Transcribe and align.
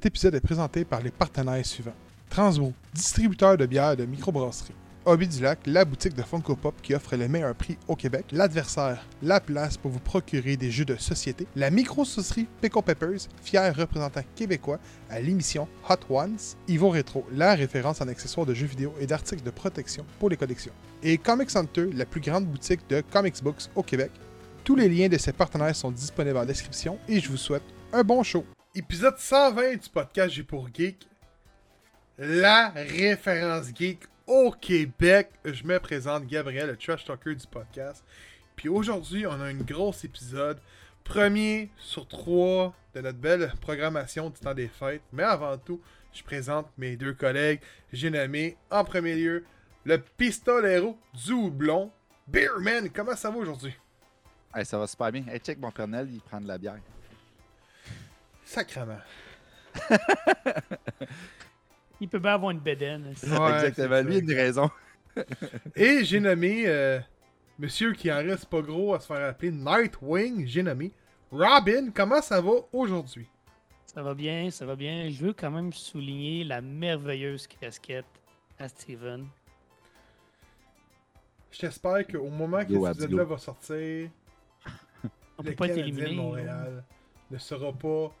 Cet 0.00 0.06
épisode 0.06 0.34
est 0.34 0.40
présenté 0.40 0.86
par 0.86 1.02
les 1.02 1.10
partenaires 1.10 1.66
suivants. 1.66 1.92
Transmo, 2.30 2.72
distributeur 2.94 3.58
de 3.58 3.66
bières 3.66 3.98
de 3.98 4.06
microbrasserie. 4.06 4.72
Hobby 5.04 5.28
du 5.28 5.42
Lac, 5.42 5.58
la 5.66 5.84
boutique 5.84 6.14
de 6.14 6.22
Funko 6.22 6.56
Pop 6.56 6.74
qui 6.82 6.94
offre 6.94 7.16
les 7.16 7.28
meilleurs 7.28 7.54
prix 7.54 7.76
au 7.86 7.96
Québec. 7.96 8.24
L'adversaire, 8.32 9.04
la 9.22 9.40
place 9.40 9.76
pour 9.76 9.90
vous 9.90 10.00
procurer 10.00 10.56
des 10.56 10.70
jeux 10.70 10.86
de 10.86 10.96
société. 10.96 11.46
La 11.54 11.68
micro-saucerie 11.68 12.48
Pickle 12.62 12.80
Peppers, 12.80 13.28
fier 13.42 13.76
représentant 13.76 14.22
québécois 14.34 14.78
à 15.10 15.20
l'émission 15.20 15.68
Hot 15.90 15.96
Ones. 16.08 16.38
Ivo 16.66 16.88
Retro, 16.88 17.26
la 17.34 17.54
référence 17.54 18.00
en 18.00 18.08
accessoires 18.08 18.46
de 18.46 18.54
jeux 18.54 18.68
vidéo 18.68 18.94
et 19.00 19.06
d'articles 19.06 19.44
de 19.44 19.50
protection 19.50 20.06
pour 20.18 20.30
les 20.30 20.38
collections. 20.38 20.72
Et 21.02 21.18
Comics 21.18 21.54
Hunter, 21.54 21.90
la 21.92 22.06
plus 22.06 22.22
grande 22.22 22.46
boutique 22.46 22.88
de 22.88 23.02
comics 23.12 23.42
books 23.42 23.68
au 23.74 23.82
Québec. 23.82 24.12
Tous 24.64 24.76
les 24.76 24.88
liens 24.88 25.10
de 25.10 25.18
ces 25.18 25.34
partenaires 25.34 25.76
sont 25.76 25.90
disponibles 25.90 26.38
en 26.38 26.46
description 26.46 26.98
et 27.06 27.20
je 27.20 27.28
vous 27.28 27.36
souhaite 27.36 27.64
un 27.92 28.02
bon 28.02 28.22
show. 28.22 28.46
Épisode 28.72 29.18
120 29.18 29.82
du 29.82 29.88
podcast 29.88 30.32
J'ai 30.32 30.44
pour 30.44 30.68
Geek. 30.72 31.08
La 32.16 32.68
référence 32.68 33.74
geek 33.74 34.04
au 34.28 34.52
Québec. 34.52 35.28
Je 35.44 35.64
me 35.64 35.80
présente 35.80 36.24
Gabriel, 36.28 36.68
le 36.68 36.76
trash 36.76 37.04
talker 37.04 37.34
du 37.34 37.48
podcast. 37.48 38.04
Puis 38.54 38.68
aujourd'hui, 38.68 39.26
on 39.26 39.32
a 39.32 39.46
un 39.46 39.54
gros 39.54 39.92
épisode. 40.04 40.60
Premier 41.02 41.68
sur 41.78 42.06
trois 42.06 42.72
de 42.94 43.00
notre 43.00 43.18
belle 43.18 43.52
programmation 43.60 44.30
du 44.30 44.38
temps 44.38 44.54
des 44.54 44.68
fêtes. 44.68 45.02
Mais 45.12 45.24
avant 45.24 45.58
tout, 45.58 45.80
je 46.12 46.22
présente 46.22 46.68
mes 46.78 46.96
deux 46.96 47.14
collègues. 47.14 47.60
J'ai 47.92 48.10
nommé 48.10 48.56
en 48.70 48.84
premier 48.84 49.16
lieu 49.16 49.44
le 49.84 49.98
pistolero 49.98 50.96
du 51.12 51.32
houblon. 51.32 51.90
Beerman, 52.28 52.88
comment 52.90 53.16
ça 53.16 53.32
va 53.32 53.38
aujourd'hui? 53.38 53.74
Ça 54.62 54.78
va 54.78 54.86
super 54.86 55.10
bien. 55.10 55.26
Hey, 55.26 55.40
check 55.40 55.58
mon 55.58 55.72
colonel, 55.72 56.08
il 56.08 56.20
prend 56.20 56.40
de 56.40 56.46
la 56.46 56.56
bière. 56.56 56.78
Sacrement. 58.50 58.98
Il 62.00 62.08
peut 62.08 62.18
bien 62.18 62.34
avoir 62.34 62.50
une 62.50 62.58
bédaine. 62.58 63.14
Ouais, 63.22 63.52
Exactement. 63.54 64.00
Lui, 64.02 64.16
il 64.16 64.28
a 64.28 64.32
une 64.32 64.38
raison. 64.40 64.70
Et 65.76 66.04
j'ai 66.04 66.18
nommé 66.18 66.64
euh, 66.66 66.98
monsieur 67.60 67.92
qui 67.92 68.10
en 68.10 68.16
reste 68.16 68.46
pas 68.46 68.60
gros 68.60 68.94
à 68.94 68.98
se 68.98 69.06
faire 69.06 69.24
appeler 69.24 69.52
Nightwing. 69.52 70.48
J'ai 70.48 70.64
nommé 70.64 70.90
Robin. 71.30 71.90
Comment 71.94 72.20
ça 72.20 72.40
va 72.40 72.50
aujourd'hui? 72.72 73.28
Ça 73.86 74.02
va 74.02 74.14
bien, 74.14 74.50
ça 74.50 74.66
va 74.66 74.74
bien. 74.74 75.08
Je 75.10 75.26
veux 75.26 75.32
quand 75.32 75.52
même 75.52 75.72
souligner 75.72 76.42
la 76.42 76.60
merveilleuse 76.60 77.46
casquette 77.46 78.04
à 78.58 78.68
Steven. 78.68 79.28
J'espère 81.52 82.04
qu'au 82.04 82.28
moment 82.30 82.64
que 82.64 82.72
cet 82.74 82.94
épisode-là 82.96 83.24
va 83.24 83.38
sortir, 83.38 84.10
On 85.38 85.42
le 85.44 85.50
peut 85.50 85.54
pas 85.54 85.68
Canadien 85.68 86.08
de. 86.08 86.14
Montréal 86.14 86.84
ne 87.30 87.38
sera 87.38 87.72
pas 87.72 88.12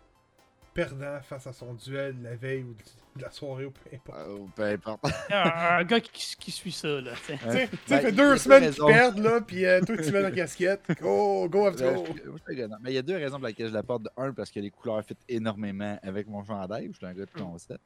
perdant 0.74 1.20
face 1.22 1.46
à 1.46 1.52
son 1.52 1.74
duel 1.74 2.18
de 2.18 2.24
la 2.24 2.36
veille 2.36 2.62
ou 2.62 2.74
de 3.16 3.22
la 3.22 3.30
soirée 3.30 3.64
ou 3.64 3.72
peu 3.72 3.90
importe. 3.94 4.18
Euh, 4.18 4.38
peu 4.54 4.62
importe. 4.64 5.04
Un 5.32 5.84
gars 5.84 6.00
qui, 6.00 6.36
qui 6.38 6.50
suit 6.50 6.72
ça, 6.72 6.88
là. 7.00 7.12
Tu 7.26 7.36
sais, 7.36 7.68
Ben, 7.88 8.00
fait 8.00 8.12
deux 8.12 8.36
semaines 8.36 8.72
qu'ils 8.72 8.84
perdent, 8.84 9.18
là, 9.18 9.40
puis 9.40 9.64
euh, 9.66 9.80
toi, 9.80 9.96
tu 9.96 10.12
mets 10.12 10.22
la 10.22 10.30
casquette. 10.30 10.82
Go, 11.00 11.48
go, 11.48 11.66
un 11.66 11.72
gars- 11.72 12.68
Mais 12.82 12.90
il 12.92 12.94
y 12.94 12.98
a 12.98 13.02
deux 13.02 13.16
raisons 13.16 13.38
pour 13.38 13.46
lesquelles 13.48 13.68
je 13.68 13.74
la 13.74 13.82
porte. 13.82 14.04
De 14.04 14.10
un, 14.16 14.32
parce 14.32 14.50
que 14.50 14.60
les 14.60 14.70
couleurs 14.70 15.04
fit 15.04 15.16
énormément 15.28 15.98
avec 16.02 16.26
mon 16.28 16.44
chandail. 16.44 16.88
Je 16.92 16.96
suis 16.98 17.06
un 17.06 17.14
gars 17.14 17.26
de 17.26 17.30
concept. 17.40 17.82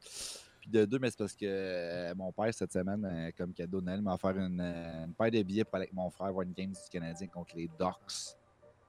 Puis 0.61 0.69
de 0.69 0.85
deux, 0.85 0.99
mais 0.99 1.09
c'est 1.09 1.17
parce 1.19 1.33
que 1.35 1.45
euh, 1.45 2.13
mon 2.15 2.31
père, 2.31 2.53
cette 2.53 2.71
semaine, 2.73 3.03
euh, 3.05 3.31
comme 3.37 3.53
cadeau 3.53 3.81
de 3.81 3.85
Noël, 3.85 4.01
m'a 4.01 4.13
offert 4.13 4.37
une, 4.37 4.59
euh, 4.61 5.05
une 5.05 5.13
paire 5.13 5.29
de 5.31 5.41
billets 5.43 5.63
pour 5.63 5.75
aller 5.75 5.83
avec 5.85 5.93
mon 5.93 6.09
frère 6.09 6.31
voir 6.31 6.43
une 6.43 6.53
game 6.53 6.71
du 6.71 6.89
Canadien 6.91 7.27
contre 7.27 7.55
les 7.55 7.67
Ducks. 7.79 8.35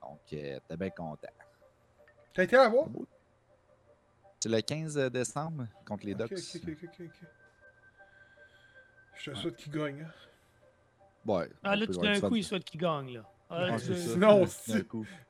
Donc, 0.03 0.19
t'es 0.29 0.59
bien 0.79 0.91
content. 0.91 1.29
T'as 2.35 2.45
été 2.45 2.57
à 2.57 2.69
voir? 2.69 2.87
C'est 4.41 4.49
le 4.49 4.61
15 4.61 4.97
décembre 5.11 5.67
contre 5.85 6.07
les 6.07 6.13
Ok, 6.15 6.29
Ducks. 6.29 6.33
ok, 6.57 6.63
ok, 6.69 6.79
ok, 6.85 7.01
ok. 7.01 7.29
Je 9.19 9.31
te 9.31 9.37
souhaite 9.37 9.57
qu'il 9.57 9.73
gagne. 9.73 10.03
hein. 10.03 10.13
Ouais, 11.27 11.49
Ah, 11.65 11.75
là, 11.75 11.87
tout 11.87 11.93
d'un 11.99 12.21
coup, 12.21 12.37
il 12.37 12.45
souhaite 12.45 12.65
qu'il 12.65 12.81
gagne, 12.81 13.15
là. 13.15 13.25
Ah, 13.49 13.63
Ouais, 13.71 13.77
tu- 13.79 13.85
c'est 13.87 13.95
ça. 13.95 14.13
Sinon. 14.15 14.45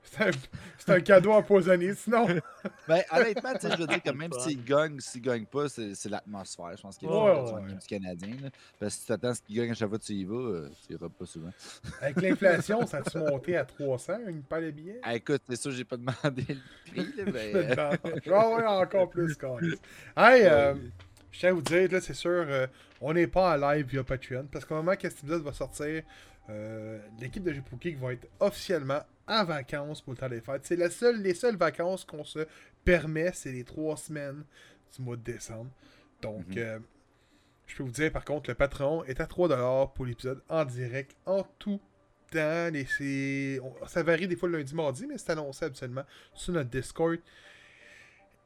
C'est 0.09 0.91
un, 0.93 1.01
cadeau 1.01 1.33
empoisonné, 1.33 1.93
sinon. 1.95 2.27
Ben, 2.89 3.03
honnêtement, 3.13 3.53
je 3.61 3.77
veux 3.77 3.87
dire 3.87 4.03
que 4.03 4.11
même 4.11 4.33
s'il 4.33 4.65
gagne, 4.65 4.99
s'il 5.01 5.21
gagne 5.21 5.45
pas, 5.45 5.69
c'est 5.69 6.09
l'atmosphère. 6.09 6.77
Je 6.77 6.83
pense 6.83 6.97
qu'il 6.97 7.09
y 7.09 7.13
a 7.13 7.15
Ouais, 7.15 7.45
du 7.45 7.55
ouais. 7.73 7.75
du 7.79 7.87
Canadien. 7.87 8.37
là. 8.43 8.51
Parce 8.79 8.95
que 8.95 9.01
si 9.01 9.07
tu 9.07 9.13
attends 9.13 9.35
ce 9.35 9.43
qu'il 9.43 9.57
gagne 9.57 9.71
à 9.71 9.75
chaque 9.75 9.89
fois 9.89 9.99
que 9.99 10.05
tu 10.05 10.13
y 10.15 10.25
vas, 10.25 10.35
euh, 10.35 10.69
tu 10.87 10.95
iras 10.95 11.09
pas 11.09 11.27
souvent. 11.27 11.51
Avec 12.01 12.21
l'inflation, 12.23 12.87
ça 12.87 12.99
a-tu 12.99 13.19
monté 13.19 13.57
à 13.57 13.65
300, 13.65 14.15
une 14.29 14.43
paire 14.43 14.63
de 14.63 14.71
billets? 14.71 15.01
Ah, 15.03 15.15
écoute, 15.17 15.43
c'est 15.49 15.57
sûr, 15.61 15.73
j'ai 15.73 15.85
pas 15.85 15.97
demandé 15.97 16.45
le 16.49 16.91
prix, 16.93 17.13
là, 17.17 17.25
mais. 17.33 17.53
Je 17.53 17.59
me 17.59 18.33
euh. 18.33 18.33
Ah 18.33 18.79
encore 18.81 19.11
plus, 19.11 19.35
quand 19.35 19.59
Hey, 20.17 20.43
euh, 20.47 20.75
ouais. 20.75 20.81
je 21.33 21.39
tiens 21.41 21.51
à 21.51 21.53
vous 21.53 21.63
dire, 21.63 21.89
c'est 22.01 22.15
sûr, 22.15 22.31
euh, 22.49 22.67
on 23.01 23.13
n'est 23.13 23.27
pas 23.27 23.55
en 23.55 23.57
live 23.73 23.87
via 23.87 24.05
Patreon, 24.05 24.47
parce 24.51 24.65
qu'au 24.65 24.77
moment 24.77 24.95
que 24.95 25.09
cet 25.11 25.19
épisode 25.19 25.43
va 25.43 25.53
sortir, 25.53 26.03
euh, 26.49 26.99
l'équipe 27.21 27.43
de 27.43 27.53
Geek 27.81 27.99
va 27.99 28.13
être 28.13 28.29
officiellement 28.41 29.01
en 29.27 29.45
vacances 29.45 30.01
pour 30.01 30.13
le 30.13 30.19
temps 30.19 30.29
des 30.29 30.41
fêtes. 30.41 30.65
C'est 30.65 30.77
la 30.77 30.91
seule, 30.91 31.21
les 31.23 31.35
seules 31.35 31.57
vacances 31.57 32.05
qu'on 32.05 32.25
se 32.25 32.47
permet, 32.85 33.33
c'est 33.33 33.51
les 33.53 33.65
trois 33.65 33.97
semaines 33.97 34.45
du 34.95 35.03
mois 35.03 35.17
de 35.17 35.23
décembre. 35.23 35.71
Donc, 36.23 36.47
Mhm. 36.49 36.59
euh, 36.59 36.79
je 37.67 37.77
peux 37.77 37.83
vous 37.83 37.91
dire, 37.91 38.13
par 38.13 38.25
contre, 38.25 38.49
le 38.51 38.55
patron 38.55 39.03
est 39.05 39.21
à 39.21 39.27
3$ 39.27 39.93
pour 39.95 40.07
l'épisode 40.07 40.41
en 40.49 40.65
direct, 40.65 41.17
en 41.27 41.43
tout 41.59 41.81
temps. 42.31 42.73
Et 42.75 42.87
c'est- 42.87 43.61
on- 43.61 43.87
ça 43.87 44.03
varie 44.03 44.29
des 44.29 44.37
fois 44.37 44.49
le 44.49 44.59
lundi, 44.59 44.75
mardi, 44.75 45.07
mais 45.07 45.19
c'est 45.19 45.31
annoncé 45.33 45.65
absolument 45.65 46.05
sur 46.35 46.53
notre 46.53 46.71
Discord. 46.71 47.19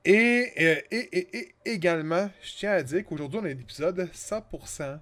Et, 0.05 0.47
euh, 0.59 0.81
et, 0.91 1.19
et- 1.19 1.37
et 1.39 1.55
également, 1.67 2.31
je 2.43 2.53
tiens 2.57 2.73
à 2.73 2.83
dire 2.83 3.05
qu'aujourd'hui, 3.05 3.39
on 3.41 3.45
a 3.45 3.49
un 3.49 3.51
épisode 3.51 4.09
100% 4.13 4.99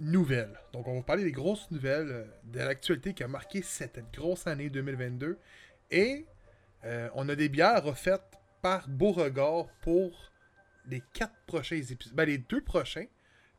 nouvelles. 0.00 0.58
Donc, 0.72 0.88
on 0.88 0.96
va 0.96 1.02
parler 1.02 1.24
des 1.24 1.32
grosses 1.32 1.70
nouvelles 1.70 2.10
euh, 2.10 2.24
de 2.44 2.58
l'actualité 2.58 3.14
qui 3.14 3.22
a 3.22 3.28
marqué 3.28 3.62
cette 3.62 4.00
grosse 4.12 4.46
année 4.46 4.70
2022. 4.70 5.38
Et 5.90 6.26
euh, 6.84 7.08
on 7.14 7.28
a 7.28 7.34
des 7.34 7.48
bières 7.48 7.86
offertes 7.86 8.38
par 8.62 8.88
Beauregard 8.88 9.66
pour 9.82 10.32
les 10.86 11.02
quatre 11.12 11.34
prochains 11.46 11.76
épisodes. 11.76 12.14
Ben, 12.14 12.24
les 12.24 12.38
deux 12.38 12.62
prochains. 12.62 13.06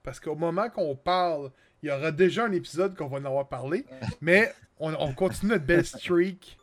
Parce 0.03 0.19
qu'au 0.19 0.35
moment 0.35 0.69
qu'on 0.69 0.95
parle, 0.95 1.51
il 1.81 1.89
y 1.89 1.91
aura 1.91 2.11
déjà 2.11 2.45
un 2.45 2.51
épisode 2.51 2.95
qu'on 2.95 3.07
va 3.07 3.17
en 3.17 3.25
avoir 3.25 3.47
parlé. 3.47 3.85
Mais 4.21 4.53
on, 4.79 4.93
on 4.93 5.13
continue 5.13 5.51
notre 5.51 5.65
belle 5.65 5.85
streak 5.85 6.57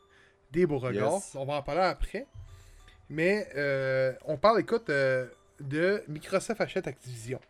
des 0.53 0.67
Beauregards. 0.67 1.15
Yes. 1.15 1.35
On 1.35 1.45
va 1.45 1.55
en 1.55 1.63
parler 1.63 1.81
après. 1.83 2.27
Mais 3.09 3.49
euh, 3.57 4.15
on 4.25 4.37
parle, 4.37 4.61
écoute, 4.61 4.89
euh, 4.91 5.27
de 5.61 6.03
Microsoft 6.09 6.61
achète 6.61 6.87
Activision. 6.87 7.41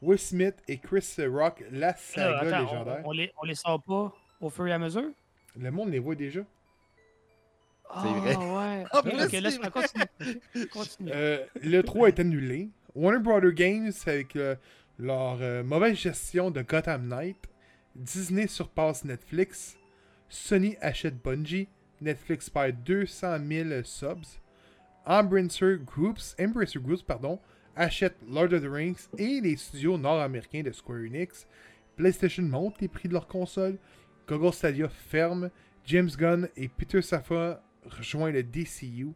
Will 0.00 0.18
Smith 0.18 0.54
et 0.68 0.78
Chris 0.78 1.14
Rock, 1.26 1.62
la 1.72 1.88
Là, 1.88 1.96
saga 1.96 2.38
attends, 2.38 2.60
légendaire. 2.62 3.00
on, 3.04 3.08
on 3.08 3.12
les, 3.12 3.32
on 3.42 3.44
les 3.46 3.54
sort 3.54 3.82
pas 3.82 4.12
au 4.40 4.50
fur 4.50 4.66
et 4.66 4.72
à 4.72 4.78
mesure? 4.78 5.10
Le 5.58 5.70
monde 5.70 5.90
les 5.90 5.98
voit 5.98 6.14
déjà. 6.14 6.40
Ah, 7.90 8.02
vrai. 8.06 8.36
ouais. 8.36 8.84
En 8.92 8.98
Ok, 8.98 9.04
plus, 9.04 9.22
ok, 9.22 9.28
c'est 9.30 9.40
laisse-moi 9.40 9.68
vrai. 9.70 9.82
continuer. 9.82 10.40
Ok, 10.54 10.68
Continue. 10.70 11.10
Euh, 11.12 11.44
le 11.62 11.82
3 11.82 12.08
est 12.08 12.20
annulé. 12.20 12.68
Warner 12.94 13.18
Brother 13.20 13.52
Games, 13.52 13.92
avec 14.06 14.36
euh, 14.36 14.54
leur 14.98 15.38
euh, 15.40 15.62
mauvaise 15.62 15.96
gestion 15.96 16.50
de 16.50 16.62
Gotham 16.62 17.08
Knight. 17.08 17.38
Disney 17.96 18.46
surpasse 18.46 19.04
Netflix. 19.04 19.76
Sony 20.28 20.76
achète 20.80 21.16
Bungie. 21.22 21.68
Netflix 22.00 22.48
perd 22.50 22.82
200 22.84 23.38
000 23.48 23.68
subs. 23.84 24.38
Embracer 25.06 25.78
Groups, 25.84 26.36
Embracer 26.38 26.78
Groups 26.78 27.02
pardon, 27.02 27.40
achète 27.78 28.16
Lord 28.28 28.52
of 28.52 28.62
the 28.62 28.68
Rings 28.70 29.08
et 29.16 29.40
les 29.40 29.56
studios 29.56 29.96
nord-américains 29.96 30.62
de 30.62 30.72
Square 30.72 31.00
Enix. 31.00 31.46
PlayStation 31.96 32.42
monte 32.42 32.80
les 32.80 32.88
prix 32.88 33.08
de 33.08 33.14
leurs 33.14 33.28
consoles. 33.28 33.78
Google 34.26 34.52
Stadia 34.52 34.88
ferme. 34.88 35.50
James 35.86 36.10
Gunn 36.18 36.48
et 36.56 36.68
Peter 36.68 37.00
Safra 37.00 37.62
rejoignent 37.86 38.34
le 38.34 38.42
DCU 38.42 39.14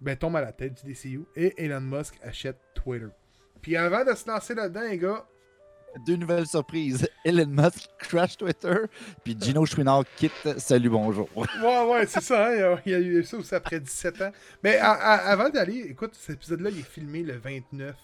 ben, 0.00 0.16
tombe 0.16 0.36
à 0.36 0.42
la 0.42 0.52
tête 0.52 0.84
du 0.84 0.92
DCU 0.92 1.24
et 1.34 1.54
Elon 1.64 1.80
Musk 1.80 2.18
achète 2.22 2.58
Twitter. 2.74 3.06
Puis 3.62 3.76
avant 3.76 4.04
de 4.04 4.14
se 4.14 4.28
lancer 4.28 4.54
là-dedans, 4.54 4.82
les 4.82 4.98
gars, 4.98 5.26
Deux 6.00 6.16
nouvelles 6.16 6.46
surprises. 6.46 7.08
Elon 7.24 7.46
Musk 7.46 7.88
crash 7.98 8.36
Twitter, 8.36 8.76
puis 9.22 9.36
Gino 9.40 9.64
Chouinard 9.66 10.04
quitte 10.16 10.58
Salut 10.58 10.90
Bonjour. 10.90 11.28
ouais, 11.36 11.84
ouais, 11.90 12.06
c'est 12.06 12.20
ça, 12.20 12.48
hein, 12.48 12.78
il 12.84 12.92
y 12.92 12.94
a 12.94 12.98
eu 13.00 13.22
ça 13.24 13.36
aussi 13.36 13.54
après 13.54 13.80
17 13.80 14.20
ans. 14.22 14.32
Mais 14.62 14.76
à- 14.78 14.90
à- 14.92 15.30
avant 15.32 15.48
d'aller, 15.50 15.86
écoute, 15.88 16.14
cet 16.14 16.36
épisode-là, 16.36 16.70
il 16.70 16.80
est 16.80 16.82
filmé 16.82 17.22
le 17.22 17.36
29 17.36 17.94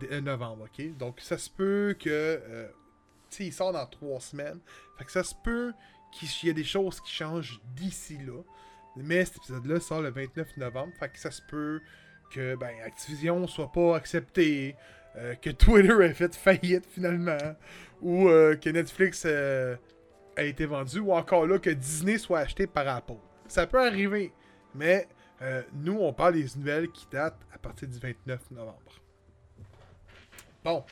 de- 0.00 0.08
euh, 0.12 0.20
novembre, 0.20 0.64
ok? 0.64 0.96
Donc 0.96 1.20
ça 1.20 1.38
se 1.38 1.50
peut 1.50 1.94
que, 1.98 2.08
euh, 2.10 2.68
tu 3.30 3.36
sais, 3.36 3.44
il 3.46 3.52
sort 3.52 3.72
dans 3.72 3.86
trois 3.86 4.20
semaines. 4.20 4.60
Fait 4.98 5.04
que 5.04 5.12
ça 5.12 5.22
se 5.22 5.34
peut 5.44 5.72
qu'il 6.12 6.28
y 6.44 6.50
ait 6.50 6.54
des 6.54 6.64
choses 6.64 7.00
qui 7.00 7.12
changent 7.12 7.60
d'ici 7.76 8.18
là. 8.26 8.40
Mais 8.96 9.24
cet 9.24 9.36
épisode-là 9.38 9.80
sort 9.80 10.00
le 10.00 10.10
29 10.10 10.56
novembre. 10.56 10.92
Fait 10.98 11.08
que 11.08 11.18
ça 11.18 11.30
se 11.30 11.42
peut 11.48 11.80
que 12.32 12.54
ben, 12.56 12.72
Activision 12.84 13.46
soit 13.46 13.70
pas 13.72 13.96
accepté, 13.96 14.76
euh, 15.16 15.34
que 15.36 15.50
Twitter 15.50 15.96
ait 16.02 16.14
fait 16.14 16.34
faillite 16.34 16.86
finalement, 16.86 17.56
ou 18.02 18.28
euh, 18.28 18.56
que 18.56 18.70
Netflix 18.70 19.24
euh, 19.26 19.76
a 20.36 20.42
été 20.42 20.66
vendu, 20.66 20.98
ou 21.00 21.12
encore 21.12 21.46
là 21.46 21.58
que 21.58 21.70
Disney 21.70 22.18
soit 22.18 22.40
acheté 22.40 22.66
par 22.66 22.88
Apple. 22.88 23.14
Ça 23.46 23.66
peut 23.66 23.84
arriver, 23.84 24.32
mais 24.74 25.08
nous, 25.74 25.98
on 25.98 26.10
parle 26.14 26.34
des 26.34 26.46
nouvelles 26.56 26.90
qui 26.90 27.06
datent 27.12 27.38
à 27.52 27.58
partir 27.58 27.86
du 27.86 27.98
29 27.98 28.50
novembre. 28.52 28.78
Bon. 30.64 30.82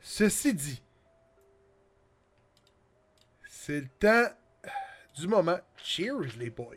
Ceci 0.00 0.54
dit, 0.54 0.82
c'est 3.46 3.80
le 3.80 3.88
temps 3.98 4.28
du 5.14 5.28
moment. 5.28 5.58
Cheers, 5.76 6.38
les 6.38 6.48
boys. 6.48 6.76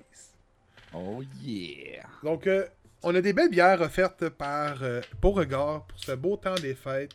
Oh 0.94 1.22
yeah! 1.42 2.04
Donc, 2.24 2.48
euh, 2.48 2.68
on 3.04 3.16
a 3.16 3.22
des 3.22 3.34
belles 3.34 3.50
bières 3.50 3.82
offertes 3.82 4.30
par 4.30 4.82
euh, 4.84 5.02
Beauregard 5.22 5.86
pour 5.86 6.00
ce 6.00 6.12
beau 6.14 6.38
temps 6.38 6.56
des 6.56 6.76
fêtes. 6.76 7.12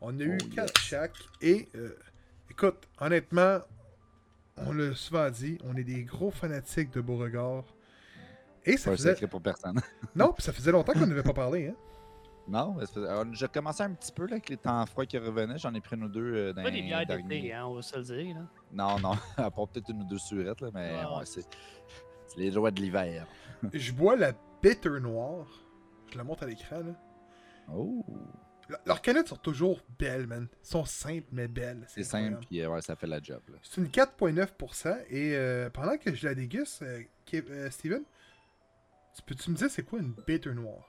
On 0.00 0.18
a 0.20 0.22
eu 0.22 0.38
Oh, 0.42 0.48
quatre 0.54 0.78
chaque. 0.80 1.16
Et, 1.40 1.68
euh, 1.74 1.96
écoute, 2.50 2.86
honnêtement, 3.00 3.58
on 4.58 4.72
l'a 4.72 4.94
souvent 4.94 5.28
dit, 5.30 5.58
on 5.64 5.76
est 5.76 5.84
des 5.84 6.04
gros 6.04 6.30
fanatiques 6.30 6.92
de 6.92 7.00
Beauregard. 7.00 7.64
Et 8.64 8.76
ça 8.76 8.86
Pas 8.90 8.94
un 8.94 8.96
faisait... 8.96 9.14
secret 9.14 9.26
pour 9.28 9.40
personne. 9.42 9.80
Non, 10.14 10.32
puis 10.32 10.42
ça 10.42 10.52
faisait 10.52 10.72
longtemps 10.72 10.92
qu'on 10.92 11.06
n'avait 11.06 11.22
pas 11.22 11.32
parlé, 11.34 11.68
hein. 11.68 11.74
non, 12.48 12.76
alors, 12.96 13.24
j'ai 13.32 13.48
commencé 13.48 13.82
un 13.82 13.90
petit 13.92 14.12
peu 14.12 14.24
là, 14.26 14.32
avec 14.34 14.48
les 14.48 14.56
temps 14.56 14.84
froids 14.86 15.06
qui 15.06 15.18
revenaient. 15.18 15.58
J'en 15.58 15.72
ai 15.74 15.80
pris 15.80 15.96
une 15.96 16.04
ou 16.04 16.08
deux 16.08 16.34
euh, 16.34 16.52
dans 16.52 16.62
Pas 16.62 16.70
des 16.70 16.82
bières 16.82 17.06
d'été, 17.06 17.52
hein, 17.52 17.66
on 17.66 17.74
va 17.74 17.82
se 17.82 17.96
le 17.96 18.02
dire. 18.02 18.34
Là. 18.34 18.42
Non, 18.72 18.98
non, 19.00 19.12
à 19.36 19.50
part 19.50 19.68
peut-être 19.68 19.88
une 19.90 20.02
ou 20.02 20.04
deux 20.04 20.18
surettes, 20.18 20.60
là, 20.60 20.68
mais 20.74 20.92
Ah. 21.02 21.18
ouais, 21.18 21.24
c'est 21.26 21.46
les 22.36 22.50
joies 22.50 22.70
de 22.70 22.80
l'hiver. 22.80 23.26
Je 23.72 23.92
bois 23.92 24.16
la 24.16 24.32
bitter 24.62 25.00
noire. 25.00 25.46
Je 26.12 26.18
la 26.18 26.24
montre 26.24 26.42
à 26.44 26.46
l'écran, 26.46 26.80
là. 26.80 26.94
Oh! 27.72 28.04
Le- 28.68 28.76
Leurs 28.86 29.00
canettes 29.00 29.28
sont 29.28 29.36
toujours 29.36 29.80
belles, 29.98 30.26
man. 30.26 30.48
Elles 30.50 30.58
sont 30.66 30.84
simples, 30.84 31.26
mais 31.32 31.46
belles. 31.48 31.84
C'est 31.88 32.02
simple, 32.04 32.38
puis 32.46 32.60
euh, 32.62 32.68
ouais, 32.68 32.82
ça 32.82 32.96
fait 32.96 33.06
la 33.06 33.20
job. 33.22 33.40
Là. 33.48 33.56
C'est 33.62 33.80
une 33.80 33.88
4,9%. 33.88 35.04
Et 35.10 35.36
euh, 35.36 35.70
pendant 35.70 35.96
que 35.96 36.14
je 36.14 36.26
la 36.26 36.34
déguste, 36.34 36.82
euh, 36.82 37.02
euh, 37.34 37.70
Steven, 37.70 38.02
tu 39.14 39.22
peux-tu 39.22 39.50
me 39.50 39.56
dire 39.56 39.70
c'est 39.70 39.84
quoi 39.84 40.00
une 40.00 40.12
bitter 40.26 40.52
noire? 40.52 40.84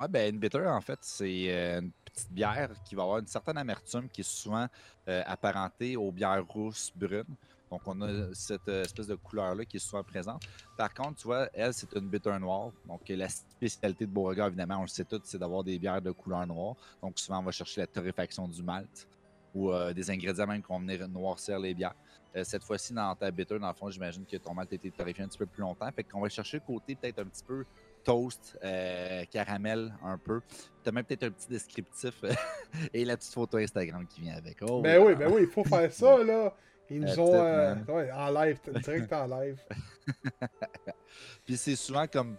Ouais, 0.00 0.08
ben, 0.08 0.34
une 0.34 0.40
bitter, 0.40 0.66
en 0.66 0.80
fait, 0.80 0.98
c'est 1.02 1.78
une 1.78 1.90
petite 2.04 2.30
bière 2.32 2.70
qui 2.84 2.94
va 2.94 3.02
avoir 3.04 3.18
une 3.18 3.26
certaine 3.26 3.56
amertume 3.56 4.08
qui 4.08 4.20
est 4.20 4.28
souvent 4.28 4.66
apparentée 5.06 5.96
aux 5.96 6.12
bières 6.12 6.44
rousses 6.46 6.92
brunes. 6.94 7.24
Donc, 7.70 7.80
on 7.86 8.00
a 8.02 8.32
cette 8.32 8.68
euh, 8.68 8.84
espèce 8.84 9.06
de 9.08 9.16
couleur-là 9.16 9.64
qui 9.64 9.76
est 9.76 9.80
souvent 9.80 10.02
présente. 10.04 10.42
Par 10.76 10.92
contre, 10.94 11.16
tu 11.16 11.24
vois, 11.26 11.48
elle, 11.52 11.74
c'est 11.74 11.92
une 11.94 12.08
bitter 12.08 12.38
noire. 12.38 12.70
Donc, 12.86 13.10
euh, 13.10 13.16
la 13.16 13.28
spécialité 13.28 14.06
de 14.06 14.10
Beauregard, 14.10 14.48
évidemment, 14.48 14.78
on 14.78 14.82
le 14.82 14.88
sait 14.88 15.04
tous, 15.04 15.20
c'est 15.24 15.38
d'avoir 15.38 15.64
des 15.64 15.78
bières 15.78 16.00
de 16.00 16.12
couleur 16.12 16.46
noire. 16.46 16.76
Donc, 17.02 17.18
souvent, 17.18 17.40
on 17.40 17.42
va 17.42 17.52
chercher 17.52 17.80
la 17.80 17.86
torréfaction 17.86 18.46
du 18.46 18.62
malt 18.62 19.08
ou 19.56 19.72
euh, 19.72 19.92
des 19.92 20.10
ingrédients 20.10 20.46
même 20.46 20.62
qui 20.62 20.68
vont 20.68 20.78
venir 20.78 21.08
noircir 21.08 21.58
les 21.58 21.74
bières. 21.74 21.94
Euh, 22.36 22.44
cette 22.44 22.62
fois-ci, 22.62 22.92
dans 22.92 23.14
ta 23.14 23.30
bitter, 23.30 23.58
dans 23.58 23.68
le 23.68 23.74
fond, 23.74 23.88
j'imagine 23.90 24.26
que 24.26 24.36
ton 24.36 24.52
malt 24.52 24.70
a 24.70 24.74
été 24.74 24.90
torréfié 24.90 25.24
un 25.24 25.28
petit 25.28 25.38
peu 25.38 25.46
plus 25.46 25.62
longtemps. 25.62 25.90
Fait 25.90 26.04
qu'on 26.04 26.20
va 26.20 26.28
chercher 26.28 26.58
le 26.58 26.66
côté 26.66 26.94
peut-être 26.94 27.20
un 27.20 27.24
petit 27.24 27.42
peu 27.42 27.64
toast, 28.04 28.58
euh, 28.62 29.24
caramel 29.24 29.94
un 30.04 30.18
peu. 30.18 30.42
Tu 30.82 30.88
as 30.88 30.92
même 30.92 31.04
peut-être 31.04 31.24
un 31.24 31.30
petit 31.30 31.48
descriptif 31.48 32.22
et 32.92 33.04
la 33.04 33.16
petite 33.16 33.32
photo 33.32 33.56
Instagram 33.56 34.06
qui 34.06 34.20
vient 34.20 34.36
avec. 34.36 34.58
Oh, 34.60 34.82
ben 34.82 35.02
oui, 35.02 35.14
ben 35.14 35.32
oui, 35.32 35.42
il 35.42 35.48
faut 35.48 35.64
faire 35.64 35.90
ça, 35.90 36.22
là. 36.22 36.54
Ils 36.90 37.00
nous 37.00 37.20
ont. 37.20 37.34
euh, 37.34 37.74
ouais, 37.88 38.10
en 38.12 38.30
live, 38.30 38.60
direct 38.82 39.12
en 39.12 39.26
live. 39.26 39.60
Puis 41.44 41.56
c'est 41.56 41.76
souvent 41.76 42.06
comme 42.06 42.36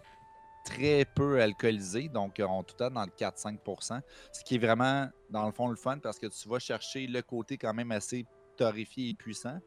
très 0.64 1.04
peu 1.04 1.40
alcoolisé, 1.40 2.08
donc 2.08 2.38
euh, 2.40 2.46
on 2.46 2.62
tout 2.62 2.82
à 2.82 2.90
dans 2.90 3.02
le 3.04 3.10
4-5%, 3.10 4.00
ce 4.32 4.44
qui 4.44 4.56
est 4.56 4.58
vraiment, 4.58 5.08
dans 5.30 5.46
le 5.46 5.52
fond, 5.52 5.68
le 5.68 5.76
fun 5.76 5.98
parce 5.98 6.18
que 6.18 6.26
tu 6.26 6.48
vas 6.48 6.58
chercher 6.58 7.06
le 7.06 7.22
côté 7.22 7.56
quand 7.56 7.72
même 7.72 7.90
assez 7.90 8.26
torréfié 8.56 9.10
et 9.10 9.14
puissant, 9.14 9.58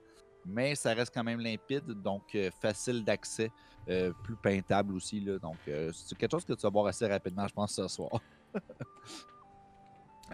mais 0.46 0.76
ça 0.76 0.94
reste 0.94 1.14
quand 1.14 1.24
même 1.24 1.40
limpide, 1.40 1.88
donc 1.88 2.24
euh, 2.36 2.50
facile 2.62 3.04
d'accès, 3.04 3.52
euh, 3.90 4.12
plus 4.24 4.36
peintable 4.36 4.94
aussi. 4.96 5.20
Là, 5.20 5.40
donc 5.40 5.58
c'est 5.66 6.18
quelque 6.18 6.32
chose 6.32 6.46
que 6.46 6.54
tu 6.54 6.62
vas 6.62 6.70
boire 6.70 6.88
assez 6.88 7.08
rapidement, 7.08 7.48
je 7.48 7.54
pense, 7.54 7.74
ce 7.74 7.88
soir. 7.88 8.12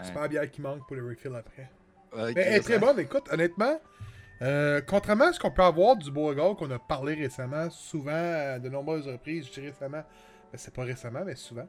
C'est 0.03 0.13
pas 0.13 0.21
la 0.21 0.27
bière 0.27 0.51
qui 0.51 0.61
manque 0.61 0.85
pour 0.85 0.95
le 0.95 1.07
refill 1.07 1.33
après. 1.33 1.71
Mais 2.15 2.33
elle 2.35 2.53
est 2.53 2.59
très 2.59 2.77
bonne, 2.77 2.99
écoute, 2.99 3.27
honnêtement. 3.31 3.79
Euh, 4.41 4.81
contrairement 4.85 5.25
à 5.25 5.33
ce 5.33 5.39
qu'on 5.39 5.51
peut 5.51 5.63
avoir 5.63 5.95
du 5.95 6.11
Beauregard 6.11 6.55
qu'on 6.55 6.69
a 6.71 6.79
parlé 6.79 7.13
récemment, 7.15 7.69
souvent, 7.69 8.11
à 8.11 8.59
de 8.59 8.69
nombreuses 8.69 9.07
reprises, 9.07 9.47
je 9.47 9.53
dis 9.59 9.67
récemment, 9.67 10.03
ben, 10.51 10.57
c'est 10.57 10.73
pas 10.73 10.83
récemment, 10.83 11.23
mais 11.25 11.35
souvent. 11.35 11.67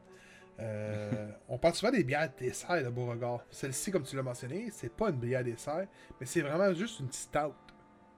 euh, 0.59 1.29
on 1.49 1.57
parle 1.57 1.73
souvent 1.75 1.91
des 1.91 2.03
bières 2.03 2.29
dessert 2.37 2.83
de 2.83 2.89
Beauregard. 2.89 3.43
Celle-ci, 3.49 3.91
comme 3.91 4.03
tu 4.03 4.15
l'as 4.15 4.23
mentionné, 4.23 4.69
c'est 4.71 4.93
pas 4.93 5.09
une 5.09 5.17
bière 5.17 5.43
dessert, 5.43 5.87
mais 6.19 6.25
c'est 6.25 6.41
vraiment 6.41 6.73
juste 6.73 6.99
une 6.99 7.11
stout. 7.11 7.53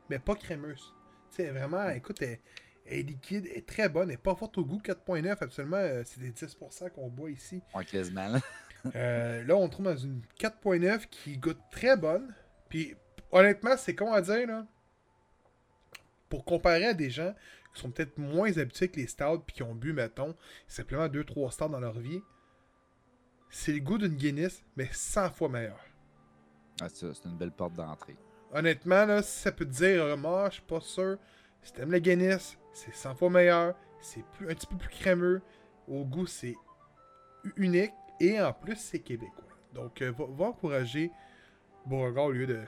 Mais 0.09 0.19
pas 0.19 0.35
crémeuse. 0.35 0.93
Tu 1.31 1.37
sais, 1.43 1.49
vraiment, 1.51 1.87
écoute, 1.89 2.21
elle, 2.21 2.39
elle 2.85 2.99
est 2.99 3.03
liquide, 3.03 3.47
elle 3.49 3.59
est 3.59 3.65
très 3.67 3.87
bonne, 3.87 4.09
elle 4.09 4.15
est 4.15 4.17
pas 4.17 4.35
forte 4.35 4.57
au 4.57 4.65
goût, 4.65 4.81
4.9, 4.83 5.37
absolument, 5.39 5.77
euh, 5.77 6.01
c'est 6.05 6.19
des 6.19 6.31
10% 6.31 6.89
qu'on 6.89 7.07
boit 7.07 7.29
ici. 7.31 7.61
Ouais, 7.73 7.85
quasiment. 7.85 8.27
là. 8.27 8.39
Là, 9.43 9.55
on 9.55 9.69
trouve 9.69 9.85
dans 9.85 9.95
une 9.95 10.21
4.9 10.39 11.05
qui 11.09 11.37
goûte 11.37 11.61
très 11.71 11.95
bonne. 11.95 12.33
Puis, 12.67 12.95
honnêtement, 13.31 13.77
c'est 13.77 13.95
con 13.95 14.13
à 14.13 14.21
dire, 14.21 14.47
là. 14.47 14.65
Pour 16.29 16.45
comparer 16.45 16.85
à 16.85 16.93
des 16.93 17.09
gens 17.09 17.33
qui 17.73 17.81
sont 17.81 17.91
peut-être 17.91 18.17
moins 18.17 18.57
habitués 18.57 18.89
que 18.89 18.99
les 18.99 19.07
stouts 19.07 19.39
puis 19.45 19.55
qui 19.55 19.63
ont 19.63 19.75
bu, 19.75 19.93
mettons, 19.93 20.35
simplement 20.67 21.07
2-3 21.07 21.51
stouts 21.51 21.69
dans 21.69 21.79
leur 21.79 21.99
vie, 21.99 22.21
c'est 23.49 23.73
le 23.73 23.79
goût 23.79 23.97
d'une 23.97 24.15
Guinness, 24.15 24.63
mais 24.77 24.89
100 24.91 25.31
fois 25.31 25.49
meilleur. 25.49 25.79
Ah, 26.81 26.87
c'est 26.89 27.13
c'est 27.13 27.25
une 27.25 27.37
belle 27.37 27.51
porte 27.51 27.73
d'entrée. 27.73 28.15
Honnêtement, 28.53 29.05
là, 29.05 29.21
si 29.21 29.39
ça 29.39 29.51
peut 29.51 29.65
te 29.65 29.71
dire, 29.71 30.03
euh, 30.03 30.17
moi, 30.17 30.49
je 30.49 30.55
suis 30.55 30.63
pas 30.63 30.81
sûr. 30.81 31.17
Si 31.61 31.73
t'aimes 31.73 31.91
la 31.91 31.99
Guinness, 31.99 32.57
c'est 32.73 32.93
100 32.93 33.15
fois 33.15 33.29
meilleur. 33.29 33.75
C'est 33.99 34.23
plus, 34.33 34.49
un 34.49 34.55
petit 34.55 34.67
peu 34.67 34.77
plus 34.77 34.89
crémeux. 34.89 35.41
Au 35.87 36.03
goût, 36.05 36.25
c'est 36.25 36.55
unique. 37.55 37.93
Et 38.19 38.41
en 38.41 38.53
plus, 38.53 38.77
c'est 38.77 38.99
québécois. 38.99 39.43
Donc, 39.73 40.01
euh, 40.01 40.11
va, 40.11 40.25
va 40.29 40.45
encourager 40.45 41.11
Beauregard 41.85 42.25
au 42.25 42.31
lieu 42.31 42.47
de. 42.47 42.61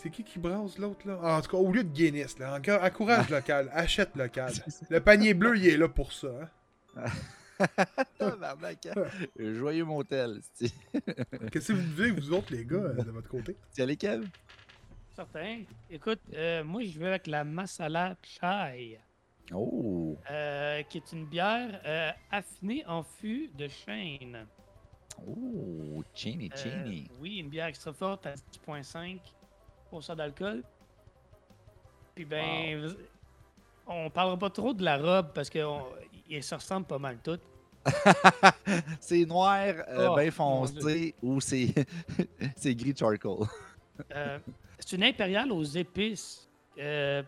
C'est 0.00 0.10
qui 0.10 0.22
qui 0.22 0.38
brasse 0.38 0.78
l'autre, 0.78 1.06
là? 1.08 1.18
Ah, 1.22 1.38
en 1.38 1.40
tout 1.42 1.50
cas, 1.50 1.56
au 1.56 1.72
lieu 1.72 1.82
de 1.82 1.88
Guinness, 1.88 2.38
là. 2.38 2.54
Encore, 2.56 2.82
encourage 2.84 3.30
local. 3.30 3.68
Achète 3.74 4.14
local. 4.14 4.52
Le 4.90 5.00
panier 5.00 5.34
bleu, 5.34 5.56
il 5.58 5.66
est 5.66 5.76
là 5.76 5.88
pour 5.88 6.12
ça. 6.12 6.28
hein. 6.96 7.04
Hein? 8.20 8.36
Joyeux 9.38 9.84
motel. 9.84 10.38
c'est- 10.54 10.72
Qu'est-ce 11.50 11.68
que 11.68 11.72
vous 11.72 11.80
vivez, 11.96 12.10
vous 12.12 12.32
autres, 12.32 12.52
les 12.54 12.64
gars, 12.64 12.76
euh, 12.76 13.02
de 13.02 13.10
votre 13.10 13.28
côté? 13.28 13.56
Allais, 13.78 13.96
Kev? 13.96 14.24
Certain. 15.16 15.62
Écoute, 15.90 16.20
euh, 16.34 16.62
moi, 16.62 16.82
je 16.84 16.96
vais 17.00 17.08
avec 17.08 17.26
la 17.26 17.42
Masala 17.42 18.14
Chai, 18.22 19.00
Oh! 19.52 20.16
euh, 20.30 20.82
qui 20.84 20.98
est 20.98 21.12
une 21.12 21.26
bière 21.26 21.80
euh, 21.84 22.10
affinée 22.30 22.84
en 22.86 23.02
fût 23.02 23.48
de 23.58 23.66
chêne. 23.66 24.46
Oh! 25.26 25.34
Euh, 25.98 26.02
Chenny. 26.14 27.10
oui, 27.18 27.38
une 27.38 27.48
bière 27.48 27.66
extra 27.66 27.92
forte 27.92 28.26
à 28.26 28.34
10,5 28.34 29.18
d'alcool. 30.16 30.62
Puis 32.14 32.24
ben, 32.24 32.80
vous- 32.88 32.96
on 33.86 34.10
parlera 34.10 34.36
pas 34.38 34.50
trop 34.50 34.74
de 34.74 34.84
la 34.84 34.96
robe 34.98 35.28
parce 35.34 35.48
qu'elles 35.48 36.42
se 36.42 36.54
ressemblent 36.54 36.86
pas 36.86 36.98
mal 36.98 37.18
toutes. 37.22 37.40
c'est 39.00 39.24
noir, 39.24 39.64
euh, 39.88 40.08
Oh, 40.10 40.16
mon 40.16 40.30
foncé, 40.30 41.14
ou 41.22 41.40
c'est 41.40 41.72
c'est 42.56 42.74
gris 42.74 42.94
charcoal. 42.96 43.46
Euh, 44.14 44.38
c'est 44.78 44.96
une 44.96 45.04
impériale 45.04 45.50
aux 45.52 45.62
épices. 45.64 46.48
Euh, 46.78 47.22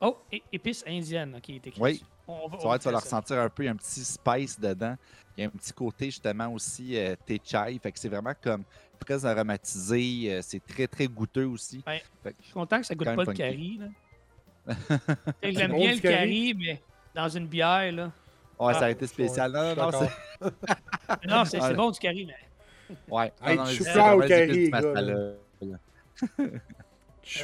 Oh, 0.00 0.18
épices 0.52 0.84
indiennes, 0.86 1.34
ok, 1.36 1.48
il 1.48 1.54
est 1.56 1.66
écrit 1.68 1.80
Oui. 1.80 2.04
On 2.26 2.48
va- 2.48 2.56
Tu 2.58 2.62
vois, 2.66 2.78
tu 2.78 2.90
vas 2.90 2.98
ressentir 2.98 3.38
un 3.38 3.48
peu, 3.48 3.62
il 3.62 3.66
y 3.66 3.68
a 3.68 3.72
un 3.72 3.76
petit 3.76 4.04
spice 4.04 4.58
dedans. 4.60 4.96
Il 5.36 5.42
y 5.42 5.44
a 5.44 5.46
un 5.48 5.50
petit 5.50 5.72
côté 5.72 6.06
justement 6.06 6.48
aussi 6.52 6.96
euh, 6.98 7.14
thé 7.24 7.40
chai. 7.42 7.78
Fait 7.78 7.92
que 7.92 7.98
c'est 7.98 8.08
vraiment 8.08 8.34
comme 8.42 8.64
très 8.98 9.24
aromatisé. 9.24 10.32
euh, 10.34 10.40
c'est 10.42 10.64
très 10.64 10.86
très 10.86 11.06
goûteux 11.06 11.46
aussi. 11.46 11.82
Ouais. 11.86 12.02
Fait 12.22 12.30
que- 12.32 12.36
Je 12.40 12.44
suis 12.44 12.52
content 12.54 12.78
que 12.80 12.86
ça 12.86 12.94
goûte 12.94 13.06
pas 13.06 13.14
le 13.24 13.32
curry. 13.32 13.80
J'aime 15.42 15.72
bien 15.74 15.92
le 15.94 16.00
curry? 16.00 16.54
mais 16.58 16.80
dans 17.14 17.28
une 17.28 17.46
bière, 17.46 17.92
là. 17.92 18.12
Ouais, 18.58 18.72
ça 18.74 18.80
Ah, 18.82 18.84
a 18.86 18.90
été 18.90 19.06
spécial. 19.06 19.50
Non, 19.52 19.60
non, 19.62 19.68
non, 19.68 19.74
D'accord. 19.74 20.08
c'est. 21.46 21.58
Ah, 21.60 21.72
bon 21.74 21.90
du 21.90 21.98
curry, 21.98 22.26
mais 22.26 22.34
Ouais. 23.08 23.32
Hey, 23.44 23.56
non, 23.56 23.64
au 23.64 24.20
curry, 24.22 24.70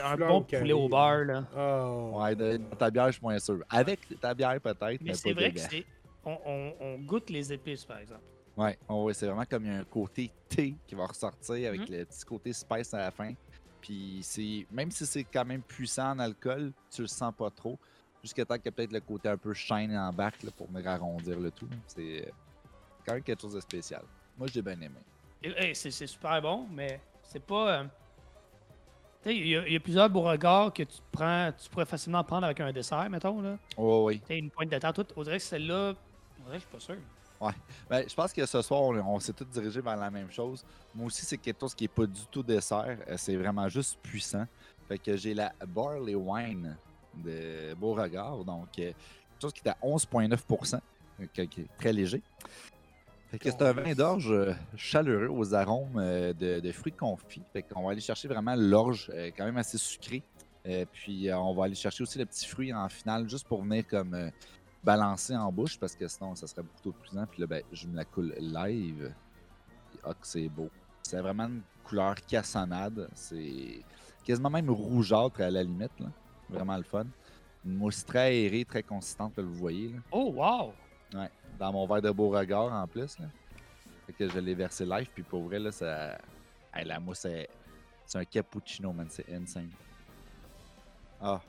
un 0.02 0.16
bon 0.16 0.42
poulet 0.42 0.73
au 0.73 0.88
beurre, 0.88 1.25
là. 1.25 1.45
Oh. 1.57 2.21
Ouais, 2.21 2.35
de- 2.37 2.59
dans 2.59 2.76
ta 2.76 2.90
bière, 2.90 3.07
je 3.07 3.12
suis 3.12 3.23
moins 3.23 3.38
sûr. 3.38 3.59
Avec 3.71 4.00
ta 4.21 4.35
bière, 4.35 4.61
peut-être. 4.61 5.00
Mais, 5.00 5.14
c'est 5.14 5.33
vrai 5.33 5.50
que 5.52 5.59
c'est. 5.61 5.85
On, 6.25 6.37
on- 6.45 6.75
on 6.80 6.99
goûte 6.99 7.30
les 7.30 7.50
épices, 7.52 7.85
par 7.87 7.99
exemple. 7.99 8.21
Ouais, 8.61 8.79
oh, 8.88 9.05
ouais, 9.05 9.14
c'est 9.14 9.26
vraiment 9.26 9.45
comme 9.47 9.64
il 9.64 9.73
y 9.73 9.75
a 9.75 9.79
un 9.79 9.85
côté 9.85 10.31
thé 10.49 10.75
qui 10.87 10.95
va 10.95 11.07
ressortir 11.07 11.69
avec 11.69 11.88
Mhm. 11.88 11.97
le 11.97 12.05
petit 12.05 12.25
côté 12.25 12.52
spice 12.52 12.93
à 12.93 12.99
la 12.99 13.11
fin. 13.11 13.33
Puis 13.81 14.21
c'est 14.23 14.67
même 14.71 14.90
si 14.90 15.07
c'est 15.07 15.25
quand 15.25 15.47
même 15.47 15.62
puissant 15.62 16.11
en 16.11 16.19
alcool, 16.19 16.73
tu 16.90 17.00
le 17.00 17.09
sens 17.09 17.33
pas 17.35 17.50
trop. 17.50 17.79
Jusqu'à 18.23 18.45
temps 18.45 18.57
qu'il 18.57 18.67
y 18.67 18.69
ait 18.69 18.73
peut-être 18.73 18.93
le 18.93 19.00
côté 19.00 19.31
un 19.31 19.38
peu 19.38 19.55
shine 19.55 19.97
en 19.97 20.12
bac 20.12 20.43
là, 20.43 20.50
pour 20.55 20.67
venir 20.67 20.87
arrondir 20.88 21.40
le 21.40 21.50
tout. 21.50 21.69
C'est 21.87 22.31
quand 23.07 23.14
même 23.14 23.23
quelque 23.23 23.40
chose 23.40 23.55
de 23.55 23.61
spécial. 23.61 24.02
Moi, 24.37 24.47
j'ai 24.52 24.61
bien 24.61 24.79
aimé. 24.79 25.00
Hey, 25.43 25.75
c'est 25.75 25.90
super 26.07 26.43
bon, 26.43 26.67
mais 26.71 27.00
c'est 27.23 27.43
pas. 27.43 27.81
euh, 27.81 27.85
Tu 29.23 29.29
sais, 29.29 29.37
il 29.37 29.47
y, 29.49 29.57
a- 29.57 29.67
il 29.67 29.73
y 29.75 29.76
a 29.76 29.81
plusieurs 29.81 30.09
Beauregard 30.09 30.73
que 30.73 30.83
tu 30.83 30.99
prends, 31.12 31.50
tu 31.52 31.69
pourrais 31.69 31.85
facilement 31.87 32.25
prendre 32.25 32.45
avec 32.47 32.59
un 32.61 32.73
dessert, 32.73 33.09
mettons. 33.11 33.40
Là. 33.43 33.59
Oui, 33.76 34.17
oui. 34.17 34.23
Tu 34.26 34.35
une 34.35 34.50
pointe 34.50 34.71
de 34.71 34.79
tout. 34.93 35.07
On 35.17 35.23
dirait 35.23 35.37
que 35.37 35.43
celle-là, 35.45 35.93
on 36.40 36.45
dirait 36.45 36.57
que 36.59 36.62
je 36.64 36.69
suis 36.69 36.73
pas 36.73 36.81
sûr. 36.81 36.97
Ben, 37.88 38.04
je 38.06 38.14
pense 38.14 38.32
que 38.32 38.44
ce 38.44 38.62
soir, 38.62 38.82
on, 38.82 39.18
s'est 39.18 39.32
tous 39.32 39.47
dirigés 39.47 39.80
vers 39.80 39.97
la 39.97 40.11
même 40.11 40.30
chose. 40.30 40.64
Moi 40.94 41.06
aussi, 41.06 41.25
c'est 41.25 41.38
quelque 41.38 41.61
chose 41.61 41.75
qui 41.75 41.85
n'est 41.85 41.88
pas 41.88 42.06
du 42.06 42.20
tout 42.30 42.42
dessert. 42.42 42.99
euh, 43.09 43.14
C'est 43.16 43.37
vraiment 43.37 43.68
juste 43.68 43.99
puissant. 44.02 44.47
Fait 44.87 44.99
que 44.99 45.16
j'ai 45.16 45.35
la 45.35 45.52
Barley 45.66 46.14
Wine 46.14 46.76
de 47.14 47.75
Beauregard. 47.75 48.44
Donc, 48.44 48.68
euh, 48.78 48.92
quelque 48.92 49.40
chose 49.40 49.52
qui 49.52 49.62
est 49.64 49.70
à 49.70 49.76
11,9 49.82 50.80
euh, 51.20 51.26
qui 51.32 51.40
est 51.40 51.78
très 51.78 51.92
léger. 51.92 52.23
Fait 53.30 53.38
que 53.38 53.50
c'est 53.50 53.62
un 53.62 53.73
vin 53.73 53.94
d'orge 53.94 54.35
chaleureux 54.76 55.28
aux 55.28 55.54
arômes 55.54 56.02
de, 56.37 56.73
fruits 56.73 56.92
confits. 56.92 57.42
Fait 57.52 57.62
qu'on 57.62 57.85
va 57.85 57.92
aller 57.92 58.00
chercher 58.00 58.26
vraiment 58.26 58.56
l'orge, 58.56 59.11
quand 59.37 59.44
même 59.44 59.56
assez 59.56 59.78
sucré. 59.78 60.25
Euh, 60.66 60.85
puis 60.92 61.32
on 61.32 61.54
va 61.54 61.64
aller 61.64 61.75
chercher 61.75 62.02
aussi 62.02 62.18
le 62.18 62.26
petit 62.26 62.47
fruit 62.47 62.73
en 62.75 62.88
finale, 62.88 63.28
juste 63.28 63.47
pour 63.47 63.62
venir 63.62 63.87
comme 63.87 64.30
balancer 64.82 65.37
en 65.37 65.50
bouche, 65.52 65.78
parce 65.78 65.94
que 65.94 66.08
sinon 66.08 66.34
ça 66.34 66.46
serait 66.46 66.62
beaucoup 66.62 66.80
trop 66.80 66.92
pesant. 66.92 67.26
Puis 67.26 67.40
là, 67.40 67.46
ben, 67.46 67.62
je 67.72 67.87
me 67.87 67.96
la 67.96 68.04
coule 68.04 68.34
live. 68.38 69.12
Puis, 69.90 69.99
ah, 70.04 70.14
que 70.14 70.26
c'est 70.26 70.49
beau. 70.49 70.70
C'est 71.02 71.20
vraiment 71.20 71.46
une 71.46 71.62
couleur 71.84 72.14
cassonade. 72.26 73.08
C'est 73.14 73.82
quasiment 74.25 74.50
même 74.50 74.70
rougeâtre 74.70 75.40
à 75.40 75.50
la 75.50 75.62
limite. 75.62 75.99
Là. 75.99 76.06
Vraiment 76.49 76.76
le 76.76 76.82
fun. 76.82 77.06
Une 77.64 77.75
mousse 77.76 78.04
très 78.04 78.28
aérée, 78.28 78.64
très 78.64 78.82
consistante, 78.82 79.37
là, 79.37 79.42
vous 79.42 79.54
voyez. 79.54 79.88
Là 79.88 79.99
Oh, 80.12 80.32
wow! 80.34 80.72
dans 81.58 81.72
mon 81.72 81.87
verre 81.87 82.00
de 82.00 82.10
Beauregard 82.10 82.72
en 82.72 82.87
plus. 82.87 83.18
Là. 83.18 83.26
Fait 84.06 84.12
que 84.14 84.28
je 84.28 84.38
l'ai 84.38 84.54
versé 84.54 84.87
live, 84.87 85.08
puis 85.12 85.22
pour 85.22 85.42
vrai, 85.42 85.58
là, 85.58 85.70
ça. 85.70 86.16
Hey, 86.72 86.87
la 86.87 86.99
mousse, 87.00 87.25
est- 87.26 87.50
c'est 88.06 88.18
un 88.18 88.25
cappuccino, 88.25 88.92
man. 88.92 89.06
C'est 89.10 89.30
insane. 89.32 89.68
Ah. 91.20 91.40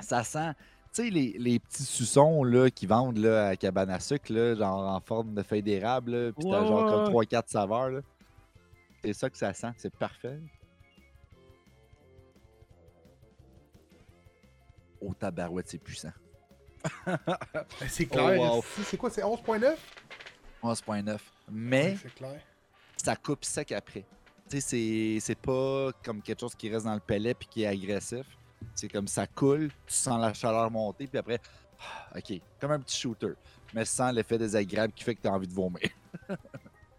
Ça 0.00 0.24
sent. 0.24 0.52
Tu 0.96 1.02
sais, 1.04 1.10
les, 1.10 1.36
les 1.38 1.58
petits 1.58 1.82
suçons 1.82 2.42
là, 2.42 2.70
qui 2.70 2.86
vendent 2.86 3.18
là, 3.18 3.48
à 3.48 3.56
cabane 3.56 3.90
à 3.90 4.00
sucre, 4.00 4.32
là, 4.32 4.54
genre 4.54 4.80
en 4.94 5.00
forme 5.00 5.34
de 5.34 5.42
feuille 5.42 5.62
d'érable, 5.62 6.32
puis 6.32 6.48
t'as 6.50 6.62
Ouais, 6.62 6.66
genre 6.68 7.04
comme 7.04 7.12
3-4 7.12 7.42
saveurs. 7.48 7.90
là. 7.90 8.00
C'est 9.04 9.12
ça 9.12 9.28
que 9.28 9.36
ça 9.36 9.52
sent. 9.52 9.72
C'est 9.76 9.94
parfait. 9.94 10.38
Oh, 15.00 15.12
tabarouette, 15.14 15.68
c'est 15.68 15.78
puissant. 15.78 16.12
Ben, 17.06 17.18
c'est 17.88 18.08
Oh, 18.10 18.14
clair. 18.14 18.40
wow. 18.40 18.62
c'est- 18.76 18.82
C'est 18.84 18.96
quoi, 18.96 19.10
c'est 19.10 19.22
11.9? 19.22 19.76
11.9. 20.62 21.18
Mais. 21.50 21.90
Ouais, 21.90 21.96
c'est 22.02 22.14
clair. 22.14 22.40
ça 22.96 23.16
coupe 23.16 23.44
sec 23.44 23.72
après. 23.72 24.04
Tu 24.48 24.60
sais, 24.60 24.60
c'est- 24.60 25.18
c'est 25.20 25.38
pas 25.38 25.90
comme 26.04 26.22
quelque 26.22 26.40
chose 26.40 26.54
qui 26.54 26.70
reste 26.70 26.86
dans 26.86 26.94
le 26.94 27.00
palais 27.00 27.34
puis 27.34 27.48
qui 27.48 27.62
est 27.64 27.66
agressif. 27.66 28.26
C'est 28.74 28.88
comme 28.88 29.08
ça 29.08 29.26
coule, 29.26 29.68
tu 29.86 29.94
sens 29.94 30.20
la 30.20 30.34
chaleur 30.34 30.70
monter, 30.70 31.06
puis 31.06 31.18
après, 31.18 31.40
ah, 31.80 32.18
ok, 32.18 32.40
comme 32.60 32.72
un 32.72 32.80
petit 32.80 32.98
shooter. 32.98 33.32
Mais 33.74 33.84
sans 33.84 34.10
l'effet 34.10 34.38
désagréable 34.38 34.92
qui 34.92 35.04
fait 35.04 35.14
que 35.14 35.22
tu 35.22 35.28
as 35.28 35.32
envie 35.32 35.48
de 35.48 35.52
vomir. 35.52 35.88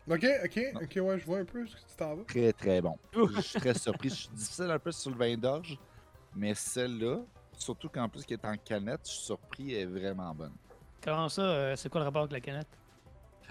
Ok, 0.10 0.26
ok, 0.46 0.60
ok, 0.76 1.00
ouais, 1.04 1.20
je 1.20 1.26
vois 1.26 1.40
un 1.40 1.44
peu 1.44 1.68
ce 1.68 1.76
que 1.76 1.82
tu 1.82 1.96
t'en 1.98 2.16
vas. 2.16 2.24
Très, 2.24 2.54
très 2.54 2.82
bon. 2.82 2.98
Je 3.14 3.42
suis 3.42 3.60
très 3.60 3.74
surpris. 3.74 4.08
Je 4.08 4.16
suis 4.16 4.30
difficile 4.30 4.72
un 4.72 4.80
peu 4.80 4.90
sur 4.94 5.12
le 5.12 5.18
vin 5.18 5.36
d'orge, 5.36 5.78
mais 6.34 6.54
celle-là, 6.54 7.18
surtout 7.58 7.90
qu'en 7.90 8.08
plus 8.08 8.24
qu'elle 8.24 8.40
est 8.42 8.48
en 8.48 8.56
canette, 8.56 9.02
je 9.04 9.12
suis 9.12 9.26
surpris, 9.26 9.74
elle 9.74 9.82
est 9.82 9.86
vraiment 10.00 10.34
bonne. 10.34 10.54
Comment 11.04 11.28
ça, 11.28 11.42
euh, 11.42 11.76
c'est 11.76 11.90
quoi 11.90 12.00
le 12.00 12.06
rapport 12.06 12.22
avec 12.22 12.32
la 12.32 12.40
canette? 12.40 12.70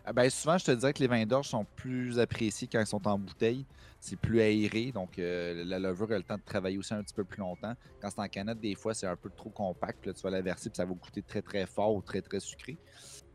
Ah 0.09 0.13
ben, 0.13 0.31
souvent, 0.31 0.57
je 0.57 0.65
te 0.65 0.71
dirais 0.71 0.93
que 0.93 1.01
les 1.01 1.09
vins 1.09 1.27
d'orge 1.27 1.49
sont 1.49 1.65
plus 1.75 2.21
appréciés 2.21 2.69
quand 2.71 2.79
ils 2.79 2.87
sont 2.87 3.09
en 3.09 3.19
bouteille. 3.19 3.67
C'est 3.99 4.15
plus 4.15 4.41
aéré, 4.41 4.93
donc 4.93 5.19
euh, 5.19 5.65
la 5.65 5.81
levure 5.81 6.13
a 6.13 6.17
le 6.17 6.23
temps 6.23 6.37
de 6.37 6.45
travailler 6.45 6.79
aussi 6.79 6.95
un 6.95 7.03
petit 7.03 7.13
peu 7.15 7.25
plus 7.25 7.41
longtemps. 7.41 7.75
Quand 8.01 8.11
c'est 8.11 8.21
en 8.21 8.29
canette, 8.29 8.61
des 8.61 8.77
fois, 8.77 8.95
c'est 8.95 9.09
un 9.09 9.17
peu 9.17 9.31
trop 9.31 9.51
compact. 9.51 10.07
Là, 10.07 10.13
tu 10.13 10.23
vas 10.23 10.31
la 10.31 10.43
verser, 10.43 10.71
puis 10.71 10.77
ça 10.77 10.85
va 10.85 10.95
goûter 10.95 11.23
très 11.23 11.43
très 11.43 11.67
fort 11.67 11.93
ou 11.93 12.03
très 12.03 12.23
très 12.23 12.39
sucré. 12.39 12.79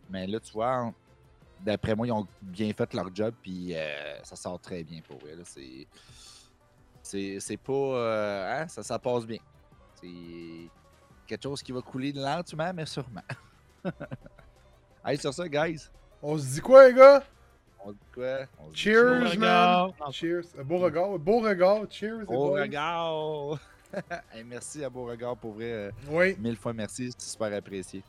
Mais 0.10 0.28
là, 0.28 0.40
tu 0.40 0.54
vois, 0.54 0.94
d'après 1.60 1.94
moi, 1.94 2.08
ils 2.08 2.14
ont 2.14 2.26
bien 2.42 2.72
fait 2.72 2.94
leur 2.94 3.14
job, 3.14 3.34
puis 3.42 3.76
euh, 3.76 4.24
ça 4.24 4.38
sort 4.38 4.58
très 4.62 4.82
bien 4.86 5.02
pour 5.02 5.18
eux. 5.28 5.44
c'est, 7.04 7.40
c'est 7.42 7.58
pas. 7.58 7.74
euh, 7.74 8.62
hein, 8.62 8.68
ça, 8.70 8.82
ça 8.82 8.98
passe 8.98 9.26
bien. 9.26 9.40
C'est 9.96 10.70
quelque 11.28 11.44
chose 11.44 11.62
qui 11.62 11.74
va 11.74 11.82
couler 11.82 12.14
lentement, 12.14 12.72
mais 12.74 12.86
sûrement. 12.86 13.24
Allez, 15.04 15.18
sur 15.18 15.34
ça, 15.34 15.50
guys. 15.50 15.90
On 16.24 16.38
se 16.38 16.46
dit 16.54 16.62
quoi, 16.62 16.88
les 16.88 16.94
gars? 16.94 17.24
On 17.84 17.92
dit 17.92 17.98
quoi? 18.14 18.40
On 18.60 18.68
se 18.68 18.74
dit 18.74 18.80
Cheers, 18.80 19.38
man! 19.40 19.92
Cheers. 20.12 20.44
Beau 20.64 20.78
regard, 20.78 21.18
beau 21.20 21.40
regard, 21.40 21.86
cheers. 21.90 22.26
Beauregard! 22.26 23.60
Hey, 24.34 24.46
merci 24.46 24.86
à 24.86 24.90
Beauregard 24.90 25.36
pour 25.36 25.52
vrai. 25.52 25.66
euh, 25.70 25.92
Oui. 26.08 26.38
mille 26.40 26.56
fois 26.56 26.72
merci, 26.72 27.12
c'est 27.12 27.30
super 27.32 27.54
apprécié. 27.54 28.02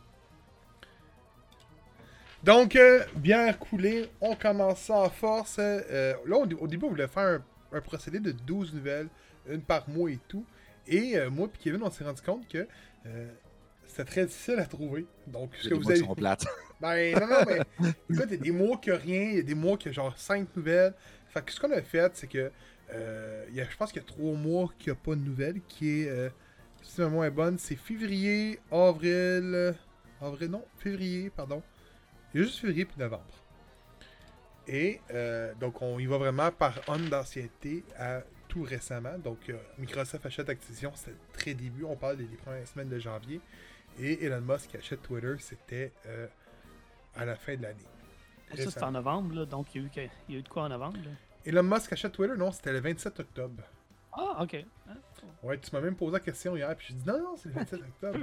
Donc, 2.45 2.77
euh, 2.77 3.05
bière 3.17 3.59
coulée, 3.59 4.09
on 4.21 4.37
commence 4.37 4.81
ça 4.83 4.95
en 4.95 5.11
force. 5.11 5.57
Euh, 5.59 6.15
là, 6.25 6.37
au, 6.37 6.43
au 6.45 6.69
début, 6.69 6.87
on 6.87 6.91
voulait 6.91 7.09
faire 7.09 7.41
un, 7.73 7.77
un 7.77 7.81
procédé 7.81 8.21
de 8.21 8.31
12 8.31 8.75
nouvelles, 8.75 9.09
une 9.49 9.61
par 9.63 9.89
mois 9.89 10.09
et 10.11 10.21
tout. 10.29 10.45
Et 10.87 11.17
euh, 11.17 11.31
moi 11.31 11.49
et 11.53 11.59
Kevin, 11.59 11.83
on 11.83 11.91
s'est 11.91 12.05
rendu 12.05 12.23
compte 12.23 12.47
que 12.47 12.67
euh, 13.07 13.29
c'était 13.87 14.05
très 14.05 14.27
difficile 14.27 14.59
à 14.59 14.67
trouver. 14.67 15.07
Donc, 15.27 15.51
ce 15.57 15.69
que 15.69 15.75
des 15.75 15.75
vous 15.75 15.87
qui 15.87 15.93
avez. 15.93 16.01
sont 16.01 16.15
plates. 16.15 16.47
Ben, 16.81 17.15
non, 17.15 17.29
non, 17.29 17.37
mais 17.47 17.61
écoute, 18.11 18.27
il 18.27 18.31
y 18.33 18.35
a 18.35 18.37
des 18.39 18.51
mois 18.51 18.77
qu'il 18.77 18.93
n'y 18.93 18.99
a 18.99 19.01
rien, 19.01 19.23
il 19.23 19.37
y 19.37 19.39
a 19.39 19.43
des 19.43 19.55
y 19.55 19.89
a 19.89 19.93
genre 19.93 20.19
5 20.19 20.49
nouvelles. 20.57 20.95
Fait 21.29 21.41
que 21.45 21.53
ce 21.53 21.61
qu'on 21.61 21.71
a 21.71 21.81
fait, 21.81 22.11
c'est 22.17 22.27
que 22.27 22.51
euh, 22.93 23.45
il 23.51 23.55
y 23.55 23.61
a, 23.61 23.71
je 23.71 23.77
pense 23.77 23.93
qu'il 23.93 24.03
y 24.03 24.05
a 24.05 24.09
3 24.09 24.35
mois 24.35 24.69
qu'il 24.81 24.93
n'y 24.93 24.99
a 24.99 25.01
pas 25.01 25.15
de 25.15 25.21
nouvelles, 25.21 25.61
qui 25.69 26.01
est, 26.03 26.09
euh, 26.09 26.29
si 26.83 27.01
ma 27.01 27.07
mémoire 27.07 27.27
est 27.27 27.31
bonne, 27.31 27.57
c'est 27.57 27.77
février, 27.77 28.59
avril, 28.73 29.53
euh, 29.55 29.73
avril, 30.21 30.51
non, 30.51 30.65
février, 30.79 31.31
pardon. 31.31 31.63
Il 32.35 32.41
y 32.41 32.43
a 32.43 32.47
juste 32.47 32.59
février 32.59 32.85
puis 32.85 32.99
novembre. 32.99 33.43
Et 34.67 35.01
euh, 35.13 35.53
donc, 35.61 35.83
on 35.83 35.99
y 35.99 36.07
va 36.07 36.19
vraiment 36.19 36.51
par 36.51 36.81
onde 36.89 37.09
d'ancienneté 37.09 37.85
à 37.99 38.23
tout 38.49 38.63
récemment. 38.63 39.19
Donc, 39.19 39.49
euh, 39.49 39.57
Microsoft 39.79 40.25
achète 40.27 40.49
Activision, 40.49 40.93
c'était 40.95 41.17
très 41.33 41.55
début, 41.55 41.85
on 41.85 41.97
parle 41.97 42.17
des, 42.17 42.25
des 42.25 42.37
premières 42.37 42.67
semaines 42.67 42.89
de 42.89 42.99
janvier. 42.99 43.41
Et 43.99 44.25
Elon 44.25 44.41
Musk 44.41 44.75
achète 44.75 45.03
Twitter, 45.03 45.35
c'était 45.39 45.93
euh, 46.07 46.27
à 47.15 47.25
la 47.25 47.37
fin 47.37 47.57
de 47.57 47.63
l'année. 47.63 47.85
Ça, 48.57 48.71
c'est 48.71 48.83
en 48.83 48.91
novembre, 48.93 49.35
là, 49.35 49.47
donc 49.47 49.75
il 49.75 49.81
y, 49.81 49.85
a 49.85 49.87
eu 49.87 49.91
que- 49.91 50.13
il 50.29 50.35
y 50.35 50.37
a 50.37 50.41
eu 50.41 50.43
de 50.43 50.49
quoi 50.49 50.65
en 50.65 50.69
novembre? 50.69 50.99
là? 51.05 51.11
Elon 51.45 51.63
Musk 51.63 51.93
achète 51.93 52.13
Twitter, 52.13 52.35
non, 52.37 52.53
c'était 52.53 52.73
le 52.73 52.81
27 52.81 53.21
octobre. 53.21 53.63
Ah, 54.13 54.43
ok. 54.43 54.65
Ouais, 55.43 55.59
tu 55.59 55.71
m'as 55.73 55.81
même 55.81 55.97
posé 55.97 56.13
la 56.13 56.21
question 56.21 56.57
hier, 56.57 56.75
puis 56.77 56.89
j'ai 56.91 56.95
dit 56.95 57.07
non, 57.07 57.19
non, 57.19 57.37
c'est 57.37 57.49
le 57.49 57.55
27 57.55 57.81
octobre. 58.03 58.19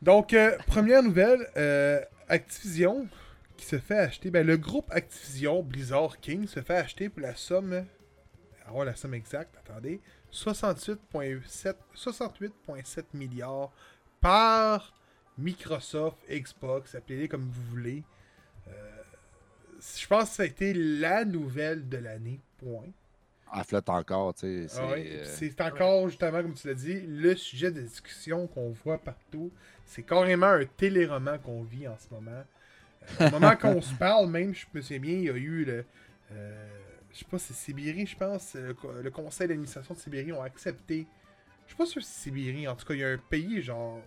Donc, 0.00 0.32
euh, 0.32 0.56
première 0.66 1.02
nouvelle, 1.02 1.46
euh, 1.56 2.00
Activision 2.28 3.08
qui 3.56 3.66
se 3.66 3.78
fait 3.78 3.98
acheter, 3.98 4.30
ben 4.30 4.46
le 4.46 4.56
groupe 4.56 4.88
Activision 4.92 5.62
Blizzard 5.62 6.20
King 6.20 6.46
se 6.46 6.60
fait 6.62 6.76
acheter 6.76 7.08
pour 7.08 7.22
la 7.22 7.34
somme, 7.34 7.84
alors 8.66 8.84
la 8.84 8.94
somme 8.94 9.14
exacte, 9.14 9.56
attendez, 9.56 10.00
68,7 10.30 11.74
68,7 11.96 13.04
milliards 13.14 13.72
par 14.20 14.92
Microsoft, 15.38 16.18
Xbox, 16.28 16.94
appelez-les 16.94 17.28
comme 17.28 17.48
vous 17.48 17.62
voulez. 17.70 18.02
Euh, 18.68 18.72
je 19.80 20.06
pense 20.06 20.30
que 20.30 20.34
ça 20.36 20.42
a 20.42 20.46
été 20.46 20.74
la 20.74 21.24
nouvelle 21.24 21.88
de 21.88 21.98
l'année, 21.98 22.40
point. 22.58 22.86
Elle 23.56 23.64
flotte 23.64 23.88
encore, 23.88 24.34
tu 24.34 24.40
sais. 24.40 24.68
C'est 24.68 24.80
Ah 24.80 24.86
ouais, 24.88 25.22
euh, 25.24 25.64
encore, 25.64 26.08
justement, 26.08 26.42
comme 26.42 26.54
tu 26.54 26.66
l'as 26.68 26.74
dit, 26.74 27.00
le 27.06 27.34
sujet 27.34 27.70
de 27.70 27.80
discussion 27.80 28.46
qu'on 28.46 28.70
voit 28.70 28.98
partout. 28.98 29.50
C'est 29.86 30.02
carrément 30.02 30.46
un 30.48 30.64
téléroman 30.66 31.38
qu'on 31.38 31.62
vit 31.62 31.88
en 31.88 31.96
ce 31.96 32.12
moment. 32.12 32.44
Euh, 33.20 33.28
au 33.28 33.30
moment 33.30 33.56
qu'on 33.60 33.80
se 33.80 33.94
parle, 33.94 34.28
même, 34.28 34.54
je 34.54 34.66
me 34.74 34.82
souviens 34.82 34.98
bien, 34.98 35.14
il 35.14 35.24
y 35.24 35.30
a 35.30 35.34
eu 35.36 35.64
le. 35.64 35.84
euh, 36.32 36.68
je 37.10 37.20
sais 37.20 37.24
pas, 37.24 37.38
c'est 37.38 37.54
Sibérie, 37.54 38.06
je 38.06 38.16
pense. 38.16 38.54
Le, 38.54 38.76
le 39.02 39.10
conseil 39.10 39.48
d'administration 39.48 39.94
de 39.94 39.98
Sibérie 39.98 40.32
ont 40.32 40.42
accepté. 40.42 41.06
Je 41.68 41.74
suis 41.74 41.76
pas 41.76 41.86
sûr 41.86 42.02
si 42.02 42.10
c'est 42.10 42.20
Sibérie. 42.30 42.66
En 42.66 42.74
tout 42.74 42.84
cas, 42.86 42.94
il 42.94 43.00
y 43.00 43.04
a 43.04 43.08
un 43.10 43.18
pays, 43.18 43.62
genre. 43.62 44.00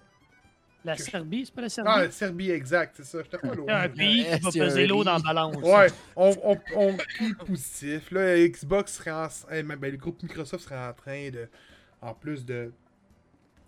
La 0.84 0.96
Que- 0.96 1.04
Serbie, 1.04 1.46
c'est 1.46 1.54
pas 1.54 1.62
la 1.62 1.70
Serbie? 1.70 1.92
Ah, 1.94 2.04
la 2.06 2.12
Serbie, 2.12 2.50
exact, 2.50 2.96
c'est 2.98 3.06
ça. 3.06 3.20
J'étais 3.22 3.38
pas 3.38 3.54
loin. 3.56 3.68
un 3.84 3.88
pays 3.90 4.26
qui 4.26 4.40
va 4.60 4.66
peser 4.66 4.88
l'eau 4.88 5.04
dans 5.04 5.14
la 5.14 5.20
balance. 5.20 5.56
Ouais, 5.58 5.88
on, 6.16 6.36
on, 6.44 6.60
on 6.76 6.98
positif. 7.46 8.10
Là, 8.10 8.36
Xbox 8.48 8.94
serait 8.96 9.12
en, 9.12 9.28
eh, 9.52 9.62
ben, 9.62 9.80
le 9.80 9.98
groupe 9.98 10.22
Microsoft 10.24 10.64
serait 10.64 10.84
en 10.88 10.94
train 10.94 11.30
de, 11.30 11.48
en 12.02 12.16
plus 12.16 12.46
de, 12.46 12.74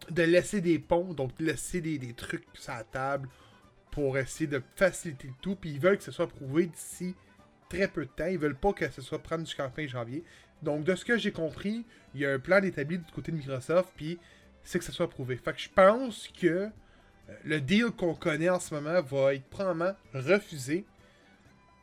de 0.10 0.24
laisser 0.24 0.60
des 0.60 0.80
ponts, 0.80 1.14
donc 1.14 1.38
de 1.38 1.46
laisser 1.46 1.82
des, 1.82 2.00
des 2.00 2.14
trucs 2.14 2.46
sur 2.56 2.74
la 2.74 2.84
table 2.84 3.30
pour 3.92 4.18
essayer 4.18 4.48
de 4.48 4.64
faciliter 4.76 5.28
le 5.28 5.34
tout. 5.40 5.56
Puis 5.56 5.70
ils 5.70 5.80
veulent 5.80 5.98
que 6.00 6.04
ce 6.04 6.12
soit 6.12 6.26
prouvé 6.28 6.66
d'ici 6.66 7.14
très 7.70 7.88
peu 7.88 8.06
de 8.06 8.12
temps. 8.12 8.26
Ils 8.26 8.40
veulent 8.40 8.58
pas 8.58 8.74
que 8.74 8.90
ce 8.90 9.04
soit 9.04 9.20
prendre 9.20 9.46
jusqu'en 9.46 9.70
fin 9.70 9.86
janvier. 9.86 10.24
Donc, 10.64 10.84
de 10.86 10.96
ce 10.96 11.04
que 11.06 11.18
j'ai 11.18 11.32
compris, 11.32 11.86
il 12.16 12.22
y 12.22 12.26
a 12.26 12.32
un 12.34 12.40
plan 12.40 12.62
établi 12.64 12.98
du 12.98 13.12
côté 13.12 13.32
de 13.32 13.38
Microsoft, 13.38 13.90
puis 13.96 14.18
c'est 14.64 14.80
que 14.80 14.86
ce 14.86 14.92
soit 14.92 15.10
prouvé. 15.10 15.36
Fait 15.38 15.54
que 15.54 15.60
je 15.60 15.70
pense 15.70 16.30
que 16.30 16.48
euh, 16.48 16.70
le 17.44 17.60
deal 17.62 17.92
qu'on 17.92 18.16
connaît 18.16 18.50
en 18.50 18.60
ce 18.60 18.74
moment 18.74 19.02
va 19.02 19.34
être 19.36 19.46
probablement 19.46 19.94
refusé. 20.14 20.86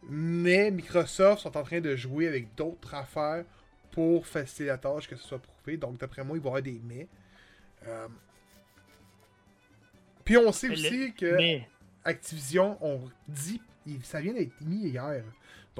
Mais 0.08 0.70
Microsoft 0.70 1.42
sont 1.42 1.56
en 1.56 1.62
train 1.62 1.80
de 1.80 1.94
jouer 1.94 2.26
avec 2.26 2.54
d'autres 2.54 2.94
affaires 2.94 3.44
pour 3.90 4.26
faciliter 4.26 4.66
la 4.66 4.78
tâche, 4.78 5.06
que 5.08 5.16
ce 5.16 5.22
soit 5.26 5.38
prouvé. 5.40 5.76
Donc, 5.76 5.98
d'après 5.98 6.24
moi, 6.24 6.36
il 6.36 6.40
va 6.40 6.46
y 6.46 6.48
avoir 6.48 6.62
des 6.62 6.80
mais. 6.84 7.06
Euh, 7.86 8.08
Puis 10.24 10.36
on 10.36 10.52
sait 10.52 10.68
Mais 10.68 10.76
le- 10.76 10.80
aussi 10.88 11.12
que 11.14 11.36
Mais 11.36 11.68
Activision, 12.04 12.78
on 12.80 13.00
dit, 13.28 13.60
ça 14.02 14.20
vient 14.20 14.32
d'être 14.32 14.58
mis 14.62 14.88
hier. 14.88 15.22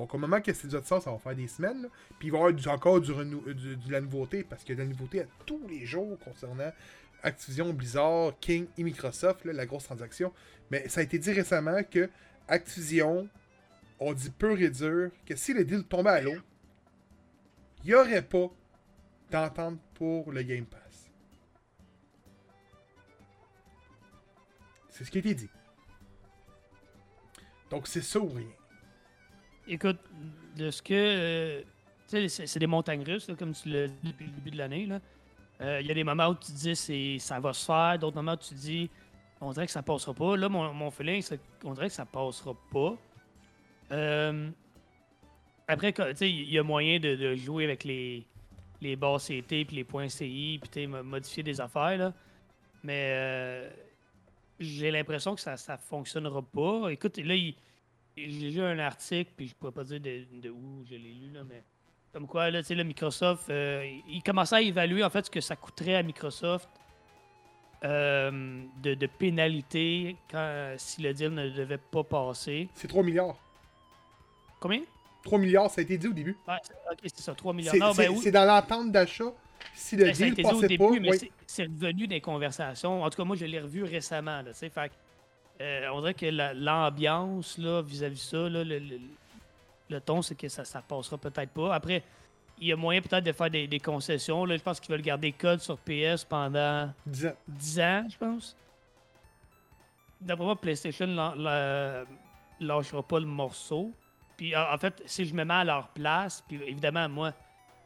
Donc, 0.01 0.15
au 0.15 0.19
moment 0.19 0.41
que 0.41 0.51
c'est 0.55 0.67
déjà 0.67 0.81
de 0.81 0.87
ça, 0.87 0.99
ça 0.99 1.11
va 1.11 1.19
faire 1.19 1.37
des 1.37 1.47
semaines. 1.47 1.87
Puis 2.19 2.29
il 2.29 2.31
va 2.31 2.39
y 2.39 2.41
avoir 2.41 2.75
encore 2.75 3.03
du- 3.03 3.13
de 3.13 3.93
la 3.93 4.01
nouveauté, 4.01 4.43
parce 4.45 4.65
qu'il 4.65 4.71
y 4.71 4.81
a 4.81 4.83
de 4.83 4.89
la 4.89 4.95
nouveauté 4.95 5.21
à 5.21 5.27
tous 5.45 5.61
les 5.69 5.85
jours 5.85 6.19
concernant 6.21 6.73
Activision, 7.23 7.71
Blizzard, 7.75 8.33
King 8.41 8.67
et 8.79 8.83
Microsoft, 8.83 9.45
la 9.45 9.67
grosse 9.67 9.85
transaction. 9.85 10.33
Mais 10.71 10.89
ça 10.89 11.01
a 11.01 11.03
été 11.03 11.19
dit 11.19 11.33
récemment 11.33 11.83
que 11.83 12.09
Activision, 12.49 13.29
on 13.99 14.15
dit 14.15 14.31
pur 14.31 14.59
et 14.59 14.71
dur, 14.71 15.11
que 15.27 15.37
si 15.37 15.53
le 15.53 15.67
deal 15.67 15.85
tombait 15.85 16.09
à 16.09 16.23
l'eau, 16.23 16.37
il 17.85 17.89
n'y 17.89 17.95
aurait 17.95 18.23
pas 18.23 18.49
d'entente 19.31 19.79
pour 19.93 20.33
le 20.33 20.43
Game 20.43 20.65
Pass. 20.65 21.11
C'est 24.89 25.05
ce 25.05 25.11
qui 25.11 25.19
a 25.19 25.21
été 25.21 25.35
dit. 25.35 25.51
Donc 27.69 27.87
c'est 27.87 28.01
ça 28.01 28.19
ou 28.19 28.31
rien. 28.31 28.47
Écoute, 29.73 29.99
de 30.57 30.71
ce 30.71 30.83
que. 30.83 30.95
euh, 30.95 31.63
tu 32.09 32.29
sais, 32.29 32.47
c'est- 32.47 32.59
des 32.59 32.67
montagnes 32.67 33.05
russes, 33.05 33.29
là, 33.29 33.35
comme 33.37 33.53
tu 33.53 33.69
l'as 33.69 33.87
dit 33.89 33.97
depuis 34.05 34.27
le 34.27 34.33
début 34.33 34.51
de 34.51 34.59
l'année. 34.59 34.89
Euh, 35.61 35.81
Il 35.81 35.87
y 35.87 35.91
a 35.91 35.95
des 35.95 36.05
moments 36.05 36.29
où 36.29 36.35
tu 36.35 36.53
dis 36.53 36.75
c'est, 36.75 37.19
ça 37.19 37.39
va 37.39 37.53
se 37.53 37.65
faire, 37.65 37.99
d'autres 37.99 38.17
moments 38.17 38.33
où 38.33 38.37
tu 38.37 38.55
dis 38.55 38.91
on 39.41 39.53
dirait 39.53 39.67
que 39.67 39.73
ça 39.73 39.83
passera 39.83 40.13
pas. 40.13 40.37
Là, 40.37 40.49
mon, 40.49 40.73
mon 40.75 40.91
feeling, 40.91 41.23
dirait 41.73 41.89
que 41.89 41.95
ça 41.95 42.05
passera 42.05 42.55
pas. 42.73 42.97
Euh, 43.93 44.51
après, 45.67 45.93
tu 45.93 46.03
sais, 46.15 46.31
il 46.31 46.51
y 46.51 46.59
a 46.59 46.63
moyen 46.63 46.99
de, 46.99 47.35
jouer 47.37 47.65
avec 47.65 47.85
les, 47.85 48.27
les 48.81 48.97
CT 48.97 49.65
puis 49.65 49.77
les 49.77 49.85
points 49.85 50.09
CI, 50.09 50.61
puis 50.61 50.87
modifier 50.87 51.43
des 51.43 51.61
affaires. 51.61 51.97
Là. 51.97 52.13
Mais 52.83 53.71
j'ai 54.59 54.91
l'impression 54.91 55.35
que 55.35 55.41
ça 55.41 55.55
ne 55.55 55.77
fonctionnera 55.79 56.43
pas. 56.43 56.89
Écoute, 56.91 57.17
là, 57.19 57.35
il- 57.35 57.55
j'ai 58.29 58.51
lu 58.51 58.61
un 58.63 58.79
article, 58.79 59.31
puis 59.37 59.49
je 59.49 59.55
pourrais 59.55 59.73
pas 59.73 59.85
dire 59.85 60.01
de, 60.01 60.25
de 60.43 60.51
où 60.51 60.85
je 60.85 60.95
l'ai 60.95 60.99
lu, 61.13 61.31
là, 61.33 61.41
mais 61.49 61.63
comme 62.13 62.27
quoi, 62.27 62.51
là, 62.51 62.61
tu 62.63 62.69
sais, 62.69 62.75
le 62.75 62.83
Microsoft, 62.85 63.49
euh, 63.51 63.89
il 64.09 64.23
commençait 64.23 64.57
à 64.57 64.61
évaluer 64.63 65.05
en 65.05 65.11
fait 65.11 65.27
ce 65.27 65.31
que 65.31 65.41
ça 65.41 65.55
coûterait 65.57 65.95
à 65.95 66.03
Microsoft 66.03 66.69
euh, 67.85 68.63
de, 68.83 68.95
de 68.95 69.07
pénalité 69.07 70.17
quand, 70.31 70.75
si 70.77 71.01
le 71.03 71.15
deal 71.15 71.31
ne 71.33 71.49
devait 71.51 71.79
pas 71.79 72.05
passer. 72.05 72.69
C'est 72.75 72.89
3 72.89 73.03
milliards. 73.03 73.37
Combien? 74.61 74.81
3 75.25 75.39
milliards, 75.39 75.71
ça 75.71 75.81
a 75.81 75.85
été 75.85 75.97
dit 75.97 76.09
au 76.09 76.13
début. 76.13 76.37
Ouais, 76.47 76.55
c'est- 76.63 76.75
ok, 76.93 76.99
c'est 77.05 77.21
ça, 77.21 77.35
3 77.35 77.53
millions. 77.55 77.71
C'est 77.73 77.79
Non, 77.79 77.93
c'est- 77.95 78.07
ben 78.09 78.13
oui, 78.15 78.21
c'est 78.23 78.31
dans 78.31 78.45
l'entente 78.45 78.91
d'achat. 78.93 79.33
Si 79.75 79.97
le 79.97 80.05
ben, 80.07 80.13
deal 80.13 80.45
au 80.45 80.49
passait 80.51 80.69
début, 80.69 80.79
pas, 80.79 80.91
mais 81.01 81.11
oui. 81.11 81.19
c'est- 81.19 81.31
c'est 81.47 81.63
revenu 81.65 82.07
des 82.07 82.21
conversations. 82.21 83.03
En 83.03 83.09
tout 83.11 83.17
cas, 83.17 83.25
moi, 83.25 83.37
je 83.37 83.45
l'ai 83.47 83.61
revu 83.61 83.85
récemment. 83.85 84.43
Là, 84.43 84.53
tu 84.53 84.59
sais, 84.59 84.69
fait 84.71 84.93
euh, 85.61 85.89
on 85.93 86.01
dirait 86.01 86.15
que 86.15 86.27
la- 86.27 86.55
l'ambiance 86.55 87.59
là, 87.59 87.83
vis-à-vis 87.83 88.23
ça, 88.23 88.49
là, 88.49 88.65
le, 88.65 88.79
le- 88.79 89.01
le 89.89 90.01
ton, 90.01 90.23
c'est 90.23 90.35
que 90.35 90.49
ça 90.49 90.63
ne 90.63 90.83
passera 90.83 91.19
peut-être 91.19 91.51
pas. 91.51 91.75
Après, 91.75 92.03
il 92.59 92.69
y 92.69 92.73
a 92.73 92.77
moyen 92.77 93.01
peut-être 93.03 93.25
de 93.25 93.33
faire 93.33 93.51
des, 93.51 93.67
des 93.67 93.81
concessions. 93.81 94.45
Là, 94.45 94.57
je 94.57 94.63
pense 94.63 94.79
qu'ils 94.81 94.91
veulent 94.93 95.03
garder 95.03 95.33
code 95.33 95.61
sur 95.61 95.77
PS 95.79 96.25
pendant 96.25 96.93
10 97.07 97.27
ans. 97.27 97.35
10 97.49 97.81
ans, 97.81 98.07
je 98.11 98.17
pense. 98.19 98.57
D'après 100.21 100.45
moi, 100.45 100.57
PlayStation 100.61 101.07
la- 101.07 101.35
la- 101.37 102.05
lâchera 102.61 103.03
pas 103.03 103.19
le 103.21 103.27
morceau. 103.27 103.91
Puis 104.37 104.55
en 104.55 104.73
en 104.75 104.79
fait, 104.79 105.03
si 105.07 105.25
je 105.25 105.35
me 105.35 105.45
mets 105.45 105.55
à 105.55 105.65
leur 105.65 105.89
place, 105.89 106.45
puis 106.47 106.61
évidemment, 106.67 107.09
moi, 107.09 107.33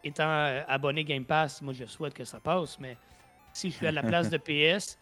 étant 0.02 0.28
euh, 0.28 0.62
abonné 0.68 1.04
Game 1.04 1.24
Pass, 1.24 1.62
moi 1.62 1.72
je 1.72 1.84
souhaite 1.86 2.14
que 2.14 2.24
ça 2.24 2.38
passe, 2.40 2.78
mais 2.78 2.96
si 3.52 3.70
je 3.70 3.76
suis 3.76 3.86
à 3.86 3.92
la 3.92 4.02
place 4.02 4.28
de 4.30 4.36
PS, 4.78 4.98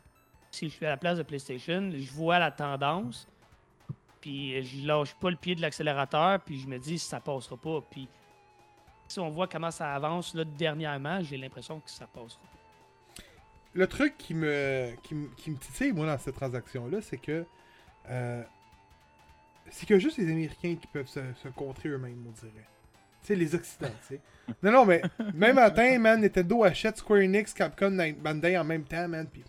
si 0.52 0.68
je 0.68 0.74
suis 0.74 0.86
à 0.86 0.90
la 0.90 0.96
place 0.96 1.18
de 1.18 1.22
PlayStation, 1.22 1.90
je 1.90 2.12
vois 2.12 2.38
la 2.38 2.50
tendance, 2.50 3.26
puis 4.20 4.62
je 4.62 4.86
lâche 4.86 5.14
pas 5.14 5.30
le 5.30 5.36
pied 5.36 5.54
de 5.54 5.60
l'accélérateur, 5.60 6.40
puis 6.40 6.60
je 6.60 6.68
me 6.68 6.78
dis 6.78 6.98
ça 6.98 7.18
passera 7.18 7.56
pas. 7.56 7.80
Puis 7.90 8.08
si 9.08 9.18
on 9.18 9.30
voit 9.30 9.48
comment 9.48 9.70
ça 9.70 9.94
avance 9.94 10.36
dernièrement, 10.36 11.20
j'ai 11.22 11.36
l'impression 11.36 11.80
que 11.80 11.90
ça 11.90 12.06
passera. 12.06 12.42
Le 13.74 13.86
truc 13.86 14.16
qui 14.18 14.34
me, 14.34 14.92
qui, 15.02 15.16
qui 15.38 15.50
me 15.50 15.56
titille, 15.56 15.92
moi, 15.92 16.06
dans 16.06 16.18
cette 16.18 16.36
transaction-là, 16.36 17.00
c'est 17.00 17.16
que. 17.16 17.44
euh, 18.10 18.42
c'est 19.70 19.86
que 19.86 19.98
juste 19.98 20.18
les 20.18 20.30
Américains 20.30 20.76
qui 20.78 20.86
peuvent 20.86 21.08
se, 21.08 21.48
contrer 21.56 21.88
eux-mêmes, 21.88 22.22
on 22.28 22.32
dirait. 22.32 22.66
Tu 23.22 23.28
sais, 23.28 23.34
les 23.34 23.54
Occidentaux, 23.54 23.94
tu 24.06 24.16
sais. 24.16 24.20
Non, 24.62 24.72
non, 24.72 24.84
mais 24.84 25.00
même 25.34 25.54
matin, 25.54 25.98
man, 25.98 26.20
Nintendo 26.20 26.64
achète 26.64 26.98
Square 26.98 27.20
Enix, 27.20 27.54
Capcom, 27.54 27.96
Bandai 28.18 28.58
en 28.58 28.64
même 28.64 28.84
temps, 28.84 29.08
man, 29.08 29.26
puis 29.32 29.42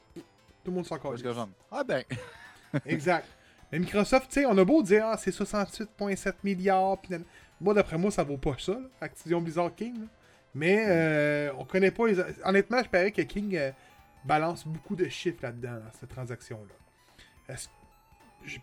tout 0.63 0.71
le 0.71 0.75
monde 0.75 0.85
s'en 0.85 0.97
calisse. 0.97 1.23
ah 1.71 1.83
ben, 1.83 2.03
Exact. 2.85 3.27
Mais 3.71 3.79
Microsoft, 3.79 4.29
tu 4.29 4.41
sais, 4.41 4.45
on 4.45 4.57
a 4.57 4.63
beau 4.63 4.83
dire, 4.83 5.05
ah, 5.05 5.17
c'est 5.17 5.31
68,7 5.31 6.33
milliards, 6.43 6.99
moi, 7.59 7.73
d'après 7.73 7.97
moi, 7.97 8.11
ça 8.11 8.23
vaut 8.23 8.37
pas 8.37 8.55
ça, 8.59 8.73
là, 8.73 8.87
Activision 9.01 9.41
Blizzard 9.41 9.73
King. 9.75 10.01
là. 10.01 10.07
Mais 10.55 10.85
euh, 10.87 11.51
on 11.57 11.65
connaît 11.65 11.91
pas 11.91 12.07
les. 12.07 12.19
Honnêtement, 12.43 12.83
je 12.83 12.89
parie 12.89 13.11
que 13.11 13.21
King 13.23 13.55
euh, 13.55 13.71
balance 14.23 14.67
beaucoup 14.67 14.95
de 14.95 15.07
chiffres 15.09 15.39
là-dedans, 15.41 15.73
dans 15.73 15.91
cette 15.99 16.09
transaction-là. 16.09 17.55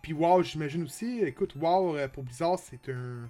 Puis 0.01 0.13
WoW, 0.13 0.43
j'imagine 0.43 0.83
aussi. 0.83 1.19
Écoute, 1.21 1.55
WoW 1.55 1.97
euh, 1.97 2.07
pour 2.07 2.23
Blizzard, 2.23 2.59
c'est 2.59 2.89
un. 2.89 3.29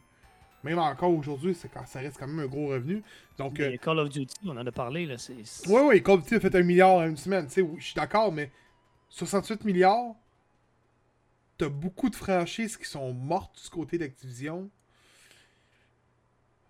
Même 0.63 0.79
encore 0.79 1.11
aujourd'hui, 1.11 1.55
ça 1.55 1.67
reste 1.99 2.17
quand 2.19 2.27
même 2.27 2.39
un 2.39 2.47
gros 2.47 2.67
revenu. 2.67 3.03
Donc, 3.37 3.59
euh, 3.59 3.69
Mais 3.71 3.77
Call 3.77 3.99
of 3.99 4.09
Duty, 4.09 4.35
on 4.45 4.57
en 4.57 4.65
a 4.65 4.71
parlé, 4.71 5.05
là, 5.05 5.17
c'est... 5.17 5.35
Ouais, 5.67 5.81
ouais, 5.81 6.01
Call 6.01 6.15
of 6.15 6.23
Duty 6.23 6.35
a 6.35 6.39
fait 6.39 6.55
un 6.55 6.63
milliard 6.63 6.91
en 6.91 7.05
une 7.07 7.17
semaine. 7.17 7.47
Tu 7.47 7.53
sais, 7.53 7.61
oui, 7.61 7.77
je 7.79 7.85
suis 7.85 7.95
d'accord, 7.95 8.31
mais 8.31 8.51
68 9.09 9.65
milliards, 9.65 10.15
t'as 11.57 11.69
beaucoup 11.69 12.09
de 12.09 12.15
franchises 12.15 12.77
qui 12.77 12.85
sont 12.85 13.13
mortes 13.13 13.59
du 13.63 13.69
côté 13.69 13.97
d'Activision. 13.97 14.69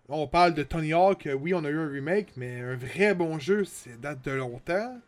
On 0.08 0.26
parle 0.26 0.54
de 0.54 0.62
Tony 0.62 0.92
Hawk, 0.92 1.26
euh, 1.26 1.34
oui, 1.34 1.54
on 1.54 1.64
a 1.64 1.70
eu 1.70 1.78
un 1.78 1.88
remake, 1.88 2.32
mais 2.36 2.60
un 2.60 2.76
vrai 2.76 3.14
bon 3.14 3.38
jeu, 3.38 3.64
c'est 3.64 4.00
date 4.00 4.24
de 4.24 4.32
longtemps. 4.32 4.98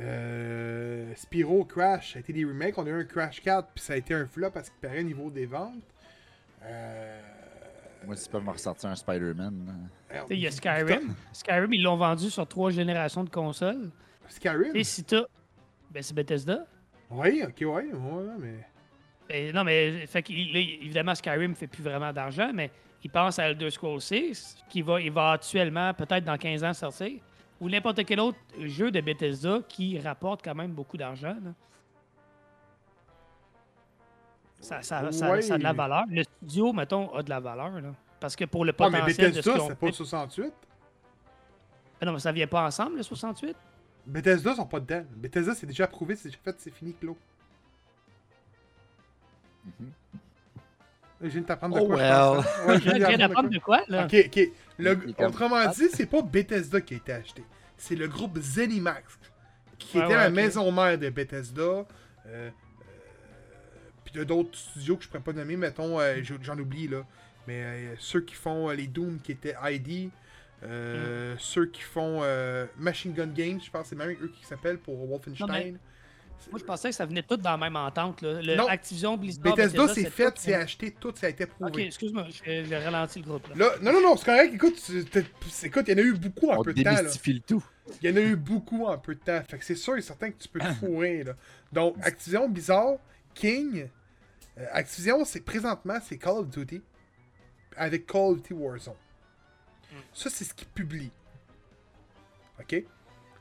Euh, 0.00 1.12
Spyro, 1.16 1.64
Crash, 1.64 2.12
ça 2.12 2.18
a 2.18 2.20
été 2.20 2.32
des 2.32 2.44
remakes. 2.44 2.78
On 2.78 2.86
a 2.86 2.90
eu 2.90 3.00
un 3.00 3.04
Crash 3.04 3.42
4, 3.42 3.68
puis 3.74 3.82
ça 3.82 3.94
a 3.94 3.96
été 3.96 4.14
un 4.14 4.26
flop 4.26 4.50
parce 4.50 4.70
qu'il 4.70 4.78
paraît 4.80 5.00
au 5.00 5.04
niveau 5.04 5.30
des 5.30 5.46
ventes. 5.46 5.82
Euh, 6.62 7.20
moi, 8.06 8.16
si 8.16 8.24
tu 8.24 8.30
peux 8.30 8.40
me 8.40 8.50
ressortir 8.50 8.90
un 8.90 8.94
Spider-Man. 8.94 9.88
Sais, 10.10 10.24
Il 10.30 10.40
y 10.40 10.46
a 10.46 10.50
Skyrim. 10.50 11.14
Skyrim, 11.32 11.72
ils 11.72 11.82
l'ont 11.82 11.96
vendu 11.96 12.30
sur 12.30 12.46
trois 12.46 12.70
générations 12.70 13.24
de 13.24 13.30
consoles. 13.30 13.90
Skyrim? 14.28 14.74
Et 14.74 14.84
si 14.84 15.04
t'as. 15.04 15.24
Ben, 15.90 16.02
c'est 16.02 16.14
Bethesda. 16.14 16.66
Oui, 17.10 17.42
ok, 17.42 17.56
ouais, 17.60 17.92
ouais, 17.92 18.24
mais. 18.38 18.66
Ben, 19.28 19.54
non, 19.54 19.64
mais 19.64 20.06
fait 20.06 20.22
que, 20.22 20.32
là, 20.32 20.58
évidemment, 20.58 21.14
Skyrim 21.14 21.54
fait 21.54 21.66
plus 21.66 21.82
vraiment 21.82 22.12
d'argent, 22.12 22.50
mais 22.52 22.70
il 23.02 23.10
pense 23.10 23.38
à 23.38 23.50
Elder 23.50 23.70
Scrolls 23.70 24.00
6, 24.00 24.56
qui 24.68 24.82
va, 24.82 25.00
il 25.00 25.12
va 25.12 25.32
actuellement, 25.32 25.92
peut-être 25.94 26.24
dans 26.24 26.36
15 26.36 26.64
ans, 26.64 26.72
sortir. 26.74 27.20
Ou 27.60 27.68
n'importe 27.68 28.04
quel 28.04 28.20
autre 28.20 28.38
jeu 28.64 28.90
de 28.90 29.00
Bethesda 29.00 29.60
qui 29.68 29.98
rapporte 29.98 30.42
quand 30.44 30.54
même 30.54 30.72
beaucoup 30.72 30.96
d'argent. 30.96 31.36
Ça, 34.60 34.82
ça, 34.82 35.10
ça- 35.12 35.30
Ouais. 35.30 35.42
ça 35.42 35.54
a 35.54 35.58
de 35.58 35.62
la 35.62 35.72
valeur. 35.72 36.04
Le 36.10 36.22
studio, 36.24 36.72
mettons, 36.72 37.14
a 37.14 37.22
de 37.22 37.30
la 37.30 37.40
valeur. 37.40 37.70
Là. 37.80 37.92
Parce 38.20 38.34
que 38.34 38.44
pour 38.44 38.64
le 38.64 38.72
Ah, 38.78 38.90
mais 38.90 38.98
potentiel 39.00 39.30
de 39.32 39.40
ce 39.40 39.48
Bethesda, 39.48 39.62
ont 39.62 39.68
c'est 39.68 39.74
pas 39.78 39.86
fait- 39.86 39.92
68. 39.92 40.52
Ah 42.00 42.06
non, 42.06 42.12
mais 42.12 42.18
ça 42.18 42.32
vient 42.32 42.46
pas 42.46 42.66
ensemble, 42.66 42.96
le 42.96 43.02
68? 43.02 43.56
Bethesda 44.06 44.54
sont 44.54 44.66
pas 44.66 44.80
dedans. 44.80 45.04
Bethesda, 45.16 45.54
c'est 45.54 45.66
déjà 45.66 45.84
approuvé, 45.84 46.16
c'est 46.16 46.28
déjà 46.28 46.40
fait, 46.44 46.54
c'est 46.58 46.72
fini, 46.74 46.94
clos. 46.94 47.16
Mhm. 49.64 49.90
Je 51.20 51.26
viens 51.28 51.40
de 51.40 51.46
t'apprendre 51.46 51.74
de 51.76 51.80
Oh 51.80 51.86
quoi, 51.86 51.96
je 51.96 52.02
well. 52.02 52.12
pense, 52.12 52.46
hein? 52.46 52.50
Ouais, 52.68 52.78
de 52.78 53.54
de 53.54 53.58
quoi, 53.58 53.80
là? 53.88 54.04
Ok, 54.06 54.14
ok. 54.26 54.40
Le- 54.78 55.26
Autrement 55.26 55.66
dit, 55.72 55.88
c'est 55.92 56.06
pas 56.06 56.22
Bethesda 56.22 56.80
qui 56.80 56.94
a 56.94 56.96
été 56.98 57.12
acheté. 57.12 57.44
C'est 57.76 57.96
le 57.96 58.06
groupe 58.08 58.38
Zenimax, 58.38 59.18
qui 59.78 59.98
Ouais, 59.98 60.04
était 60.04 60.14
ouais, 60.14 60.20
la 60.20 60.30
maison 60.30 60.70
mère 60.70 60.96
de 60.98 61.10
Bethesda. 61.10 61.84
Euh, 62.26 62.50
Puis 64.10 64.14
il 64.14 64.18
y 64.18 64.22
a 64.22 64.24
d'autres 64.24 64.56
studios 64.56 64.96
que 64.96 65.04
je 65.04 65.08
pourrais 65.08 65.22
pas 65.22 65.32
nommer, 65.32 65.56
mettons, 65.56 66.00
euh, 66.00 66.16
j'en 66.42 66.58
oublie, 66.58 66.88
là. 66.88 67.04
Mais 67.46 67.62
euh, 67.62 67.94
ceux 67.98 68.20
qui 68.22 68.34
font 68.34 68.68
euh, 68.70 68.74
les 68.74 68.86
Doom, 68.86 69.18
qui 69.22 69.32
étaient 69.32 69.54
ID. 69.62 70.10
euh, 70.64 71.34
Mm. 71.34 71.36
Ceux 71.38 71.66
qui 71.66 71.82
font 71.82 72.20
euh, 72.22 72.66
Machine 72.78 73.12
Gun 73.12 73.28
Games, 73.28 73.60
je 73.64 73.70
pense 73.70 73.82
que 73.84 73.88
c'est 73.90 73.96
même 73.96 74.10
eux 74.20 74.32
qui 74.36 74.44
s'appellent 74.44 74.78
pour 74.78 74.96
Wolfenstein. 75.06 75.78
Moi, 76.50 76.58
je 76.60 76.64
pensais 76.64 76.90
que 76.90 76.94
ça 76.94 77.04
venait 77.04 77.22
tout 77.24 77.36
dans 77.36 77.50
la 77.50 77.56
même 77.56 77.74
entente. 77.76 78.22
Là. 78.22 78.40
Le 78.40 78.54
Non. 78.56 78.68
Activision, 78.68 79.16
Blizzard, 79.16 79.42
Bethesda, 79.56 79.88
c'est 79.88 80.08
fait, 80.08 80.32
c'est 80.36 80.54
acheté, 80.54 80.92
tout, 80.98 81.12
ça 81.14 81.26
a 81.26 81.30
été 81.30 81.44
Ok, 81.44 81.50
prouvé. 81.50 81.86
excuse-moi, 81.86 82.26
j'ai 82.44 82.76
ralenti 82.76 83.18
le 83.20 83.24
groupe. 83.26 83.48
Là. 83.48 83.54
Là, 83.56 83.70
non, 83.82 83.92
non, 83.92 84.00
non, 84.00 84.16
c'est 84.16 84.24
correct. 84.24 84.54
Écoute, 84.54 84.80
écoute, 85.64 85.84
il 85.88 85.90
y 85.90 85.94
en 85.94 85.98
a 85.98 86.06
eu 86.06 86.14
beaucoup 86.14 86.50
en 86.50 86.58
On 86.60 86.62
peu 86.62 86.72
de 86.72 86.82
temps. 86.82 86.90
Là. 86.90 86.96
démystifie 87.02 87.32
le 87.34 87.40
tout. 87.40 87.64
Il 88.02 88.08
y 88.08 88.12
en 88.12 88.16
a 88.16 88.20
eu 88.20 88.36
beaucoup 88.36 88.86
en 88.86 88.96
peu 88.98 89.14
de 89.16 89.20
temps. 89.20 89.42
Fait 89.48 89.58
que 89.58 89.64
c'est 89.64 89.74
sûr 89.74 89.96
et 89.96 90.00
certain 90.02 90.30
que 90.30 90.38
tu 90.38 90.48
peux 90.48 90.60
te 90.60 90.72
fourrer. 90.80 91.24
Là. 91.24 91.32
Donc, 91.72 91.96
Activision, 92.02 92.48
Bizarre, 92.48 92.96
King. 93.34 93.88
Euh, 94.58 94.66
Activision, 94.72 95.24
c'est 95.24 95.40
présentement, 95.40 95.98
c'est 96.04 96.18
Call 96.18 96.38
of 96.38 96.48
Duty. 96.48 96.82
Avec 97.76 98.06
Call 98.06 98.32
of 98.32 98.36
Duty 98.42 98.54
Warzone. 98.54 98.94
Mm. 99.92 99.96
Ça, 100.12 100.30
c'est 100.30 100.44
ce 100.44 100.54
qu'ils 100.54 100.68
publient. 100.68 101.12
OK? 102.60 102.84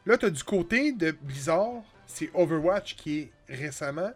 Là, 0.06 0.18
t'as 0.18 0.30
du 0.30 0.44
côté 0.44 0.92
de 0.94 1.12
Blizzard, 1.12 1.82
c'est 2.06 2.30
Overwatch 2.34 2.96
qui 2.96 3.20
est 3.20 3.32
récemment, 3.50 4.12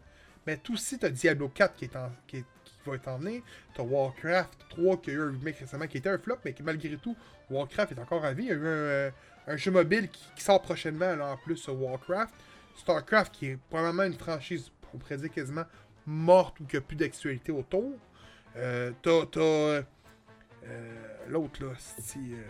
mais 0.48 0.58
tout 0.58 0.74
aussi, 0.74 0.98
t'as 0.98 1.10
Diablo 1.10 1.50
4 1.50 1.76
qui, 1.76 1.86
est 1.86 1.96
en, 1.96 2.10
qui, 2.28 2.38
est- 2.38 2.46
qui 2.64 2.74
va 2.86 2.96
être 2.96 3.08
emmené, 3.10 3.44
t'as 3.76 3.84
Warcraft 3.84 4.58
3 4.70 4.98
qui 5.02 5.10
a 5.10 5.14
eu 5.14 5.22
un 5.22 5.32
remake 5.32 5.58
récemment 5.58 5.88
qui 5.88 5.98
était 5.98 6.10
un 6.10 6.18
flop, 6.18 6.38
mais 6.46 6.54
qui 6.54 6.64
malgré 6.64 6.96
tout, 6.98 7.16
Warcraft 7.50 7.92
est 7.94 8.00
encore 8.00 8.24
en 8.24 8.34
vie. 8.34 8.44
Il 8.44 8.50
y 8.50 8.52
a 8.52 8.56
eu 8.56 8.60
un, 8.66 8.70
euh, 8.70 9.12
un 9.48 9.58
jeu 9.58 9.72
mobile 9.72 10.08
qui, 10.10 10.24
qui 10.36 10.44
sort 10.44 10.62
prochainement 10.62 11.16
là, 11.16 11.34
en 11.34 11.38
plus 11.38 11.58
sur 11.58 11.80
Warcraft. 11.82 12.34
StarCraft 12.78 13.34
qui 13.34 13.48
est 13.48 13.58
probablement 13.70 14.04
une 14.04 14.14
franchise, 14.18 14.72
on 14.94 14.98
pourrait 14.98 15.18
dire 15.18 15.32
quasiment 15.32 15.66
morte 16.06 16.60
ou 16.60 16.66
qui 16.66 16.78
a 16.78 16.82
plus 16.82 16.96
d'actualité 16.96 17.52
autour. 17.52 17.94
Euh, 18.58 18.92
t'as. 19.02 19.26
t'as, 19.26 19.40
euh, 19.40 19.82
euh, 20.66 21.08
L'autre 21.28 21.64
là, 21.64 21.72
c'est. 21.78 22.18
euh, 22.20 22.44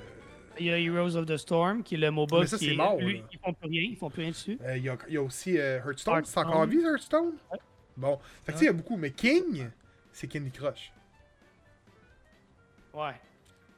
Il 0.60 0.66
y 0.66 0.72
a 0.72 0.80
Heroes 0.80 1.16
of 1.16 1.26
the 1.26 1.38
Storm, 1.38 1.84
qui 1.84 1.96
est 1.96 1.98
le 1.98 2.10
MOBA. 2.12 2.40
Mais 2.42 2.48
ça, 2.48 2.58
qui 2.58 2.66
c'est 2.66 2.72
est- 2.74 2.78
mort, 2.78 2.98
lui, 3.00 3.20
là. 3.20 3.24
ils 3.32 3.40
font 3.40 3.54
plus 3.54 3.70
rien, 3.70 3.82
ils 3.92 3.96
font 3.98 4.10
plus 4.10 4.22
rien 4.22 4.32
dessus. 4.32 4.58
Euh, 4.64 4.78
Il 4.78 4.84
y, 4.84 4.90
a, 4.90 4.98
il 5.08 5.14
y 5.14 5.18
a 5.18 5.22
aussi 5.22 5.58
euh, 5.60 5.80
Hearthstone. 5.86 6.26
C'est 6.26 6.40
encore 6.40 6.56
en 6.56 6.64
Hearthstone. 6.64 6.80
vie, 6.80 6.86
Hearthstone? 6.86 7.34
Ouais. 7.52 7.60
Bon. 7.98 8.20
Fait 8.44 8.52
que 8.54 8.58
tu 8.58 8.60
sais, 8.60 8.66
il 8.66 8.68
y 8.68 8.70
a 8.70 8.74
beaucoup. 8.74 8.98
Mais 8.98 9.12
King, 9.12 9.70
c'est 10.12 10.28
Candy 10.28 10.52
Crush. 10.52 10.92
Ouais. 12.94 13.12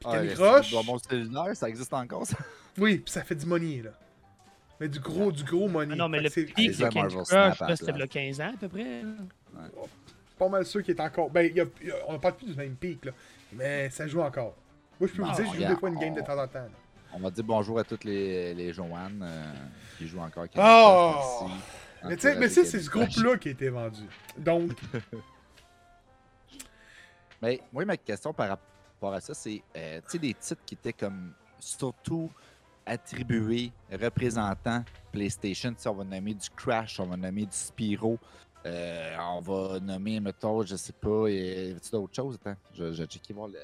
Puis 0.00 0.08
Ah, 0.10 0.16
Candy 0.16 0.28
le- 0.28 0.34
Crush, 0.34 0.72
Dans 0.72 0.84
mon 0.84 0.98
cellulaire, 0.98 1.56
ça 1.56 1.68
existe 1.68 1.92
encore, 1.94 2.26
ça? 2.26 2.36
oui, 2.78 2.98
puis 2.98 3.12
ça 3.12 3.22
fait 3.22 3.34
du 3.36 3.46
money, 3.46 3.82
là. 3.82 3.90
Mais 4.80 4.88
du 4.88 4.98
gros, 4.98 5.30
du 5.30 5.44
gros 5.44 5.68
money. 5.68 5.92
Ah 5.92 5.96
non, 5.96 6.08
mais 6.08 6.28
Fait 6.28 6.40
le 6.42 6.46
pic 6.48 6.70
de 6.76 6.82
Candy 6.82 6.94
Marvel 6.96 7.22
Crush, 7.56 7.78
c'était 7.78 7.92
le 7.92 8.06
15 8.06 8.40
ans 8.40 8.52
à 8.54 8.56
peu 8.58 8.68
près. 8.68 9.02
Pas 10.38 10.48
mal 10.48 10.64
sûr 10.66 10.82
qu'il 10.82 10.94
est 10.96 11.00
encore. 11.00 11.30
Ben, 11.30 11.52
y 11.54 11.60
a- 11.60 11.64
y 11.82 11.90
a- 11.90 11.96
on 12.08 12.18
parle 12.18 12.36
plus 12.36 12.46
du 12.46 12.54
même 12.54 12.74
pic, 12.76 13.04
là. 13.04 13.12
Mais 13.52 13.88
ça 13.90 14.06
joue 14.06 14.20
encore. 14.20 14.54
Moi, 15.00 15.08
je 15.08 15.14
peux 15.16 15.22
Ah, 15.24 15.32
vous 15.32 15.42
dire, 15.42 15.52
je 15.52 15.60
joue 15.62 15.68
des 15.68 15.76
fois 15.76 15.88
une 15.88 15.98
game 15.98 16.14
de 16.14 16.20
temps 16.20 16.38
en 16.42 16.46
temps. 16.48 16.58
là. 16.60 16.68
On 17.12 17.20
va 17.20 17.30
dire 17.30 17.44
bonjour 17.44 17.78
à 17.78 17.84
toutes 17.84 18.02
les, 18.04 18.52
les 18.54 18.72
Joanne 18.72 19.20
euh, 19.22 19.52
qui 19.98 20.08
jouent 20.08 20.18
encore. 20.20 20.44
à 20.44 20.48
Candy 20.48 20.66
Oh! 20.66 21.48
Mais 22.06 22.16
tu 22.16 22.22
sais, 22.22 22.34
mais 22.34 22.48
c'est 22.48 22.64
ce 22.64 22.90
groupe-là 22.90 23.36
qui 23.38 23.48
a 23.48 23.52
été 23.52 23.68
vendu. 23.68 24.02
Donc, 24.36 24.72
Mais 27.42 27.60
moi, 27.72 27.84
ma 27.84 27.96
question 27.96 28.32
par 28.32 28.48
rapport 28.48 29.12
à 29.14 29.20
ça, 29.20 29.34
c'est, 29.34 29.62
euh, 29.76 29.98
tu 30.02 30.10
sais, 30.12 30.18
des 30.18 30.34
titres 30.34 30.62
qui 30.64 30.74
étaient 30.74 30.92
comme 30.92 31.32
surtout 31.60 32.30
attribués, 32.86 33.70
représentants 33.92 34.84
PlayStation. 35.12 35.70
Tu 35.72 35.76
sais, 35.82 35.88
on 35.88 35.94
va 35.94 36.04
nommer 36.04 36.34
du 36.34 36.48
Crash, 36.56 36.98
on 37.00 37.06
va 37.06 37.16
nommer 37.16 37.42
du 37.46 37.52
Spyro, 37.56 38.18
euh, 38.66 39.16
on 39.20 39.40
va 39.40 39.80
nommer, 39.80 40.20
mettons, 40.20 40.62
je 40.62 40.76
sais 40.76 40.92
pas, 40.92 41.28
y 41.28 41.72
a-tu 41.72 41.90
d'autres 41.90 42.14
choses? 42.14 42.36
Attends, 42.36 42.56
je, 42.74 43.04
checker 43.04 43.34
voir 43.34 43.48
le. 43.48 43.58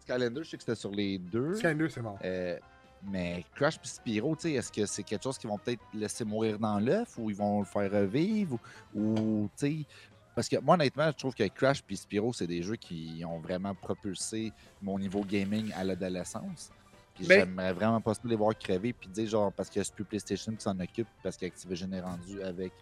Skylander, 0.00 0.42
je 0.42 0.50
sais 0.50 0.56
que 0.56 0.62
c'était 0.62 0.74
sur 0.74 0.90
les 0.90 1.18
deux. 1.18 1.54
Skylander, 1.54 1.88
c'est 1.88 2.00
mort. 2.02 2.18
Euh, 2.24 2.58
mais 3.02 3.44
Crash 3.54 3.76
et 3.76 3.86
Spyro, 3.86 4.36
est-ce 4.44 4.72
que 4.72 4.86
c'est 4.86 5.02
quelque 5.02 5.22
chose 5.22 5.38
qu'ils 5.38 5.50
vont 5.50 5.58
peut-être 5.58 5.82
laisser 5.94 6.24
mourir 6.24 6.58
dans 6.58 6.78
l'œuf 6.80 7.16
ou 7.18 7.30
ils 7.30 7.36
vont 7.36 7.60
le 7.60 7.64
faire 7.64 7.90
revivre 7.90 8.58
ou, 8.94 9.48
tu 9.56 9.66
sais, 9.66 9.86
parce 10.34 10.48
que 10.48 10.56
moi 10.60 10.74
honnêtement, 10.74 11.06
je 11.08 11.16
trouve 11.16 11.34
que 11.34 11.46
Crash 11.48 11.82
et 11.88 11.96
Spyro, 11.96 12.32
c'est 12.32 12.46
des 12.46 12.62
jeux 12.62 12.76
qui 12.76 13.22
ont 13.26 13.38
vraiment 13.38 13.74
propulsé 13.74 14.52
mon 14.80 14.98
niveau 14.98 15.24
gaming 15.24 15.72
à 15.74 15.84
l'adolescence. 15.84 16.70
Puis 17.14 17.26
Mais- 17.28 17.40
j'aimerais 17.40 17.72
vraiment 17.72 18.00
pas 18.00 18.12
les 18.24 18.36
voir 18.36 18.56
crever 18.56 18.92
puis 18.92 19.08
dire 19.08 19.28
genre 19.28 19.52
parce 19.52 19.68
que 19.68 19.82
c'est 19.82 19.92
plus 19.92 20.04
PlayStation 20.04 20.52
qui 20.52 20.62
s'en 20.62 20.78
occupe 20.78 21.08
parce 21.22 21.36
qu'Activision 21.36 21.90
est 21.92 22.00
rendu 22.00 22.40
avec 22.42 22.72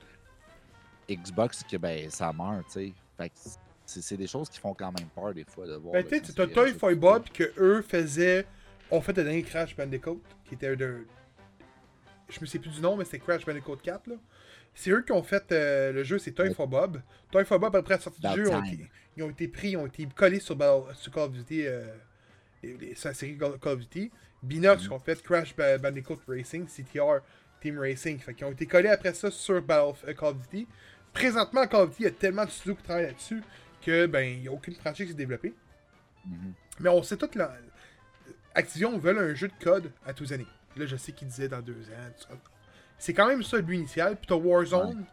Xbox 1.10 1.62
que 1.64 1.76
ben 1.76 2.10
ça 2.10 2.32
meurt, 2.32 2.66
tu 2.66 2.72
sais. 2.72 2.92
Fait 3.16 3.28
que 3.28 3.34
c'est 3.84 4.02
c'est 4.02 4.16
des 4.16 4.26
choses 4.26 4.48
qui 4.48 4.58
font 4.58 4.74
quand 4.74 4.90
même 4.98 5.08
peur 5.14 5.32
des 5.32 5.44
fois 5.44 5.66
de 5.66 5.74
voir. 5.76 5.92
Ben, 5.94 6.04
tu 6.04 6.16
sais, 6.18 6.32
t'as 6.32 6.46
Toy 6.48 6.72
Foy 6.74 6.94
Bob 6.96 7.28
que 7.32 7.52
eux 7.58 7.82
faisaient. 7.82 8.44
On 8.90 9.00
fait 9.00 9.16
le 9.16 9.24
dernier 9.24 9.42
Crash 9.42 9.76
Bandicoot, 9.76 10.20
qui 10.44 10.54
était 10.54 10.74
de. 10.76 11.06
Je 12.28 12.40
me 12.40 12.46
sais 12.46 12.58
plus 12.58 12.70
du 12.70 12.80
nom, 12.80 12.96
mais 12.96 13.04
c'était 13.04 13.20
Crash 13.20 13.44
Bandicoot 13.44 13.76
4, 13.76 14.06
là. 14.08 14.16
C'est 14.74 14.90
eux 14.90 15.02
qui 15.02 15.12
ont 15.12 15.22
fait 15.22 15.50
euh, 15.52 15.92
le 15.92 16.02
jeu, 16.04 16.18
c'est 16.18 16.32
Toy 16.32 16.52
for 16.52 16.66
Bob. 16.68 17.00
Toy 17.30 17.44
for 17.44 17.58
Bob, 17.58 17.74
après 17.76 17.94
la 17.94 18.00
sortie 18.00 18.20
du 18.20 18.26
jeu, 18.36 18.50
ont 18.50 18.62
été- 18.74 18.90
ils 19.16 19.22
ont 19.22 19.30
été 19.30 19.48
pris, 19.48 19.68
ils 19.70 19.76
ont 19.76 19.86
été 19.86 20.06
collés 20.14 20.40
sur, 20.40 20.54
Battle- 20.56 20.94
sur 20.94 21.10
Call 21.12 21.22
of 21.24 21.32
Duty, 21.32 21.66
euh, 21.66 21.86
la 22.62 23.14
série 23.14 23.38
Call 23.38 23.72
of 23.72 23.78
Duty. 23.80 24.10
Binox 24.42 24.82
qui 24.82 24.92
ont 24.92 24.98
fait 24.98 25.22
Crash 25.22 25.56
Ba- 25.56 25.78
Bandicoot 25.78 26.18
Racing, 26.28 26.66
CTR 26.66 27.20
Team 27.60 27.78
Racing. 27.78 28.18
Fait 28.18 28.34
qu'ils 28.34 28.46
ont 28.46 28.52
été 28.52 28.66
collés 28.66 28.90
après 28.90 29.14
ça 29.14 29.30
sur 29.30 29.62
Battle 29.62 29.94
euh, 30.08 30.12
Call 30.14 30.28
of 30.30 30.36
Duty. 30.48 30.66
Présentement, 31.16 31.66
Call 31.66 31.80
of 31.82 31.90
Duty, 31.90 32.02
il 32.02 32.04
y 32.04 32.08
a 32.08 32.10
tellement 32.10 32.44
de 32.44 32.50
studios 32.50 32.74
qui 32.74 32.82
travaillent 32.82 33.06
là-dessus 33.06 33.42
que, 33.84 34.06
ben, 34.06 34.20
il 34.20 34.40
n'y 34.42 34.48
a 34.48 34.52
aucune 34.52 34.74
franchise 34.74 35.06
qui 35.06 35.12
s'est 35.12 35.16
développée. 35.16 35.54
Mhm. 36.26 36.52
Mais 36.80 36.88
on 36.90 37.02
sait 37.02 37.16
tout 37.16 37.30
là. 37.34 37.54
Activision 38.54 38.98
veulent 38.98 39.18
un 39.18 39.34
jeu 39.34 39.48
de 39.48 39.64
code 39.64 39.90
à 40.04 40.12
tous 40.12 40.24
les 40.24 40.32
années. 40.34 40.46
Là, 40.76 40.84
je 40.86 40.96
sais 40.96 41.12
qu'ils 41.12 41.28
disaient 41.28 41.48
dans 41.48 41.60
deux 41.62 41.72
ans. 41.72 42.10
tout 42.18 42.24
ça. 42.28 42.34
C'est 42.98 43.14
quand 43.14 43.26
même 43.28 43.42
ça 43.42 43.56
le 43.56 43.62
but 43.62 43.76
initial. 43.76 44.16
Puis 44.16 44.26
t'as 44.26 44.34
Warzone, 44.34 45.04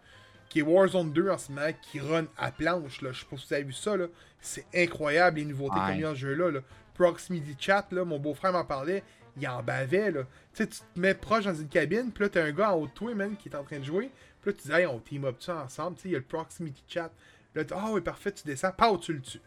qui 0.50 0.60
est 0.60 0.62
Warzone 0.62 1.12
2 1.14 1.30
en 1.30 1.38
ce 1.38 1.52
moment, 1.52 1.68
qui 1.82 2.00
run 2.00 2.26
à 2.38 2.52
planche. 2.52 3.02
Là. 3.02 3.12
Je 3.14 3.20
sais 3.22 3.26
pas 3.30 3.38
si 3.38 3.48
vous 3.48 3.54
avez 3.54 3.64
vu 3.64 3.74
ça. 3.74 3.96
là. 3.98 4.08
C'est 4.42 4.66
incroyable 4.76 5.38
les 5.40 5.46
nouveautés 5.46 5.80
Ouais. 5.80 5.92
qu'il 5.94 6.02
y 6.02 6.04
a 6.06 6.10
dans 6.10 6.16
ce 6.16 6.20
jeu-là. 6.20 6.52
là. 6.52 6.60
Proximity 6.96 7.56
Chat, 7.60 7.88
là, 7.92 8.04
mon 8.06 8.20
beau-frère 8.20 8.52
m'en 8.54 8.66
parlait. 8.66 9.04
Il 9.38 9.48
en 9.48 9.64
bavait. 9.64 10.12
Là. 10.12 10.22
Tu 10.54 10.64
sais, 10.64 10.68
tu 10.68 10.80
te 10.80 11.00
mets 11.00 11.14
proche 11.16 11.46
dans 11.46 11.56
une 11.56 11.68
cabine. 11.70 12.12
Puis 12.12 12.24
là, 12.24 12.30
t'as 12.30 12.44
un 12.44 12.52
gars 12.52 12.72
en 12.74 12.76
haut 12.78 12.88
de 12.88 12.92
toi, 12.94 13.16
man, 13.16 13.36
qui 13.38 13.50
est 13.50 13.56
en 13.56 13.64
train 13.64 13.80
de 13.80 13.84
jouer. 13.86 14.12
Puis 14.44 14.52
là, 14.52 14.58
tu 14.62 14.68
dis, 14.68 14.74
hey, 14.74 14.86
on 14.86 15.00
team 15.00 15.26
up 15.26 15.38
ça 15.40 15.64
ensemble? 15.64 15.96
Tu 15.96 16.04
sais, 16.04 16.10
il 16.10 16.12
y 16.12 16.16
a 16.16 16.20
le 16.20 16.26
Proximity 16.26 16.84
Chat. 16.88 17.10
Là, 17.56 17.66
tu 17.66 17.74
ah 17.76 17.88
oui, 17.92 18.02
parfait, 18.02 18.32
tu 18.32 18.44
descends. 18.44 18.72
Pow, 18.72 18.98
tu 18.98 19.14
le 19.14 19.22
tues. 19.22 19.42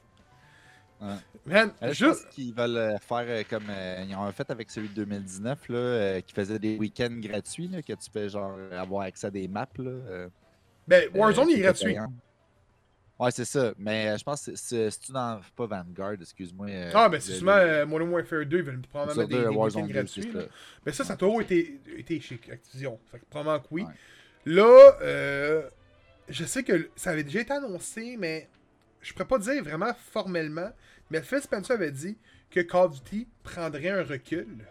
Ouais. 1.00 1.14
Man, 1.44 1.70
Euh, 1.82 1.88
je 1.88 2.06
juste. 2.06 2.24
pense 2.24 2.34
qu'ils 2.34 2.54
veulent 2.54 2.76
euh, 2.78 2.98
faire 2.98 3.24
euh, 3.28 3.42
comme 3.48 3.66
euh, 3.68 4.02
ils 4.08 4.16
ont 4.16 4.32
fait 4.32 4.50
avec 4.50 4.70
celui 4.70 4.88
de 4.88 4.94
2019 4.94 5.68
là, 5.68 5.76
euh, 5.76 6.20
qui 6.22 6.32
faisait 6.32 6.58
des 6.58 6.78
week-ends 6.78 7.14
gratuits 7.20 7.68
là, 7.68 7.82
que 7.82 7.92
tu 7.92 8.10
peux 8.10 8.26
genre 8.28 8.56
avoir 8.72 9.02
accès 9.02 9.26
à 9.26 9.30
des 9.30 9.46
maps 9.46 9.68
là. 9.76 9.90
euh, 9.90 10.28
Ben, 10.88 11.10
Warzone, 11.14 11.50
il 11.50 11.58
est 11.58 11.62
gratuit. 11.62 11.96
Ouais, 13.18 13.30
c'est 13.30 13.44
ça. 13.46 13.72
Mais 13.78 14.16
je 14.18 14.24
pense 14.24 14.46
que 14.46 14.54
c'est 14.56 15.10
dans 15.10 15.40
pas 15.54 15.66
Vanguard, 15.66 16.12
excuse-moi. 16.20 16.68
Ah, 16.94 17.08
ben 17.08 17.20
c'est 17.20 17.32
sûrement 17.32 17.56
le- 17.56 17.84
Modern 17.86 18.10
Warfare 18.10 18.44
2, 18.46 18.58
ils 18.58 18.62
veulent 18.62 18.80
probablement 18.82 19.26
des, 19.26 19.34
de 19.36 19.40
des 19.50 19.54
Warzone 19.54 19.84
week-ends 19.84 20.04
2, 20.16 20.22
gratuits. 20.22 20.48
Mais 20.84 20.92
ça, 20.92 21.04
ça 21.04 21.12
a 21.14 21.16
toujours 21.16 21.40
été, 21.42 21.80
été 21.96 22.20
chez 22.20 22.38
Activision. 22.50 22.98
Fait 23.10 23.18
que 23.18 23.24
probablement 23.26 23.60
que 23.60 23.68
oui. 23.70 23.82
Ouais. 23.84 23.92
Là, 24.46 24.96
euh, 25.02 25.68
je 26.28 26.44
sais 26.44 26.62
que 26.62 26.88
ça 26.94 27.10
avait 27.10 27.24
déjà 27.24 27.40
été 27.40 27.52
annoncé, 27.52 28.16
mais 28.16 28.48
je 29.02 29.12
pourrais 29.12 29.26
pas 29.26 29.38
dire 29.38 29.62
vraiment 29.62 29.92
formellement. 30.12 30.70
Mais 31.10 31.20
Phil 31.20 31.40
Spencer 31.40 31.72
avait 31.72 31.90
dit 31.90 32.16
que 32.50 32.60
Call 32.60 32.84
of 32.84 33.02
Duty 33.02 33.28
prendrait 33.42 33.90
un 33.90 34.04
recul. 34.04 34.64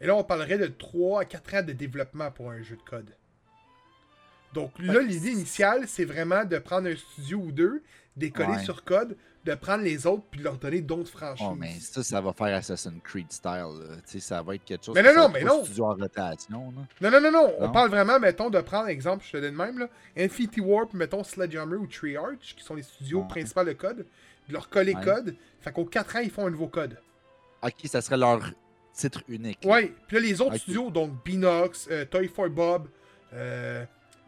Et 0.00 0.06
là, 0.06 0.16
on 0.16 0.24
parlerait 0.24 0.58
de 0.58 0.66
3 0.66 1.22
à 1.22 1.24
4 1.24 1.54
ans 1.54 1.62
de 1.62 1.72
développement 1.72 2.32
pour 2.32 2.50
un 2.50 2.60
jeu 2.62 2.76
de 2.76 2.82
code. 2.82 3.14
Donc 4.52 4.72
là, 4.80 5.00
l'idée 5.00 5.30
initiale, 5.30 5.84
c'est 5.86 6.04
vraiment 6.04 6.44
de 6.44 6.58
prendre 6.58 6.88
un 6.88 6.96
studio 6.96 7.38
ou 7.38 7.52
deux, 7.52 7.82
décoller 8.16 8.52
Ouais. 8.56 8.64
sur 8.64 8.84
code, 8.84 9.16
de 9.44 9.54
prendre 9.54 9.82
les 9.82 10.06
autres 10.06 10.22
puis 10.30 10.38
de 10.38 10.44
leur 10.44 10.56
donner 10.58 10.80
d'autres 10.82 11.10
franchises. 11.10 11.46
Oh, 11.50 11.54
mais 11.58 11.72
ça, 11.80 12.02
ça 12.04 12.20
va 12.20 12.32
faire 12.32 12.54
Assassin's 12.56 13.00
Creed 13.02 13.32
style. 13.32 13.50
là. 13.52 13.96
Tu 14.06 14.12
sais, 14.12 14.20
ça 14.20 14.40
va 14.42 14.54
être 14.54 14.64
quelque 14.64 14.84
chose. 14.84 14.94
Mais 14.94 15.02
non, 15.14 15.28
mais 15.28 15.42
non. 15.42 15.64
studio 15.64 15.86
en 15.86 15.94
rotation. 15.94 16.72
Là. 16.76 17.10
Non, 17.10 17.10
non, 17.10 17.20
non, 17.20 17.32
non. 17.32 17.54
On 17.58 17.66
Non? 17.66 17.72
parle 17.72 17.90
vraiment, 17.90 18.20
mettons, 18.20 18.50
de 18.50 18.60
prendre 18.60 18.88
exemple, 18.88 19.24
je 19.26 19.32
te 19.32 19.36
donne 19.38 19.54
même, 19.56 19.78
là, 19.80 19.88
Infinity 20.16 20.60
Warp, 20.60 20.94
mettons 20.94 21.24
Sledgehammer 21.24 21.76
ou 21.76 21.86
Treyarch, 21.86 22.54
qui 22.56 22.62
sont 22.62 22.74
les 22.76 22.82
studios 22.84 23.20
Ouais. 23.22 23.28
principaux 23.28 23.64
de 23.64 23.72
code, 23.72 24.06
de 24.48 24.52
leur 24.52 24.68
coller 24.68 24.94
Ouais. 24.94 25.04
code. 25.04 25.34
Fait 25.60 25.72
qu'aux 25.72 25.86
4 25.86 26.16
ans, 26.16 26.20
ils 26.20 26.30
font 26.30 26.46
un 26.46 26.50
nouveau 26.50 26.68
code. 26.68 26.98
Ok, 27.62 27.74
ça 27.86 28.00
serait 28.00 28.16
leur 28.18 28.40
titre 28.94 29.22
unique. 29.28 29.60
Ouais. 29.64 29.92
Puis 30.06 30.16
là, 30.18 30.22
les 30.22 30.40
autres 30.40 30.56
studios, 30.58 30.90
donc 30.90 31.24
Binox, 31.24 31.88
euh, 31.90 32.04
Toy 32.04 32.28
for 32.28 32.48
Bob, 32.50 32.88
euh, 33.32 33.84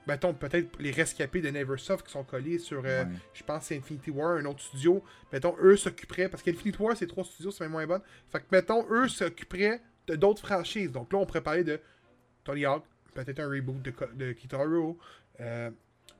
mettons, 0.06 0.34
peut-être 0.34 0.78
les 0.80 0.90
rescapés 0.90 1.40
de 1.40 1.48
Neversoft 1.50 2.06
qui 2.06 2.12
sont 2.12 2.24
collés 2.24 2.58
sur, 2.58 2.82
euh, 2.84 3.04
Ouais. 3.04 3.10
je 3.32 3.42
pense, 3.42 3.64
c'est 3.64 3.76
Infinity 3.76 4.10
War, 4.10 4.36
un 4.36 4.44
autre 4.44 4.60
studio. 4.60 5.02
Mettons, 5.32 5.56
eux 5.60 5.76
s'occuperaient, 5.76 6.28
parce 6.28 6.42
qu'Infinity 6.42 6.80
War, 6.80 6.96
c'est 6.96 7.06
trois 7.06 7.24
studios, 7.24 7.50
c'est 7.50 7.64
même 7.64 7.72
moins 7.72 7.86
bon. 7.86 8.00
Fait 8.30 8.40
que, 8.40 8.44
mettons, 8.52 8.86
eux 8.90 9.08
s'occuperaient 9.08 9.80
de 10.06 10.16
d'autres 10.16 10.46
franchises. 10.46 10.92
Donc 10.92 11.12
là, 11.12 11.18
on 11.18 11.26
pourrait 11.26 11.40
parler 11.42 11.64
de 11.64 11.80
Tony 12.44 12.64
Hawk, 12.66 12.84
peut-être 13.14 13.40
un 13.40 13.48
reboot 13.48 13.80
de, 13.82 13.92
de 14.14 14.32
Kitaro, 14.32 14.98
euh, 15.40 15.70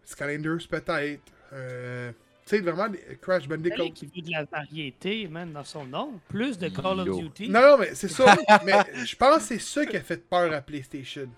Skylanders, 0.05 0.66
peut-être. 0.68 1.20
euh, 1.53 2.11
tu 2.47 2.57
sais, 2.57 2.61
vraiment, 2.61 2.87
Crash 3.23 3.49
Bandicoot. 3.49 3.90
Qui 3.94 4.05
veut 4.07 4.20
de 4.23 4.31
la 4.31 4.44
variété, 4.44 5.27
man, 5.29 5.51
dans 5.53 5.64
son 5.64 5.85
nom. 5.87 6.20
Plus 6.29 6.59
de 6.59 6.68
Call 6.68 7.01
of. 7.01 7.18
Duty. 7.18 7.49
Non, 7.49 7.61
non, 7.62 7.79
mais 7.79 7.94
c'est 7.94 8.09
ça. 8.09 8.37
mais 8.66 8.75
je 9.05 9.16
pense 9.16 9.37
que 9.38 9.42
c'est 9.42 9.59
ça 9.59 9.87
qui 9.87 9.97
a 9.97 10.03
fait 10.03 10.18
peur 10.29 10.53
à 10.53 10.61
PlayStation. 10.61 11.29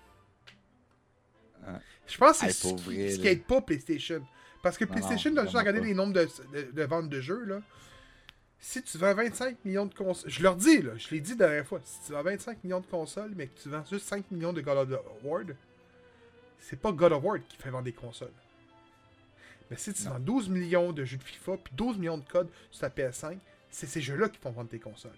Je 2.07 2.17
pense 2.19 2.39
que 2.41 2.47
c'est 2.47 2.53
ce 2.53 2.75
qui, 2.75 2.83
vrai, 2.83 3.11
ce 3.11 3.17
qui 3.19 3.25
là. 3.25 3.31
aide 3.33 3.45
pas 3.45 3.61
PlayStation. 3.61 4.23
Parce 4.63 4.77
que 4.79 4.85
Non, 4.85 4.93
PlayStation, 4.93 5.31
non, 5.31 5.43
juste 5.43 5.53
vraiment 5.55 5.69
regardé 5.71 5.89
les 5.89 5.95
nombres 5.95 6.13
de, 6.13 6.29
de- 6.53 6.71
de 6.73 6.83
ventes 6.85 7.09
de 7.09 7.21
jeux, 7.21 7.45
là. 7.45 7.61
Si 8.59 8.83
tu 8.83 8.99
vends 8.99 9.15
25 9.15 9.65
millions 9.65 9.87
de 9.87 9.95
consoles, 9.95 10.31
je 10.31 10.43
leur 10.43 10.57
dis, 10.57 10.83
là, 10.83 10.93
je 10.97 11.09
l'ai 11.11 11.21
dit 11.21 11.33
la 11.33 11.37
dernière 11.49 11.67
fois, 11.67 11.81
si 11.85 11.99
tu 12.07 12.13
vends 12.13 12.23
25 12.23 12.65
millions 12.65 12.81
de 12.81 12.87
consoles, 12.87 13.33
mais 13.37 13.49
que 13.49 13.61
tu 13.61 13.69
vends 13.69 13.85
juste 13.91 14.07
5 14.09 14.31
millions 14.31 14.53
de 14.53 14.61
God 14.63 14.93
of 14.93 15.01
War, 15.23 15.43
c'est 16.59 16.81
pas 16.81 16.91
God 16.91 17.13
of 17.13 17.23
War 17.23 17.39
qui 17.49 17.57
fait 17.57 17.71
vendre 17.71 17.85
des 17.85 17.93
consoles. 17.93 18.33
Mais 19.71 19.77
si 19.77 19.93
tu 19.93 20.05
Non. 20.05 20.13
vends 20.13 20.21
12 20.21 20.49
millions 20.49 20.93
de 20.93 21.05
jeux 21.05 21.17
de 21.19 21.23
FIFA, 21.23 21.57
puis 21.63 21.73
12 21.77 21.99
millions 21.99 22.19
de 22.19 22.29
codes 22.29 22.49
sur 22.71 22.81
ta 22.81 22.89
PS5, 22.89 23.39
c'est 23.71 23.87
ces 23.87 24.01
jeux-là 24.01 24.29
qui 24.29 24.39
font 24.41 24.51
vendre 24.53 24.71
tes 24.71 24.79
consoles. 24.79 25.11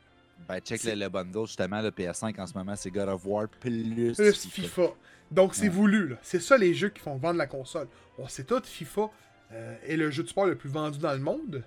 Ben, 0.48 0.60
check 0.60 0.82
le, 0.84 0.94
le 0.94 1.08
bundle, 1.08 1.46
justement, 1.46 1.80
le 1.80 1.90
PS5 1.90 2.40
en 2.40 2.46
ce 2.46 2.54
moment, 2.54 2.74
c'est 2.76 2.90
God 2.90 3.08
of 3.08 3.22
War 3.24 3.48
plus, 3.48 4.14
plus 4.14 4.32
FIFA. 4.48 4.62
FIFA. 4.62 4.94
Donc 5.30 5.54
c'est 5.54 5.62
Ouais. 5.64 5.68
voulu, 5.68 6.08
là. 6.08 6.16
C'est 6.22 6.40
ça 6.40 6.56
les 6.56 6.74
jeux 6.74 6.88
qui 6.88 7.00
font 7.00 7.16
vendre 7.16 7.38
la 7.38 7.46
console. 7.46 7.88
On 8.18 8.28
sait 8.28 8.44
tout, 8.44 8.62
FIFA 8.64 9.10
euh, 9.52 9.76
est 9.86 9.96
le 9.96 10.10
jeu 10.10 10.22
de 10.22 10.28
sport 10.28 10.46
le 10.46 10.56
plus 10.56 10.68
vendu 10.70 10.98
dans 10.98 11.12
le 11.12 11.18
monde. 11.20 11.64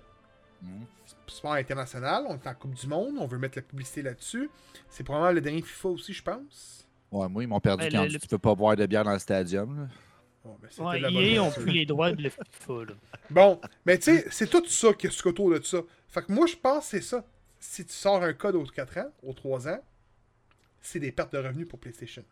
Mhm. 0.62 0.84
Sport 1.26 1.54
international, 1.54 2.24
on 2.28 2.34
est 2.36 2.46
en 2.46 2.54
Coupe 2.54 2.74
du 2.74 2.86
Monde, 2.86 3.14
on 3.18 3.26
veut 3.26 3.38
mettre 3.38 3.58
la 3.58 3.62
publicité 3.62 4.02
là-dessus. 4.02 4.48
C'est 4.88 5.02
probablement 5.04 5.32
le 5.32 5.40
dernier 5.40 5.62
FIFA 5.62 5.88
aussi, 5.90 6.12
je 6.12 6.22
pense. 6.22 6.86
Ouais, 7.10 7.28
moi, 7.28 7.42
ils 7.42 7.46
m'ont 7.46 7.60
perdu 7.60 7.84
Ouais, 7.84 7.90
quand 7.90 8.02
le- 8.04 8.08
le- 8.10 8.18
tu 8.20 8.28
peux 8.28 8.38
pas 8.38 8.54
boire 8.54 8.76
de 8.76 8.86
bière 8.86 9.04
dans 9.04 9.12
le 9.12 9.18
stadium. 9.18 9.80
là. 9.82 9.88
Bon, 10.44 10.58
ben, 10.60 10.84
Ouais, 10.84 11.00
EA 11.34 11.38
ont 11.42 11.50
pris 11.50 11.72
les 11.72 11.86
droits 11.86 12.10
de 12.12 12.20
le 12.22 12.30
FIFA. 12.30 12.84
Là. 12.88 12.94
Bon, 13.30 13.60
mais 13.86 13.96
tu 13.98 14.04
sais, 14.04 14.26
c'est 14.30 14.48
tout 14.50 14.64
ça 14.66 14.92
qui 14.92 15.06
est 15.06 15.26
autour 15.26 15.50
de 15.50 15.60
ça. 15.62 15.78
Fait 16.08 16.22
que 16.24 16.32
moi, 16.32 16.46
je 16.46 16.56
pense 16.56 16.84
que 16.84 16.90
c'est 16.98 17.00
ça. 17.00 17.24
Si 17.60 17.84
tu 17.86 17.92
sors 17.92 18.22
un 18.22 18.32
code 18.32 18.56
aux 18.56 18.64
4 18.64 18.98
ans, 18.98 19.12
aux 19.22 19.32
3 19.34 19.68
ans, 19.68 19.80
c'est 20.80 20.98
des 20.98 21.12
pertes 21.12 21.32
de 21.32 21.38
revenus 21.38 21.68
pour 21.68 21.78
PlayStation. 21.78 22.24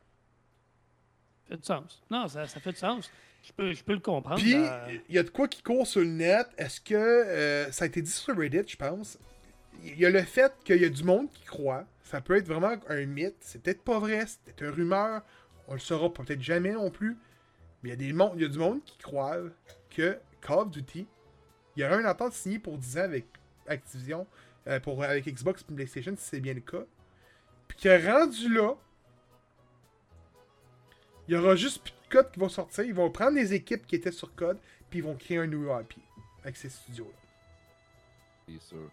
Ça 1.50 1.56
fait 1.56 1.60
du 1.60 1.66
sens. 1.66 2.02
Non, 2.10 2.28
ça, 2.28 2.46
ça 2.46 2.60
fait 2.60 2.70
du 2.72 2.78
sens. 2.78 3.10
Je 3.42 3.52
peux, 3.52 3.72
je 3.72 3.82
peux 3.82 3.94
le 3.94 4.00
comprendre. 4.00 4.40
Puis, 4.40 4.54
euh, 4.54 4.98
il 5.08 5.14
y 5.14 5.18
a 5.18 5.22
de 5.22 5.30
quoi 5.30 5.48
qui 5.48 5.62
court 5.62 5.86
sur 5.86 6.00
le 6.00 6.06
net. 6.06 6.46
Est-ce 6.58 6.80
que 6.80 6.94
euh, 6.94 7.70
ça 7.72 7.84
a 7.84 7.86
été 7.86 8.02
dit 8.02 8.10
sur 8.10 8.36
Reddit, 8.36 8.62
je 8.68 8.76
pense? 8.76 9.18
Il 9.82 9.98
y 9.98 10.04
a 10.06 10.10
le 10.10 10.22
fait 10.22 10.52
qu'il 10.62 10.80
y 10.80 10.84
a 10.84 10.88
du 10.90 11.02
monde 11.02 11.30
qui 11.32 11.44
croit. 11.44 11.86
Ça 12.02 12.20
peut 12.20 12.36
être 12.36 12.46
vraiment 12.46 12.74
un 12.88 13.06
mythe. 13.06 13.36
C'est 13.40 13.62
peut-être 13.62 13.82
pas 13.82 13.98
vrai. 13.98 14.24
C'est 14.26 14.40
peut-être 14.44 14.62
une 14.62 14.70
rumeur. 14.70 15.22
On 15.68 15.72
le 15.74 15.78
saura 15.80 16.12
peut-être 16.12 16.42
jamais 16.42 16.72
non 16.72 16.90
plus. 16.90 17.16
Mais 17.82 17.88
il 17.88 17.92
y, 17.92 17.94
a 17.94 17.96
des 17.96 18.12
mon- 18.12 18.34
il 18.34 18.42
y 18.42 18.44
a 18.44 18.48
du 18.48 18.58
monde 18.58 18.84
qui 18.84 18.98
croit 18.98 19.38
que 19.88 20.18
Call 20.42 20.58
of 20.58 20.70
Duty, 20.70 21.06
il 21.76 21.82
y 21.82 21.86
aura 21.86 21.96
une 21.98 22.06
entente 22.06 22.34
signée 22.34 22.58
pour 22.58 22.76
10 22.76 22.98
ans 22.98 23.02
avec 23.04 23.24
Activision, 23.66 24.26
euh, 24.66 24.80
pour, 24.80 25.02
avec 25.02 25.26
Xbox 25.26 25.62
et 25.62 25.74
PlayStation, 25.74 26.14
si 26.16 26.24
c'est 26.28 26.40
bien 26.40 26.52
le 26.54 26.60
cas. 26.60 26.84
Puis 27.68 27.78
que 27.78 28.06
rendu 28.06 28.52
là, 28.52 28.74
il 31.30 31.34
y 31.34 31.36
aura 31.36 31.54
juste 31.54 31.82
plus 31.84 31.92
de 31.92 32.12
code 32.12 32.32
qui 32.32 32.40
vont 32.40 32.48
sortir. 32.48 32.82
Ils 32.82 32.92
vont 32.92 33.08
prendre 33.08 33.36
les 33.36 33.54
équipes 33.54 33.86
qui 33.86 33.94
étaient 33.94 34.10
sur 34.10 34.34
code, 34.34 34.58
puis 34.90 34.98
ils 34.98 35.04
vont 35.04 35.14
créer 35.14 35.38
un 35.38 35.46
nouveau 35.46 35.78
IP 35.78 35.94
avec 36.42 36.56
ces 36.56 36.68
studios-là. 36.68 37.18
C'est 38.48 38.60
sûr. 38.60 38.90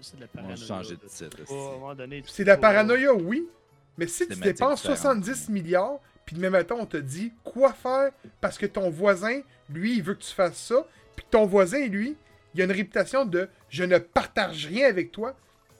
c'est 0.00 0.16
de 0.16 0.22
la 0.22 0.26
paranoïa. 0.26 0.56
changer 0.56 0.96
de 0.96 1.06
titre. 1.06 1.36
Tu 1.46 2.22
C'est 2.26 2.42
de 2.42 2.48
la 2.48 2.56
paranoïa, 2.56 3.14
oui. 3.14 3.48
Mais 3.96 4.08
si 4.08 4.26
tu 4.26 4.34
dépenses 4.34 4.80
différente. 4.80 4.98
70 4.98 5.48
milliards, 5.48 6.00
puis 6.24 6.34
demain 6.34 6.50
matin, 6.50 6.74
on 6.76 6.86
te 6.86 6.96
dit 6.96 7.32
quoi 7.44 7.72
faire 7.72 8.10
parce 8.40 8.58
que 8.58 8.66
ton 8.66 8.90
voisin, 8.90 9.42
lui, 9.70 9.98
il 9.98 10.02
veut 10.02 10.14
que 10.14 10.24
tu 10.24 10.34
fasses 10.34 10.58
ça, 10.58 10.84
puis 11.14 11.24
ton 11.30 11.46
voisin, 11.46 11.86
lui, 11.86 12.16
il 12.54 12.62
a 12.62 12.64
une 12.64 12.72
réputation 12.72 13.24
de 13.24 13.48
je 13.68 13.84
ne 13.84 13.98
partage 13.98 14.66
rien 14.66 14.88
avec 14.88 15.12
toi, 15.12 15.36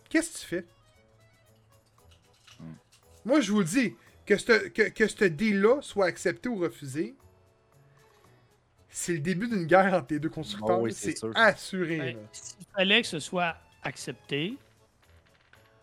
qu'est-ce 0.09 0.35
que 0.35 0.39
tu 0.39 0.47
fais? 0.47 0.65
Hmm. 2.61 2.75
Moi, 3.25 3.41
je 3.41 3.51
vous 3.51 3.59
le 3.59 3.65
dis, 3.65 3.97
que 4.27 4.37
ce 4.37 4.69
que, 4.69 4.89
que 4.91 5.07
ce 5.07 5.25
deal-là 5.25 5.81
soit 5.83 6.07
accepté 6.07 6.49
ou 6.49 6.57
refusé, 6.57 7.15
c'est 8.89 9.13
le 9.15 9.19
début 9.21 9.49
d'une 9.49 9.67
guerre 9.67 9.95
entre 9.95 10.07
les 10.11 10.19
deux 10.19 10.29
constructeurs. 10.31 10.79
Oh 10.79 10.83
oui, 10.85 10.93
c'est 10.93 11.15
assuré. 11.35 11.99
Ben. 11.99 12.17
S'il 12.33 12.67
fallait 12.75 13.03
que 13.03 13.09
ce 13.09 13.21
soit 13.21 13.57
accepté, 13.83 14.57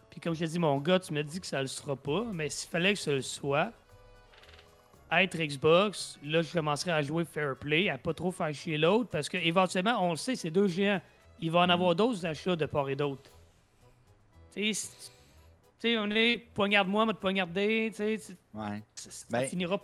puis 0.09 0.19
comme 0.19 0.33
je 0.33 0.39
t'ai 0.39 0.47
dit, 0.47 0.59
mon 0.59 0.77
gars, 0.79 0.99
tu 0.99 1.13
me 1.13 1.23
dis 1.23 1.39
que 1.39 1.47
ça 1.47 1.61
le 1.61 1.67
sera 1.67 1.95
pas, 1.95 2.23
mais 2.31 2.49
s'il 2.49 2.69
fallait 2.69 2.93
que 2.93 2.99
ce 2.99 3.11
le 3.11 3.21
soit, 3.21 3.71
être 5.11 5.37
Xbox, 5.37 6.17
là, 6.23 6.41
je 6.41 6.51
commencerais 6.51 6.91
à 6.91 7.01
jouer 7.01 7.23
fair 7.23 7.55
play, 7.55 7.87
à 7.89 7.97
pas 7.97 8.13
trop 8.13 8.31
faire 8.31 8.53
chier 8.53 8.77
l'autre, 8.77 9.09
parce 9.09 9.29
que 9.29 9.37
éventuellement, 9.37 10.03
on 10.05 10.11
le 10.11 10.17
sait, 10.17 10.35
c'est 10.35 10.49
deux 10.51 10.67
géants. 10.67 11.01
Il 11.39 11.51
va 11.51 11.59
en 11.59 11.69
avoir 11.69 11.93
d'autres 11.95 12.25
achats 12.25 12.55
de 12.55 12.65
part 12.65 12.89
et 12.89 12.95
d'autre. 12.95 13.29
Tu 14.53 14.73
sais, 14.73 14.87
si- 14.87 15.11
tu 15.11 15.11
sais, 15.87 15.97
on 15.97 16.09
est 16.11 16.37
poignarde-moi, 16.53 17.05
moi 17.05 17.13
te 17.13 17.19
poignarder, 17.19 17.89
tu 17.91 17.97
sais, 17.97 18.19
Ouais. 18.53 18.83
ça, 18.95 19.25
Ben, 19.29 19.47
finira. 19.47 19.79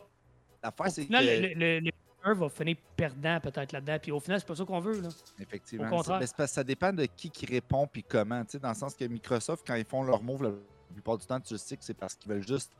L'affaire, 0.63 0.91
c'est 0.91 1.05
que. 1.05 1.13
le, 1.13 1.53
le, 1.53 1.79
le- 1.79 1.91
va 2.33 2.49
finir 2.49 2.75
perdant 2.97 3.39
peut-être 3.39 3.71
là-dedans, 3.71 3.97
puis 4.01 4.11
au 4.11 4.19
final, 4.19 4.39
c'est 4.39 4.45
pas 4.47 4.55
ça 4.55 4.65
qu'on 4.65 4.79
veut, 4.81 4.99
là. 5.01 5.07
Effectivement. 5.39 5.87
Au 5.87 5.89
contraire. 5.89 6.19
que 6.19 6.47
ça 6.47 6.63
dépend 6.63 6.91
de 6.91 7.05
qui 7.05 7.29
qui 7.29 7.45
répond 7.45 7.87
puis 7.87 8.03
comment. 8.03 8.43
tu 8.43 8.51
sais, 8.51 8.59
Dans 8.59 8.69
le 8.69 8.75
sens 8.75 8.93
que 8.93 9.05
Microsoft, 9.05 9.63
quand 9.65 9.75
ils 9.75 9.85
font 9.85 10.03
leur 10.03 10.21
move, 10.21 10.43
la 10.43 10.51
plupart 10.93 11.17
du 11.17 11.25
temps, 11.25 11.39
tu 11.39 11.57
sais 11.57 11.77
que 11.77 11.83
c'est 11.83 11.93
parce 11.93 12.15
qu'ils 12.15 12.29
veulent 12.31 12.45
juste 12.47 12.71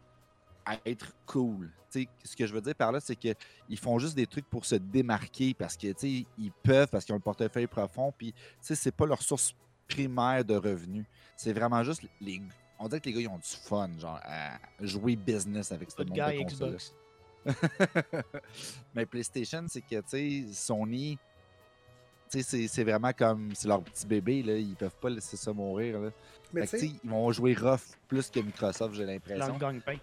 être 0.86 1.14
cool. 1.26 1.72
Tu 1.90 2.02
sais, 2.04 2.08
ce 2.24 2.36
que 2.36 2.46
je 2.46 2.54
veux 2.54 2.62
dire 2.62 2.76
par 2.76 2.92
là, 2.92 3.00
c'est 3.00 3.16
qu'ils 3.16 3.36
font 3.80 3.98
juste 3.98 4.16
des 4.16 4.28
trucs 4.28 4.46
pour 4.48 4.66
se 4.66 4.76
démarquer 4.76 5.54
parce 5.54 5.76
que 5.78 5.88
tu 5.94 6.20
sais, 6.22 6.26
ils 6.38 6.52
peuvent, 6.62 6.90
parce 6.90 7.06
qu'ils 7.06 7.14
ont 7.14 7.18
le 7.18 7.24
portefeuille 7.24 7.66
profond, 7.68 8.14
puis 8.16 8.34
sais, 8.60 8.76
c'est 8.76 8.92
pas 8.92 9.06
leur 9.06 9.22
source 9.22 9.56
primaire 9.88 10.44
de 10.46 10.56
revenus. 10.56 11.06
C'est 11.38 11.54
vraiment 11.54 11.82
juste 11.84 12.04
les. 12.22 12.42
On 12.80 12.88
dirait 12.88 13.02
que 13.02 13.06
les 13.10 13.14
gars, 13.14 13.22
ils 13.22 13.28
ont 13.28 13.38
du 13.38 13.44
fun, 13.68 13.90
genre, 14.00 14.20
à 14.24 14.58
jouer 14.80 15.16
business 15.16 15.72
avec 15.72 15.92
ce 15.92 16.02
monde 16.02 16.14
gars 16.16 16.32
de 16.32 16.40
Xbox. 16.44 16.94
Mais 18.96 19.06
PlayStation, 19.06 19.66
c'est 19.68 19.82
que, 19.82 19.96
tu 19.96 20.04
sais, 20.08 20.44
Sony, 20.54 21.18
tu 22.32 22.38
sais, 22.40 22.44
c'est- 22.44 22.68
c'est 22.68 22.84
vraiment 22.84 23.12
comme, 23.14 23.50
c'est 23.54 23.68
leur 23.68 23.82
petit 23.82 24.06
bébé, 24.06 24.44
là, 24.44 24.56
ils 24.56 24.76
peuvent 24.76 24.96
pas 25.02 25.10
laisser 25.10 25.38
ça 25.38 25.52
mourir, 25.54 26.00
là. 26.00 26.10
Mais 26.54 26.66
Fait 26.66 26.80
que, 26.80 26.86
ils 26.86 27.10
vont 27.10 27.32
jouer 27.32 27.54
rough 27.54 27.82
plus 28.08 28.30
que 28.30 28.40
Microsoft, 28.40 28.96
j'ai 28.96 29.06
l'impression. 29.06 29.54
le 29.54 29.60
gagne-pain. 29.60 29.98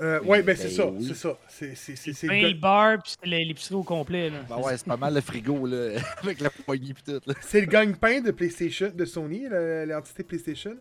euh, 0.00 0.20
ouais, 0.22 0.42
ben 0.42 0.56
c'est 0.56 0.64
Ben 0.68 0.76
ça, 0.76 0.86
oui. 0.86 1.04
c'est 1.06 1.14
ça. 1.14 1.38
C'est 1.48 2.26
le 2.26 2.58
bar, 2.60 3.02
puis 3.02 3.14
c'est 3.20 3.26
l'épicerie 3.28 3.74
au 3.74 3.82
complet, 3.82 4.30
là. 4.30 4.42
Ben 4.48 4.58
ouais, 4.58 4.76
c'est 4.76 4.86
pas 4.86 4.96
mal 4.96 5.14
le 5.14 5.20
frigo, 5.20 5.66
là, 5.66 5.98
avec 6.22 6.40
la 6.40 6.50
poignée 6.50 6.94
pis 6.94 7.02
tout. 7.04 7.20
C'est 7.40 7.60
le 7.60 7.66
gagne-pain 7.66 8.20
de 8.20 8.30
PlayStation, 8.32 8.90
de 8.94 9.04
Sony, 9.04 9.48
le- 9.48 9.84
l'entité 9.86 10.22
PlayStation. 10.24 10.76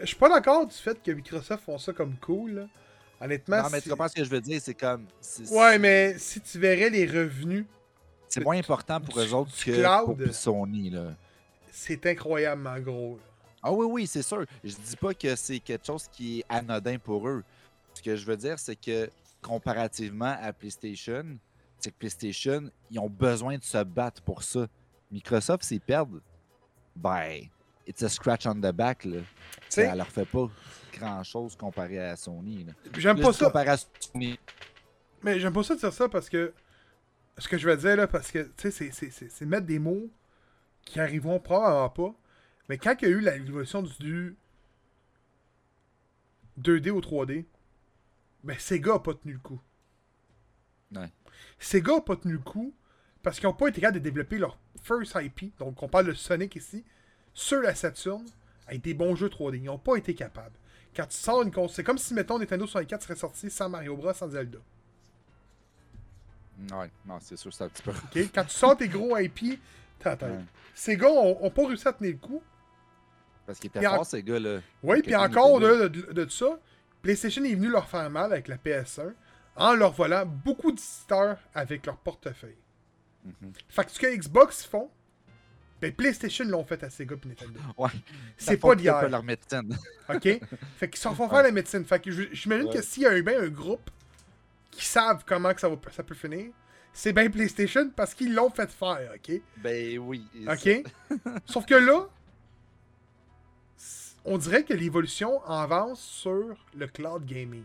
Je 0.00 0.06
suis 0.06 0.16
pas 0.16 0.28
d'accord 0.28 0.66
du 0.66 0.74
fait 0.74 1.00
que 1.02 1.10
Microsoft 1.12 1.64
font 1.64 1.78
ça 1.78 1.92
comme 1.92 2.16
cool. 2.16 2.52
là. 2.52 2.66
Honnêtement, 3.20 3.62
Non, 3.62 3.68
mais 3.70 3.80
tu 3.80 3.88
comprends 3.88 4.08
ce 4.08 4.14
que 4.14 4.24
je 4.24 4.30
veux 4.30 4.40
dire, 4.40 4.60
c'est 4.60 4.74
comme... 4.74 5.06
Ouais, 5.50 5.78
mais 5.78 6.18
si 6.18 6.40
tu 6.40 6.58
verrais 6.58 6.90
les 6.90 7.06
revenus, 7.06 7.64
C'est 8.28 8.42
moins 8.42 8.58
important 8.58 9.00
pour 9.00 9.20
eux 9.20 9.32
autres 9.32 9.52
que 9.64 9.70
cloud. 9.80 10.24
pour 10.24 10.34
Sony, 10.34 10.90
là. 10.90 11.14
c'est 11.70 12.04
incroyablement 12.06 12.80
gros. 12.80 13.16
là. 13.18 13.22
Ah 13.62 13.72
oui, 13.72 13.86
oui, 13.88 14.06
c'est 14.08 14.22
sûr. 14.22 14.44
Je 14.64 14.74
dis 14.74 14.96
pas 14.96 15.14
que 15.14 15.36
c'est 15.36 15.60
quelque 15.60 15.86
chose 15.86 16.08
qui 16.10 16.40
est 16.40 16.44
anodin 16.48 16.98
pour 16.98 17.28
eux. 17.28 17.44
Ce 17.94 18.02
que 18.02 18.16
je 18.16 18.26
veux 18.26 18.36
dire, 18.36 18.58
c'est 18.58 18.74
que 18.74 19.08
comparativement 19.40 20.36
à 20.40 20.52
PlayStation, 20.52 21.24
c'est 21.78 21.90
que 21.92 21.96
PlayStation, 21.96 22.70
ils 22.90 22.98
ont 22.98 23.08
besoin 23.08 23.56
de 23.56 23.62
se 23.62 23.84
battre 23.84 24.20
pour 24.22 24.42
ça. 24.42 24.66
Microsoft, 25.12 25.62
s'ils 25.62 25.80
perdent, 25.80 26.20
ben, 26.96 27.42
it's 27.86 28.02
a 28.02 28.08
scratch 28.08 28.46
on 28.46 28.54
the 28.54 28.72
back. 28.72 29.04
Là. 29.04 29.20
sais- 29.68 29.86
Ça 29.86 29.94
leur 29.94 30.08
fait 30.08 30.26
pas 30.26 30.48
grand-chose 30.92 31.56
comparé 31.56 31.98
à 31.98 32.16
Sony. 32.16 32.64
là. 32.64 32.72
J'aime 32.98 33.20
pas 33.20 33.32
ça. 33.32 33.46
comparé 33.46 33.68
à 33.70 33.76
Sony, 33.76 34.38
Mais 35.22 35.38
j'aime 35.40 35.52
pas 35.52 35.62
ça 35.62 35.74
de 35.74 35.80
dire 35.80 35.92
ça 35.92 36.08
parce 36.08 36.28
que. 36.28 36.52
Ce 37.38 37.48
que 37.48 37.56
je 37.56 37.66
veux 37.68 37.76
dire 37.78 37.96
là, 37.96 38.06
parce 38.06 38.30
que, 38.30 38.50
tu 38.58 38.70
sais, 38.70 38.90
c'est- 38.92 39.44
mettre 39.46 39.66
des 39.66 39.78
mots 39.78 40.10
qui 40.84 41.00
arriveront 41.00 41.40
probablement 41.40 41.88
pas. 41.88 42.14
Mais 42.68 42.76
quand 42.76 42.94
il 43.00 43.08
y 43.08 43.10
a 43.10 43.14
eu 43.14 43.20
la 43.20 43.38
l'évolution 43.38 43.82
du 43.82 44.36
2D 46.58 46.90
au 46.90 47.00
3D, 47.00 47.46
ben 48.44 48.58
Sega 48.58 48.94
a 48.94 48.98
pas 48.98 49.14
tenu 49.14 49.32
le 49.34 49.38
coup. 49.38 49.60
Ouais. 50.94 51.10
Sega 51.58 51.96
a 51.96 52.00
pas 52.00 52.16
tenu 52.16 52.34
le 52.34 52.38
coup 52.38 52.74
parce 53.22 53.38
qu'ils 53.40 53.48
ont 53.48 53.54
pas 53.54 53.68
été 53.68 53.80
capables 53.80 53.98
de 53.98 54.02
développer 54.04 54.36
leur 54.38 54.58
first 54.82 55.16
IP, 55.20 55.56
donc 55.58 55.82
on 55.82 55.88
parle 55.88 56.06
de 56.08 56.12
Sonic 56.12 56.56
ici, 56.56 56.84
sur 57.34 57.60
la 57.60 57.74
Saturn, 57.74 58.24
avec 58.66 58.82
des 58.82 58.94
bons 58.94 59.14
jeux 59.16 59.28
3D. 59.28 59.60
Ils 59.62 59.68
ont 59.70 59.78
pas 59.78 59.96
été 59.96 60.14
capables. 60.14 60.54
Quand 60.94 61.06
tu 61.06 61.16
sors 61.16 61.42
une 61.42 61.50
console, 61.50 61.74
c'est 61.74 61.84
comme 61.84 61.98
si, 61.98 62.12
mettons, 62.14 62.38
Nintendo 62.38 62.66
64 62.66 63.02
serait 63.02 63.16
sorti 63.16 63.50
sans 63.50 63.68
Mario 63.68 63.96
Bros, 63.96 64.12
sans 64.12 64.28
Zelda. 64.28 64.58
ouais, 66.72 66.90
non, 67.06 67.18
c'est 67.20 67.36
sûr, 67.36 67.52
c'est 67.52 67.64
un 67.64 67.68
petit 67.68 67.82
peu. 67.82 67.92
Quand 68.34 68.44
tu 68.44 68.50
sors 68.54 68.76
tes 68.76 68.88
gros 68.88 69.16
IP, 69.18 69.58
t'attends. 69.98 70.26
Ouais. 70.28 70.44
Ces 70.74 70.96
gars 70.96 71.08
ont, 71.10 71.44
ont 71.44 71.50
pas 71.50 71.66
réussi 71.66 71.88
à 71.88 71.92
tenir 71.92 72.12
le 72.12 72.18
coup. 72.18 72.42
Parce 73.46 73.58
qu'ils 73.58 73.68
étaient 73.68 73.86
en- 73.86 73.96
forts, 73.96 74.06
ces 74.06 74.22
gars-là. 74.22 74.60
Oui, 74.82 75.02
puis 75.02 75.16
encore 75.16 75.58
de, 75.60 75.88
de, 75.88 76.12
de 76.12 76.28
ça, 76.30 76.58
PlayStation 77.02 77.42
est 77.44 77.54
venu 77.54 77.68
leur 77.68 77.88
faire 77.88 78.08
mal 78.10 78.32
avec 78.32 78.48
la 78.48 78.56
PS1 78.56 79.12
en 79.56 79.74
leur 79.74 79.92
volant 79.92 80.24
beaucoup 80.26 80.70
de 80.72 80.76
visiteurs 80.80 81.38
avec 81.54 81.84
leur 81.86 81.96
portefeuille. 81.96 82.56
Mhm. 83.24 83.52
Fait 83.68 83.84
que 83.84 83.90
ce 83.90 83.98
que 83.98 84.06
Xbox 84.14 84.64
font, 84.64 84.90
ben 85.82 85.92
PlayStation 85.92 86.44
l'ont 86.44 86.64
fait 86.64 86.82
à 86.84 86.88
Sega 86.90 87.16
et 87.22 87.28
Nintendo. 87.28 87.60
Ouais. 87.76 87.90
C'est 88.38 88.56
pas 88.56 88.74
d'hier. 88.76 89.08
leur 89.10 89.22
médecine. 89.24 89.76
OK? 90.08 90.22
fait 90.76 90.88
qu'ils 90.88 91.00
s'en 91.00 91.14
font 91.14 91.28
faire 91.28 91.42
la 91.42 91.50
médecine. 91.52 91.84
Fait 91.84 92.00
que 92.00 92.10
je- 92.10 92.32
j'imagine 92.32 92.68
Ouais. 92.68 92.74
que 92.76 92.82
s'il 92.82 93.02
y 93.02 93.06
a 93.06 93.18
eu 93.18 93.22
bien 93.22 93.40
un 93.42 93.48
groupe 93.48 93.90
qui 94.70 94.84
savent 94.86 95.24
comment 95.26 95.52
que 95.52 95.60
ça, 95.60 95.68
va, 95.68 95.76
ça 95.90 96.02
peut 96.04 96.14
finir, 96.14 96.52
c'est 96.92 97.12
bien 97.12 97.28
PlayStation 97.28 97.90
parce 97.94 98.14
qu'ils 98.14 98.32
l'ont 98.34 98.50
fait 98.50 98.70
faire, 98.70 99.10
OK? 99.14 99.40
Ben 99.56 99.98
oui. 99.98 100.24
OK? 100.48 100.84
Sauf 101.46 101.66
que 101.66 101.74
là, 101.74 102.06
on 104.24 104.38
dirait 104.38 104.62
que 104.64 104.72
l'évolution 104.74 105.42
avance 105.44 106.00
sur 106.00 106.54
le 106.76 106.86
cloud 106.86 107.24
gaming, 107.26 107.64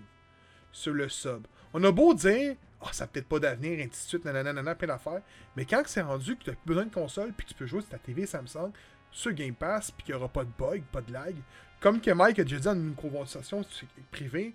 sur 0.72 0.94
le 0.94 1.08
sub. 1.08 1.46
On 1.74 1.84
a 1.84 1.92
beau 1.92 2.14
dire, 2.16 2.56
ah, 2.82 2.90
ça 2.92 3.06
n'a 3.06 3.08
peut-être 3.08 3.28
pas 3.28 3.40
d'avenir, 3.40 3.80
ainsi 3.80 3.90
de 3.90 4.10
suite, 4.10 4.26
nanana, 4.26 4.76
plein 4.76 4.88
d'affaires. 4.88 5.22
Mais 5.56 5.66
quand 5.66 5.82
c'est 5.88 6.02
rendu 6.02 6.36
que 6.36 6.44
tu 6.44 6.50
n'as 6.50 6.56
plus 6.56 6.68
besoin 6.68 6.86
de 6.86 6.94
console, 6.94 7.34
puis 7.34 7.46
tu 7.48 7.54
peux 7.54 7.66
jouer 7.66 7.82
sur 7.82 7.90
ta 7.90 7.98
TV 7.98 8.26
Samsung, 8.26 8.72
sur 9.12 9.32
Game 9.34 9.56
Pass, 9.56 9.92
puis 9.92 10.06
qu'il 10.06 10.16
n'y 10.16 10.20
aura 10.20 10.30
pas 10.30 10.44
de 10.44 10.52
bug, 10.58 10.84
pas 10.92 11.02
de 11.02 11.12
lag, 11.12 11.36
comme 11.80 12.02
que 12.02 12.12
Mike 12.12 12.40
a 12.40 12.44
déjà 12.44 12.58
dit 12.58 12.66
dans 12.66 12.76
une 12.76 12.96
conversation 12.96 13.66
privée, 14.12 14.54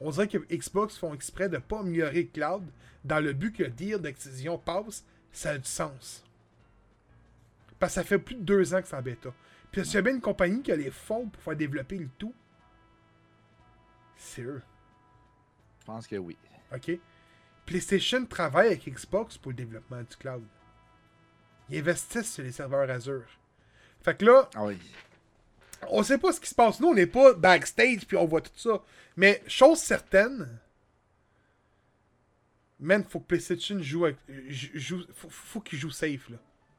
on 0.00 0.10
dirait 0.10 0.28
que 0.28 0.38
Xbox 0.54 0.96
font 0.96 1.14
exprès 1.14 1.48
de 1.48 1.58
pas 1.58 1.80
améliorer 1.80 2.22
le 2.22 2.28
cloud 2.28 2.64
dans 3.04 3.20
le 3.20 3.32
but 3.32 3.56
que 3.56 3.64
le 3.64 3.70
deal 3.70 3.98
d'Activision 3.98 4.58
passe, 4.58 5.04
ça 5.32 5.50
a 5.50 5.58
du 5.58 5.68
sens. 5.68 6.24
Parce 7.78 7.94
que 7.94 8.00
ça 8.00 8.04
fait 8.04 8.18
plus 8.18 8.36
de 8.36 8.42
deux 8.42 8.74
ans 8.74 8.80
que 8.80 8.88
c'est 8.88 8.96
en 8.96 9.02
bêta. 9.02 9.32
Puis 9.70 9.84
s'il 9.84 9.94
y 9.94 9.98
a 9.98 10.02
bien 10.02 10.14
une 10.14 10.20
compagnie 10.20 10.62
qui 10.62 10.72
a 10.72 10.76
les 10.76 10.90
fonds 10.90 11.28
pour 11.28 11.42
faire 11.42 11.56
développer 11.56 11.98
le 11.98 12.08
tout, 12.18 12.34
c'est 14.16 14.42
eux. 14.42 14.62
Je 15.80 15.84
pense 15.84 16.06
que 16.06 16.16
oui. 16.16 16.36
OK? 16.72 16.98
PlayStation 17.66 18.24
travaille 18.26 18.68
avec 18.68 18.88
Xbox 18.88 19.38
pour 19.38 19.52
le 19.52 19.56
développement 19.56 20.00
du 20.00 20.16
cloud. 20.16 20.44
Ils 21.70 21.78
investissent 21.78 22.34
sur 22.34 22.44
les 22.44 22.52
serveurs 22.52 22.90
Azure. 22.90 23.24
Fait 24.02 24.16
que 24.16 24.24
là, 24.26 24.48
Ah 24.54 24.64
oui. 24.64 24.78
on 25.88 26.02
sait 26.02 26.18
pas 26.18 26.32
ce 26.32 26.40
qui 26.40 26.48
se 26.48 26.54
passe. 26.54 26.78
Nous, 26.80 26.88
on 26.88 26.94
n'est 26.94 27.06
pas 27.06 27.32
backstage 27.34 28.06
puis 28.06 28.16
on 28.16 28.26
voit 28.26 28.42
tout 28.42 28.50
ça. 28.56 28.82
Mais 29.16 29.42
chose 29.46 29.78
certaine, 29.78 30.58
man, 32.78 33.04
faut 33.04 33.20
que 33.20 33.26
PlayStation 33.26 33.80
joue 33.80 34.04
avec. 34.04 34.18
Joue, 34.48 35.02
faut, 35.14 35.30
faut 35.30 35.60
qu'ils 35.60 35.78
jouent 35.78 35.90
safe, 35.90 36.28
là. 36.28 36.36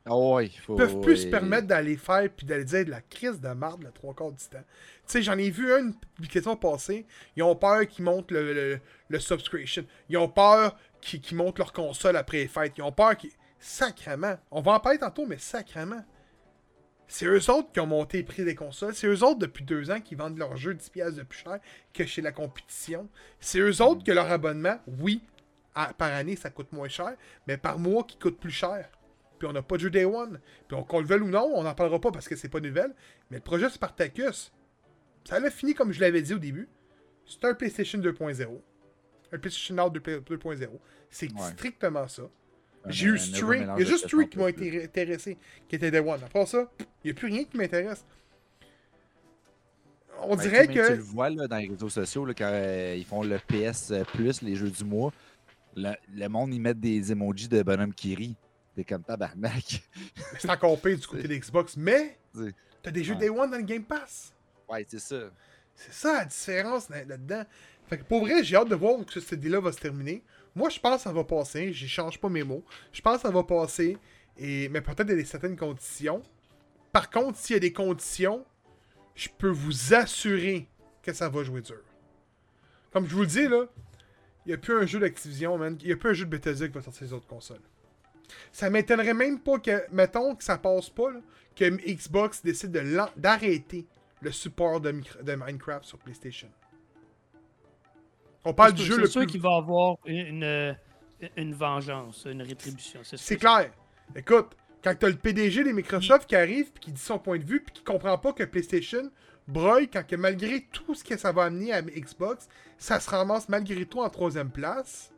Ah 0.08 0.16
oui, 0.16 0.52
il 0.54 0.60
faut. 0.60 0.76
Ils 0.76 0.78
peuvent 0.78 1.02
plus 1.02 1.18
se 1.18 1.28
permettre 1.28 1.68
d'aller 1.68 1.98
faire 1.98 2.30
puis 2.30 2.46
d'aller 2.46 2.64
dire 2.64 2.86
de 2.86 2.92
la 2.92 3.02
crise 3.02 3.42
de 3.42 3.50
marde 3.50 3.84
le 3.84 3.92
trois 3.92 4.14
quarts 4.14 4.32
du 4.32 4.44
temps. 4.46 4.60
Tu 4.60 4.64
sais, 5.08 5.22
j'en 5.24 5.38
ai 5.38 5.50
vu 5.50 5.72
une 5.72 5.96
publication 6.16 6.56
passée. 6.56 7.06
Ils 7.36 7.42
ont 7.44 7.56
peur 7.56 7.88
qu'ils 7.88 8.06
montent 8.06 8.30
le, 8.32 8.54
le, 8.54 8.80
le 9.10 9.20
subscription. 9.20 9.84
Ils 10.10 10.18
ont 10.18 10.30
peur 10.30 10.78
qu'ils 11.02 11.36
montent 11.36 11.58
leur 11.58 11.74
console 11.74 12.18
après 12.18 12.38
les 12.38 12.48
fêtes. 12.48 12.74
Ils 12.78 12.84
ont 12.84 12.92
peur 12.92 13.18
qu'ils. 13.18 13.32
Sacrement. 13.60 14.36
On 14.52 14.62
va 14.62 14.74
en 14.74 14.80
parler 14.80 15.00
tantôt, 15.00 15.26
mais 15.26 15.40
sacrement. 15.40 16.04
C'est 17.08 17.26
eux 17.26 17.50
autres 17.52 17.72
qui 17.72 17.80
ont 17.80 17.88
monté 17.88 18.18
les 18.18 18.24
prix 18.24 18.44
des 18.44 18.56
consoles. 18.56 18.94
C'est 18.96 19.08
eux 19.08 19.24
autres 19.24 19.40
depuis 19.40 19.64
deux 19.64 19.90
ans 19.92 20.02
qui 20.02 20.14
vendent 20.16 20.38
leurs 20.38 20.56
jeux 20.58 20.74
10$ 20.74 20.92
piastres 20.92 21.18
de 21.18 21.24
plus 21.24 21.40
cher 21.40 21.60
que 21.94 22.06
chez 22.06 22.22
la 22.22 22.32
compétition. 22.32 23.08
C'est 23.40 23.60
eux 23.60 23.82
autres 23.82 24.04
que 24.04 24.12
leur 24.12 24.32
abonnement, 24.32 24.78
oui, 25.00 25.22
à- 25.74 25.94
par 25.94 26.12
année, 26.14 26.36
ça 26.36 26.50
coûte 26.50 26.72
moins 26.72 26.88
cher, 26.90 27.14
mais 27.48 27.58
par 27.58 27.78
mois, 27.80 28.04
qui 28.04 28.18
coûte 28.18 28.40
plus 28.40 28.52
cher. 28.52 28.90
Puis 29.40 29.48
on 29.48 29.54
n'a 29.54 29.62
pas 29.62 29.76
de 29.76 29.82
jeu 29.82 29.90
Day 29.90 30.06
One. 30.06 30.40
Puis 30.68 30.78
on- 30.78 30.84
qu'on 30.84 31.00
le 31.00 31.06
veuille 31.06 31.22
ou 31.22 31.30
non, 31.30 31.52
on 31.56 31.64
n'en 31.64 31.74
parlera 31.76 32.00
pas 32.00 32.12
parce 32.12 32.28
que 32.28 32.36
c'est 32.36 32.50
pas 32.50 32.60
nouvelle. 32.60 32.94
Mais 33.30 33.38
le 33.38 33.44
projet 33.44 33.70
Spartacus, 33.70 34.54
ça 35.26 35.40
l'a 35.40 35.50
fini 35.52 35.74
comme 35.74 35.92
je 35.92 36.00
l'avais 36.02 36.22
dit 36.22 36.34
au 36.34 36.40
début. 36.40 36.70
C'est 37.26 37.44
un 37.46 37.54
PlayStation 37.54 38.00
2.0. 38.00 38.62
Un 39.32 39.38
PlayStation 39.40 39.76
Now 39.76 39.90
2 39.90 40.00
2.0. 40.00 40.80
C'est 41.10 41.32
Ouais. 41.34 41.42
strictement 41.54 42.08
ça. 42.08 42.24
J'ai 42.88 43.08
eu 43.08 43.18
Stray. 43.18 43.62
Il 43.62 43.66
y 43.66 43.70
a 43.70 43.86
juste 43.90 44.08
Stray 44.08 44.30
qui 44.30 44.38
m'a 44.38 44.50
été 44.50 44.84
intéressé, 44.84 45.38
qui 45.68 45.76
était 45.76 45.90
Day 45.90 46.00
One. 46.00 46.20
Après 46.24 46.46
ça, 46.46 46.70
il 46.80 46.86
n'y 47.06 47.12
a 47.12 47.14
plus 47.16 47.28
rien 47.28 47.44
qui 47.44 47.58
m'intéresse. 47.58 48.06
On 50.22 50.36
Ben, 50.36 50.42
dirait 50.44 50.68
que. 50.68 50.88
Tu 50.92 50.96
le 50.96 51.02
vois 51.02 51.30
là, 51.30 51.48
dans 51.48 51.58
les 51.58 51.68
réseaux 51.68 51.90
sociaux, 51.90 52.26
là, 52.26 52.34
quand 52.34 52.50
euh, 52.50 52.96
ils 52.98 53.04
font 53.06 53.24
le 53.24 53.38
PS 53.40 53.92
Plus, 54.14 54.42
les 54.44 54.56
jeux 54.56 54.70
du 54.70 54.84
mois, 54.86 55.12
le, 55.76 55.94
le 56.14 56.28
monde, 56.30 56.54
ils 56.54 56.62
mettent 56.62 56.80
des 56.80 57.12
emojis 57.12 57.48
de 57.50 57.62
bonhomme 57.64 57.94
qui 57.94 58.16
rit. 58.16 58.38
T'es 58.76 58.84
comme 58.84 59.04
tabarnak. 59.04 59.84
C'est 60.40 60.50
encore 60.50 60.80
pire 60.82 60.98
du 60.98 61.08
côté 61.08 61.28
de 61.28 61.36
Xbox, 61.36 61.78
mais 61.78 62.18
t'as 62.84 62.92
des 62.92 63.04
jeux 63.04 63.14
Ouais. 63.14 63.20
Day 63.22 63.30
One 63.30 63.50
dans 63.52 63.58
le 63.58 63.64
Game 63.64 63.84
Pass. 63.84 64.34
Ouais, 64.70 64.86
c'est 64.88 65.00
ça. 65.00 65.30
C'est 65.76 65.94
ça 65.94 66.14
la 66.20 66.26
différence 66.26 66.90
là- 66.90 67.04
là-dedans. 67.06 67.44
Fait 67.88 67.98
que 68.00 68.04
pour 68.04 68.22
vrai, 68.22 68.44
j'ai 68.44 68.56
hâte 68.56 68.70
de 68.70 68.76
voir 68.76 68.94
où 68.96 69.04
que 69.04 69.20
ce 69.20 69.36
deal-là 69.36 69.60
va 69.60 69.72
se 69.72 69.80
terminer. 69.80 70.24
Moi, 70.56 70.70
je 70.70 70.80
pense 70.80 70.98
que 70.98 71.02
ça 71.04 71.14
va 71.14 71.24
passer. 71.24 71.72
J'y 71.74 71.88
change 71.88 72.20
pas 72.20 72.30
mes 72.30 72.44
mots. 72.44 72.64
Je 72.92 73.02
pense 73.02 73.18
que 73.18 73.22
ça 73.24 73.32
va 73.32 73.44
passer. 73.44 73.98
Et... 74.38 74.68
Mais 74.70 74.82
peut-être 74.82 75.04
dans 75.08 75.16
des 75.16 75.26
certaines 75.26 75.56
conditions. 75.56 76.22
Par 76.92 77.10
contre, 77.10 77.38
s'il 77.38 77.54
y 77.56 77.58
a 77.58 77.60
des 77.60 77.74
conditions, 77.74 78.46
je 79.16 79.28
peux 79.38 79.50
vous 79.50 79.94
assurer 79.94 80.68
que 81.04 81.14
ça 81.14 81.30
va 81.30 81.44
jouer 81.44 81.62
dur. 81.62 81.82
Comme 82.92 83.08
je 83.08 83.14
vous 83.14 83.22
le 83.22 83.28
dis, 83.28 83.48
là, 83.48 83.66
il 84.46 84.50
n'y 84.50 84.54
a 84.54 84.58
plus 84.58 84.78
un 84.82 84.86
jeu 84.86 85.00
d'Activision, 85.00 85.58
man. 85.58 85.78
Il 85.82 85.88
n'y 85.88 85.94
a 85.94 85.98
plus 85.98 86.10
un 86.10 86.14
jeu 86.14 86.26
de 86.26 86.30
Bethesda 86.30 86.68
qui 86.68 86.74
va 86.74 86.82
sortir 86.82 87.00
sur 87.00 87.06
les 87.08 87.14
autres 87.14 87.28
consoles. 87.28 87.62
Ça 88.52 88.70
m'étonnerait 88.70 89.14
même 89.14 89.40
pas 89.40 89.60
que, 89.60 89.84
mettons 89.92 90.36
que 90.36 90.44
ça 90.44 90.58
passe 90.58 90.90
pas, 90.90 91.12
là, 91.12 91.20
que 91.56 91.66
Xbox 91.66 92.44
décide 92.44 92.72
d'arrêter 93.16 93.86
le 94.22 94.32
support 94.32 94.82
de, 94.82 94.92
Minecraft 94.92 95.86
sur 95.86 95.98
PlayStation. 96.00 96.50
On 98.44 98.54
parle 98.54 98.74
du 98.74 98.82
C'est 98.82 98.88
jeu 98.88 98.96
c'est 98.96 99.02
le 99.02 99.08
sûr 99.08 99.22
plus... 99.22 99.28
qu'il 99.28 99.42
va 99.42 99.56
avoir 99.56 99.98
une, 100.06 100.44
une, 100.44 101.30
une 101.36 101.54
vengeance, 101.54 102.26
une 102.30 102.42
rétribution. 102.42 103.00
C'est 103.04 103.18
sûr. 103.18 103.38
clair. 103.38 103.72
Écoute, 104.16 104.56
quand 104.84 104.94
t'as 104.98 105.10
le 105.10 105.16
PDG 105.16 105.64
des 105.64 105.74
Microsoft 105.74 106.28
qui 106.28 106.36
arrive 106.36 106.72
puis 106.72 106.86
qui 106.86 106.92
dit 106.92 107.02
son 107.02 107.18
point 107.18 107.40
de 107.40 107.44
vue 107.44 107.60
puis 107.60 107.74
qui 107.74 107.84
comprend 107.84 108.18
pas 108.18 108.34
que 108.34 108.44
PlayStation 108.44 109.10
broye 109.48 109.88
quand 109.88 110.06
que 110.06 110.16
malgré 110.16 110.62
tout 110.72 110.94
ce 110.94 111.04
que 111.04 111.18
ça 111.18 111.32
va 111.32 111.46
amener 111.46 111.74
à 111.74 111.82
Xbox, 111.82 112.48
ça 112.78 113.00
se 113.00 113.10
ramasse 113.10 113.50
malgré 113.50 113.86
tout 113.86 114.00
en 114.00 114.10
troisième 114.10 114.52
place. 114.52 115.12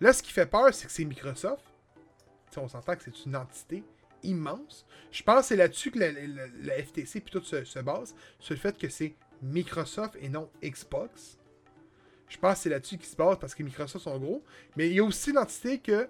Là, 0.00 0.12
ce 0.12 0.22
qui 0.22 0.32
fait 0.32 0.46
peur, 0.46 0.72
c'est 0.72 0.86
que 0.86 0.92
c'est 0.92 1.04
Microsoft. 1.04 1.64
On 2.58 2.68
s'entend 2.68 2.96
que 2.96 3.02
c'est 3.04 3.24
une 3.26 3.36
entité 3.36 3.84
immense. 4.22 4.86
Je 5.10 5.22
pense 5.22 5.40
que 5.40 5.46
c'est 5.46 5.56
là-dessus 5.56 5.90
que 5.90 5.98
la, 5.98 6.82
FTC 6.82 7.20
puis 7.20 7.30
tout 7.30 7.44
se, 7.44 7.64
se 7.64 7.78
base, 7.78 8.14
sur 8.38 8.54
le 8.54 8.60
fait 8.60 8.76
que 8.76 8.88
c'est 8.88 9.14
Microsoft 9.42 10.16
et 10.20 10.28
non 10.28 10.50
Xbox. 10.62 11.38
Je 12.28 12.38
pense 12.38 12.54
que 12.54 12.58
c'est 12.60 12.70
là-dessus 12.70 12.96
qu'ils 12.96 13.06
se 13.06 13.16
basent 13.16 13.38
parce 13.38 13.54
que 13.54 13.62
Microsoft 13.62 14.04
sont 14.04 14.18
gros. 14.18 14.42
Mais 14.76 14.88
il 14.88 14.94
y 14.94 15.00
a 15.00 15.04
aussi 15.04 15.32
l'entité 15.32 15.78
que 15.78 16.08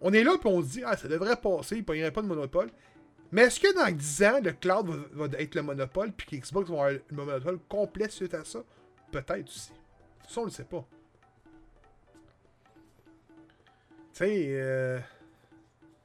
on 0.00 0.12
est 0.12 0.24
là 0.24 0.36
puis 0.38 0.48
on 0.48 0.60
se 0.62 0.68
dit, 0.68 0.82
ah, 0.84 0.96
ça 0.96 1.08
devrait 1.08 1.36
passer, 1.36 1.76
il 1.76 1.80
ne 1.80 1.84
pognerait 1.84 2.10
pas 2.10 2.22
de 2.22 2.26
monopole. 2.26 2.70
Mais 3.32 3.42
est-ce 3.42 3.58
que 3.58 3.74
dans 3.74 3.90
10 3.90 4.22
ans, 4.24 4.40
le 4.42 4.52
cloud 4.52 4.86
va, 5.12 5.26
être 5.38 5.54
le 5.54 5.62
monopole 5.62 6.12
puis 6.12 6.26
que 6.26 6.36
Xbox 6.36 6.68
va 6.68 6.74
avoir 6.74 6.90
le 6.90 7.16
monopole 7.16 7.58
complet 7.68 8.08
suite 8.08 8.34
à 8.34 8.44
ça? 8.44 8.62
Peut-être 9.10 9.48
aussi. 9.48 9.72
Ça, 10.28 10.40
on 10.40 10.44
le 10.44 10.50
sait 10.50 10.64
pas. 10.64 10.86
Tu 14.12 14.24
sais, 14.24 14.46
euh, 14.48 14.98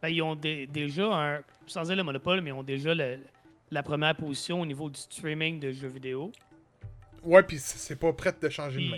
Ben, 0.02 0.10
ils 0.10 0.22
ont 0.22 0.36
dé- 0.36 0.68
déjà 0.68 1.06
un. 1.06 1.42
Sans 1.68 1.84
dire 1.84 1.96
le 1.96 2.04
monopole, 2.04 2.42
mais 2.42 2.50
ils 2.50 2.54
ont 2.54 2.64
déjà 2.64 2.94
le- 2.96 3.20
la 3.70 3.84
première 3.84 4.16
position 4.16 4.60
au 4.62 4.66
niveau 4.66 4.90
du 4.90 5.00
streaming 5.00 5.60
de 5.60 5.72
jeux 5.72 5.88
vidéo. 5.88 6.32
ouais, 7.24 7.44
puis 7.44 7.58
c'est 7.60 7.96
pas 7.98 8.12
prêt 8.14 8.34
de 8.42 8.50
changer 8.50 8.84
de 8.84 8.90
main. 8.90 8.98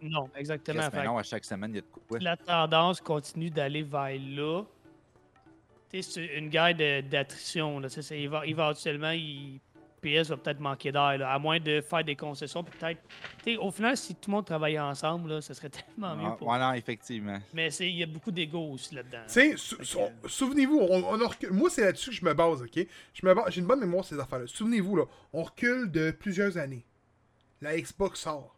Non, 0.00 0.30
exactement. 0.36 0.88
Fait 0.90 1.02
non, 1.04 1.18
à 1.18 1.24
chaque 1.24 1.44
semaine, 1.44 1.72
il 1.72 1.76
y 1.76 1.78
a 1.78 1.82
de 1.82 1.86
quoi. 2.08 2.18
la 2.20 2.36
tendance 2.36 3.00
continue 3.00 3.50
d'aller 3.50 3.82
vers 3.82 4.10
là. 4.16 4.62
Tu 5.90 6.02
sais, 6.02 6.10
C'est 6.28 6.38
une 6.38 6.48
guerre 6.50 6.74
de- 6.74 7.00
d'attrition. 7.00 7.80
éva- 7.80 8.46
Éventuellement, 8.46 9.10
il- 9.10 9.58
PS 10.00 10.28
va 10.30 10.36
peut-être 10.36 10.60
manquer 10.60 10.92
d'air, 10.92 11.18
à 11.26 11.38
moins 11.38 11.58
de 11.60 11.80
faire 11.80 12.04
des 12.04 12.14
concessions. 12.16 12.62
puis 12.64 12.76
Peut-être. 12.78 13.00
tu 13.44 13.52
sais, 13.52 13.56
Au 13.56 13.70
final, 13.70 13.96
si 13.96 14.14
tout 14.14 14.30
le 14.30 14.36
monde 14.36 14.46
travaillait 14.46 14.78
ensemble, 14.78 15.30
là, 15.30 15.40
ce 15.40 15.52
serait 15.54 15.68
tellement 15.96 16.14
mieux 16.16 16.24
Ah, 16.26 16.36
pour. 16.38 16.48
ouais, 16.48 16.58
non, 16.58 16.72
effectivement. 16.72 17.38
Mais 17.52 17.70
c'est- 17.70 17.88
il 17.90 17.96
y 17.96 18.02
a 18.02 18.06
beaucoup 18.06 18.30
d'ego 18.30 18.72
aussi 18.72 18.94
là-dedans. 18.94 19.22
Tu 19.26 19.32
sais, 19.32 19.56
sou- 19.56 19.82
sou- 19.84 20.00
souvenez-vous, 20.26 20.78
on, 20.78 21.04
on 21.04 21.20
a 21.20 21.26
recul- 21.28 21.50
moi 21.50 21.68
c'est 21.70 21.82
là-dessus 21.84 22.10
que 22.10 22.16
je 22.16 22.24
me 22.24 22.32
base, 22.34 22.62
ok? 22.62 22.86
Je 23.14 23.26
me 23.26 23.34
base- 23.34 23.46
J'ai 23.52 23.60
une 23.60 23.66
bonne 23.66 23.80
mémoire 23.80 24.04
sur 24.04 24.16
ces 24.16 24.22
affaires-là. 24.22 24.46
Souvenez-vous, 24.46 24.96
là, 24.96 25.04
on 25.32 25.42
recule 25.42 25.90
de 25.90 26.10
plusieurs 26.10 26.56
années. 26.58 26.84
La 27.60 27.76
Xbox 27.80 28.20
sort. 28.20 28.54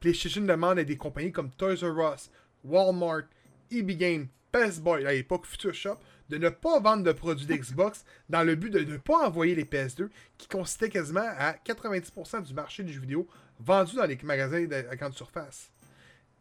PlayStation 0.00 0.42
demande 0.42 0.78
à 0.78 0.84
des 0.84 0.96
compagnies 0.96 1.32
comme 1.32 1.50
Toys 1.50 1.76
R 1.82 2.14
Us, 2.14 2.30
Walmart, 2.64 3.22
EB 3.70 3.96
Games, 3.96 4.26
Best 4.52 4.80
Boy, 4.82 5.06
à 5.06 5.12
l'époque 5.12 5.46
Future 5.46 5.74
Shop, 5.74 5.98
de 6.28 6.38
ne 6.38 6.48
pas 6.48 6.80
vendre 6.80 7.02
de 7.04 7.12
produits 7.12 7.46
d'Xbox 7.46 8.04
dans 8.28 8.42
le 8.42 8.54
but 8.54 8.70
de 8.70 8.80
ne 8.80 8.96
pas 8.96 9.26
envoyer 9.26 9.54
les 9.54 9.64
PS2 9.64 10.08
qui 10.38 10.48
consistaient 10.48 10.88
quasiment 10.88 11.28
à 11.38 11.52
90% 11.52 12.42
du 12.42 12.54
marché 12.54 12.82
du 12.82 12.92
jeu 12.92 13.00
vidéo 13.00 13.28
vendu 13.60 13.96
dans 13.96 14.04
les 14.06 14.18
magasins 14.22 14.64
de- 14.64 14.74
à 14.90 14.96
grande 14.96 15.14
surface. 15.14 15.70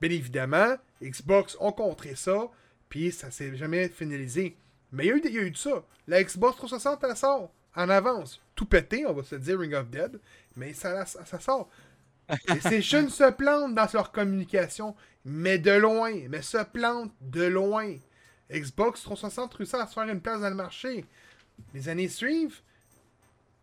Bien 0.01 0.09
évidemment, 0.11 0.75
Xbox 1.01 1.55
ont 1.59 1.71
contré 1.71 2.15
ça, 2.15 2.49
puis 2.89 3.11
ça 3.11 3.31
s'est 3.31 3.55
jamais 3.55 3.87
finalisé. 3.89 4.57
Mais 4.91 5.05
il 5.05 5.07
y, 5.07 5.11
a 5.11 5.15
eu, 5.15 5.21
il 5.25 5.33
y 5.33 5.39
a 5.39 5.41
eu 5.43 5.51
de 5.51 5.57
ça. 5.57 5.83
La 6.07 6.23
Xbox 6.23 6.57
360, 6.57 7.03
elle 7.03 7.15
sort 7.15 7.51
en 7.75 7.89
avance. 7.89 8.41
Tout 8.55 8.65
pété, 8.65 9.05
on 9.05 9.13
va 9.13 9.23
se 9.23 9.35
dire 9.35 9.59
Ring 9.59 9.73
of 9.73 9.89
Dead, 9.89 10.19
mais 10.55 10.73
ça, 10.73 11.05
ça, 11.05 11.25
ça 11.25 11.39
sort. 11.39 11.69
PlayStation 12.45 13.07
se 13.09 13.31
plante 13.31 13.75
dans 13.75 13.87
leur 13.93 14.11
communication, 14.11 14.95
mais 15.25 15.57
de 15.57 15.71
loin, 15.71 16.13
mais 16.29 16.41
se 16.41 16.63
plante 16.63 17.11
de 17.21 17.43
loin. 17.43 17.95
Xbox 18.51 19.01
360 19.03 19.53
réussit 19.55 19.75
à 19.75 19.87
se 19.87 19.93
faire 19.93 20.03
une 20.03 20.21
place 20.21 20.41
dans 20.41 20.49
le 20.49 20.55
marché. 20.55 21.05
Les 21.73 21.89
années 21.89 22.07
suivent. 22.09 22.59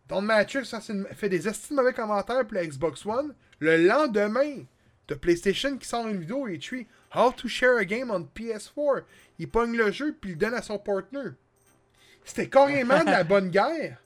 Don 0.09 0.21
une- 0.27 1.07
fait 1.13 1.29
des 1.29 1.47
estimes 1.47 1.77
mauvais 1.77 1.93
commentaires 1.93 2.45
pour 2.45 2.55
la 2.55 2.65
Xbox 2.65 3.05
One. 3.05 3.33
Le 3.59 3.77
lendemain, 3.87 4.63
de 5.07 5.15
PlayStation 5.15 5.77
qui 5.77 5.87
sort 5.87 6.07
une 6.07 6.19
vidéo 6.19 6.47
et 6.47 6.53
écrit 6.53 6.87
How 7.15 7.31
to 7.31 7.47
share 7.47 7.77
a 7.77 7.85
game 7.85 8.11
on 8.11 8.23
PS4. 8.35 9.03
Il 9.39 9.49
pogne 9.49 9.75
le 9.77 9.91
jeu 9.91 10.15
puis 10.19 10.31
il 10.31 10.33
le 10.33 10.39
donne 10.39 10.53
à 10.53 10.61
son 10.61 10.79
partner. 10.79 11.31
C'était 12.25 12.49
carrément 12.49 13.03
de 13.03 13.09
la 13.11 13.23
bonne 13.25 13.49
guerre, 13.49 14.01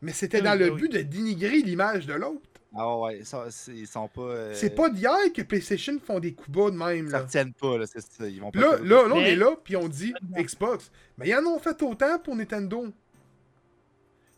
mais 0.00 0.12
c'était 0.12 0.42
dans 0.42 0.58
le 0.58 0.70
oui. 0.70 0.80
but 0.82 0.92
de 0.92 1.02
dénigrer 1.02 1.58
l'image 1.62 2.06
de 2.06 2.14
l'autre. 2.14 2.48
Ah 2.74 2.98
ouais, 2.98 3.22
ça, 3.24 3.46
ils 3.68 3.86
sont 3.86 4.08
pas. 4.08 4.22
euh, 4.22 4.54
C'est 4.54 4.74
pas 4.74 4.88
d'hier 4.88 5.16
que 5.34 5.42
PlayStation 5.42 5.98
font 6.04 6.20
des 6.20 6.32
coups 6.32 6.50
bas 6.50 6.70
de 6.70 6.76
même. 6.76 7.06
Ça 7.10 7.18
Là, 7.18 7.24
retiennent 7.24 7.52
pas, 7.52 7.76
là, 7.78 7.86
c'est 7.86 8.00
ça. 8.00 8.26
Ils 8.28 8.40
vont 8.40 8.50
pas. 8.50 8.60
là, 8.60 8.70
faire- 8.70 8.84
là, 8.84 9.08
là, 9.08 9.14
on 9.14 9.20
Mais- 9.20 9.32
est 9.32 9.36
là, 9.36 9.56
puis 9.62 9.76
on 9.76 9.88
dit 9.88 10.14
Xbox. 10.36 10.90
Mais 11.18 11.28
ils 11.28 11.34
en 11.34 11.44
ont 11.44 11.58
fait 11.58 11.80
autant 11.82 12.18
pour 12.18 12.34
Nintendo. 12.34 12.86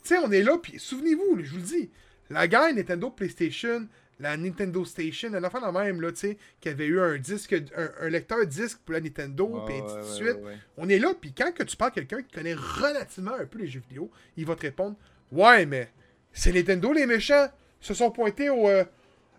Tu 0.03 0.09
sais, 0.09 0.19
on 0.19 0.31
est 0.33 0.43
là, 0.43 0.59
puis 0.59 0.79
souvenez-vous, 0.79 1.39
je 1.43 1.51
vous 1.51 1.57
le 1.59 1.63
dis, 1.63 1.91
La 2.31 2.49
guerre 2.49 2.75
Nintendo 2.75 3.11
PlayStation, 3.11 3.87
la 4.19 4.37
Nintendo 4.37 4.85
Station, 4.85 5.33
un 5.35 5.45
enfant 5.45 5.61
de 5.61 5.79
même, 5.79 6.01
là, 6.01 6.11
tu 6.11 6.19
sais, 6.21 6.39
qui 6.61 6.69
avait 6.71 6.87
eu 6.87 6.99
un 7.01 7.19
disque, 7.19 7.53
un, 7.53 7.91
un 8.01 8.09
lecteur 8.09 8.45
disque 8.47 8.79
pour 8.85 8.95
la 8.95 9.01
Nintendo, 9.01 9.45
Ouais, 9.47 9.61
puis 9.67 9.75
ouais, 9.75 9.83
ainsi 9.83 9.95
de 9.95 10.01
ouais, 10.01 10.31
suite. 10.33 10.43
ouais, 10.43 10.51
ouais. 10.53 10.59
On 10.79 10.89
est 10.89 10.99
là, 10.99 11.13
puis 11.21 11.33
quand 11.33 11.53
que 11.53 11.63
tu 11.63 11.77
parles 11.77 11.91
à 11.91 11.95
quelqu'un 11.95 12.23
qui 12.23 12.35
connaît 12.35 12.55
relativement 12.55 13.35
un 13.35 13.45
peu 13.47 13.59
les 13.59 13.67
jeux 13.69 13.81
vidéo, 13.89 14.11
il 14.37 14.47
va 14.47 14.57
te 14.57 14.63
répondre 14.63 14.97
Ouais, 15.31 15.67
mais 15.67 15.93
c'est 16.33 16.53
Nintendo 16.53 16.93
les 16.93 17.07
méchants. 17.07 17.49
Se 17.85 17.93
sont 17.93 18.11
pointés 18.11 18.49
euh, 18.49 18.83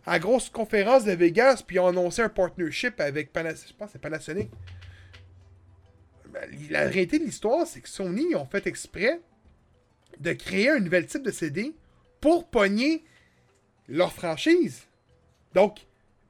à 0.05 0.11
la 0.11 0.19
grosse 0.19 0.51
conférence 0.51 1.03
de 1.03 1.13
Vegas, 1.13 1.63
puis 1.65 1.79
ont 1.79 1.87
annoncé 1.87 2.21
un 2.21 2.29
partnership 2.29 2.99
avec 2.99 3.33
Panasonic. 3.33 3.69
Je 3.69 3.73
pense 3.73 3.89
c'est 3.91 3.99
Panasonic. 3.99 4.51
Ben, 6.29 6.47
la 6.69 6.81
réalité 6.81 7.17
de 7.17 7.23
l'histoire, 7.23 7.65
c'est 7.65 7.81
que 7.81 7.89
Sony 7.89 8.35
ont 8.35 8.45
fait 8.45 8.67
exprès 8.67 9.19
de 10.19 10.31
créer 10.33 10.69
un 10.69 10.79
nouvel 10.79 11.07
type 11.07 11.23
de 11.23 11.31
CD 11.31 11.73
pour 12.21 12.47
pogner 12.47 13.03
leur 13.87 14.13
franchise. 14.13 14.83
Donc, 15.55 15.79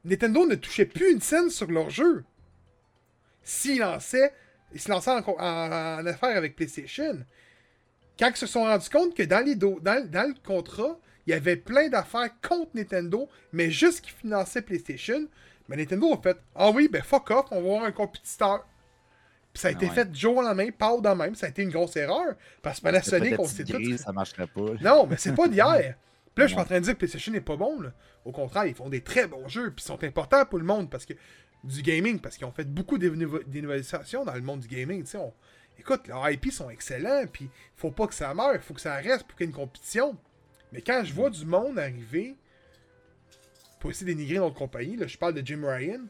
Nintendo 0.05 0.47
ne 0.47 0.55
touchait 0.55 0.85
plus 0.85 1.11
une 1.11 1.21
scène 1.21 1.49
sur 1.49 1.69
leur 1.69 1.89
jeu. 1.89 2.23
S'ils 3.43 3.79
lançaient, 3.79 4.31
se 4.73 4.89
lançaient 4.89 5.11
en, 5.11 6.05
affaire 6.05 6.37
avec 6.37 6.55
PlayStation. 6.55 7.25
Quand 8.17 8.29
ils 8.29 8.37
se 8.37 8.47
sont 8.47 8.63
rendus 8.63 8.89
compte 8.89 9.13
que 9.13 9.23
dans, 9.23 9.45
les 9.45 9.55
dans 9.55 9.83
le 9.83 10.41
contrat, 10.45 10.97
il 11.27 11.31
y 11.31 11.33
avait 11.33 11.55
plein 11.55 11.89
d'affaires 11.89 12.29
contre 12.47 12.71
Nintendo, 12.75 13.27
mais 13.51 13.71
juste 13.71 14.01
qui 14.01 14.11
finançaient 14.11 14.61
PlayStation, 14.61 15.27
mais 15.67 15.77
Nintendo 15.77 16.13
a 16.13 16.21
fait 16.21 16.37
Ah 16.55 16.69
oui, 16.71 16.87
ben 16.91 17.01
fuck 17.01 17.31
off, 17.31 17.45
on 17.51 17.61
va 17.61 17.67
avoir 17.69 17.83
un 17.85 17.91
compétiteur. 17.91 18.65
Puis 19.53 19.61
ça 19.61 19.69
a 19.69 19.71
Ah 19.71 19.73
été 19.73 19.87
ouais. 19.87 19.91
fait 19.93 20.11
du 20.11 20.19
jour 20.19 20.37
au 20.37 20.41
lendemain, 20.41 20.69
pas 20.71 20.91
au 20.91 21.01
lendemain, 21.01 21.33
ça 21.33 21.45
a 21.45 21.49
été 21.49 21.61
une 21.63 21.69
grosse 21.71 21.95
erreur. 21.95 22.35
Parce 22.61 22.79
que 22.79 22.83
Panasonic, 22.83 23.39
on 23.39 23.45
tout. 23.47 23.63
grise, 23.63 24.01
ça 24.01 24.11
marcherait 24.11 24.47
pas. 24.47 24.73
Non, 24.81 25.07
mais 25.07 25.15
c'est 25.17 25.33
pas 25.33 25.47
d'hier. 25.47 25.95
Puis 26.35 26.41
là, 26.41 26.47
je 26.47 26.51
suis 26.51 26.59
en 26.61 26.65
train 26.65 26.79
de 26.79 26.83
dire 26.83 26.93
que 26.93 26.97
PlayStation 26.99 27.31
n'est 27.31 27.39
pas 27.41 27.55
bon. 27.55 27.79
Là. 27.79 27.93
Au 28.25 28.31
contraire, 28.33 28.65
ils 28.65 28.75
font 28.75 28.89
des 28.89 28.99
très 29.01 29.25
bons 29.25 29.47
jeux, 29.47 29.71
puis 29.71 29.81
ils 29.83 29.87
sont 29.87 30.03
importants 30.03 30.43
pour 30.45 30.59
le 30.59 30.65
monde 30.65 30.89
parce 30.89 31.05
que 31.05 31.13
du 31.63 31.81
gaming, 31.81 32.19
parce 32.19 32.35
qu'ils 32.35 32.45
ont 32.45 32.51
fait 32.51 32.65
beaucoup 32.69 32.97
d'innova- 32.97 33.43
d'innovations 33.45 34.25
dans 34.25 34.33
le 34.33 34.41
monde 34.41 34.59
du 34.59 34.67
gaming. 34.67 35.03
tu 35.03 35.11
sais, 35.11 35.17
on- 35.17 35.33
Écoute, 35.79 36.07
leurs 36.07 36.29
IP 36.29 36.51
sont 36.51 36.69
excellents, 36.69 37.25
puis 37.31 37.49
faut 37.75 37.91
pas 37.91 38.07
que 38.07 38.13
ça 38.13 38.33
meure, 38.33 38.61
faut 38.61 38.73
que 38.73 38.81
ça 38.81 38.95
reste 38.95 39.23
pour 39.27 39.37
qu'il 39.37 39.45
y 39.45 39.49
ait 39.49 39.51
une 39.51 39.55
compétition. 39.55 40.17
Mais 40.75 40.81
quand 40.81 41.05
je 41.05 41.13
vois 41.13 41.29
du 41.29 41.45
monde 41.45 41.79
arriver 41.79 42.35
pour 43.79 43.91
essayer 43.91 44.13
d'énigrer 44.13 44.39
notre 44.39 44.55
compagnie, 44.55 44.97
là, 44.97 45.07
je 45.07 45.17
parle 45.17 45.33
de 45.33 45.45
Jim 45.45 45.61
Ryan, 45.63 46.01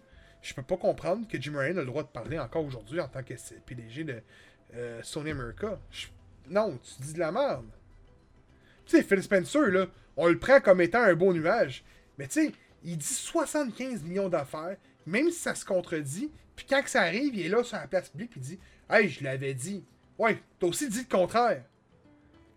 je 0.42 0.56
peux 0.56 0.64
pas 0.64 0.76
comprendre 0.76 1.28
que 1.28 1.40
Jim 1.40 1.54
Ryan 1.56 1.78
a 1.78 1.82
le 1.82 1.86
droit 1.86 2.02
de 2.02 2.08
parler 2.08 2.40
encore 2.40 2.66
aujourd'hui 2.66 3.00
en 3.00 3.08
tant 3.08 3.22
que 3.22 3.36
PDG 3.68 4.06
de 4.06 4.24
euh, 4.74 5.00
Sony 5.04 5.30
America. 5.30 5.80
Non, 6.50 6.80
tu 6.80 7.04
dis 7.04 7.14
de 7.14 7.20
la 7.20 7.32
merde. 7.32 7.68
Tu 8.88 8.98
sais, 8.98 9.04
Phil 9.04 9.22
Spencer, 9.22 9.68
là, 9.68 9.86
on 10.18 10.28
le 10.30 10.40
prend 10.40 10.60
comme 10.60 10.82
étant 10.82 11.04
un 11.04 11.14
beau 11.14 11.32
nuage. 11.32 11.84
Mais 12.18 12.26
tu 12.26 12.48
sais, 12.48 12.52
il 12.84 12.98
dit 12.98 13.06
75 13.06 14.02
millions 14.02 14.30
d'affaires, 14.30 14.78
même 15.06 15.30
si 15.30 15.38
ça 15.38 15.54
se 15.54 15.64
contredit. 15.64 16.32
Puis 16.56 16.66
quand 16.68 16.82
que 16.82 16.90
ça 16.90 17.04
arrive, 17.04 17.36
il 17.36 17.46
est 17.46 17.50
là 17.50 17.64
sur 17.64 17.78
la 17.78 17.86
place 17.86 18.10
publique, 18.10 18.32
puis 18.32 18.40
il 18.40 18.48
dit 18.48 18.60
Hey, 18.90 19.10
je 19.10 19.24
l'avais 19.24 19.54
dit. 19.54 19.86
Ouais, 20.18 20.42
t'as 20.60 20.66
aussi 20.66 20.90
dit 20.90 21.06
le 21.08 21.18
contraire. 21.18 21.64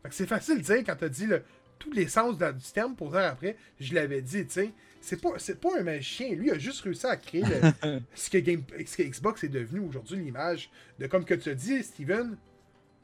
Fait 0.02 0.08
c'est 0.10 0.26
facile 0.26 0.58
de 0.58 0.62
dire 0.62 0.78
quand 0.86 0.96
t'as 0.96 1.08
dit 1.10 1.26
le, 1.26 1.42
tous 1.78 1.92
les 1.92 2.08
sens 2.08 2.36
du 2.38 2.72
terme 2.74 2.94
pour 2.96 3.10
dire 3.10 3.20
après, 3.20 3.56
je 3.80 3.94
l'avais 3.94 4.22
dit, 4.22 4.44
tu 4.46 4.52
sais. 4.52 4.70
C'est 5.00 5.20
pas, 5.22 5.30
c'est 5.38 5.60
pas 5.60 5.78
un 5.78 5.84
magicien. 5.84 6.30
Lui 6.34 6.50
a 6.50 6.58
juste 6.58 6.80
réussi 6.80 7.06
à 7.06 7.16
créer 7.16 7.42
le- 7.42 8.00
ce, 8.14 8.28
que 8.30 8.38
Game, 8.38 8.62
ce 8.84 8.96
que 8.96 9.02
Xbox 9.04 9.44
est 9.44 9.48
devenu 9.48 9.80
aujourd'hui, 9.80 10.18
l'image 10.18 10.70
de, 10.98 11.06
comme 11.06 11.24
que 11.24 11.34
tu 11.34 11.50
as 11.50 11.54
dit, 11.54 11.82
Steven, 11.84 12.36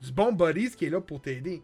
du 0.03 0.13
bon 0.13 0.33
buddies 0.33 0.71
qui 0.73 0.87
est 0.87 0.91
là 0.91 1.01
pour 1.01 1.23
t'aider. 1.23 1.63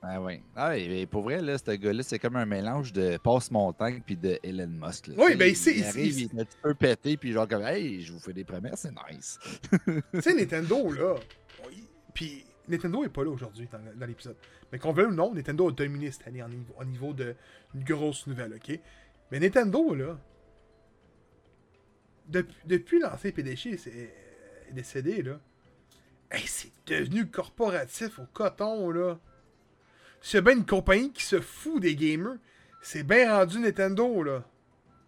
Ah 0.00 0.20
ouais. 0.22 0.42
Ah, 0.54 0.76
et, 0.78 1.06
pour 1.06 1.22
vrai, 1.22 1.40
là, 1.42 1.56
ce 1.58 1.72
gars-là, 1.72 2.02
c'est 2.02 2.18
comme 2.18 2.36
un 2.36 2.44
mélange 2.46 2.92
de 2.92 3.16
passe-montagne 3.16 4.00
puis 4.04 4.16
de 4.16 4.38
Elon 4.42 4.68
Musk. 4.68 5.08
là. 5.08 5.14
Oui, 5.18 5.34
ben, 5.34 5.46
il 5.46 5.56
il, 5.72 5.78
il- 5.78 5.84
arrive, 5.84 6.18
il- 6.20 6.24
est 6.38 6.40
un 6.40 6.44
petit 6.44 6.56
peu 6.62 6.74
pété, 6.74 7.16
puis 7.16 7.32
genre 7.32 7.48
comme, 7.48 7.62
hey, 7.64 8.00
je 8.02 8.12
vous 8.12 8.20
fais 8.20 8.32
des 8.34 8.44
promesses, 8.44 8.80
c'est 8.86 8.92
nice. 9.12 9.38
tu 10.14 10.20
sais, 10.20 10.34
Nintendo, 10.38 10.92
là. 10.92 11.14
Puis 12.12 12.44
Nintendo 12.68 13.04
est 13.04 13.08
pas 13.08 13.24
là 13.24 13.30
aujourd'hui 13.30 13.68
dans, 13.70 13.78
dans 13.96 14.06
l'épisode. 14.06 14.36
Mais 14.72 14.78
qu'on 14.78 14.92
veuille 14.92 15.06
ou 15.06 15.14
non, 15.14 15.34
Nintendo 15.34 15.68
a 15.68 15.72
dominé 15.72 16.10
cette 16.10 16.26
année 16.26 16.42
en 16.42 16.48
niveau, 16.48 16.74
au 16.78 16.84
niveau 16.84 17.12
de 17.12 17.34
une 17.74 17.84
grosse 17.84 18.26
nouvelle, 18.26 18.54
ok? 18.54 18.78
Mais 19.30 19.40
Nintendo, 19.40 19.94
là. 19.94 20.18
Depuis, 22.28 22.56
depuis 22.64 22.98
l'ancien 23.00 23.30
PDG 23.30 23.76
c'est- 23.76 23.90
est 23.90 24.72
décédé, 24.72 25.22
là. 25.22 25.38
Hey, 26.30 26.46
c'est 26.46 26.72
devenu 26.86 27.26
corporatif 27.26 28.18
au 28.18 28.24
coton, 28.32 28.90
là. 28.90 29.18
C'est 30.20 30.40
bien 30.40 30.56
une 30.56 30.64
compagnie 30.66 31.12
qui 31.12 31.22
se 31.22 31.40
fout 31.40 31.82
des 31.82 31.94
gamers. 31.94 32.36
C'est 32.80 33.02
bien 33.02 33.36
rendu 33.36 33.58
Nintendo, 33.60 34.22
là. 34.22 34.44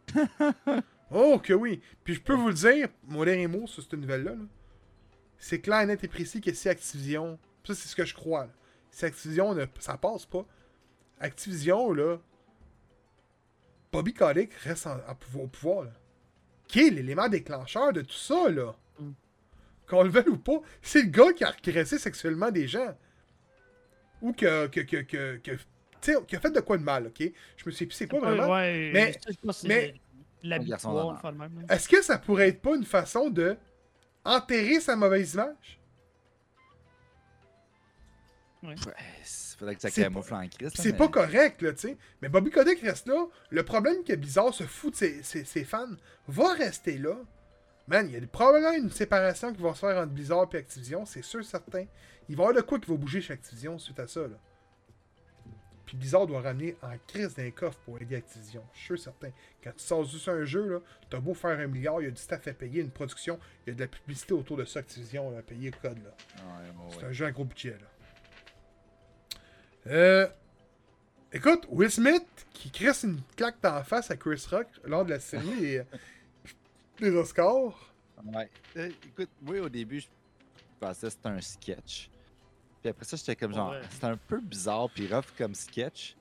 oh, 1.11 1.39
que 1.43 1.55
oui. 1.55 1.81
Puis 2.05 2.15
je 2.15 2.21
peux 2.21 2.35
vous 2.35 2.49
le 2.49 2.55
dire, 2.55 2.89
mon 3.05 3.25
dernier 3.25 3.47
mot 3.47 3.67
sur 3.67 3.83
cette 3.83 3.95
nouvelle-là, 3.95 4.33
là, 4.33 4.45
c'est 5.39 5.61
clair, 5.61 5.87
net 5.87 6.03
et 6.05 6.09
précis 6.09 6.41
que 6.41 6.53
si 6.53 6.69
Activision, 6.69 7.39
ça 7.65 7.75
c'est 7.75 7.89
ce 7.89 7.97
que 7.97 8.05
je 8.05 8.15
crois, 8.15 8.45
là. 8.47 8.53
si 8.91 9.05
Activision, 9.05 9.55
ne, 9.55 9.67
ça 9.79 9.97
passe 9.97 10.25
pas, 10.27 10.45
Activision, 11.21 11.93
là, 11.93 12.19
Bobby 13.93 14.13
Kotick 14.13 14.53
reste 14.55 14.87
en- 14.87 14.99
en 15.09 15.15
pouvoir- 15.15 15.45
au 15.45 15.49
pouvoir, 15.49 15.85
là. 15.85 15.93
Qui 16.69 16.87
est 16.89 16.91
l'élément 16.91 17.29
déclencheur 17.29 17.93
de 17.93 18.01
tout 18.03 18.13
ça, 18.17 18.49
là? 18.51 18.75
Mm. 18.99 19.11
Qu'on 19.87 20.03
le 20.03 20.11
veuille 20.11 20.29
ou 20.29 20.39
pas, 20.39 20.61
c'est 20.83 21.03
le 21.03 21.09
gars 21.09 21.33
qui 21.33 21.45
a 21.45 21.49
agressé 21.51 21.99
sexuellement 21.99 22.51
des 22.51 22.67
gens. 22.67 22.97
Ou 24.21 24.33
que, 24.33 24.67
que, 24.67 24.81
que, 24.81 24.97
que, 25.03 25.37
que- 25.37 25.53
tu 25.53 26.13
sais, 26.13 26.17
qui 26.27 26.37
a 26.37 26.41
fait 26.41 26.51
de 26.51 26.61
quoi 26.61 26.77
de 26.79 26.83
mal, 26.83 27.07
ok? 27.07 27.23
Je 27.57 27.65
me 27.67 27.71
sais 27.71 27.87
plus 27.87 27.95
c'est 27.95 28.09
quoi 28.09 28.19
vraiment. 28.21 28.53
ouais, 28.53 28.91
Mais- 28.93 29.13
mais- 29.69 29.95
là. 31.13 31.19
Est-ce 31.71 31.89
que 31.89 32.03
ça 32.03 32.19
pourrait 32.19 32.49
être 32.49 32.61
pas 32.61 32.75
une 32.75 32.85
façon 32.85 33.31
de 33.31 33.57
enterrer 34.27 34.81
sa 34.81 34.97
mauvaise 34.97 35.35
image? 35.35 35.81
Ouais, 38.63 38.75
faudrait 39.59 39.77
que 39.77 39.83
ça 39.83 39.91
C'est 39.91 40.03
camoufle 40.03 40.35
en 40.35 40.49
crise. 40.49 40.73
C'est 40.75 40.93
mais- 40.93 40.99
pas 40.99 41.09
correct, 41.09 41.63
là, 41.63 41.73
tu 41.73 41.79
sais. 41.89 41.97
Mais 42.21 42.29
Bobby 42.29 42.51
Kotick 42.51 42.81
reste 42.81 43.07
là. 43.07 43.27
Le 43.51 43.63
problème 43.65 44.03
que 44.03 44.15
Bizarre 44.15 44.53
se 44.53 44.65
fout 44.65 44.93
de 44.93 44.97
ses, 44.97 45.23
ses- 45.23 45.45
ses 45.45 45.65
fans 45.65 45.87
va 46.27 46.53
rester 46.55 46.99
là. 46.99 47.15
Man, 47.89 48.09
il 48.09 48.15
y 48.21 48.23
a 48.23 48.27
probablement 48.27 48.73
une 48.73 48.91
séparation 48.91 49.53
qui 49.55 49.63
va 49.63 49.73
se 49.75 49.81
faire 49.81 49.97
entre 49.97 50.13
Blizzard 50.13 50.49
et 50.53 50.57
Activision, 50.57 51.07
c'est 51.07 51.23
sûr, 51.23 51.45
certain. 51.45 51.85
Il 52.29 52.35
va 52.37 52.43
y 52.43 52.47
avoir 52.49 52.55
de 52.55 52.67
quoi 52.67 52.81
qui 52.81 52.91
va 52.91 52.97
bouger 52.97 53.21
chez 53.21 53.35
Activision 53.35 53.79
suite 53.79 54.01
à 54.01 54.09
ça, 54.09 54.23
là. 54.23 54.37
Puis 55.87 55.97
Blizzard 55.97 56.27
doit 56.27 56.41
ramener 56.41 56.77
en 56.83 56.97
crise 57.07 57.35
d'un 57.35 57.51
coffre 57.53 57.79
pour 57.85 58.01
aider 58.01 58.17
Activision. 58.17 58.63
Je 58.73 58.79
suis 58.79 58.87
sûr, 58.87 58.99
certain. 58.99 59.31
Quand 59.63 59.71
tu 59.71 59.85
sors 59.85 60.05
juste 60.05 60.29
un 60.29 60.45
jeu, 60.45 60.69
là, 60.69 60.79
t'as 61.09 61.21
beau 61.21 61.33
faire 61.33 61.59
un 61.59 61.69
milliard, 61.69 62.01
il 62.01 62.07
y 62.07 62.09
a 62.09 62.11
du 62.11 62.21
staff 62.21 62.47
à 62.49 62.53
payer, 62.53 62.81
une 62.83 62.91
production, 62.91 63.39
il 63.65 63.71
y 63.71 63.73
a 63.73 63.75
de 63.77 63.81
la 63.81 63.87
publicité 63.87 64.35
autour 64.35 64.57
de 64.57 64.65
ça, 64.65 64.81
Activision 64.81 65.37
à 65.39 65.43
payer 65.43 65.71
le 65.71 65.77
code, 65.81 66.03
là. 66.03 66.11
Ouais, 66.39 66.69
ouais, 66.69 66.91
C'est 66.91 66.97
ouais. 66.99 67.05
un 67.05 67.13
jeu 67.13 67.27
à 67.27 67.31
gros 67.31 67.45
budget, 67.45 67.71
là. 67.81 67.87
Euh, 69.89 70.29
écoute, 71.33 71.67
Will 71.71 71.91
Smith 71.91 72.27
qui 72.53 72.71
crisse 72.73 73.05
une 73.05 73.21
claque 73.37 73.61
d'en 73.63 73.85
face 73.85 74.11
à 74.11 74.17
Chris 74.17 74.45
Rock 74.51 74.67
lors 74.85 75.05
de 75.05 75.11
la 75.11 75.21
série 75.21 75.57
des, 75.61 75.83
des 76.99 77.11
Oscars. 77.11 77.95
Ouais. 78.25 78.51
Euh, 78.77 78.91
écoute, 79.07 79.31
moi, 79.41 79.61
au 79.61 79.69
début, 79.69 80.01
je 80.01 80.09
pensais 80.81 81.07
que 81.07 81.13
c'était 81.13 81.29
un 81.29 81.41
sketch. 81.41 82.11
Puis 82.87 82.91
après 82.93 83.05
ça, 83.05 83.17
j'étais 83.17 83.35
comme 83.35 83.53
genre, 83.53 83.71
Ouais. 83.73 83.81
c'était 83.91 84.07
un 84.07 84.17
peu 84.17 84.41
bizarre 84.41 84.89
puis 84.91 85.13
rough 85.13 85.25
comme 85.37 85.55
sketch. 85.57 86.17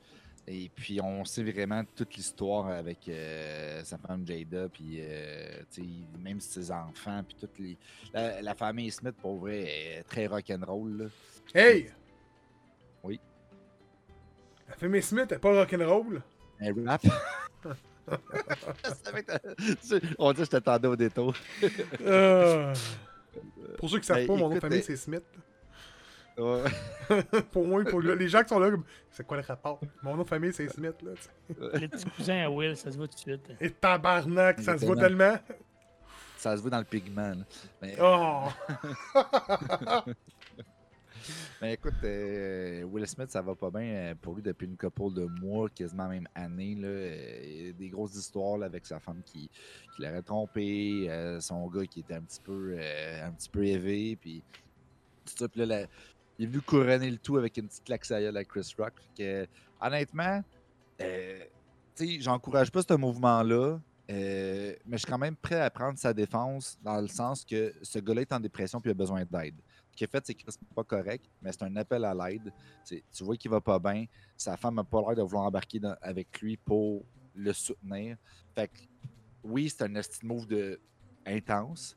Et 0.48 0.70
puis, 0.76 1.00
on 1.02 1.24
sait 1.26 1.44
vraiment 1.44 1.84
toute 1.96 2.16
l'histoire 2.16 2.68
avec 2.68 3.08
euh, 3.08 3.84
sa 3.84 3.98
femme 4.00 4.26
Jada, 4.28 4.68
puis 4.70 4.98
euh, 5.00 5.62
tu 5.72 5.82
sais, 5.84 5.88
même 6.20 6.40
ses 6.40 6.72
enfants, 6.72 7.24
puis 7.28 7.36
toute 7.40 7.58
les... 7.60 7.78
la, 8.14 8.42
la 8.44 8.54
famille 8.56 8.92
Smith, 8.92 9.16
pour 9.22 9.38
vrai, 9.38 9.62
est 9.64 10.04
très 10.04 10.28
rock'n'roll. 10.28 10.98
là. 10.98 11.06
Hey! 11.60 11.90
Oui. 13.04 13.20
La 14.70 14.76
famille 14.76 15.02
Smith 15.04 15.32
est 15.32 15.40
pas 15.40 15.52
rock'n'roll? 15.54 16.22
Un 16.62 16.86
rap. 16.86 17.02
On 20.20 20.32
dit 20.32 20.38
que 20.40 20.46
je 20.46 20.50
t'attendais 20.52 20.88
au 20.88 20.96
détour. 20.96 21.34
Euh, 22.02 22.74
pour 23.80 23.90
ceux 23.90 24.00
qui 24.00 24.06
savent 24.06 24.18
Ben, 24.18 24.28
pas, 24.28 24.36
mon 24.36 24.50
nom 24.50 24.56
de 24.56 24.60
famille 24.60 24.84
c'est 24.84 24.96
Smith. 24.96 25.24
Ouais. 26.38 26.64
pour 27.52 27.66
moi, 27.66 27.84
pour 27.86 28.02
le- 28.02 28.16
les 28.16 28.28
gens 28.28 28.42
qui 28.44 28.50
sont 28.50 28.60
là, 28.60 28.70
c'est 29.12 29.26
quoi 29.26 29.38
le 29.38 29.44
rapport? 29.44 29.80
Mon 30.04 30.16
nom 30.16 30.24
de 30.24 30.28
famille 30.28 30.52
c'est 30.54 30.68
Smith, 30.70 30.96
là. 31.02 31.12
tu 31.16 31.22
sais. 31.24 31.80
Le 31.82 31.88
petit 31.88 32.06
cousin 32.10 32.44
à 32.46 32.50
Will, 32.50 32.76
ça 32.76 32.92
se 32.92 32.98
voit 32.98 33.08
tout 33.08 33.16
de 33.16 33.20
suite. 33.20 33.48
Et 33.62 33.70
tabarnak, 33.72 34.60
ça 34.62 34.78
se 34.78 34.86
voit 34.86 34.96
tellement. 34.98 35.38
Ça 36.38 36.56
se 36.58 36.62
voit 36.62 36.72
dans 36.72 36.80
le 36.80 36.84
pigment. 36.86 37.30
là. 37.36 37.46
Mais, 37.82 37.96
Oh! 38.02 38.50
mais 41.62 41.74
écoute, 41.74 41.94
euh, 42.04 42.84
Will 42.84 43.08
Smith, 43.08 43.32
ça 43.32 43.42
va 43.42 43.56
pas 43.56 43.72
bien 43.72 43.82
euh, 43.84 44.16
pour 44.22 44.36
lui 44.36 44.44
depuis 44.44 44.68
une 44.68 44.78
couple 44.78 45.14
de 45.14 45.26
mois, 45.26 45.70
quasiment 45.70 46.08
même 46.08 46.28
année. 46.36 46.76
Là. 46.76 46.88
Euh, 46.88 47.40
il 47.44 47.66
y 47.68 47.70
a 47.70 47.74
des 47.74 47.90
grosses 47.90 48.16
histoires 48.16 48.58
là, 48.58 48.66
avec 48.68 48.86
sa 48.86 49.00
femme 49.00 49.22
qui, 49.26 49.50
qui 49.96 50.02
l'aurait 50.04 50.22
trompé, 50.22 51.08
euh, 51.10 51.40
son 51.40 51.66
gars 51.68 51.86
qui 51.86 52.02
était 52.02 52.14
un 52.16 52.22
petit 52.22 52.42
peu, 52.42 52.76
euh, 52.78 53.26
un 53.26 53.32
petit 53.32 53.50
peu 53.50 53.64
élevé, 53.66 54.18
puis 54.20 54.44
tout 55.26 55.34
ça. 55.38 55.48
Puis 55.48 55.62
là, 55.62 55.66
la- 55.66 55.88
il 56.38 56.46
est 56.46 56.48
venu 56.48 56.62
couronner 56.62 57.10
le 57.10 57.18
tout 57.18 57.38
avec 57.38 57.58
une 57.58 57.68
petite 57.68 57.84
claque 57.84 58.10
à 58.12 58.44
Chris 58.44 58.74
Rock. 58.78 58.94
Que, 59.18 59.48
honnêtement, 59.82 60.44
euh, 61.02 61.44
j'encourage 62.20 62.72
pas 62.72 62.82
ce 62.82 62.94
mouvement-là, 62.94 63.80
euh, 64.12 64.76
mais 64.86 64.98
je 64.98 65.04
suis 65.04 65.12
quand 65.12 65.18
même 65.18 65.36
prêt 65.36 65.62
à 65.62 65.70
prendre 65.70 65.98
sa 65.98 66.14
défense 66.14 66.78
dans 66.84 67.00
le 67.02 67.08
sens 67.08 67.44
que 67.44 67.74
ce 67.82 68.00
gars-là 68.00 68.22
est 68.22 68.34
en 68.34 68.40
dépression 68.40 68.80
puis 68.80 68.90
il 68.90 68.92
a 68.92 68.96
besoin 68.96 69.24
d'aide. 69.26 69.56
Ce 69.92 69.96
qu'il 69.96 70.06
a 70.06 70.08
fait, 70.10 70.26
c'est 70.26 70.34
qu'il 70.34 70.48
n'est 70.48 70.76
pas 70.76 70.84
correct, 70.84 71.26
mais 71.42 71.52
c'est 71.52 71.64
un 71.64 71.76
appel 71.78 72.04
à 72.04 72.14
l'aide. 72.14 72.52
Tu 72.86 73.24
vois 73.24 73.38
qu'il 73.38 73.50
va 73.50 73.62
pas 73.62 73.80
bien. 73.80 74.06
Sa 74.36 74.58
femme 74.58 74.76
n'a 74.76 74.84
pas 74.84 75.00
l'air 75.02 75.16
de 75.16 75.22
vouloir 75.22 75.46
embarquer 75.46 75.80
avec 76.02 76.42
lui 76.42 76.58
pour 76.58 77.06
le 77.34 77.54
soutenir. 77.54 78.18
Fait 78.54 78.68
que, 78.68 78.80
oui, 79.44 79.70
c'est 79.70 79.84
un 79.84 79.90
de 79.90 80.02
move 80.24 80.78
intense. 81.26 81.96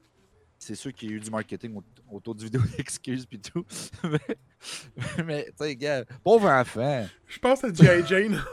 C'est 0.59 0.75
sûr 0.75 0.93
qu'il 0.93 1.11
y 1.11 1.13
a 1.13 1.17
eu 1.17 1.21
du 1.21 1.31
marketing 1.31 1.77
au- 1.77 2.17
autour 2.17 2.35
du 2.35 2.45
vidéo 2.45 2.61
d'excuses 2.77 3.25
puis 3.27 3.39
tout. 3.41 3.65
mais, 4.05 5.25
mais 5.25 5.45
tu 5.47 5.53
sais, 5.65 5.77
gars, 5.77 6.05
pauvre 6.25 6.49
enfant. 6.49 7.07
Je 7.27 7.39
pense 7.39 7.63
à 7.65 7.73
G.I. 7.73 8.05
Jane. 8.07 8.43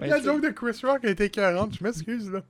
La 0.00 0.18
sais, 0.18 0.22
joke 0.24 0.42
de 0.42 0.50
Chris 0.50 0.78
Rock 0.84 1.04
a 1.04 1.10
été 1.10 1.28
40, 1.30 1.76
je 1.78 1.82
m'excuse 1.82 2.30
là. 2.30 2.42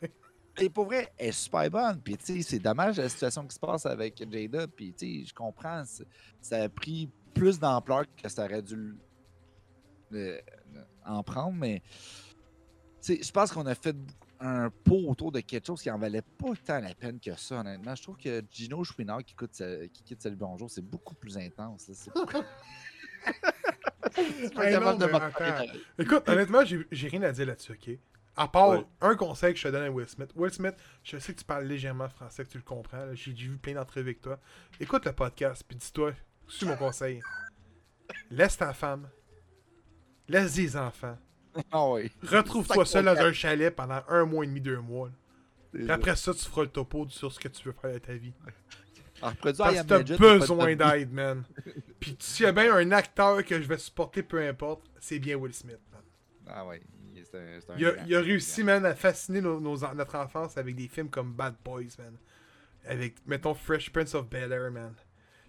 Et 0.60 0.68
pour 0.68 0.84
vrai, 0.84 1.10
elle 1.16 1.28
est 1.28 1.32
super 1.32 1.70
bonne. 1.70 2.00
Puis, 2.02 2.16
tu 2.18 2.34
sais, 2.36 2.42
c'est 2.42 2.58
dommage 2.58 2.98
la 2.98 3.08
situation 3.08 3.46
qui 3.46 3.54
se 3.54 3.60
passe 3.60 3.86
avec 3.86 4.22
Jada. 4.30 4.66
Puis, 4.66 4.92
tu 4.92 5.20
sais, 5.22 5.26
je 5.28 5.32
comprends. 5.34 5.82
Ça 6.42 6.62
a 6.64 6.68
pris 6.68 7.08
plus 7.32 7.58
d'ampleur 7.58 8.04
que 8.22 8.28
ça 8.28 8.44
aurait 8.44 8.60
dû 8.60 8.94
en 11.06 11.22
prendre. 11.22 11.56
Mais, 11.56 11.80
tu 13.00 13.14
sais, 13.16 13.20
je 13.22 13.30
pense 13.30 13.50
qu'on 13.50 13.64
a 13.66 13.74
fait 13.74 13.96
un 14.44 14.70
pot 14.70 15.04
autour 15.08 15.30
de 15.32 15.40
quelque 15.40 15.66
chose 15.66 15.80
qui 15.80 15.90
en 15.90 15.98
valait 15.98 16.22
pas 16.22 16.52
tant 16.64 16.80
la 16.80 16.94
peine 16.94 17.20
que 17.20 17.34
ça, 17.36 17.60
honnêtement. 17.60 17.94
Je 17.94 18.02
trouve 18.02 18.16
que 18.16 18.42
Gino 18.50 18.82
Chouinard 18.82 19.22
qui, 19.24 19.34
coûte 19.34 19.62
qui 19.92 20.02
quitte 20.02 20.20
Salut 20.22 20.36
Bonjour, 20.36 20.68
c'est 20.70 20.82
beaucoup 20.84 21.14
plus 21.14 21.38
intense. 21.38 21.90
C'est 21.92 22.10
Hey, 24.56 24.74
non, 24.78 24.96
de. 24.96 26.02
Écoute, 26.02 26.28
honnêtement, 26.28 26.60
j'ai 26.64 27.08
rien 27.08 27.22
à 27.22 27.32
dire 27.32 27.46
là-dessus, 27.46 27.72
ok? 27.72 27.98
À 28.34 28.48
part 28.48 28.70
Ouais. 28.70 28.86
un 29.00 29.14
conseil 29.14 29.52
que 29.52 29.58
je 29.60 29.68
te 29.68 29.72
donne 29.72 29.84
à 29.84 29.90
Will 29.90 30.08
Smith. 30.08 30.30
Will 30.34 30.52
Smith, 30.52 30.74
je 31.04 31.18
sais 31.18 31.32
que 31.34 31.38
tu 31.38 31.44
parles 31.44 31.66
légèrement 31.66 32.08
français, 32.08 32.44
que 32.44 32.50
tu 32.50 32.58
le 32.58 32.64
comprends. 32.64 33.14
j'ai 33.14 33.32
vu 33.32 33.58
plein 33.58 33.74
d'entrevues 33.74 34.08
avec 34.08 34.20
toi. 34.22 34.38
Écoute 34.80 35.04
le 35.04 35.12
podcast, 35.12 35.62
puis 35.66 35.76
dis-toi, 35.76 36.12
suis 36.48 36.66
mon 36.66 36.76
conseil. 36.76 37.20
Laisse 38.30 38.56
ta 38.56 38.72
femme. 38.72 39.08
Laisse 40.28 40.54
des 40.54 40.76
enfants. 40.76 41.16
Ah 41.70 41.88
oui. 41.88 42.10
Retrouve-toi 42.22 42.84
seul 42.86 43.04
dans 43.04 43.16
un 43.16 43.32
chalet 43.32 43.74
pendant 43.74 44.02
un 44.08 44.24
mois 44.24 44.44
et 44.44 44.48
demi, 44.48 44.60
deux 44.60 44.78
mois. 44.80 45.10
après 45.88 46.16
ça, 46.16 46.32
tu 46.34 46.40
feras 46.44 46.62
le 46.62 46.68
topo 46.68 47.06
sur 47.08 47.32
ce 47.32 47.38
que 47.40 47.48
tu 47.48 47.64
veux 47.68 47.74
faire 47.80 47.92
de 47.92 47.98
ta 47.98 48.14
vie. 48.14 48.32
Produit 49.38 49.54
I 49.54 49.56
Parce 49.56 49.82
que 49.82 49.86
t'as 50.02 50.16
besoin 50.18 50.66
de- 50.70 50.74
d'aide, 50.74 51.12
man. 51.12 51.44
Puis 52.00 52.16
s'il 52.18 52.44
y 52.44 52.48
a 52.48 52.52
bien 52.52 52.74
un 52.74 52.90
acteur 52.90 53.44
que 53.44 53.60
je 53.62 53.68
vais 53.68 53.78
supporter, 53.78 54.22
peu 54.22 54.44
importe, 54.46 54.82
c'est 54.98 55.18
bien 55.20 55.36
Will 55.36 55.54
Smith, 55.54 55.78
man. 55.92 56.00
Ah 56.48 56.66
oui, 56.66 56.78
c'est 57.30 57.38
un, 57.38 57.74
un 57.74 57.78
Il 57.78 57.86
a, 57.86 57.92
grand. 57.92 58.04
il 58.06 58.14
a 58.16 58.20
réussi, 58.20 58.64
man, 58.64 58.84
à 58.84 58.94
fasciner 58.96 59.40
nos- 59.40 59.60
nos- 59.60 59.94
notre 59.94 60.16
enfance 60.16 60.58
avec 60.58 60.74
des 60.74 60.88
films 60.88 61.08
comme 61.08 61.32
Bad 61.34 61.54
Boys, 61.64 61.84
man. 61.98 62.16
Avec, 62.84 63.14
mettons, 63.26 63.54
Fresh 63.54 63.90
Prince 63.90 64.12
of 64.16 64.28
Bel-Air, 64.28 64.72
man. 64.72 64.92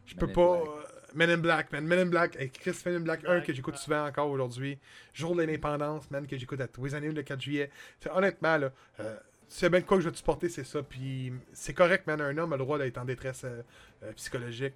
Je 0.06 0.16
peux 0.16 0.28
pas... 0.32 0.62
Euh, 0.62 0.84
Men 1.14 1.30
in 1.30 1.38
Black, 1.38 1.72
man. 1.72 1.86
Men 1.86 2.00
in 2.00 2.06
Black, 2.08 2.36
avec 2.36 2.54
Chris 2.54 2.82
Men 2.86 2.96
in 2.96 3.00
Black 3.02 3.24
1 3.24 3.28
Black, 3.28 3.46
que 3.46 3.54
j'écoute 3.54 3.78
souvent 3.78 4.06
encore 4.06 4.30
aujourd'hui. 4.30 4.80
Jour 5.14 5.36
de 5.36 5.42
l'indépendance, 5.42 6.10
man, 6.12 6.26
que 6.26 6.38
j'écoute 6.38 6.62
à 6.62 6.68
tous 6.68 6.86
les 6.86 6.96
années 6.96 7.12
le 7.12 7.24
4 7.24 7.42
juillet. 7.42 7.70
Fait, 8.00 8.10
honnêtement, 8.12 8.58
là, 8.58 8.72
euh, 9.00 9.16
a 9.62 9.70
bien 9.70 9.82
quoi 9.82 9.98
que 9.98 10.04
je 10.04 10.10
vais 10.10 10.14
te 10.14 10.18
supporter, 10.18 10.50
c'est 10.50 10.64
ça. 10.64 10.82
Puis 10.82 11.34
c'est 11.54 11.74
correct, 11.74 12.08
man. 12.08 12.20
Un 12.22 12.38
homme 12.38 12.54
a 12.54 12.58
le 12.58 12.64
droit 12.64 12.78
d'être 12.78 12.98
en 12.98 13.06
détresse 13.06 13.44
euh, 13.44 13.62
euh, 14.04 14.12
psychologique. 14.14 14.76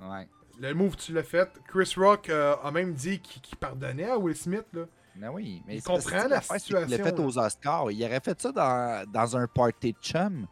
Ouais. 0.00 0.28
Le 0.60 0.72
move, 0.72 0.96
tu 0.96 1.12
l'as 1.12 1.22
fait. 1.22 1.48
Chris 1.66 1.94
Rock 1.96 2.28
euh, 2.28 2.54
a 2.62 2.70
même 2.70 2.94
dit 2.94 3.20
qu'il 3.20 3.58
pardonnait 3.58 4.10
à 4.10 4.18
Will 4.18 4.36
Smith, 4.36 4.66
là. 4.72 4.82
Mais 5.16 5.28
oui, 5.28 5.62
mais 5.66 5.76
Il 5.76 5.80
c'est 5.80 5.86
comprend 5.86 6.26
la 6.26 6.40
c'est 6.40 6.58
qu'il 6.60 6.74
l'a 6.74 6.88
situation, 6.88 7.04
fait 7.04 7.20
aux 7.20 7.38
Oscars. 7.38 7.90
Il 7.92 8.04
aurait 8.04 8.20
fait 8.20 8.40
ça 8.40 8.50
dans, 8.50 9.08
dans 9.10 9.36
un 9.36 9.46
party 9.46 9.92
de 9.92 9.98
chum. 10.00 10.46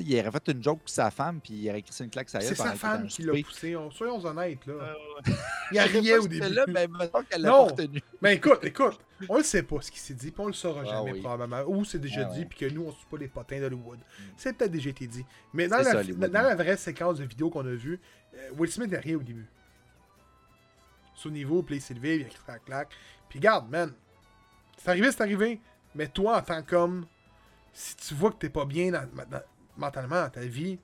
Il 0.00 0.20
aurait 0.20 0.30
fait 0.30 0.48
une 0.52 0.62
joke 0.62 0.80
pour 0.80 0.88
sa 0.88 1.10
femme, 1.10 1.40
puis 1.40 1.54
il 1.54 1.70
aurait 1.70 1.82
crissé 1.82 2.04
une 2.04 2.10
claque 2.10 2.28
sur 2.30 2.40
C'est 2.42 2.54
sa 2.54 2.74
femme 2.74 3.06
qui 3.08 3.22
l'a 3.22 3.32
poussé. 3.42 3.76
On- 3.76 3.90
soyons 3.90 4.24
honnêtes, 4.24 4.66
là. 4.66 4.74
Euh. 4.74 4.94
Il 5.72 5.78
a 5.78 5.84
riait 5.84 6.16
pas 6.16 6.22
au 6.22 6.28
début. 6.28 6.48
Là, 6.54 6.64
mais 6.68 6.88
qu'elle 7.28 7.42
l'a 7.42 7.52
retenu. 7.52 8.02
Mais 8.22 8.36
écoute, 8.36 8.60
écoute, 8.64 8.98
on 9.28 9.38
le 9.38 9.42
sait 9.42 9.62
pas 9.62 9.80
ce 9.80 9.90
qui 9.90 9.98
s'est 9.98 10.14
dit, 10.14 10.30
puis 10.30 10.40
on 10.42 10.46
le 10.48 10.52
saura 10.52 10.82
Ah 10.84 10.90
jamais 10.90 11.12
oui. 11.12 11.20
probablement. 11.20 11.62
Ou 11.66 11.84
c'est 11.84 11.98
déjà 11.98 12.22
Ah 12.28 12.32
dit, 12.34 12.40
ouais. 12.40 12.44
puis 12.46 12.58
que 12.58 12.72
nous, 12.74 12.84
on 12.86 12.92
suit 12.92 13.06
pas 13.10 13.16
les 13.18 13.28
potins 13.28 13.60
d'Hollywood. 13.60 13.98
C'est 14.36 14.52
peut-être 14.52 14.70
déjà 14.72 14.90
été 14.90 15.06
dit. 15.06 15.24
Mais 15.52 15.68
dans 15.68 15.78
la, 15.78 15.84
ça, 15.84 15.98
Hollywood, 15.98 16.30
dans 16.30 16.42
la 16.42 16.54
vraie 16.54 16.76
séquence 16.76 17.18
de 17.18 17.24
vidéos 17.24 17.50
qu'on 17.50 17.66
a 17.66 17.74
vue, 17.74 18.00
euh, 18.34 18.50
Will 18.56 18.70
Smith 18.70 18.90
n'a 18.90 19.00
rien 19.00 19.16
au 19.16 19.22
début. 19.22 19.46
Sous 21.14 21.30
niveau, 21.30 21.62
puis 21.62 21.74
là, 21.74 21.78
il 21.78 21.82
s'est 21.82 21.94
levé, 21.94 22.16
il 22.16 22.26
a 22.26 22.28
clac, 22.44 22.64
clac. 22.64 22.88
Puis 23.28 23.40
garde, 23.40 23.68
man. 23.70 23.92
C'est 24.76 24.88
arrivé, 24.90 25.10
c'est 25.10 25.20
arrivé. 25.22 25.60
Mais 25.94 26.06
toi, 26.06 26.38
en 26.38 26.42
tant 26.42 26.62
qu'homme, 26.62 27.06
si 27.72 27.96
tu 27.96 28.14
vois 28.14 28.30
que 28.30 28.36
t'es 28.36 28.48
pas 28.50 28.64
bien 28.64 28.92
dans- 28.92 29.08
dans- 29.28 29.42
mentalement 29.78 30.22
dans 30.22 30.30
ta 30.30 30.40
vie, 30.40 30.78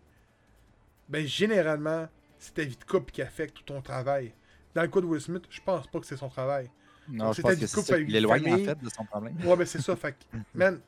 ben 1.09 1.27
généralement, 1.27 2.09
c'est 2.39 2.55
ta 2.55 2.63
vie 2.63 2.77
de 2.77 2.85
couple 2.85 3.13
qui 3.13 3.23
affecte 3.23 3.57
tout 3.57 3.65
ton 3.65 3.83
travail. 3.83 4.33
Dans 4.75 4.83
le 4.83 4.89
cas 4.89 5.01
de 5.01 5.07
Will 5.07 5.21
Smith, 5.21 5.45
je 5.51 5.61
pense 5.61 5.87
pas 5.87 6.01
que 6.01 6.07
c'est 6.07 6.17
son 6.17 6.29
travail. 6.29 6.71
Non, 7.09 7.33
je 7.33 7.37
c'est 7.37 7.43
pense 7.43 7.51
ta 7.51 7.55
que 7.55 7.61
vie 7.61 7.63
de 7.63 7.67
c'est 7.67 7.75
couple 7.75 7.87
ça 7.89 7.99
l'éloigne 7.99 8.53
en 8.55 8.59
fait 8.59 8.83
de 8.83 8.89
son 8.89 9.05
problème. 9.05 9.37
Ouais, 9.45 9.57
ben 9.57 9.67
c'est 9.67 9.81
ça. 9.83 9.95
Fait 9.95 10.13
que, 10.13 10.37
man, 10.55 10.81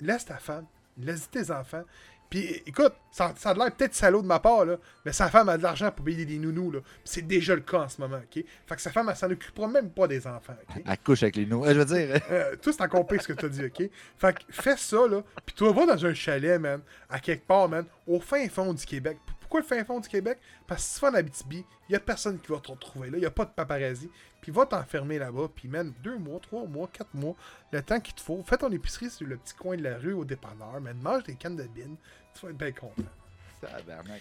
laisse 0.00 0.24
ta 0.24 0.38
femme, 0.38 0.66
laisse 0.96 1.28
tes 1.30 1.50
enfants. 1.50 1.84
Puis 2.30 2.62
écoute, 2.66 2.92
ça, 3.12 3.32
ça 3.36 3.50
a 3.50 3.54
l'air 3.54 3.70
peut-être 3.72 3.94
salaud 3.94 4.20
de 4.22 4.26
ma 4.26 4.40
part, 4.40 4.64
là, 4.64 4.76
mais 5.04 5.12
sa 5.12 5.28
femme 5.28 5.48
a 5.48 5.56
de 5.56 5.62
l'argent 5.62 5.90
pour 5.92 6.04
payer 6.04 6.24
des 6.24 6.38
nounous, 6.38 6.72
là. 6.72 6.80
C'est 7.04 7.22
déjà 7.26 7.54
le 7.54 7.60
cas 7.60 7.82
en 7.82 7.88
ce 7.88 8.00
moment, 8.00 8.16
ok? 8.16 8.44
Fait 8.66 8.74
que 8.74 8.80
sa 8.80 8.90
femme, 8.90 9.08
elle 9.08 9.16
s'en 9.16 9.30
occupera 9.30 9.68
même 9.68 9.90
pas 9.90 10.08
des 10.08 10.26
enfants, 10.26 10.56
ok? 10.68 10.82
Elle 10.84 10.98
couche 10.98 11.22
avec 11.22 11.36
les 11.36 11.46
nous. 11.46 11.64
Je 11.64 11.70
veux 11.72 11.84
dire, 11.84 12.20
Euh, 12.30 12.56
toi, 12.56 12.72
c'est 12.72 12.82
encore 12.82 13.06
pire 13.06 13.22
ce 13.22 13.28
que 13.28 13.32
t'as 13.34 13.48
dit, 13.48 13.64
ok? 13.66 13.88
Fait 14.16 14.34
que 14.36 14.40
fais 14.50 14.76
ça, 14.76 15.06
là, 15.06 15.22
puis 15.46 15.54
toi, 15.54 15.72
va 15.72 15.86
dans 15.94 16.06
un 16.06 16.14
chalet, 16.14 16.58
man, 16.60 16.80
à 17.08 17.20
quelque 17.20 17.46
part, 17.46 17.68
man, 17.68 17.84
au 18.06 18.18
fin 18.18 18.48
fond 18.48 18.72
du 18.72 18.84
Québec. 18.84 19.16
Pourquoi 19.44 19.60
le 19.60 19.66
fin 19.66 19.84
fond 19.84 20.00
du 20.00 20.08
Québec? 20.08 20.38
Parce 20.66 20.82
que 20.82 20.88
si 20.88 20.94
tu 20.94 21.00
vas 21.02 21.10
en 21.10 21.14
Abitibi, 21.14 21.64
y 21.90 21.94
a 21.94 22.00
personne 22.00 22.40
qui 22.40 22.50
va 22.50 22.60
te 22.60 22.70
retrouver 22.70 23.10
là, 23.10 23.18
y 23.18 23.26
a 23.26 23.30
pas 23.30 23.44
de 23.44 23.50
paparazzi. 23.50 24.10
Puis 24.40 24.50
va 24.50 24.64
t'enfermer 24.64 25.18
là-bas, 25.18 25.48
puis 25.54 25.68
man, 25.68 25.92
deux 26.02 26.16
mois, 26.16 26.40
trois 26.40 26.64
mois, 26.66 26.88
quatre 26.90 27.12
mois, 27.14 27.34
le 27.72 27.82
temps 27.82 28.00
qu'il 28.00 28.14
te 28.14 28.22
faut. 28.22 28.42
Fais 28.46 28.56
ton 28.56 28.70
épicerie 28.72 29.10
sur 29.10 29.26
le 29.26 29.36
petit 29.36 29.54
coin 29.54 29.76
de 29.76 29.82
la 29.82 29.98
rue 29.98 30.14
au 30.14 30.24
dépanneur, 30.24 30.80
man, 30.80 30.96
mange 30.98 31.24
des 31.24 31.34
cannes 31.34 31.56
de 31.56 31.64
bine, 31.64 31.96
tu 32.34 32.46
vas 32.46 32.50
être 32.50 32.58
bien 32.58 32.72
content. 32.72 33.04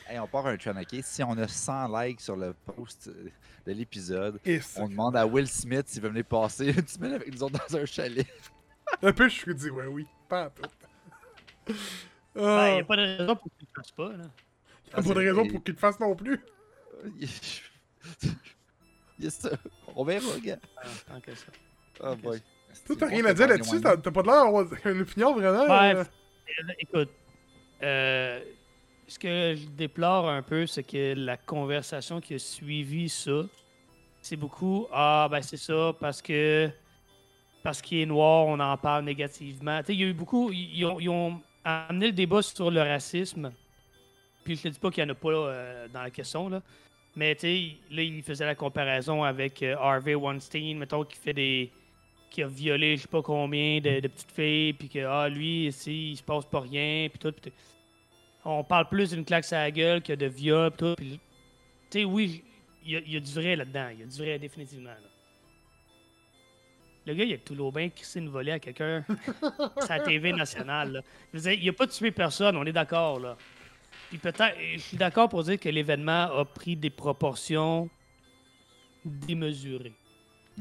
Hey, 0.07 0.19
on 0.19 0.27
part 0.27 0.47
un 0.47 0.55
ok? 0.55 0.95
Si 1.01 1.23
on 1.23 1.37
a 1.37 1.47
100 1.47 1.99
likes 1.99 2.21
sur 2.21 2.35
le 2.35 2.53
post 2.53 3.07
euh, 3.07 3.29
de 3.65 3.71
l'épisode, 3.71 4.39
on 4.77 4.87
demande 4.87 5.15
à 5.15 5.25
Will 5.25 5.47
Smith 5.47 5.87
s'il 5.87 6.01
veut 6.01 6.09
venir 6.09 6.25
passer 6.25 6.67
une 6.67 6.87
semaine 6.87 7.13
avec 7.13 7.33
nous 7.33 7.43
autres 7.43 7.59
dans 7.67 7.77
un 7.77 7.85
chalet. 7.85 8.27
un 9.01 9.11
peu, 9.11 9.27
je 9.27 9.33
suis 9.33 9.55
dit, 9.55 9.69
ouais, 9.69 9.87
oui, 9.87 10.07
pas. 10.29 10.51
Ben, 11.67 11.75
il 12.35 12.73
n'y 12.75 12.79
a 12.79 12.83
pas 12.83 12.95
de 12.95 13.01
raison 13.01 13.35
pour 13.35 13.51
qu'il 13.57 13.67
ne 13.67 13.75
le 13.75 13.81
fasse 13.81 13.91
pas. 13.91 14.11
Là. 14.13 14.25
Y 14.95 14.99
a 14.99 15.03
pas 15.03 15.13
de 15.13 15.19
raison 15.19 15.47
pour 15.47 15.63
qu'il 15.63 15.73
le 15.73 15.79
fasse 15.79 15.99
non 15.99 16.15
plus. 16.15 16.39
Yes. 19.19 19.47
On 19.95 20.03
verra, 20.03 20.39
gars. 20.43 20.57
Ah, 20.77 20.81
tant 21.07 21.21
que 21.21 21.35
ça. 21.35 21.45
Oh 22.01 22.15
boy. 22.15 22.41
Toi, 22.87 22.95
t'as 22.99 23.05
rien 23.05 23.23
à 23.25 23.33
dire 23.33 23.47
là-dessus, 23.47 23.79
t'as 23.79 23.95
t'as 23.97 24.11
pas 24.11 24.23
de 24.23 24.27
l'air 24.27 24.43
d'avoir 24.43 24.65
une 24.85 25.01
opinion 25.01 25.33
vraiment. 25.35 25.65
Ouais, 25.65 25.95
Euh, 25.95 26.73
Écoute, 26.79 27.09
euh, 27.83 28.41
ce 29.07 29.19
que 29.19 29.55
je 29.55 29.67
déplore 29.67 30.27
un 30.29 30.41
peu, 30.41 30.65
c'est 30.65 30.83
que 30.83 31.13
la 31.15 31.37
conversation 31.37 32.19
qui 32.19 32.33
a 32.33 32.39
suivi 32.39 33.07
ça, 33.07 33.43
c'est 34.21 34.35
beaucoup 34.35 34.87
Ah, 34.91 35.27
ben 35.29 35.41
c'est 35.41 35.57
ça, 35.57 35.93
parce 35.99 36.21
que 36.21 36.69
parce 37.61 37.81
qu'il 37.81 37.99
est 37.99 38.05
noir, 38.05 38.47
on 38.47 38.59
en 38.59 38.75
parle 38.77 39.05
négativement. 39.05 39.79
Tu 39.81 39.85
sais, 39.85 39.93
il 39.93 40.01
y 40.01 40.03
a 40.03 40.07
eu 40.07 40.13
beaucoup. 40.13 40.51
Ils 40.51 40.83
ont, 40.85 40.99
ils 40.99 41.09
ont 41.09 41.39
amené 41.63 42.07
le 42.07 42.11
débat 42.13 42.41
sur 42.41 42.69
le 42.71 42.81
racisme. 42.81 43.53
Puis 44.43 44.55
je 44.57 44.63
te 44.63 44.67
dis 44.69 44.79
pas 44.79 44.89
qu'il 44.91 45.03
n'y 45.03 45.09
en 45.11 45.13
a 45.13 45.15
pas 45.17 45.29
euh, 45.29 45.87
dans 45.87 46.01
la 46.03 46.09
question, 46.11 46.49
là. 46.49 46.61
Mais 47.15 47.35
tu 47.35 47.41
sais, 47.41 47.75
là, 47.91 48.01
il 48.01 48.23
faisait 48.23 48.45
la 48.45 48.55
comparaison 48.55 49.23
avec 49.23 49.61
euh, 49.61 49.75
Harvey 49.77 50.15
Weinstein, 50.15 50.77
mettons, 50.79 51.03
qui 51.03 51.15
fait 51.17 51.33
des. 51.33 51.71
qui 52.31 52.41
a 52.43 52.47
violé 52.47 52.97
je 52.97 53.03
sais 53.03 53.07
pas 53.07 53.21
combien 53.21 53.79
de, 53.79 53.99
de 53.99 54.07
petites 54.07 54.31
filles, 54.31 54.73
puis 54.73 54.89
que, 54.89 55.05
ah, 55.05 55.29
lui, 55.29 55.67
ici, 55.67 56.11
il 56.11 56.17
se 56.17 56.23
passe 56.23 56.45
pas 56.45 56.61
rien, 56.61 57.07
puis 57.09 57.19
tout. 57.19 57.31
tout. 57.31 57.51
on 58.45 58.63
parle 58.63 58.89
plus 58.89 59.11
d'une 59.11 59.23
claque 59.25 59.51
à 59.53 59.61
la 59.63 59.71
gueule 59.71 60.01
que 60.01 60.13
de 60.13 60.25
viol, 60.25 60.71
puis 60.71 60.77
tout. 60.95 60.95
Tu 61.03 61.19
sais, 61.99 62.03
oui, 62.03 62.43
il 62.83 62.91
y, 62.93 62.95
a- 62.97 63.01
il 63.05 63.13
y 63.13 63.17
a 63.17 63.19
du 63.19 63.31
vrai 63.31 63.55
là-dedans. 63.55 63.89
Il 63.93 63.99
y 63.99 64.03
a 64.03 64.05
du 64.07 64.17
vrai, 64.17 64.39
définitivement. 64.39 64.89
là. 64.89 65.09
Le 67.05 67.13
gars, 67.13 67.23
il 67.25 67.33
a 67.33 67.37
tout 67.37 67.53
l'eau 67.53 67.69
bien 67.69 67.89
crissé 67.89 68.19
une 68.19 68.29
volée 68.29 68.53
à 68.53 68.59
quelqu'un 68.59 69.05
la 69.89 69.99
TV 69.99 70.31
nationale. 70.31 70.91
Là. 70.93 71.01
Je 71.33 71.37
veux 71.37 71.43
dire, 71.51 71.59
il 71.61 71.69
a 71.69 71.73
pas 71.73 71.85
tué 71.85 72.11
personne, 72.11 72.55
on 72.55 72.65
est 72.65 72.71
d'accord, 72.71 73.19
là. 73.19 73.37
Puis 74.13 74.19
peut-être, 74.19 74.55
je 74.75 74.77
suis 74.77 74.95
d'accord 74.97 75.27
pour 75.27 75.41
dire 75.43 75.59
que 75.59 75.69
l'événement 75.69 76.37
a 76.37 76.45
pris 76.45 76.75
des 76.75 76.91
proportions 76.91 77.89
démesurées. 79.03 79.93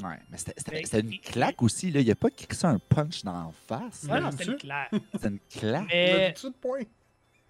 Ouais, 0.01 0.17
mais 0.31 0.37
c'était- 0.39 0.99
une 1.01 1.19
claque 1.19 1.61
aussi, 1.61 1.91
là. 1.91 1.99
Il 2.01 2.09
a 2.09 2.15
pas 2.15 2.31
crissé 2.31 2.65
un 2.65 2.79
punch 2.79 3.23
dans 3.23 3.31
la 3.45 3.51
face. 3.67 4.05
Ouais, 4.05 4.13
là. 4.15 4.21
non, 4.21 4.31
c'était 4.31 4.43
sûr. 4.45 4.57
clair. 4.57 4.89
C'était 5.13 5.27
une 5.27 5.39
claque. 5.39 5.85
Mais 5.87 6.33
ça 6.35 6.49
de 6.49 6.53
point. 6.55 6.79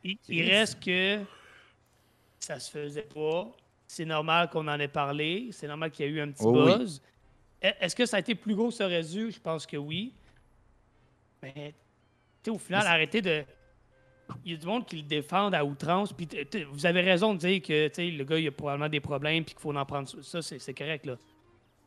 il, 0.04 0.18
il 0.28 0.50
reste 0.52 0.84
que 0.84 1.22
ça 2.38 2.60
se 2.60 2.70
faisait 2.70 3.04
pas. 3.04 3.50
C'est 3.88 4.04
normal 4.04 4.50
qu'on 4.50 4.68
en 4.68 4.78
ait 4.82 4.90
parlé. 4.90 5.50
C'est 5.54 5.68
normal 5.68 5.90
qu'il 5.90 6.06
y 6.06 6.10
a 6.10 6.12
eu 6.12 6.20
un 6.20 6.32
petit 6.32 6.44
Oh 6.46 6.52
buzz. 6.52 7.02
E- 7.64 7.72
Est-ce 7.80 7.96
que 7.96 8.06
ça 8.06 8.18
a 8.18 8.20
été 8.20 8.36
plus 8.36 8.56
gros 8.56 8.68
que 8.68 8.74
ça 8.74 8.88
aurait 8.88 9.04
dû? 9.04 9.32
Je 9.32 9.40
pense 9.40 9.66
que 9.66 9.78
oui. 9.78 10.14
Mais, 11.42 11.54
tu 11.54 11.76
sais, 12.44 12.52
au 12.52 12.58
final, 12.58 12.86
arrêtez 12.88 13.22
de. 13.22 13.46
Il 14.46 14.52
y 14.52 14.56
a 14.56 14.58
du 14.58 14.66
monde 14.66 14.86
qui 14.86 14.98
le 14.98 15.04
défendent 15.04 15.54
à 15.56 15.64
outrance. 15.66 16.14
Puis, 16.14 16.28
t- 16.28 16.46
t- 16.46 16.64
vous 16.64 16.86
avez 16.86 17.02
raison 17.02 17.34
de 17.34 17.40
dire 17.40 17.62
que 17.62 17.88
tu 17.88 17.96
sais, 17.96 18.10
le 18.12 18.24
gars, 18.24 18.38
il 18.40 18.48
a 18.48 18.52
probablement 18.52 18.90
des 18.90 19.00
problèmes. 19.00 19.44
Puis 19.44 19.54
qu'il 19.54 19.62
faut 19.62 19.76
en 19.76 19.86
prendre. 19.86 20.08
Ça, 20.24 20.42
c'est 20.42 20.74
correct, 20.74 21.06
là. 21.06 21.18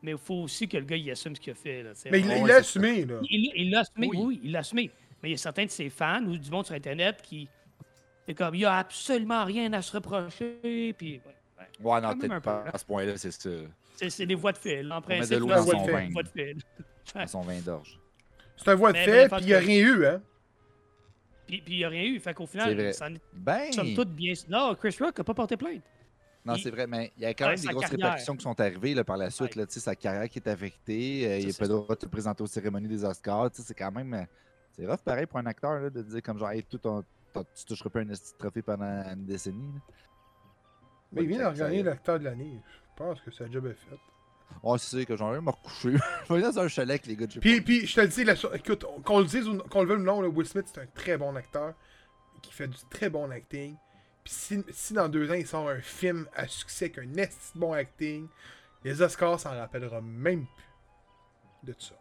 Mais 0.03 0.11
il 0.11 0.17
faut 0.17 0.35
aussi 0.43 0.67
que 0.67 0.77
le 0.77 0.85
gars, 0.85 0.95
il 0.95 1.09
assume 1.11 1.35
ce 1.35 1.41
qu'il 1.41 1.51
a 1.51 1.55
fait. 1.55 1.83
Là. 1.83 1.91
Mais 2.11 2.19
il 2.19 2.27
ouais, 2.27 2.47
l'a 2.47 2.55
assumé, 2.57 3.05
là. 3.05 3.19
Il 3.29 3.71
l'a 3.71 3.79
assumé, 3.81 4.09
Oui. 4.13 4.39
il 4.43 4.51
l'a 4.51 4.59
assumé. 4.59 4.91
Mais 5.21 5.29
il 5.29 5.31
y 5.31 5.35
a 5.35 5.37
certains 5.37 5.65
de 5.65 5.71
ses 5.71 5.89
fans 5.89 6.23
ou 6.23 6.37
du 6.37 6.49
monde 6.51 6.65
sur 6.65 6.75
Internet 6.75 7.21
qui. 7.23 7.47
C'est 8.27 8.33
comme, 8.33 8.53
il 8.55 8.61
y 8.61 8.65
a 8.65 8.75
absolument 8.77 9.43
rien 9.45 9.71
à 9.73 9.81
se 9.81 9.91
reprocher. 9.95 10.93
Puis, 10.97 11.13
ouais, 11.13 11.21
ouais. 11.59 11.91
Ouais, 11.91 12.01
non, 12.01 12.15
peut-être 12.17 12.41
pas 12.41 12.63
peu, 12.63 12.69
à 12.73 12.77
ce 12.77 12.85
point-là, 12.85 13.17
c'est 13.17 13.31
ça. 13.31 13.49
C'est 13.95 14.09
c'est 14.11 14.25
des 14.27 14.35
voies 14.35 14.51
de 14.51 14.57
fil. 14.59 14.91
En 14.91 15.01
principe, 15.01 15.25
c'est 15.25 15.39
son 15.39 15.45
des 15.85 15.91
vin. 15.91 16.09
voies 16.11 16.23
de 16.23 16.29
fil. 16.29 16.57
Dans 17.15 17.27
son 17.27 17.41
vin 17.41 17.59
d'orge. 17.61 17.99
C'est 18.57 18.69
un 18.69 18.75
voie 18.75 18.91
de 18.91 18.97
en 18.97 19.35
puis 19.37 19.45
il 19.45 19.47
n'y 19.47 19.53
a 19.53 19.59
rien 19.59 19.79
eu, 19.79 20.05
hein. 20.05 20.21
Puis 21.47 21.61
puis 21.61 21.73
il 21.75 21.77
n'y 21.77 21.83
a 21.85 21.89
rien 21.89 22.03
eu. 22.03 22.19
Fait 22.19 22.33
qu'au 22.33 22.45
final, 22.45 22.93
ça 22.93 23.07
en 23.07 23.15
est 23.15 23.21
Ben! 23.33 23.71
somme 23.71 23.93
toute 23.95 24.09
bien. 24.11 24.33
Non, 24.49 24.75
Chris 24.75 24.95
Rock 24.99 25.17
n'a 25.17 25.23
pas 25.23 25.33
porté 25.33 25.55
plainte. 25.57 25.81
Non, 26.45 26.53
Il- 26.55 26.61
c'est 26.63 26.69
vrai, 26.71 26.87
mais 26.87 27.11
il 27.17 27.23
y 27.23 27.25
a 27.25 27.33
quand 27.33 27.45
Ouais, 27.45 27.55
même 27.55 27.59
des 27.59 27.67
grosses 27.67 27.81
carrière. 27.83 28.05
répercussions 28.07 28.35
qui 28.37 28.43
sont 28.43 28.59
arrivées 28.61 28.93
là, 28.93 29.03
par 29.03 29.17
la 29.17 29.29
suite. 29.29 29.55
Ouais. 29.55 29.61
Là, 29.61 29.67
tu 29.67 29.73
sais, 29.73 29.79
sa 29.81 29.95
carrière 29.95 30.29
qui 30.29 30.39
est 30.39 30.47
affectée, 30.47 31.27
euh, 31.27 31.37
il 31.39 31.51
c'est 31.51 31.59
pas 31.59 31.65
le 31.65 31.69
droit 31.73 31.95
de 31.95 32.01
se 32.01 32.05
présenter 32.05 32.43
aux 32.43 32.47
cérémonies 32.47 32.87
des 32.87 33.03
Oscars. 33.03 33.51
tu 33.51 33.57
sais, 33.61 33.67
C'est 33.67 33.73
quand 33.73 33.91
même. 33.91 34.13
euh, 34.13 34.23
C'est 34.71 34.85
rough 34.85 34.99
pareil 35.03 35.25
pour 35.25 35.39
un 35.39 35.45
acteur 35.47 35.79
là, 35.79 35.89
de 35.89 36.01
dire 36.03 36.21
comme 36.21 36.37
genre, 36.37 36.51
hey, 36.51 36.63
tout 36.63 36.77
ton- 36.77 37.03
ton- 37.33 37.43
tu 37.55 37.65
toucheras 37.65 37.89
pas 37.89 37.99
un 38.01 38.05
trophée 38.37 38.61
pendant 38.61 38.85
une 38.85 39.25
décennie. 39.25 39.73
là. 39.73 39.81
Mais 41.11 41.21
il 41.23 41.27
vient 41.29 41.39
de 41.39 41.45
regagner 41.45 41.81
l'acteur 41.83 42.19
de 42.19 42.25
l'année. 42.25 42.61
Je 42.65 43.03
pense 43.03 43.19
que 43.21 43.31
sa 43.31 43.49
job 43.49 43.65
est 43.65 43.73
faite. 43.89 43.99
Ouais, 44.63 44.77
c'est 44.79 45.05
que 45.05 45.15
genre, 45.15 45.35
il 45.35 45.41
m'a 45.41 45.51
recouché. 45.51 45.91
Je 46.27 46.33
vais 46.33 46.35
aller 46.35 46.53
dans 46.53 46.59
un 46.59 46.67
chalet 46.67 46.91
avec 46.91 47.05
les 47.05 47.15
gars 47.15 47.27
de 47.27 47.39
Puis, 47.39 47.61
puis 47.61 47.85
je 47.85 47.95
te 47.95 48.01
le 48.01 48.07
dis, 48.07 48.23
la 48.23 48.33
écoute, 48.53 48.85
qu'on 49.03 49.19
le 49.19 49.25
dise 49.25 49.47
ou 49.47 49.57
qu'on 49.57 49.83
le 49.83 49.87
veuille 49.87 50.01
ou 50.01 50.03
non, 50.03 50.21
là, 50.21 50.27
Will 50.27 50.47
Smith, 50.47 50.65
c'est 50.73 50.81
un 50.81 50.87
très 50.87 51.17
bon 51.17 51.35
acteur 51.35 51.73
qui 52.41 52.51
fait 52.51 52.67
du 52.67 52.77
très 52.89 53.09
bon 53.09 53.29
acting. 53.31 53.75
Puis 54.23 54.33
si, 54.33 54.63
si 54.71 54.93
dans 54.93 55.07
deux 55.07 55.29
ans, 55.31 55.35
il 55.35 55.47
sort 55.47 55.69
un 55.69 55.79
film 55.79 56.27
à 56.35 56.47
succès 56.47 56.85
avec 56.85 56.97
un 56.97 57.13
esti 57.15 57.51
bon 57.55 57.73
acting, 57.73 58.27
les 58.83 59.01
Oscars 59.01 59.39
s'en 59.39 59.51
rappellera 59.51 60.01
même 60.01 60.45
plus 61.63 61.73
de 61.73 61.75
ça. 61.79 61.95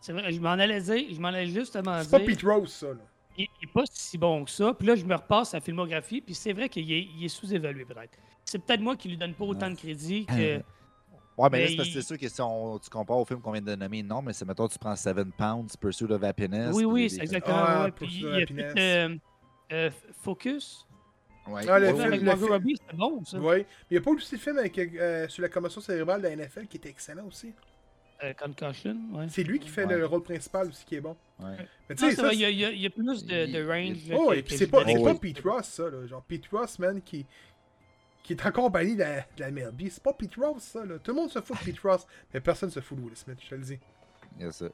C'est 0.00 0.12
vrai, 0.12 0.30
je 0.30 0.40
m'en 0.40 0.50
allais 0.50 0.80
dire, 0.80 1.14
je 1.14 1.20
m'en 1.20 1.28
allais 1.28 1.48
justement 1.48 2.00
C'est 2.02 2.10
pas 2.10 2.18
dire. 2.18 2.26
Pete 2.28 2.42
Rose, 2.42 2.72
ça, 2.72 2.88
là. 2.88 3.00
Il 3.38 3.46
n'est 3.60 3.72
pas 3.72 3.82
si 3.90 4.16
bon 4.16 4.44
que 4.44 4.50
ça. 4.50 4.72
Puis 4.72 4.86
là, 4.86 4.94
je 4.94 5.04
me 5.04 5.14
repasse 5.14 5.50
sa 5.50 5.60
filmographie. 5.60 6.22
Puis 6.22 6.34
c'est 6.34 6.52
vrai 6.52 6.68
qu'il 6.68 6.90
est, 6.90 7.08
il 7.16 7.24
est 7.24 7.28
sous-évalué, 7.28 7.84
peut-être. 7.84 8.16
C'est 8.44 8.58
peut-être 8.58 8.80
moi 8.80 8.96
qui 8.96 9.08
lui 9.08 9.16
donne 9.16 9.34
pas 9.34 9.44
autant 9.44 9.68
de 9.68 9.74
crédit 9.74 10.24
que. 10.26 10.62
Ouais, 11.38 11.48
mais 11.52 11.58
là, 11.58 11.64
Mais 11.64 11.70
c'est 11.70 11.76
parce 11.76 11.88
que 11.88 11.94
c'est 12.00 12.06
sûr 12.06 12.18
que 12.18 12.28
si 12.28 12.40
on, 12.40 12.78
tu 12.78 12.88
compares 12.88 13.18
au 13.18 13.24
film 13.26 13.40
qu'on 13.40 13.52
vient 13.52 13.60
de 13.60 13.74
nommer, 13.74 14.02
non, 14.02 14.22
mais 14.22 14.32
c'est 14.32 14.46
mettons, 14.46 14.68
tu 14.68 14.78
prends 14.78 14.96
Seven 14.96 15.30
Pounds, 15.32 15.76
Pursuit 15.76 16.10
of 16.10 16.22
Happiness. 16.24 16.74
Oui, 16.74 16.84
oui, 16.84 17.10
c'est 17.10 17.20
exactement. 17.22 17.56
Ah, 17.58 17.84
ouais. 17.84 17.90
Puis 17.90 18.20
il 18.20 18.26
a 18.28 18.36
Happiness. 18.36 18.72
fait 18.72 19.04
euh, 19.08 19.16
euh, 19.72 19.90
Focus. 20.22 20.86
Ouais. 21.46 21.62
Ah, 21.68 21.78
le 21.78 21.86
Ouais, 21.88 21.92
film, 21.92 22.04
avec 22.06 22.20
le 22.20 22.26
Margot 22.26 22.40
film- 22.46 22.52
Robbie, 22.52 22.76
c'était 22.80 22.96
bon, 22.96 23.24
ça. 23.24 23.38
Oui. 23.38 23.56
Mais 23.58 23.66
il 23.90 23.94
n'y 23.94 23.98
a 23.98 24.00
pas 24.00 24.10
aussi 24.10 24.34
le 24.34 24.40
film 24.40 24.58
avec, 24.58 24.78
euh, 24.78 25.28
sur 25.28 25.42
la 25.42 25.48
commotion 25.48 25.80
cérébrale 25.80 26.22
de 26.22 26.26
la 26.28 26.36
NFL 26.36 26.66
qui 26.66 26.78
était 26.78 26.88
excellent 26.88 27.26
aussi. 27.26 27.52
Euh, 28.24 28.32
Concussion, 28.32 28.96
ouais. 29.12 29.26
C'est 29.28 29.42
lui 29.42 29.58
qui 29.58 29.68
fait 29.68 29.84
Ouais. 29.84 29.98
le 29.98 30.06
rôle 30.06 30.22
principal 30.22 30.68
aussi 30.68 30.84
qui 30.86 30.94
est 30.96 31.00
bon. 31.02 31.14
Ouais. 31.38 31.54
Mais 31.88 31.94
tu 31.94 32.10
sais, 32.10 32.22
il 32.32 32.40
y, 32.40 32.44
a- 32.46 32.50
y 32.50 32.64
a- 32.64 32.72
y 32.72 32.86
a 32.86 32.90
plus 32.90 33.24
de, 33.26 33.46
de 33.52 33.68
range. 33.68 33.98
Oh, 34.18 34.32
et 34.32 34.42
puis 34.42 34.56
c'est 34.56 34.66
pas, 34.68 34.82
Oh, 34.88 35.04
pas 35.04 35.12
oui. 35.12 35.18
Pete 35.20 35.40
Ross, 35.44 35.66
ça, 35.66 35.90
là. 35.90 36.06
Genre, 36.06 36.22
Pete 36.26 36.46
Ross, 36.50 36.78
man, 36.78 37.02
qui, 37.02 37.26
qui 38.26 38.32
est 38.32 38.44
en 38.44 38.50
compagnie 38.50 38.96
de 38.96 39.00
la, 39.00 39.20
de 39.20 39.24
la 39.38 39.50
MLB. 39.52 39.82
C'est 39.88 40.02
pas 40.02 40.12
Pete 40.12 40.34
Ross, 40.34 40.60
ça, 40.60 40.84
là. 40.84 40.98
Tout 40.98 41.12
le 41.12 41.16
monde 41.16 41.30
se 41.30 41.40
fout 41.40 41.56
de 41.60 41.64
Pete 41.64 41.78
Ross, 41.78 42.04
mais 42.34 42.40
personne 42.40 42.70
se 42.72 42.80
fout 42.80 42.98
de 42.98 43.04
Will 43.04 43.16
Smith, 43.16 43.38
je 43.40 43.48
te 43.50 43.54
le 43.54 43.60
dis. 43.60 43.78
Il 44.36 44.44
y 44.44 44.48
a 44.48 44.52
ça. 44.52 44.66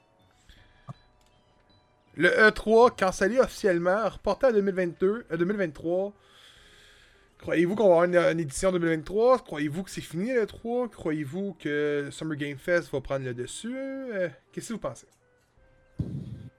Le 2.16 2.28
E3, 2.30 2.96
cancellé 2.96 3.38
officiellement, 3.38 4.08
reporté 4.08 4.46
à 4.46 4.52
2022, 4.52 5.26
euh, 5.30 5.36
2023. 5.36 6.14
Croyez-vous 7.38 7.74
qu'on 7.74 7.88
va 7.88 8.02
avoir 8.02 8.04
une, 8.04 8.16
une 8.16 8.40
édition 8.40 8.72
2023? 8.72 9.40
Croyez-vous 9.40 9.82
que 9.82 9.90
c'est 9.90 10.00
fini 10.00 10.32
le 10.32 10.46
E3? 10.46 10.88
Croyez-vous 10.88 11.54
que 11.58 12.08
Summer 12.10 12.36
Game 12.36 12.56
Fest 12.56 12.90
va 12.90 13.00
prendre 13.02 13.24
le 13.24 13.34
dessus? 13.34 13.76
Euh, 13.76 14.28
Qu'est-ce 14.52 14.68
que 14.68 14.72
vous 14.74 14.78
pensez? 14.78 15.06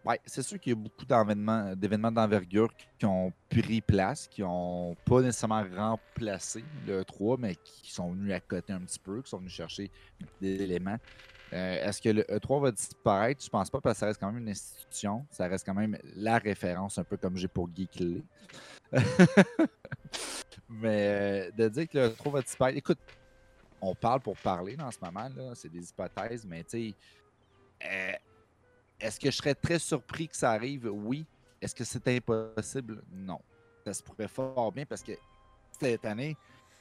Ouais, 0.05 0.19
c'est 0.25 0.43
sûr 0.43 0.59
qu'il 0.59 0.71
y 0.71 0.75
a 0.75 0.79
beaucoup 0.79 1.05
d'événements 1.05 1.75
d'événements 1.75 2.11
d'envergure 2.11 2.69
qui 2.99 3.05
ont 3.05 3.31
pris 3.49 3.79
place, 3.79 4.27
qui 4.27 4.41
n'ont 4.41 4.95
pas 5.05 5.21
nécessairement 5.21 5.63
remplacé 5.75 6.63
le 6.85 7.05
3, 7.05 7.37
mais 7.37 7.55
qui 7.55 7.91
sont 7.91 8.11
venus 8.11 8.33
à 8.33 8.41
côté 8.41 8.73
un 8.73 8.81
petit 8.81 8.99
peu, 8.99 9.21
qui 9.21 9.29
sont 9.29 9.37
venus 9.37 9.53
chercher 9.53 9.89
des 10.41 10.61
éléments. 10.61 10.97
Euh, 11.53 11.87
Est-ce 11.87 12.01
que 12.01 12.09
le 12.09 12.23
E3 12.23 12.61
va 12.63 12.71
disparaître? 12.71 13.41
Je 13.45 13.49
pense 13.49 13.69
pas, 13.69 13.79
parce 13.79 13.95
que 13.95 13.99
ça 13.99 14.05
reste 14.07 14.19
quand 14.19 14.31
même 14.31 14.41
une 14.41 14.49
institution. 14.49 15.25
Ça 15.29 15.47
reste 15.47 15.65
quand 15.65 15.73
même 15.73 15.97
la 16.15 16.37
référence, 16.37 16.97
un 16.97 17.03
peu 17.05 17.15
comme 17.15 17.37
j'ai 17.37 17.47
pour 17.47 17.69
Geekly. 17.73 18.25
mais 20.69 21.07
euh, 21.07 21.51
de 21.51 21.69
dire 21.69 21.87
que 21.87 21.97
le 21.97 22.09
E3 22.09 22.31
va 22.31 22.41
disparaître, 22.41 22.77
écoute, 22.77 22.99
on 23.79 23.95
parle 23.95 24.19
pour 24.19 24.35
parler 24.37 24.75
dans 24.75 24.91
ce 24.91 24.97
moment, 25.01 25.29
là, 25.35 25.51
c'est 25.55 25.69
des 25.69 25.89
hypothèses, 25.89 26.45
mais 26.45 26.63
tu 26.63 26.89
sais, 26.89 26.95
euh, 27.85 28.13
est-ce 29.03 29.19
que 29.19 29.29
je 29.31 29.37
serais 29.37 29.55
très 29.55 29.79
surpris 29.79 30.27
que 30.27 30.35
ça 30.35 30.51
arrive? 30.51 30.89
Oui. 30.91 31.25
Est-ce 31.61 31.75
que 31.75 31.83
c'est 31.83 32.07
impossible? 32.07 33.01
Non. 33.11 33.39
Ça 33.85 33.93
se 33.93 34.03
pourrait 34.03 34.27
fort 34.27 34.71
bien 34.71 34.85
parce 34.85 35.03
que 35.03 35.11
cette 35.79 36.05
année, 36.05 36.35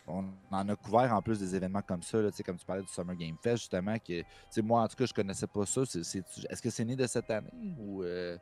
on 0.07 0.25
en 0.51 0.69
a 0.69 0.77
couvert 0.77 1.15
en 1.15 1.23
plus 1.23 1.39
des 1.39 1.55
événements 1.55 1.83
comme 1.83 2.03
ça, 2.03 2.19
là, 2.21 2.31
comme 2.45 2.57
tu 2.57 2.67
parlais 2.67 2.83
du 2.83 2.89
Summer 2.89 3.15
Game 3.17 3.37
Fest, 3.43 3.59
justement, 3.63 3.97
que 3.99 4.23
moi, 4.61 4.83
en 4.83 4.89
tout 4.89 4.97
cas, 4.97 5.07
je 5.07 5.13
connaissais 5.15 5.47
pas 5.47 5.65
ça. 5.67 5.83
Est-ce 5.83 6.63
que 6.63 6.71
c'est 6.71 6.85
né 6.85 6.97
de 6.97 7.07
cette 7.07 7.31
année 7.31 7.51
ou 7.79 8.03
euh, 8.03 8.37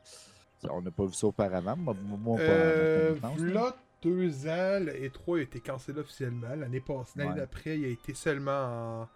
on 0.69 0.81
n'a 0.81 0.91
pas 0.91 1.05
vu 1.05 1.13
ça 1.13 1.27
auparavant? 1.27 1.75
Moi, 1.75 1.95
moi, 2.01 2.37
pas 2.37 2.43
Euh, 2.43 3.15
connaissance, 3.19 3.39
là. 3.39 3.53
là, 3.53 3.75
deux 4.01 4.47
ans, 4.47 4.79
le 4.85 4.93
E3 5.07 5.37
a 5.39 5.41
été 5.41 5.59
cancellé 5.59 5.99
officiellement. 5.99 6.55
L'année 6.55 6.81
passée, 6.81 7.11
l'année 7.19 7.31
Ouais. 7.31 7.35
d'après, 7.37 7.77
il 7.77 7.85
a 7.85 7.89
été 7.89 8.13
seulement 8.15 8.51
en, 9.03 9.09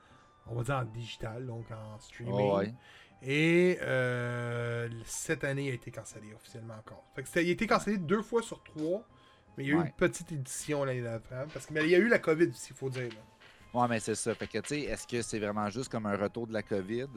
on 0.48 0.56
va 0.56 0.64
dire 0.64 0.76
en 0.76 0.86
digital, 0.86 1.46
donc 1.48 1.66
en 1.72 2.00
streaming. 2.00 2.34
Oh, 2.36 2.58
ouais. 2.60 2.74
Et 3.22 3.78
euh, 3.82 4.90
cette 5.06 5.44
année, 5.44 5.66
il 5.68 5.72
a 5.72 5.74
été 5.74 5.92
cancellé 5.92 6.34
officiellement 6.34 6.76
encore. 6.76 7.04
Fait 7.16 7.24
que 7.24 7.40
il 7.40 7.50
a 7.50 7.52
été 7.52 7.66
cancellé 7.68 7.98
deux 7.98 8.22
fois 8.22 8.42
sur 8.44 8.62
trois, 8.64 9.08
mais 9.58 9.64
il 9.64 9.68
y 9.68 9.72
a 9.72 9.76
eu 9.76 9.78
Ouais. 9.80 9.86
une 9.88 9.94
petite 9.94 10.32
édition 10.32 10.84
l'année 10.84 11.02
d'après. 11.02 11.46
Parce 11.54 11.66
que 11.66 11.74
mais 11.74 11.84
il 11.84 11.90
y 11.90 11.96
a 11.96 12.00
eu 12.00 12.08
la 12.08 12.20
COVID 12.20 12.48
aussi, 12.50 12.68
il 12.72 12.76
faut 12.76 12.90
dire. 12.90 13.10
là. 13.10 13.80
Ouais, 13.82 13.88
mais 13.90 14.00
c'est 14.00 14.16
ça. 14.16 14.34
Fait 14.36 14.48
que, 14.48 14.60
tu 14.60 14.68
sais, 14.70 14.82
est-ce 14.82 15.06
que 15.08 15.22
c'est 15.22 15.40
vraiment 15.40 15.70
juste 15.70 15.90
comme 15.90 16.06
un 16.06 16.16
retour 16.16 16.48
de 16.48 16.54
la 16.54 16.64
COVID 16.64 17.08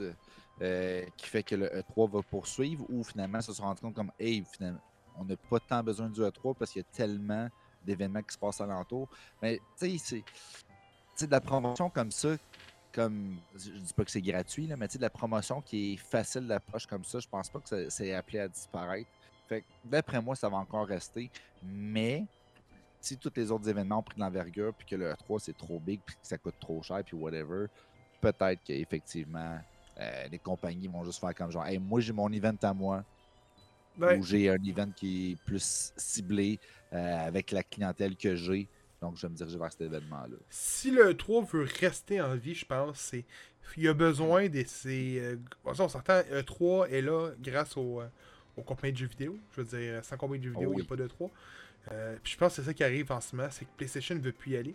euh, 0.63 1.05
qui 1.17 1.27
fait 1.29 1.43
que 1.45 1.55
le 1.55 1.67
E3 1.69 2.11
va 2.11 2.23
poursuivre 2.23 2.85
ou 2.89 3.05
finalement, 3.05 3.39
ils 3.39 3.45
se 3.45 3.53
sont 3.53 3.63
rendus 3.63 3.81
compte 3.81 3.95
comme, 3.95 4.11
hey, 4.19 4.45
finalement, 4.53 4.81
on 5.17 5.25
n'a 5.25 5.37
pas 5.37 5.61
tant 5.61 5.83
besoin 5.85 6.09
du 6.09 6.21
E3 6.21 6.57
parce 6.59 6.73
qu'il 6.73 6.83
y 6.83 6.85
a 6.85 6.89
tellement 6.97 7.49
d'événements 7.85 8.23
qui 8.23 8.35
se 8.35 8.39
passent 8.39 8.61
alentour. 8.61 9.09
Mais, 9.43 9.61
tu 9.79 9.99
sais, 9.99 10.25
c'est. 11.17 11.27
De 11.27 11.31
la 11.33 11.41
promotion 11.41 11.91
comme 11.91 12.13
ça, 12.13 12.37
comme. 13.03 13.37
Je 13.55 13.71
dis 13.71 13.93
pas 13.95 14.05
que 14.05 14.11
c'est 14.11 14.21
gratuit, 14.23 14.67
là, 14.67 14.77
mais 14.77 14.89
tu 14.89 14.93
sais, 14.93 14.99
de 14.99 15.03
la 15.05 15.11
promotion 15.11 15.61
qui 15.61 15.95
est 15.95 15.97
facile 15.97 16.47
d'approche 16.47 16.87
comme 16.87 17.05
ça, 17.05 17.19
je 17.21 17.29
pense 17.29 17.49
pas 17.49 17.61
que 17.61 17.69
ça- 17.69 17.91
c'est 17.91 18.13
appelé 18.13 18.41
à 18.41 18.49
disparaître. 18.49 19.09
Fait 19.49 19.61
que, 19.63 19.67
d'après 19.85 20.21
moi, 20.21 20.35
ça 20.37 20.49
va 20.49 20.57
encore 20.59 20.87
rester. 20.87 21.31
Mais 21.63 22.25
si 23.01 23.17
tous 23.17 23.33
les 23.37 23.51
autres 23.51 23.69
événements 23.69 23.99
ont 23.99 24.03
pris 24.03 24.17
de 24.17 24.21
l'envergure, 24.21 24.75
puis 24.75 24.87
que 24.87 24.97
le 24.97 25.13
E3 25.13 25.39
c'est 25.39 25.57
trop 25.57 25.79
big, 25.79 26.01
puis 26.05 26.17
que 26.17 26.27
ça 26.27 26.37
coûte 26.39 26.57
trop 26.61 26.83
cher, 26.83 27.03
puis 27.05 27.17
whatever, 27.17 27.67
peut-être 28.21 28.61
qu'effectivement, 28.65 29.59
euh, 30.01 30.29
les 30.31 30.39
compagnies 30.39 30.89
vont 30.89 31.05
juste 31.05 31.21
faire 31.21 31.35
comme 31.35 31.51
genre, 31.53 31.67
hey, 31.67 31.79
moi 31.79 32.01
j'ai 32.01 32.13
mon 32.13 32.31
event 32.33 32.57
à 32.63 32.75
moi, 32.75 33.05
Ouais. 33.99 34.17
ou 34.19 34.23
j'ai 34.23 34.49
un 34.49 34.63
event 34.65 34.91
qui 34.95 35.33
est 35.33 35.37
plus 35.45 35.93
ciblé 35.97 36.59
euh, 36.93 37.27
avec 37.27 37.51
la 37.53 37.63
clientèle 37.65 38.17
que 38.17 38.35
j'ai, 38.37 38.69
donc 39.01 39.17
je 39.17 39.23
vais 39.23 39.29
me 39.31 39.37
diriger 39.37 39.59
vers 39.59 39.71
cet 39.73 39.83
événement-là. 39.83 40.37
Si 40.51 40.91
le 40.91 41.13
E3 41.13 41.47
veut 41.51 41.67
rester 41.81 42.21
en 42.21 42.35
vie, 42.37 42.55
je 42.55 42.65
pense, 42.65 42.99
c'est 42.99 43.25
il 43.77 43.87
a 43.89 43.95
besoin 43.95 44.49
de 44.49 44.65
ces. 44.67 45.19
euh, 45.21 45.37
on 45.65 45.75
s'entend, 45.75 46.21
E3 46.33 46.89
est 46.89 47.03
là 47.03 47.31
grâce 47.41 47.77
aux, 47.77 48.01
euh, 48.01 48.09
aux 48.57 48.63
compagnies 48.63 48.93
de 48.95 48.99
jeux 48.99 49.07
vidéo. 49.07 49.39
Je 49.57 49.61
veux 49.61 49.79
dire, 49.79 50.05
sans 50.05 50.17
compagnie 50.17 50.41
de 50.41 50.45
jeux 50.45 50.53
vidéo, 50.55 50.71
Oh 50.71 50.73
il 50.73 50.77
n'y 50.81 50.83
a 50.83 50.89
pas 50.89 50.97
d'E3. 50.97 51.31
Euh, 51.93 52.17
puis 52.23 52.33
je 52.33 52.39
pense 52.39 52.57
que 52.57 52.63
c'est 52.63 52.67
ça 52.67 52.75
qui 52.75 52.83
arrive 52.85 53.11
en 53.13 53.21
ce 53.21 53.37
moment, 53.37 53.49
c'est 53.51 53.65
que 53.67 53.71
PlayStation 53.77 54.15
ne 54.15 54.21
veut 54.21 54.33
plus 54.33 54.53
y 54.53 54.57
aller. 54.57 54.75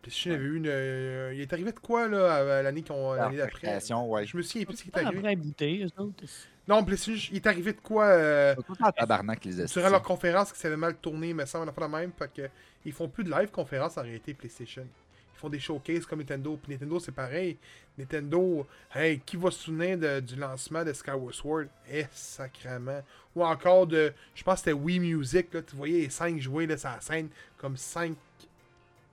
PlayStation 0.00 0.30
Ouais. 0.32 0.36
avait 0.36 0.44
eu 0.46 0.56
une. 0.56 0.66
euh, 0.66 1.32
il 1.34 1.40
est 1.40 1.52
arrivé 1.52 1.70
de 1.72 1.78
quoi 1.78 2.08
là 2.08 2.62
l'année 2.62 2.82
qu'on 2.82 3.12
l'année 3.12 3.36
La 3.36 3.44
d'après? 3.44 3.60
création, 3.60 4.10
ouais. 4.10 4.26
Je 4.26 4.36
me 4.36 4.42
souviens 4.42 4.64
plus 4.66 4.76
ce 4.76 4.82
qui 4.82 4.88
est 4.88 4.92
Pas 4.92 5.00
arrivé. 5.06 5.18
après 5.18 5.84
eux 5.84 6.02
autres. 6.02 6.24
Non, 6.68 6.84
PlayStation, 6.84 7.28
il 7.32 7.36
est 7.36 7.46
arrivé 7.46 7.72
de 7.72 7.80
quoi 7.80 8.04
euh, 8.04 8.54
tabarnak, 8.96 9.44
les 9.44 9.60
estis. 9.62 9.78
durant 9.78 9.90
leur 9.90 10.02
conférence 10.02 10.52
qui 10.52 10.60
s'avait 10.60 10.76
mal 10.76 10.94
tourné, 10.96 11.34
mais 11.34 11.44
ça, 11.46 11.60
on 11.60 11.66
a 11.66 11.72
fait 11.72 11.80
la 11.80 11.88
même. 11.88 12.12
Fait 12.16 12.32
que, 12.32 12.48
ils 12.84 12.92
font 12.92 13.08
plus 13.08 13.24
de 13.24 13.30
live 13.30 13.50
conférence 13.50 13.98
en 13.98 14.02
réalité, 14.02 14.32
PlayStation. 14.32 14.86
Ils 15.34 15.38
font 15.38 15.48
des 15.48 15.58
showcases 15.58 16.06
comme 16.06 16.20
Nintendo. 16.20 16.56
Puis 16.62 16.72
Nintendo, 16.72 17.00
c'est 17.00 17.10
pareil. 17.10 17.56
Nintendo, 17.98 18.64
hey, 18.94 19.18
qui 19.26 19.36
va 19.36 19.50
se 19.50 19.58
souvenir 19.58 19.98
de- 19.98 20.20
du 20.20 20.36
lancement 20.36 20.84
de 20.84 20.92
Skyward 20.92 21.34
Sword? 21.34 21.66
Eh, 21.90 22.06
sacrement. 22.12 23.02
Ou 23.34 23.44
encore 23.44 23.88
de, 23.88 24.12
je 24.34 24.42
pense 24.44 24.54
que 24.54 24.58
c'était 24.60 24.72
Wii 24.72 25.00
Music, 25.00 25.52
là, 25.52 25.62
tu 25.62 25.74
voyais 25.74 26.02
les 26.02 26.10
5 26.10 26.38
jouer 26.40 26.66
là, 26.68 26.76
sur 26.76 26.90
la 26.90 27.00
scène 27.00 27.28
comme 27.58 27.76
5 27.76 28.14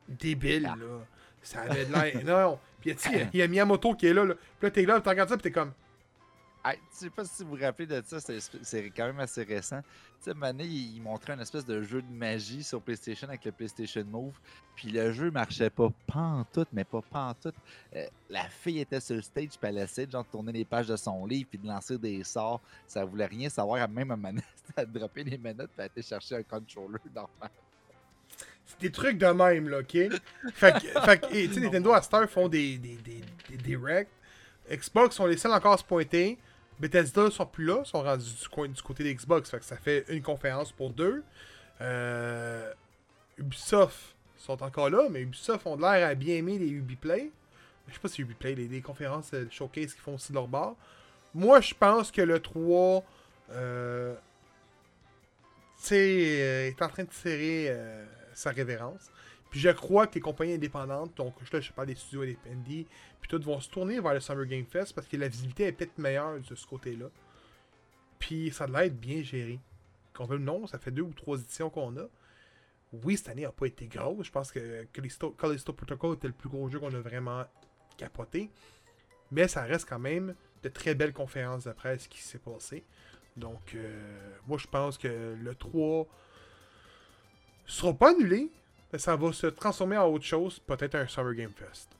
débiles, 0.08 0.64
là. 0.64 0.76
Ça 1.42 1.62
avait 1.62 1.86
de 1.86 1.94
l'air. 1.94 2.24
non, 2.26 2.60
Puis 2.82 2.96
il 3.34 3.40
y 3.40 3.42
a 3.42 3.48
Miyamoto 3.48 3.96
qui 3.96 4.08
est 4.08 4.14
là, 4.14 4.26
là. 4.26 4.34
Puis 4.36 4.68
là, 4.68 4.72
t'es 4.72 4.86
là, 4.86 5.00
regardes 5.04 5.30
ça, 5.30 5.36
puis 5.38 5.44
t'es 5.44 5.52
comme. 5.52 5.72
Je 6.66 6.72
sais 6.92 7.10
pas 7.10 7.24
si 7.24 7.44
vous 7.44 7.52
vous 7.56 7.64
rappelez 7.64 7.88
de 7.88 8.04
ça, 8.06 8.20
c'est 8.20 8.90
quand 8.90 9.06
même 9.06 9.20
assez 9.20 9.44
récent. 9.44 9.82
Tu 9.82 10.26
sais, 10.26 10.34
Mané, 10.34 10.66
il, 10.66 10.98
il 10.98 11.02
montrait 11.02 11.34
un 11.34 11.40
espèce 11.40 11.66
de 11.66 11.82
jeu 11.82 12.02
de 12.02 12.12
magie 12.12 12.64
sur 12.64 12.82
PlayStation 12.82 13.30
avec 13.30 13.46
le 13.46 13.54
PlayStation 13.54 14.04
Move. 14.04 14.34
Puis 14.76 14.92
le 14.92 15.14
jeu 15.14 15.32
marchait 15.32 15.70
pas 15.70 15.90
pantoute, 16.06 16.68
mais 16.74 16.84
pas 16.84 17.02
pantoute. 17.02 17.56
Euh, 17.96 18.06
la 18.30 18.44
fille 18.50 18.80
était 18.80 19.00
sur 19.00 19.16
le 19.16 19.22
stage, 19.22 19.52
puis 19.60 19.70
elle 19.70 19.78
essayait 19.78 20.08
de 20.08 20.12
genre, 20.12 20.26
tourner 20.26 20.52
les 20.52 20.66
pages 20.66 20.88
de 20.88 20.98
son 20.98 21.26
livre, 21.26 21.48
puis 21.50 21.60
de 21.60 21.68
lancer 21.68 21.98
des 21.98 22.24
sorts. 22.26 22.60
Ça 22.86 23.06
voulait 23.06 23.26
rien 23.26 23.48
savoir, 23.48 23.88
même 23.88 24.12
à 24.12 24.18
manette. 24.18 24.44
Elle 24.76 24.92
droppé 24.92 25.24
les 25.24 25.38
manettes, 25.38 25.72
puis 25.72 25.80
elle 25.80 25.86
était 25.86 26.02
chercher 26.04 26.36
un 26.36 26.44
controller 26.44 27.00
normal. 27.16 27.50
C'est 28.66 28.80
des 28.82 28.92
trucs 28.92 29.18
de 29.18 29.26
même, 29.26 29.68
là, 29.68 29.80
ok? 29.80 29.98
Fait 30.54 30.74
que, 30.74 31.28
tu 31.48 31.54
sais, 31.54 31.60
Nintendo 31.62 31.92
à 31.94 32.02
Star 32.04 32.30
font 32.30 32.48
des, 32.48 32.78
des, 32.78 32.98
des, 32.98 33.24
des 33.50 33.58
directs. 33.58 34.10
Xbox 34.70 35.16
sont 35.16 35.26
les 35.26 35.38
seuls 35.38 35.52
encore 35.54 35.74
à 35.74 35.78
se 35.78 35.84
pointer. 35.84 36.38
Bethesda 36.80 37.30
sont 37.30 37.46
plus 37.46 37.66
là, 37.66 37.84
sont 37.84 38.02
rendus 38.02 38.26
du, 38.26 38.82
côté 38.82 39.04
des 39.04 39.14
Xbox. 39.14 39.50
Fait 39.50 39.60
que 39.60 39.66
ça 39.66 39.78
fait 39.78 40.06
une 40.10 40.22
conférence 40.22 40.72
pour 40.72 40.92
deux. 40.92 41.24
Euh, 41.82 42.72
Ubisoft 43.38 44.16
sont 44.38 44.62
encore 44.64 44.90
là, 44.90 45.08
mais 45.10 45.22
Ubisoft 45.22 45.66
ont 45.66 45.76
l'air 45.76 46.08
à 46.08 46.16
bien 46.16 46.36
aimer 46.36 46.58
les 46.58 46.70
Ubiplay. 46.70 47.32
Je 47.88 47.94
sais 47.94 48.00
pas 48.00 48.08
si 48.08 48.22
Ubiplay, 48.22 48.56
les, 48.56 48.68
les 48.68 48.82
conférences 48.82 49.34
euh, 49.34 49.48
showcase 49.50 49.94
qui 49.94 50.00
font 50.00 50.16
aussi 50.16 50.32
leur 50.32 50.48
bar. 50.48 50.76
Moi, 51.34 51.62
je 51.62 51.74
pense 51.74 52.12
que 52.12 52.22
le 52.22 52.40
3 52.40 53.04
euh, 53.52 54.16
euh, 55.92 56.68
est 56.68 56.82
en 56.82 56.90
train 56.90 57.04
de 57.04 57.10
tirer 57.10 57.68
euh, 57.70 58.06
sa 58.34 58.52
révérence. 58.52 59.12
Puis 59.50 59.60
je 59.60 59.70
crois 59.70 60.08
que 60.08 60.16
les 60.16 60.22
compagnies 60.22 60.54
indépendantes, 60.54 61.16
donc 61.16 61.34
là 61.52 61.60
je 61.60 61.72
parle 61.72 61.88
des 61.88 61.96
studios 61.96 62.22
indépendants, 62.22 62.64
puis 63.20 63.30
toutes 63.30 63.44
vont 63.44 63.60
se 63.60 63.70
tourner 63.70 64.00
vers 64.00 64.14
le 64.14 64.20
Summer 64.20 64.46
Game 64.46 64.66
Fest 64.66 64.94
parce 64.94 65.08
que 65.08 65.18
la 65.18 65.28
visibilité 65.28 65.64
est 65.64 65.72
peut-être 65.72 65.98
meilleure 65.98 66.40
de 66.40 66.56
ce 66.56 66.68
côté-là. 66.68 67.08
Puis 68.20 68.52
ça 68.52 68.68
doit 68.68 68.86
être 68.86 69.00
bien 69.00 69.24
géré. 69.24 69.60
Qu'on 70.14 70.26
veut 70.26 70.38
nom, 70.38 70.68
ça 70.68 70.78
fait 70.78 70.92
deux 70.92 71.02
ou 71.02 71.14
trois 71.14 71.40
éditions 71.40 71.70
qu'on 71.70 71.96
a. 71.98 72.06
Oui, 72.92 73.18
cette 73.18 73.30
année 73.30 73.44
n'a 73.44 73.52
pas 73.52 73.68
été 73.68 73.88
grosse. 73.88 74.28
Je 74.28 74.32
pense 74.32 74.52
que 74.52 74.84
Callisto, 74.92 75.32
Callisto 75.32 75.74
Protocol 75.74 76.16
était 76.16 76.28
le 76.28 76.34
plus 76.34 76.50
gros 76.50 76.68
jeu 76.70 76.80
qu'on 76.80 76.94
a 76.94 77.00
vraiment 77.00 77.46
capoté. 77.98 78.50
Mais 79.32 79.48
ça 79.48 79.64
reste 79.64 79.88
quand 79.88 80.00
même 80.00 80.36
de 80.64 80.70
très 80.70 80.96
belles 80.96 81.14
conférences 81.14 81.66
de 81.66 81.72
presse 81.72 82.08
qui 82.08 82.22
s'est 82.22 82.40
passé. 82.40 82.84
Donc, 83.38 83.76
euh, 83.76 84.38
moi, 84.48 84.58
je 84.58 84.68
pense 84.68 84.98
que 84.98 85.36
le 85.40 85.56
3 85.56 86.08
sera 87.66 87.94
pas 87.94 88.10
annulé, 88.10 88.50
ça 88.98 89.16
va 89.16 89.32
se 89.34 89.48
transformer 89.48 89.98
en 89.98 90.08
autre 90.08 90.26
chose, 90.26 90.60
peut-être 90.60 90.96
un 90.96 91.08
Summer 91.08 91.34
Game 91.36 91.52
Fest. 91.52 91.96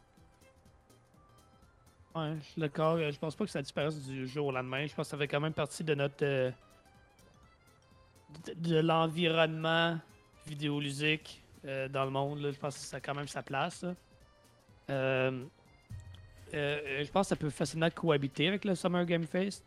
Ouais, 2.16 2.36
d'accord. 2.58 2.96
Euh, 2.96 3.12
Je 3.12 3.20
pense 3.20 3.36
pas 3.36 3.46
que 3.46 3.52
ça 3.52 3.62
disparaisse 3.62 4.00
du 4.08 4.28
jour 4.28 4.48
au 4.48 4.52
lendemain. 4.52 4.86
Je 4.88 4.96
pense 4.96 5.08
que 5.08 5.12
ça 5.12 5.18
fait 5.18 5.28
quand 5.28 5.40
même 5.40 5.54
partie 5.54 5.84
de 5.84 5.94
notre. 5.94 6.24
euh, 6.26 6.52
de, 8.56 8.80
l'environnement 8.80 9.98
vidéoludique 10.48 11.44
euh, 11.66 11.88
dans 11.88 12.06
le 12.06 12.12
monde. 12.12 12.40
Je 12.52 12.58
pense 12.60 12.76
que 12.76 12.82
ça 12.82 12.98
a 12.98 13.00
quand 13.00 13.14
même 13.16 13.28
sa 13.28 13.44
place. 13.44 13.86
je 14.88 15.42
pense 17.12 17.26
que 17.28 17.30
ça 17.30 17.36
peut 17.36 17.50
facilement 17.52 17.90
cohabiter 17.92 18.48
avec 18.48 18.66
le 18.66 18.74
Summer 18.76 19.06
Game 19.06 19.26
Fest. 19.26 19.64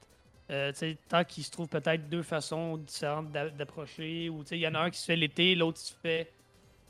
Tant 1.08 1.24
qu'il 1.24 1.44
se 1.44 1.50
trouve 1.50 1.68
peut-être 1.68 2.08
deux 2.08 2.22
façons 2.22 2.76
différentes 2.76 3.30
d'a- 3.30 3.50
d'approcher. 3.50 4.28
Ou 4.28 4.42
il 4.50 4.58
y 4.58 4.66
en 4.66 4.74
a 4.74 4.80
un 4.80 4.90
qui 4.90 4.98
se 4.98 5.06
fait 5.06 5.16
l'été, 5.16 5.54
l'autre 5.54 5.78
il 5.80 5.86
se 5.86 5.94
fait. 5.94 6.32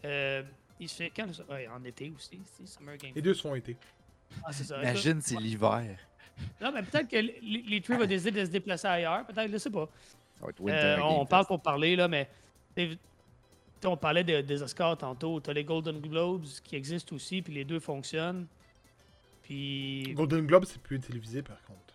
Euh, 0.05 0.43
il 0.81 0.89
se 0.89 0.97
fait 0.97 1.11
quand 1.15 1.27
le- 1.27 1.55
ouais, 1.55 1.69
En 1.69 1.83
été 1.85 2.13
aussi, 2.17 2.41
c'est 2.57 2.67
Summer 2.67 2.97
Game 2.97 3.13
Les 3.15 3.23
deux 3.23 3.35
sont 3.35 3.55
été. 3.55 3.77
Ah, 4.45 4.53
c'est 4.53 4.65
ça. 4.65 4.81
Imagine, 4.81 5.21
c'est 5.21 5.37
l'hiver. 5.37 5.99
Non, 6.61 6.73
mais 6.73 6.83
peut-être 6.83 7.09
que 7.09 7.17
les, 7.17 7.39
les 7.43 7.81
Tree 7.81 7.97
va 7.97 8.07
décider 8.07 8.41
de 8.41 8.45
se 8.47 8.51
déplacer 8.51 8.87
ailleurs. 8.89 9.25
Peut-être, 9.27 9.51
je 9.53 9.59
sais 9.59 9.71
pas. 9.71 9.89
Euh, 10.69 10.99
on 11.03 11.27
parle 11.27 11.47
pour 11.47 11.61
parler, 11.61 11.95
là, 11.95 12.09
mais. 12.09 12.29
On 13.85 13.97
parlait 13.97 14.25
de- 14.25 14.41
des 14.41 14.63
Oscars 14.63 14.97
tantôt. 14.97 15.41
T'as 15.41 15.53
les 15.53 15.65
Golden 15.65 16.01
Globes 16.01 16.45
qui 16.65 16.77
existent 16.77 17.15
aussi, 17.17 17.43
puis 17.43 17.53
les 17.53 17.65
deux 17.65 17.81
fonctionnent. 17.81 18.47
Puis. 19.43 20.13
Golden 20.15 20.47
Globe, 20.47 20.65
c'est 20.65 20.81
plus 20.81 20.99
télévisé 21.01 21.43
par 21.43 21.61
contre. 21.65 21.92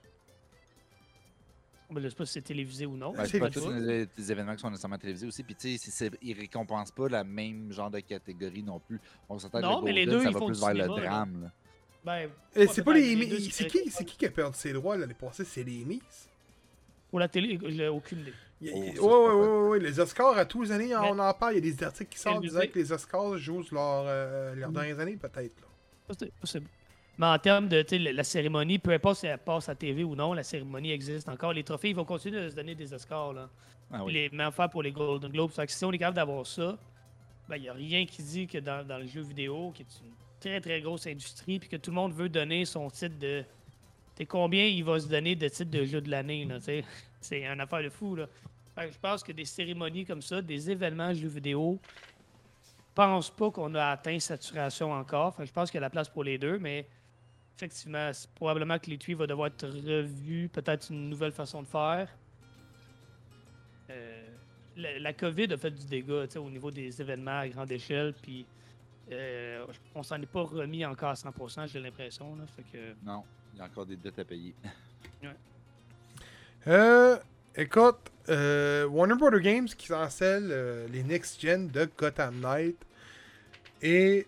Ben, 1.90 2.02
je 2.04 2.10
sais 2.10 2.16
pas 2.16 2.26
si 2.26 2.34
c'est 2.34 2.42
télévisé 2.42 2.86
ou 2.86 2.98
non. 2.98 3.14
Ben, 3.14 3.26
c'est 3.26 3.40
pas 3.40 3.50
tous 3.50 3.70
les, 3.72 4.08
les 4.18 4.32
événements 4.32 4.54
qui 4.56 4.62
sont 4.62 4.70
nécessairement 4.70 4.98
télévisés 4.98 5.26
aussi. 5.28 5.42
Puis, 5.44 5.56
tu 5.56 5.78
sais, 5.78 6.12
ils 6.22 6.38
récompensent 6.38 6.92
pas 6.92 7.08
la 7.08 7.24
même 7.24 7.72
genre 7.72 7.90
de 7.90 8.00
catégorie 8.02 8.62
non 8.64 8.80
plus. 8.80 9.00
On 9.30 9.40
s'entend 9.40 9.80
que 9.80 9.86
mais 9.86 9.94
les 9.94 10.06
deux, 10.06 10.22
ça 10.22 10.30
ils 10.30 10.34
va 10.34 10.40
font 10.40 10.48
plus 10.48 10.60
vers 10.60 10.74
le 10.74 10.84
cinéma, 10.84 11.02
drame. 11.02 11.42
là. 11.44 11.52
Ben, 12.04 12.30
Eh, 12.56 12.68
c'est 12.68 12.84
pas 12.84 12.94
les 12.94 13.14
Emmys. 13.14 13.50
C'est 13.52 13.68
qui, 13.68 13.90
c'est 13.90 14.04
qui 14.06 14.18
qui 14.18 14.26
a 14.26 14.30
perdu 14.32 14.58
ses 14.58 14.74
droits 14.74 14.98
l'année 14.98 15.14
passée? 15.14 15.44
C'est 15.46 15.64
les 15.64 15.84
Emmys 15.84 16.02
Pour 17.10 17.20
la 17.20 17.28
télé, 17.30 17.58
j'ai 17.68 17.88
aucune 17.88 18.20
idée. 18.20 18.34
Pas 19.00 19.06
ouais, 19.06 19.68
ouais, 19.70 19.80
Les 19.80 20.00
Oscars, 20.00 20.38
à 20.38 20.46
tous 20.46 20.64
les 20.64 20.72
années, 20.72 20.88
Mais- 20.90 20.96
on 20.96 21.20
en 21.20 21.34
parle. 21.34 21.54
Il 21.58 21.66
y 21.66 21.70
a 21.70 21.74
des 21.74 21.84
articles 21.84 22.10
qui 22.12 22.20
sortent 22.20 22.42
disant 22.42 22.62
que 22.62 22.80
les 22.80 22.92
Oscars 22.92 23.38
jouent 23.38 23.64
leurs 23.72 24.06
euh, 24.08 24.56
leurs 24.56 24.72
Mm. 24.72 24.74
dernières 24.74 25.00
années, 25.00 25.18
peut-être. 25.18 25.54
possible. 26.42 26.66
Mais 27.18 27.26
en 27.26 27.40
termes 27.40 27.68
de 27.68 27.84
la 28.12 28.24
cérémonie, 28.24 28.78
peu 28.78 28.92
importe 28.92 29.20
si 29.20 29.28
elle 29.28 29.40
passe 29.40 29.70
à 29.70 29.76
TV 29.76 30.04
ou 30.04 30.16
non, 30.16 30.34
la 30.34 30.44
cérémonie 30.44 30.92
existe 30.92 31.28
encore. 31.30 31.52
Les 31.52 31.64
trophées, 31.64 31.90
ils 31.90 31.96
vont 31.96 32.06
continuer 32.06 32.44
de 32.44 32.50
se 32.50 32.56
donner 32.56 32.76
des 32.76 32.94
Oscars. 32.94 33.34
Là. 33.34 33.50
Ah 33.92 34.04
oui. 34.04 34.14
Les 34.14 34.30
mêmes 34.30 34.48
affaires 34.48 34.70
pour 34.70 34.84
les 34.84 34.92
Golden 34.92 35.32
Globes. 35.32 35.52
Que 35.52 35.72
si 35.72 35.84
on 35.84 35.92
est 35.92 35.98
capable 35.98 36.18
d'avoir 36.18 36.46
ça, 36.46 36.78
ben, 37.50 37.56
il 37.56 37.64
n'y 37.64 37.70
a 37.70 37.74
rien 37.74 38.06
qui 38.06 38.22
dit 38.22 38.46
que 38.46 38.60
dans, 38.60 38.86
dans 38.86 39.00
le 39.00 39.08
jeu 39.08 39.22
vidéo, 39.22 39.72
qui 39.74 39.82
est 39.82 40.02
une 40.06 40.14
très 40.40 40.62
très 40.62 40.82
grosse 40.82 41.08
industrie, 41.08 41.60
puis 41.60 41.70
que 41.70 41.78
tout 41.78 41.90
le 41.90 41.96
monde 41.96 42.14
veut 42.14 42.30
donner 42.30 42.66
son 42.66 42.90
titre 42.90 43.18
de. 43.18 43.44
Sais, 44.16 44.26
combien 44.26 44.66
il 44.66 44.84
va 44.84 45.00
se 45.00 45.08
donner 45.08 45.36
de 45.36 45.48
titres 45.48 45.72
de 45.72 45.86
jeu 45.86 46.02
de 46.02 46.12
l'année? 46.12 46.48
C'est 47.22 47.44
une 47.44 47.60
affaire 47.60 47.84
de 47.84 47.90
fou, 47.90 48.16
là. 48.16 48.28
Fait 48.76 48.88
que 48.88 48.94
je 48.94 49.00
pense 49.00 49.24
que 49.24 49.32
des 49.32 49.46
cérémonies 49.46 50.06
comme 50.06 50.22
ça, 50.22 50.40
des 50.40 50.70
événements 50.70 51.12
jeux 51.12 51.28
vidéo, 51.28 51.80
je 52.64 52.74
pense 52.94 53.30
pas 53.32 53.50
qu'on 53.50 53.74
a 53.74 53.86
atteint 53.86 54.20
saturation 54.20 54.92
encore. 54.92 55.36
Fait 55.36 55.44
que 55.44 55.48
je 55.48 55.54
pense 55.54 55.72
qu'il 55.72 55.80
y 55.80 55.80
a 55.80 55.82
la 55.82 55.90
place 55.90 56.10
pour 56.10 56.24
les 56.24 56.38
deux, 56.38 56.60
mais 56.60 56.86
effectivement, 57.58 58.12
c'est 58.14 58.30
probablement 58.32 58.78
que 58.78 58.90
l'étui 58.90 59.16
va 59.16 59.26
devoir 59.28 59.48
être 59.48 59.68
revu, 59.68 60.48
peut-être 60.50 60.92
une 60.92 61.10
nouvelle 61.10 61.32
façon 61.32 61.64
de 61.64 61.68
faire. 61.68 62.08
Euh, 63.90 64.28
la, 64.76 65.00
la 65.00 65.14
COVID 65.14 65.52
a 65.54 65.58
fait 65.58 65.72
du 65.72 65.86
dégât 65.86 66.28
au 66.38 66.50
niveau 66.50 66.70
des 66.70 67.02
événements 67.02 67.40
à 67.40 67.48
grande 67.48 67.72
échelle, 67.72 68.14
puis 68.22 68.46
euh, 69.12 69.66
on 69.96 70.04
s'en 70.04 70.22
est 70.22 70.28
pas 70.32 70.44
remis 70.44 70.86
encore 70.86 71.10
à 71.10 71.14
100%, 71.14 71.68
j'ai 71.68 71.80
l'impression. 71.80 72.36
là. 72.36 72.44
Fait 72.56 72.64
que, 72.72 72.94
Non, 73.04 73.24
il 73.54 73.60
y 73.60 73.62
a 73.62 73.66
encore 73.66 73.86
des 73.86 73.96
dettes 73.98 74.20
à 74.20 74.26
payer. 74.26 74.54
Euh, 76.66 77.18
écoute, 77.56 78.12
euh, 78.28 78.86
Warner 78.88 79.16
Brother 79.16 79.40
Games 79.40 79.68
qui 79.68 79.88
cancelle 79.88 80.50
euh, 80.52 80.86
les 80.90 81.02
next 81.02 81.40
gen 81.40 81.70
de 81.70 81.88
Gotham 81.98 82.42
Knight 82.42 82.76
et 83.82 84.28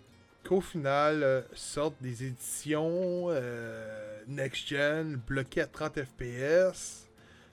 qu'au 0.49 0.61
final 0.61 1.21
euh, 1.21 1.41
sortent 1.53 2.01
des 2.01 2.23
éditions 2.23 3.27
euh, 3.29 4.19
next 4.27 4.67
gen 4.67 5.15
bloquées 5.27 5.61
à 5.61 5.67
30 5.67 5.99
FPS. 6.03 7.07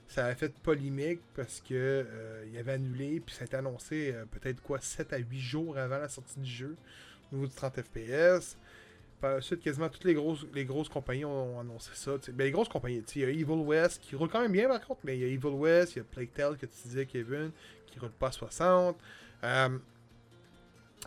Ça 0.07 0.25
a 0.25 0.33
fait 0.33 0.51
polémique 0.63 1.19
parce 1.35 1.61
que 1.61 1.75
euh, 1.75 2.43
il 2.51 2.57
avait 2.57 2.71
annulé 2.71 3.19
puis 3.19 3.35
ça 3.35 3.43
a 3.43 3.45
été 3.45 3.55
annoncé 3.55 4.13
euh, 4.15 4.25
peut-être 4.25 4.63
quoi 4.63 4.79
7 4.81 5.13
à 5.13 5.17
8 5.17 5.39
jours 5.39 5.77
avant 5.77 5.99
la 5.99 6.09
sortie 6.09 6.39
du 6.39 6.49
jeu 6.49 6.75
au 7.31 7.35
niveau 7.35 7.47
du 7.47 7.53
30 7.53 7.81
FPS. 7.83 8.57
Par 9.21 9.35
la 9.35 9.41
suite, 9.41 9.61
quasiment 9.61 9.89
toutes 9.89 10.05
les 10.05 10.15
grosses, 10.15 10.47
les 10.55 10.65
grosses 10.65 10.89
compagnies 10.89 11.25
ont 11.25 11.59
annoncé 11.59 11.91
ça. 11.93 12.13
Ben, 12.33 12.45
les 12.45 12.51
grosses 12.51 12.69
compagnies, 12.69 13.03
il 13.15 13.21
y 13.21 13.25
a 13.25 13.29
Evil 13.29 13.63
West 13.63 14.01
qui 14.01 14.15
roule 14.15 14.29
quand 14.29 14.41
même 14.41 14.51
bien 14.51 14.67
par 14.67 14.81
contre, 14.81 15.01
mais 15.03 15.15
il 15.15 15.21
y 15.21 15.23
a 15.23 15.27
Evil 15.27 15.53
West, 15.53 15.93
il 15.95 15.99
y 15.99 16.01
a 16.01 16.03
Plague 16.03 16.33
Tale 16.33 16.57
que 16.57 16.65
tu 16.65 16.75
disais, 16.83 17.05
Kevin, 17.05 17.51
qui 17.85 17.99
roule 17.99 18.09
pas 18.09 18.29
à 18.29 18.31
60. 18.31 18.97
Euh, 19.43 19.77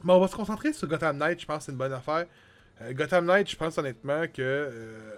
mais 0.05 0.13
on 0.13 0.21
va 0.21 0.29
se 0.29 0.37
concentrer 0.37 0.73
sur 0.73 0.89
Gotham 0.89 1.19
Knight, 1.19 1.41
je 1.41 1.47
pense 1.47 1.59
que 1.59 1.65
c'est 1.65 1.73
une 1.73 1.79
bonne 1.79 1.93
affaire. 1.93 2.27
Euh, 2.83 2.93
Gotham 2.93 3.27
Knight, 3.27 3.49
je 3.51 3.57
pense 3.57 3.77
honnêtement 3.79 4.27
que 4.27 4.41
euh, 4.41 5.11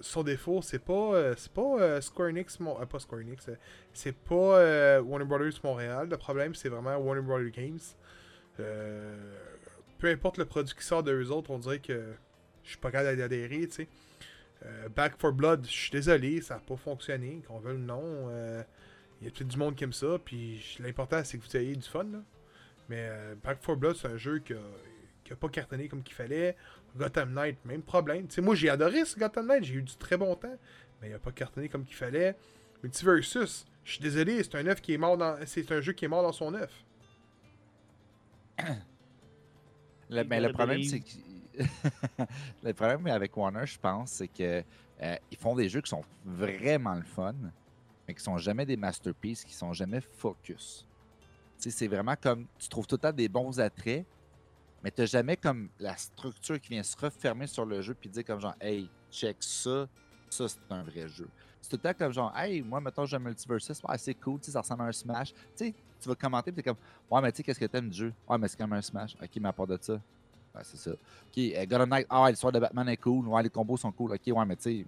son 0.00 0.22
défaut, 0.22 0.60
c'est 0.62 0.78
pas, 0.78 0.92
euh, 0.92 1.34
c'est 1.36 1.52
pas 1.52 2.00
Square 2.00 2.28
Enix, 2.28 2.58
pas 2.90 2.98
Square 2.98 3.22
Enix, 3.22 3.48
c'est 3.92 4.16
pas 4.16 5.00
Warner 5.00 5.24
Brothers 5.24 5.60
Montréal. 5.64 6.08
Le 6.10 6.16
problème, 6.16 6.54
c'est 6.54 6.68
vraiment 6.68 6.96
Warner 6.96 7.22
Brothers 7.22 7.50
Games. 7.50 7.78
Peu 8.56 10.08
importe 10.08 10.38
le 10.38 10.44
produit 10.44 10.74
qui 10.74 10.84
sort 10.84 11.02
de 11.02 11.12
eux 11.12 11.30
autres, 11.30 11.50
on 11.50 11.58
dirait 11.58 11.78
que 11.78 12.04
je 12.62 12.70
suis 12.70 12.78
pas 12.78 12.90
capable 12.90 13.16
d'y 13.16 13.22
adhérer, 13.22 13.66
tu 13.68 13.72
sais. 13.72 13.88
Back 14.94 15.14
for 15.18 15.32
Blood, 15.32 15.64
je 15.66 15.70
suis 15.70 15.90
désolé, 15.90 16.40
ça 16.40 16.54
n'a 16.54 16.60
pas 16.60 16.76
fonctionné, 16.76 17.42
qu'on 17.46 17.60
veuille 17.60 17.76
le 17.76 17.84
nom. 17.84 18.02
euh, 18.02 18.62
Il 19.20 19.26
y 19.26 19.28
a 19.28 19.30
peut-être 19.30 19.48
du 19.48 19.56
monde 19.56 19.76
qui 19.76 19.84
aime 19.84 19.92
ça, 19.92 20.18
puis 20.22 20.76
l'important 20.80 21.22
c'est 21.24 21.38
que 21.38 21.44
vous 21.44 21.56
ayez 21.56 21.76
du 21.76 21.88
fun, 21.88 22.04
là. 22.04 22.18
Mais 22.88 23.08
euh, 23.08 23.34
Back 23.42 23.58
for 23.62 23.76
Blood, 23.76 23.96
c'est 23.96 24.08
un 24.08 24.16
jeu 24.16 24.38
qui 24.38 24.52
a, 24.52 25.36
pas 25.36 25.48
cartonné 25.48 25.88
comme 25.88 26.02
qu'il 26.02 26.14
fallait. 26.14 26.56
Gotham 26.96 27.32
Knight, 27.32 27.58
même 27.64 27.82
problème. 27.82 28.26
Tu 28.26 28.36
sais, 28.36 28.40
moi 28.40 28.54
j'ai 28.54 28.70
adoré 28.70 29.04
ce 29.04 29.18
Gotham 29.18 29.46
Knight, 29.46 29.64
j'ai 29.64 29.74
eu 29.74 29.82
du 29.82 29.96
très 29.96 30.16
bon 30.16 30.34
temps, 30.34 30.56
mais 31.00 31.10
il 31.10 31.14
a 31.14 31.18
pas 31.18 31.32
cartonné 31.32 31.68
comme 31.68 31.84
qu'il 31.84 31.96
fallait. 31.96 32.36
Multiversus, 32.82 33.66
je 33.84 33.92
suis 33.92 34.00
désolé, 34.00 34.42
c'est 34.42 34.54
un 34.56 34.66
œuf 34.66 34.80
qui 34.80 34.94
est 34.94 34.98
mort 34.98 35.16
dans. 35.16 35.36
C'est 35.46 35.70
un 35.72 35.80
jeu 35.80 35.92
qui 35.92 36.04
est 36.04 36.08
mort 36.08 36.22
dans 36.22 36.32
son 36.32 36.54
œuf. 36.54 36.84
Le, 40.08 40.22
mais 40.22 40.40
le 40.40 40.46
gotta 40.46 40.58
problème, 40.58 40.84
c'est 40.84 41.00
que 41.00 41.06
le 42.62 42.72
problème 42.72 43.06
avec 43.08 43.36
Warner, 43.36 43.66
je 43.66 43.76
pense, 43.76 44.12
c'est 44.12 44.28
que 44.28 44.62
euh, 45.02 45.16
ils 45.30 45.36
font 45.36 45.56
des 45.56 45.68
jeux 45.68 45.80
qui 45.80 45.90
sont 45.90 46.04
vraiment 46.24 46.94
le 46.94 47.02
fun, 47.02 47.34
mais 48.06 48.14
qui 48.14 48.22
sont 48.22 48.38
jamais 48.38 48.64
des 48.64 48.76
masterpieces, 48.76 49.44
qui 49.44 49.54
sont 49.54 49.72
jamais 49.72 50.00
focus. 50.00 50.86
C'est 51.58 51.88
vraiment 51.88 52.14
comme 52.20 52.46
tu 52.58 52.68
trouves 52.68 52.86
tout 52.86 52.96
le 52.96 53.00
temps 53.00 53.12
des 53.12 53.28
bons 53.28 53.58
attraits, 53.58 54.06
mais 54.82 54.90
tu 54.90 55.06
jamais 55.06 55.36
comme 55.36 55.68
la 55.78 55.96
structure 55.96 56.60
qui 56.60 56.68
vient 56.68 56.82
se 56.82 56.96
refermer 56.96 57.46
sur 57.46 57.64
le 57.64 57.80
jeu 57.82 57.94
puis 57.94 58.08
dire 58.08 58.24
comme 58.24 58.40
genre 58.40 58.54
Hey, 58.60 58.88
check 59.10 59.36
ça, 59.40 59.88
ça 60.30 60.48
c'est 60.48 60.58
un 60.70 60.82
vrai 60.82 61.08
jeu. 61.08 61.28
C'est 61.60 61.70
tout 61.70 61.76
le 61.76 61.92
temps 61.92 61.98
comme 61.98 62.12
genre 62.12 62.36
Hey, 62.36 62.62
moi 62.62 62.80
mettons 62.80 63.04
j'ai 63.04 63.16
un 63.16 63.20
multiversus, 63.20 63.82
ouais, 63.82 63.98
c'est 63.98 64.14
cool, 64.14 64.38
ça 64.42 64.60
ressemble 64.60 64.82
à 64.82 64.86
un 64.86 64.92
Smash. 64.92 65.32
Tu 65.56 65.74
vas 66.04 66.14
commenter 66.14 66.52
puis 66.52 66.62
t'es 66.62 66.68
comme 66.70 66.78
Ouais, 67.10 67.20
mais 67.20 67.32
tu 67.32 67.38
sais, 67.38 67.42
qu'est-ce 67.42 67.58
que 67.58 67.64
t'aimes 67.64 67.88
du 67.88 67.96
jeu? 67.98 68.12
Ouais, 68.28 68.38
mais 68.38 68.48
c'est 68.48 68.56
comme 68.58 68.72
un 68.72 68.82
Smash. 68.82 69.16
Ok, 69.20 69.30
mais 69.40 69.48
à 69.48 69.52
part 69.52 69.66
de 69.66 69.78
ça. 69.80 69.94
Ouais, 69.94 70.62
c'est 70.62 70.76
ça. 70.76 70.90
Ok, 70.92 71.36
uh, 71.36 71.66
Gotham 71.66 71.88
Knight, 71.88 72.06
ah 72.10 72.30
l'histoire 72.30 72.52
de 72.52 72.60
Batman 72.60 72.88
est 72.88 72.96
cool. 72.96 73.26
Ouais, 73.28 73.42
les 73.42 73.50
combos 73.50 73.76
sont 73.76 73.92
cool. 73.92 74.12
Ok, 74.12 74.20
ouais, 74.26 74.44
mais 74.46 74.56
tu 74.56 74.62
sais, 74.62 74.86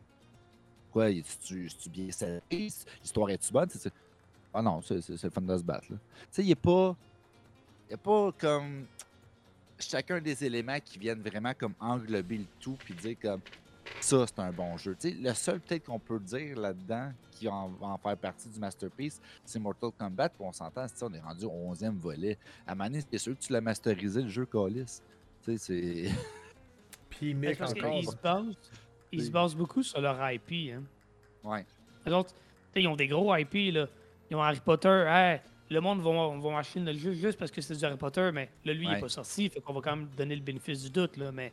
quoi, 0.92 1.10
est-tu 1.10 1.68
bien 1.90 2.10
serré? 2.10 2.42
L'histoire 2.50 3.30
est-tu 3.30 3.52
bonne? 3.52 3.68
Ah 4.54 4.62
non, 4.62 4.80
c'est 4.82 5.08
le 5.08 5.30
fun 5.30 5.40
de 5.40 5.56
se 5.56 5.62
battre. 5.62 5.86
Tu 5.88 5.96
sais, 6.30 6.44
il 6.44 6.50
est 6.50 6.54
pas. 6.54 6.96
Il 7.86 7.88
n'y 7.90 7.94
a 7.94 7.98
pas 7.98 8.32
comme 8.38 8.86
chacun 9.78 10.20
des 10.20 10.44
éléments 10.44 10.78
qui 10.84 10.98
viennent 10.98 11.22
vraiment 11.22 11.52
comme 11.54 11.74
englober 11.80 12.38
le 12.38 12.46
tout 12.60 12.76
puis 12.84 12.94
dire 12.94 13.16
comme 13.20 13.40
ça, 14.00 14.26
c'est 14.26 14.38
un 14.40 14.52
bon 14.52 14.76
jeu. 14.76 14.94
sais, 14.98 15.10
le 15.10 15.32
seul 15.34 15.60
peut-être 15.60 15.84
qu'on 15.84 15.98
peut 15.98 16.20
dire 16.20 16.58
là-dedans 16.58 17.12
qui 17.32 17.46
va 17.46 17.52
en 17.52 17.98
faire 17.98 18.16
partie 18.16 18.48
du 18.48 18.58
masterpiece, 18.58 19.20
c'est 19.44 19.58
Mortal 19.58 19.90
Kombat. 19.96 20.30
Puis 20.30 20.44
on 20.44 20.52
s'entend, 20.52 20.86
on 21.02 21.14
est 21.14 21.20
rendu 21.20 21.44
au 21.44 21.74
11e 21.74 21.96
volet. 21.96 22.36
À 22.66 22.74
Mané, 22.74 23.00
c'est 23.00 23.18
sûr 23.18 23.34
que 23.34 23.40
tu 23.40 23.52
l'as 23.52 23.60
masterisé 23.60 24.22
le 24.22 24.28
jeu 24.28 24.44
Callis. 24.44 25.00
Tu 25.44 25.56
sais, 25.56 25.58
c'est. 25.58 26.10
Puis 27.10 27.34
encore. 27.34 27.94
Ils 27.94 28.08
se, 28.08 28.16
basent, 28.16 28.56
ils 29.12 29.24
se 29.24 29.30
basent 29.30 29.54
beaucoup 29.54 29.82
sur 29.82 30.00
leur 30.00 30.18
IP. 30.30 30.74
Hein. 30.74 30.82
Ouais. 31.42 31.64
Les 32.04 32.12
autres, 32.12 32.34
ils 32.76 32.86
ont 32.86 32.96
des 32.96 33.08
gros 33.08 33.34
IP. 33.34 33.74
Là. 33.74 33.86
Ils 34.30 34.36
ont 34.36 34.42
Harry 34.42 34.60
Potter. 34.60 35.38
le 35.70 35.80
monde 35.80 36.00
va, 36.00 36.50
va 36.50 36.58
acheter 36.58 36.80
le 36.80 36.92
jeu 36.94 37.12
juste 37.12 37.38
parce 37.38 37.50
que 37.50 37.60
c'est 37.60 37.74
du 37.74 37.84
Harry 37.84 37.96
Potter, 37.96 38.30
mais 38.32 38.50
là, 38.64 38.72
lui, 38.72 38.86
il 38.86 38.90
n'est 38.90 39.00
pas 39.00 39.08
sorti. 39.08 39.48
Fait 39.48 39.60
qu'on 39.60 39.72
va 39.72 39.80
quand 39.80 39.96
même 39.96 40.08
donner 40.16 40.36
le 40.36 40.42
bénéfice 40.42 40.82
du 40.82 40.90
doute. 40.90 41.16
Là, 41.16 41.32
mais 41.32 41.52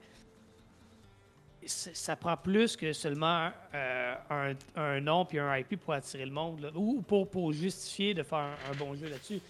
ça 1.68 2.16
prend 2.16 2.38
plus 2.38 2.78
que 2.78 2.94
seulement 2.94 3.50
euh, 3.74 4.16
un, 4.30 4.54
un, 4.76 5.02
nom 5.02 5.26
puis 5.26 5.40
un 5.40 5.58
IP 5.58 5.78
pour 5.78 5.94
attirer 5.94 6.26
le 6.26 6.32
monde, 6.32 6.72
ou 6.76 7.02
pour, 7.02 7.30
pour, 7.30 7.52
justifier 7.54 8.14
de 8.14 8.24
faire 8.24 8.56
un, 8.70 8.76
bon 8.78 8.96
jeu 8.96 9.10
là-dessus. 9.10 9.42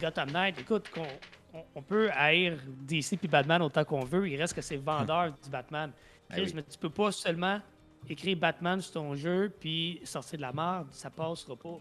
Gotham 0.00 0.30
Knight, 0.30 0.58
écoute, 0.58 0.90
on, 0.96 1.58
on, 1.74 1.82
peut 1.82 2.10
haïr 2.12 2.56
DC 2.82 3.18
puis 3.18 3.28
Batman 3.28 3.62
autant 3.62 3.84
qu'on 3.84 4.04
veut, 4.04 4.28
il 4.28 4.36
reste 4.40 4.54
que 4.54 4.62
c'est 4.62 4.76
vendeur 4.76 5.32
du 5.32 5.50
Batman. 5.50 5.92
Ben 6.30 6.50
mais 6.54 6.62
tu 6.62 6.78
peux 6.78 6.90
pas 6.90 7.12
seulement 7.12 7.60
écrire 8.08 8.36
Batman 8.36 8.80
sur 8.80 8.92
ton 8.92 9.14
jeu 9.14 9.52
puis 9.60 10.00
sortir 10.04 10.38
de 10.38 10.42
la 10.42 10.52
merde, 10.52 10.86
ça 10.90 11.10
passera 11.10 11.56
pas. 11.56 11.78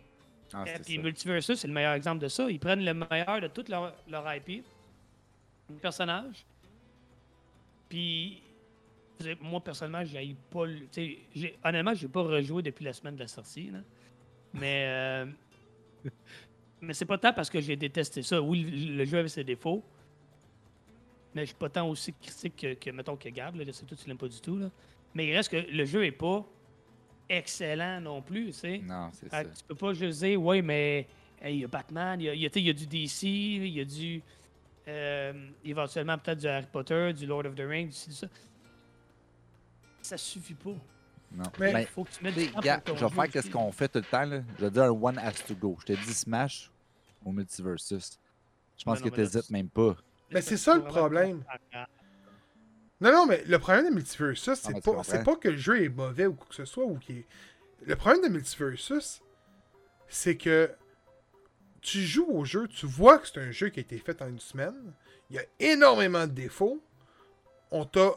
Ah, 0.54 0.66
et 0.68 0.80
puis 0.80 0.98
Multiversus, 0.98 1.60
c'est 1.60 1.68
le 1.68 1.74
meilleur 1.74 1.94
exemple 1.94 2.22
de 2.22 2.28
ça. 2.28 2.50
Ils 2.50 2.60
prennent 2.60 2.84
le 2.84 2.94
meilleur 2.94 3.42
de 3.42 3.48
tout 3.48 3.64
leur, 3.70 3.96
leur 4.10 4.36
IP, 4.36 4.66
un 5.70 5.76
personnage, 5.76 6.46
puis 7.90 8.42
moi, 9.42 9.62
personnellement, 9.64 10.04
j'ai 10.06 10.36
pas. 10.50 10.66
Honnêtement, 11.64 11.94
j'ai 11.94 12.08
pas 12.08 12.22
rejoué 12.22 12.62
depuis 12.62 12.86
la 12.86 12.94
semaine 12.94 13.16
de 13.16 13.22
la 13.22 13.28
sortie. 13.28 13.72
Mais. 14.54 14.86
Euh, 14.88 15.26
mais 16.82 16.94
c'est 16.94 17.06
pas 17.06 17.18
tant 17.18 17.34
parce 17.34 17.50
que 17.50 17.60
j'ai 17.60 17.76
détesté 17.76 18.24
ça. 18.24 18.42
Oui, 18.42 18.64
le 18.64 19.06
jeu 19.06 19.20
avait 19.20 19.28
ses 19.28 19.44
défauts. 19.44 19.84
Mais 21.34 21.42
je 21.42 21.48
suis 21.48 21.56
pas 21.56 21.70
tant 21.70 21.88
aussi 21.88 22.14
critique 22.14 22.56
que, 22.58 22.74
que 22.74 22.90
mettons, 22.90 23.16
que 23.16 23.30
Gab. 23.30 23.56
Là, 23.56 23.64
c'est 23.72 23.86
tout, 23.86 23.96
tu 23.96 24.08
l'aimes 24.08 24.18
pas 24.18 24.28
du 24.28 24.42
tout. 24.42 24.58
Là. 24.58 24.70
Mais 25.14 25.28
il 25.28 25.36
reste 25.36 25.52
que 25.52 25.58
le 25.58 25.86
jeu 25.86 26.06
est 26.06 26.12
pas 26.12 26.46
excellent 27.30 28.02
non 28.02 28.22
plus. 28.22 28.48
Tu 28.48 28.54
sais. 28.54 28.82
Non, 28.84 29.10
c'est 29.14 29.30
ça. 29.30 29.44
Tu 29.44 29.64
peux 29.68 29.76
pas 29.76 29.94
juste 29.94 30.20
dire, 30.20 30.42
ouais, 30.42 30.62
mais 30.62 31.08
il 31.44 31.58
y 31.58 31.64
a 31.64 31.68
Batman, 31.68 32.20
il 32.20 32.26
y 32.26 32.30
a, 32.30 32.34
y 32.34 32.46
a, 32.46 32.74
du 32.74 32.88
DC, 32.88 33.24
il 33.24 33.68
y 33.68 33.82
a 33.82 33.86
du. 33.86 34.22
Euh, 34.88 35.34
éventuellement, 35.64 36.18
peut-être 36.18 36.40
du 36.40 36.48
Harry 36.48 36.66
Potter, 36.72 37.14
du 37.14 37.26
Lord 37.26 37.46
of 37.46 37.56
the 37.56 37.62
Rings, 37.62 38.06
du 38.08 38.14
ça 38.14 38.28
ça 40.02 40.18
suffit 40.18 40.56
pas. 40.56 40.76
Non. 41.32 41.46
Mais 41.60 41.84
il 41.84 41.88
faut 41.88 42.04
que 42.04 42.12
tu 42.12 42.24
mettes 42.24 42.36
des 42.36 42.50
gars, 42.62 42.82
Je 42.86 43.06
vais 43.06 43.10
faire 43.10 43.30
qu'est-ce 43.30 43.50
qu'on 43.50 43.72
fait 43.72 43.88
tout 43.88 44.00
le 44.00 44.06
temps. 44.06 44.26
Là. 44.26 44.42
Je 44.58 44.66
vais 44.66 44.72
dire 44.72 44.84
un 44.84 44.90
one 44.90 45.18
has 45.18 45.34
to 45.48 45.56
go. 45.56 45.78
Je 45.82 45.94
te 45.94 45.94
dis 45.94 46.14
Smash 46.14 46.70
au 47.24 47.32
Multiversus. 47.32 48.20
Je 48.78 48.84
pense 48.84 49.00
que 49.00 49.10
tu 49.10 49.20
n'hésites 49.20 49.50
même 49.50 49.70
pas. 49.70 49.96
Mais 50.32 50.42
c'est 50.42 50.58
ça 50.58 50.76
le 50.76 50.84
problème. 50.84 51.44
Non, 53.02 53.12
non, 53.12 53.26
mais 53.26 53.44
le 53.48 53.60
problème 53.60 53.90
de 53.90 53.96
Multiversus, 53.96 54.60
c'est 54.60 54.74
ah, 54.76 54.80
pas, 54.82 55.24
pas 55.24 55.36
que 55.36 55.50
le 55.50 55.58
jeu 55.58 55.84
est 55.84 55.90
mauvais 55.90 56.28
ou 56.28 56.34
quoi 56.34 56.48
que 56.48 56.56
ce 56.56 56.66
soit. 56.66 56.86
Ou 56.86 56.98
qui 56.98 57.26
Le 57.84 57.96
problème 57.96 58.22
de 58.22 58.30
Multiversus, 58.30 59.22
c'est 60.08 60.38
que 60.38 60.70
tu 61.82 62.00
joues 62.02 62.30
au 62.30 62.46
jeu, 62.46 62.68
tu 62.68 62.86
vois 62.86 63.18
que 63.18 63.28
c'est 63.28 63.40
un 63.40 63.52
jeu 63.52 63.70
qui 63.70 63.80
a 63.80 63.82
été 63.82 63.98
fait 63.98 64.22
en 64.22 64.28
une 64.28 64.40
semaine. 64.40 64.94
Il 65.30 65.36
y 65.36 65.40
a 65.40 65.46
énormément 65.60 66.28
de 66.28 66.32
défauts. 66.32 66.80
On 67.72 67.86
t'a 67.86 68.12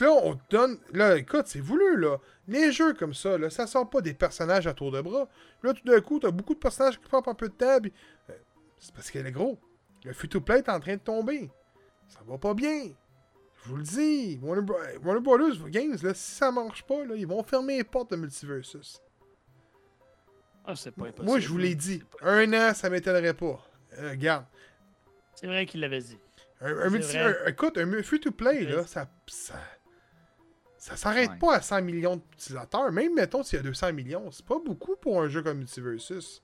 là, 0.00 0.12
on 0.12 0.34
te 0.34 0.42
donne. 0.50 0.78
Là, 0.92 1.16
écoute, 1.16 1.46
c'est 1.46 1.60
voulu, 1.60 1.98
là. 1.98 2.18
Les 2.48 2.72
jeux 2.72 2.94
comme 2.94 3.14
ça, 3.14 3.38
là, 3.38 3.50
ça 3.50 3.66
sort 3.66 3.88
pas 3.88 4.00
des 4.00 4.14
personnages 4.14 4.66
à 4.66 4.74
tour 4.74 4.90
de 4.92 5.00
bras. 5.00 5.28
Là, 5.62 5.72
tout 5.72 5.84
d'un 5.84 6.00
coup, 6.00 6.18
t'as 6.18 6.30
beaucoup 6.30 6.54
de 6.54 6.58
personnages 6.58 6.98
qui 6.98 7.08
prennent 7.08 7.22
un 7.24 7.34
peu 7.34 7.48
de 7.48 7.54
temps. 7.54 7.78
Euh, 8.30 8.32
c'est 8.78 8.94
parce 8.94 9.10
qu'elle 9.10 9.26
est 9.26 9.32
gros. 9.32 9.58
Le 10.04 10.12
free-to-play 10.12 10.58
est 10.58 10.68
en 10.68 10.80
train 10.80 10.94
de 10.94 11.00
tomber. 11.00 11.50
Ça 12.08 12.20
va 12.26 12.38
pas 12.38 12.54
bien. 12.54 12.90
Je 13.64 13.70
vous 13.70 13.76
le 13.76 13.82
dis. 13.82 14.38
Warner, 14.42 15.20
Brothers 15.20 15.68
Games, 15.68 15.96
là, 16.02 16.14
si 16.14 16.32
ça 16.32 16.52
marche 16.52 16.82
pas, 16.84 17.04
là, 17.04 17.14
ils 17.16 17.26
vont 17.26 17.42
fermer 17.42 17.78
les 17.78 17.84
portes 17.84 18.10
de 18.10 18.16
Multiversus. 18.16 19.00
Ah, 20.64 20.76
c'est 20.76 20.90
pas 20.92 21.06
impossible. 21.06 21.26
Moi, 21.26 21.38
je 21.40 21.48
vous 21.48 21.58
l'ai 21.58 21.74
dit. 21.74 22.02
Un 22.22 22.52
an, 22.52 22.74
ça 22.74 22.90
m'étonnerait 22.90 23.34
pas. 23.34 23.64
Euh, 23.98 24.10
regarde. 24.10 24.46
C'est 25.34 25.46
vrai 25.46 25.66
qu'il 25.66 25.80
l'avait 25.80 26.00
dit. 26.00 26.18
Un, 26.60 26.90
écoute, 27.46 27.76
un 27.76 28.02
free-to-play, 28.02 28.64
là, 28.64 28.86
ça, 28.86 29.08
ça 29.26 29.60
ça 30.86 30.96
s'arrête 30.96 31.40
pas 31.40 31.56
à 31.56 31.62
100 31.62 31.82
millions 31.82 32.16
d'utilisateurs. 32.16 32.92
Même, 32.92 33.14
mettons, 33.14 33.42
s'il 33.42 33.56
y 33.56 33.60
a 33.60 33.62
200 33.64 33.92
millions, 33.92 34.30
c'est 34.30 34.46
pas 34.46 34.60
beaucoup 34.64 34.94
pour 34.94 35.20
un 35.20 35.28
jeu 35.28 35.42
comme 35.42 35.58
Multiversus. 35.58 36.42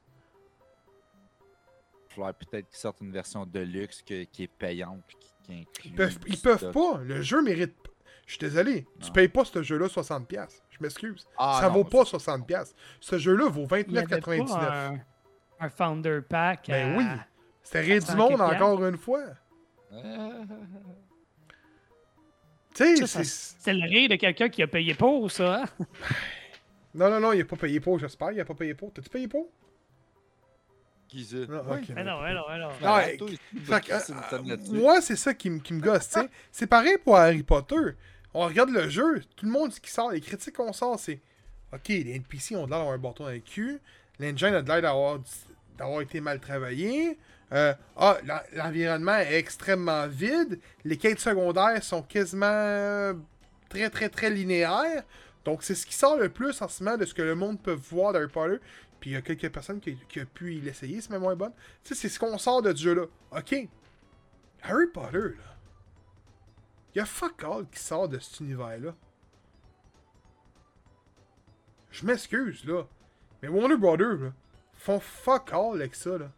Il 2.11 2.15
faudrait 2.15 2.33
peut-être 2.33 2.69
qu'ils 2.69 2.79
sortent 2.79 3.01
une 3.03 3.13
version 3.13 3.47
de 3.47 3.61
luxe 3.61 4.03
qui 4.03 4.15
est 4.15 4.53
payante. 4.59 5.05
Qui, 5.21 5.32
inclut 5.51 5.66
ils 5.84 5.95
peuvent, 5.95 6.18
ils 6.26 6.38
peuvent 6.38 6.70
pas. 6.72 7.01
Le 7.03 7.22
jeu 7.22 7.43
mérite. 7.43 7.74
Je 8.26 8.32
suis 8.32 8.40
désolé. 8.40 8.86
Tu 9.01 9.11
payes 9.12 9.28
pas 9.28 9.45
ce 9.45 9.62
jeu-là 9.62 9.86
60$. 9.86 10.49
Je 10.70 10.78
m'excuse. 10.80 11.26
Ah, 11.36 11.59
ça 11.61 11.68
vaut 11.68 11.84
pas 11.84 12.03
60$. 12.03 12.72
Ce 13.01 13.18
jeu-là 13.18 13.49
vaut 13.49 13.66
29,99$. 13.66 14.53
Un, 14.53 15.01
un 15.61 15.68
Founder 15.68 16.20
Pack. 16.28 16.66
Ben 16.68 16.97
oui. 16.97 17.05
C'était 17.62 17.80
rire 17.80 18.03
du 18.03 18.16
monde 18.16 18.40
encore 18.40 18.84
une 18.84 18.97
fois. 18.97 19.22
Tu 22.74 23.07
sais, 23.07 23.24
c'est 23.24 23.74
le 23.74 23.86
rire 23.86 24.09
de 24.09 24.16
quelqu'un 24.16 24.49
qui 24.49 24.62
a 24.62 24.66
payé 24.66 24.95
pour 24.95 25.30
ça. 25.30 25.62
Hein? 25.62 25.64
non, 26.95 27.11
non, 27.11 27.20
non, 27.20 27.32
il 27.32 27.43
a 27.43 27.45
pas 27.45 27.57
payé 27.57 27.80
pour, 27.80 27.99
j'espère. 27.99 28.32
Il 28.32 28.40
a 28.40 28.47
pas 28.47 28.55
payé 28.55 28.72
pour. 28.74 28.93
T'as-tu 28.93 29.11
payé 29.11 29.28
pour? 29.28 29.51
Qui 31.13 31.27
c'est? 31.27 31.47
Non, 31.47 31.63
mais 31.95 32.05
non, 32.05 32.23
mais 32.23 32.35
non, 32.35 32.43
mais 32.49 32.59
non. 32.59 32.71
Euh, 32.71 34.57
moi, 34.73 35.03
c'est 35.03 35.17
ça 35.17 35.35
qui, 35.35 35.61
qui 35.61 35.75
me 35.75 35.81
gosse, 35.83 36.09
tu 36.09 36.21
sais. 36.21 36.29
C'est 36.51 36.67
pareil 36.67 36.97
pour 37.05 37.17
Harry 37.17 37.43
Potter. 37.43 37.77
On 38.33 38.47
regarde 38.47 38.71
le 38.71 38.89
jeu, 38.89 39.21
tout 39.37 39.45
le 39.45 39.53
monde 39.53 39.75
qui 39.75 39.91
sort, 39.91 40.11
les 40.11 40.23
critiques 40.23 40.57
qu'on 40.57 40.73
sort, 40.73 40.99
c'est 40.99 41.21
OK, 41.75 41.89
les 41.89 42.15
NPC 42.15 42.57
ont 42.57 42.61
l'air 42.61 42.79
d'avoir 42.79 42.95
un 42.95 42.99
bâton 42.99 43.25
dans 43.25 43.31
le 43.31 43.41
cul. 43.41 43.79
L'engine 44.19 44.55
a 44.55 44.63
l'air 44.63 44.81
d'avoir 44.81 46.01
été 46.01 46.23
mal 46.23 46.41
travaillé. 46.41 47.19
Euh, 47.53 47.75
ah, 47.99 48.17
l'environnement 48.55 49.19
est 49.19 49.35
extrêmement 49.35 50.07
vide. 50.07 50.61
Les 50.87 50.97
quêtes 50.97 51.21
secondaires 51.21 51.85
sont 51.85 52.01
quasiment 52.01 53.13
très, 53.69 53.91
très, 53.91 54.09
très 54.09 54.31
linéaires. 54.31 55.03
Donc, 55.45 55.63
c'est 55.63 55.75
ce 55.75 55.85
qui 55.85 55.95
sort 55.95 56.17
le 56.17 56.31
plus 56.31 56.63
en 56.63 56.69
ce 56.69 56.83
moment 56.83 56.97
de 56.97 57.05
ce 57.05 57.13
que 57.13 57.21
le 57.21 57.35
monde 57.35 57.61
peut 57.61 57.79
voir 57.91 58.15
d'Harry 58.15 58.29
Potter. 58.29 58.57
Puis, 59.03 59.11
il 59.11 59.14
y 59.14 59.16
a 59.16 59.22
quelques 59.22 59.50
personnes 59.50 59.80
qui, 59.80 59.98
ont 60.20 60.26
pu 60.32 60.53
l'essayer, 60.61 61.00
c'est 61.00 61.11
même 61.11 61.22
moins 61.22 61.34
bonne. 61.34 61.53
Tu 61.82 61.92
sais, 61.92 62.03
c'est 62.03 62.09
ce 62.09 62.20
qu'on 62.20 62.38
sort 62.38 62.62
de 62.62 62.72
ce 62.72 62.82
jeu-là. 62.82 63.07
OK. 63.36 63.68
Harry 64.62 64.86
Potter, 64.86 65.18
là. 65.18 65.57
Il 66.94 66.98
y 66.98 67.00
a 67.00 67.05
fuck 67.05 67.42
all 67.42 67.66
qui 67.68 67.80
sort 67.80 68.09
de 68.09 68.20
cet 68.20 68.38
univers-là. 68.38 68.94
Je 71.90 72.07
m'excuse, 72.07 72.64
là. 72.64 72.84
Mais 73.42 73.48
Warner 73.48 73.76
Brothers, 73.76 74.18
là, 74.20 74.32
font 74.74 75.00
fuck 75.00 75.53
all 75.53 75.74
avec 75.74 75.96
ça, 75.96 76.16
là. 76.16 76.30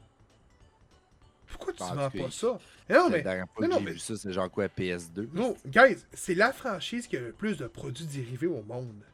Pourquoi 1.47 1.75
tu 1.75 1.83
vends 1.83 2.11
pas 2.11 2.31
ça? 2.31 2.59
Non, 2.89 3.11
mais. 3.11 3.23
non, 3.69 3.81
mais... 3.83 3.99
ça, 3.99 4.17
c'est 4.17 4.33
genre 4.33 4.51
quoi, 4.51 4.69
PS2? 4.69 5.29
Non, 5.35 5.55
guys, 5.67 5.99
c'est 6.15 6.35
la 6.35 6.55
franchise 6.55 7.07
qui 7.07 7.19
a 7.19 7.21
le 7.21 7.33
plus 7.33 7.59
de 7.59 7.67
produits 7.67 8.07
dérivés 8.07 8.47
au 8.47 8.63
monde. 8.63 9.05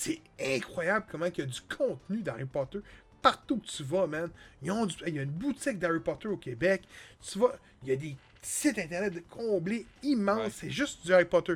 C'est 0.00 0.20
incroyable 0.40 1.06
comment 1.10 1.26
il 1.26 1.36
y 1.38 1.42
a 1.42 1.46
du 1.46 1.60
contenu 1.62 2.22
d'Harry 2.22 2.44
Potter 2.44 2.78
partout 3.20 3.58
que 3.58 3.66
tu 3.66 3.82
vas, 3.82 4.06
man. 4.06 4.30
Ils 4.62 4.70
ont 4.70 4.86
Il 5.06 5.16
y 5.16 5.18
a 5.18 5.22
une 5.22 5.30
boutique 5.30 5.76
d'Harry 5.80 5.98
Potter 5.98 6.28
au 6.28 6.36
Québec. 6.36 6.82
Tu 7.20 7.36
vas, 7.40 7.56
il 7.82 7.88
y 7.88 7.92
a 7.92 7.96
des 7.96 8.14
site 8.40 8.78
internet 8.78 9.26
comblé, 9.28 9.86
immense. 10.04 10.38
Ouais. 10.44 10.50
C'est 10.50 10.70
juste 10.70 11.04
du 11.04 11.12
Harry 11.12 11.24
Potter. 11.24 11.54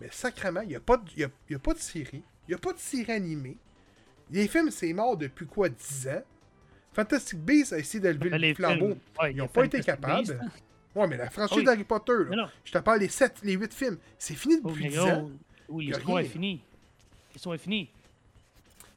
Mais 0.00 0.08
sacrément, 0.10 0.62
il 0.62 0.68
n'y 0.70 0.74
a, 0.74 0.80
pas 0.80 0.96
de- 0.96 1.08
il 1.14 1.20
y 1.20 1.24
a, 1.24 1.28
il 1.48 1.52
y 1.52 1.54
a 1.54 1.58
pas 1.60 1.74
de 1.74 1.78
série. 1.78 2.22
Il 2.48 2.50
n'y 2.50 2.54
a 2.54 2.58
pas 2.58 2.72
de 2.72 2.78
série 2.80 3.12
animée. 3.12 3.56
Les 4.32 4.48
films, 4.48 4.72
c'est 4.72 4.92
mort 4.92 5.16
depuis 5.16 5.46
quoi, 5.46 5.68
10 5.68 6.08
ans? 6.08 6.22
Fantastic 6.92 7.38
Beasts 7.38 7.72
a 7.72 7.78
essayé 7.78 8.00
d'élever 8.00 8.30
le 8.30 8.36
les 8.38 8.54
flambeau. 8.54 8.86
films, 8.88 8.98
ouais, 9.20 9.30
il 9.30 9.36
Ils 9.36 9.38
n'ont 9.38 9.48
pas 9.48 9.64
été 9.64 9.80
capables. 9.80 10.26
Beasts. 10.26 10.36
Ouais, 10.96 11.06
mais 11.06 11.16
la 11.18 11.30
franchise 11.30 11.58
Oui. 11.58 11.64
d'Harry 11.64 11.84
Potter, 11.84 12.14
là, 12.30 12.50
je 12.64 12.72
te 12.72 12.78
parle 12.78 12.98
des 12.98 13.08
7, 13.08 13.40
les 13.44 13.52
8 13.52 13.72
films. 13.72 13.98
C'est 14.18 14.34
fini 14.34 14.56
Oh, 14.64 14.70
depuis 14.70 14.84
mais 14.84 14.90
10 14.90 14.96
gros, 14.96 15.08
ans. 15.08 15.30
oui, 15.68 15.86
Y 15.86 15.92
a 15.92 15.96
l'histoire 15.96 16.18
est 16.18 16.22
rien. 16.22 16.30
finie. 16.30 16.62
L'histoire 17.36 17.54
est 17.54 17.58
finie. 17.58 17.86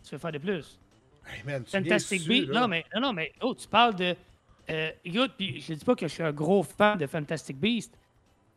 Tu 0.01 0.11
veux 0.11 0.17
faire 0.17 0.31
de 0.31 0.37
plus. 0.37 0.79
Hey, 1.27 1.43
man, 1.45 1.61
tu 1.61 1.71
Fantastic 1.71 2.25
Beasts. 2.25 2.49
Non, 2.49 2.69
mais, 2.69 2.85
non, 2.95 3.01
non, 3.01 3.11
mais 3.11 3.33
oh, 3.41 3.53
tu 3.53 3.67
parles 3.67 3.95
de. 3.95 4.15
Euh, 4.69 4.91
écoute, 5.03 5.33
puis 5.37 5.59
je 5.59 5.73
dis 5.73 5.83
pas 5.83 5.93
que 5.93 6.07
je 6.07 6.13
suis 6.13 6.23
un 6.23 6.31
gros 6.31 6.63
fan 6.63 6.97
de 6.97 7.05
Fantastic 7.05 7.57
Beasts, 7.57 7.93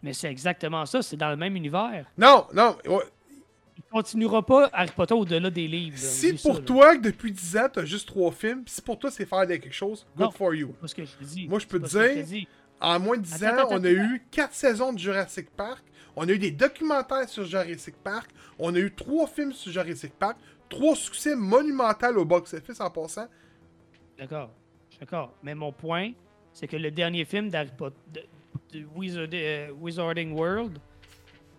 mais 0.00 0.12
c'est 0.12 0.30
exactement 0.30 0.86
ça, 0.86 1.02
c'est 1.02 1.16
dans 1.16 1.30
le 1.30 1.36
même 1.36 1.56
univers. 1.56 2.06
Non, 2.16 2.46
non. 2.54 2.76
ouais. 2.86 3.02
Il 3.76 3.82
continuera 3.90 4.46
pas 4.46 4.70
Harry 4.72 4.92
Potter 4.94 5.14
au-delà 5.14 5.50
des 5.50 5.66
livres. 5.66 5.98
Si 5.98 6.38
ça, 6.38 6.48
pour 6.48 6.60
là. 6.60 6.64
toi, 6.64 6.96
que 6.96 7.02
depuis 7.02 7.32
10 7.32 7.56
ans, 7.56 7.68
t'as 7.72 7.84
juste 7.84 8.06
3 8.06 8.30
films, 8.30 8.62
si 8.66 8.80
pour 8.82 9.00
toi, 9.00 9.10
c'est 9.10 9.26
faire 9.26 9.48
quelque 9.48 9.72
chose, 9.72 10.06
good 10.16 10.26
Non. 10.26 10.30
for 10.30 10.54
you. 10.54 10.68
C'est 10.74 10.80
pas 10.80 10.86
ce 10.86 10.94
que 10.94 11.04
je 11.04 11.16
te 11.16 11.24
dis. 11.24 11.48
Moi, 11.48 11.58
je 11.58 11.66
peux 11.66 11.80
te 11.80 11.88
dire-. 11.88 12.46
En 12.82 12.98
moins 13.00 13.16
de 13.16 13.22
10 13.22 13.44
Attends, 13.44 13.46
ans, 13.56 13.66
attends, 13.66 13.76
on 13.80 13.84
a 13.84 13.90
eu 13.90 14.22
4 14.30 14.52
saisons 14.52 14.92
de 14.92 14.98
Jurassic 14.98 15.50
Park. 15.50 15.82
On 16.16 16.28
a 16.28 16.32
eu 16.32 16.38
des 16.38 16.50
documentaires 16.50 17.28
sur 17.28 17.44
Jurassic 17.44 17.96
Park. 18.02 18.30
On 18.58 18.74
a 18.74 18.78
eu 18.78 18.92
3 18.92 19.26
films 19.28 19.52
sur 19.52 19.72
Jurassic 19.72 20.12
Park. 20.18 20.36
3 20.68 20.96
succès 20.96 21.34
monumentaux 21.36 22.16
au 22.16 22.24
box-office 22.24 22.80
en 22.80 22.90
passant. 22.90 23.28
D'accord. 24.18 24.50
D'accord. 25.00 25.34
Mais 25.42 25.54
mon 25.54 25.72
point, 25.72 26.12
c'est 26.52 26.66
que 26.68 26.76
le 26.76 26.90
dernier 26.90 27.24
film 27.24 27.48
d'Harry 27.48 27.70
Potter, 27.76 27.96
de, 28.12 28.78
de 28.80 28.84
Wizard- 28.96 29.28
euh, 29.32 29.70
Wizarding 29.80 30.32
World, 30.32 30.78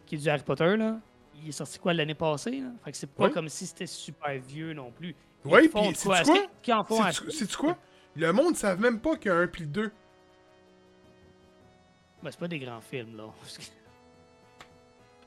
qui 0.06 0.16
est 0.16 0.18
du 0.20 0.30
Harry 0.30 0.44
Potter, 0.44 0.78
là, 0.78 1.00
il 1.42 1.50
est 1.50 1.52
sorti 1.52 1.80
quoi 1.80 1.94
l'année 1.94 2.14
passée? 2.16 2.60
Là? 2.62 2.68
Fait 2.86 2.92
que 2.92 2.98
c'est 2.98 3.08
pas 3.10 3.26
Oui. 3.26 3.32
comme 3.32 3.50
si 3.50 3.66
c'était 3.66 3.88
super 3.88 4.40
vieux 4.40 4.74
non 4.74 4.92
plus. 4.92 5.16
Ils 5.46 5.52
Oui, 5.52 5.68
puis 5.68 5.80
Est-ce 5.90 6.04
quoi? 6.06 6.24
sais-tu 7.32 7.58
quoi? 7.58 7.78
Le 8.16 8.32
monde 8.32 8.52
ne 8.52 8.56
savent 8.56 8.80
même 8.80 9.00
pas 9.00 9.16
qu'il 9.18 9.30
y 9.32 9.34
a 9.34 9.38
un 9.38 9.48
puis 9.48 9.62
le 9.64 9.68
2. 9.68 9.92
Ben, 12.24 12.32
c'est 12.32 12.40
pas 12.40 12.48
des 12.48 12.60
grands 12.60 12.82
films, 12.82 13.18
là. 13.18 13.26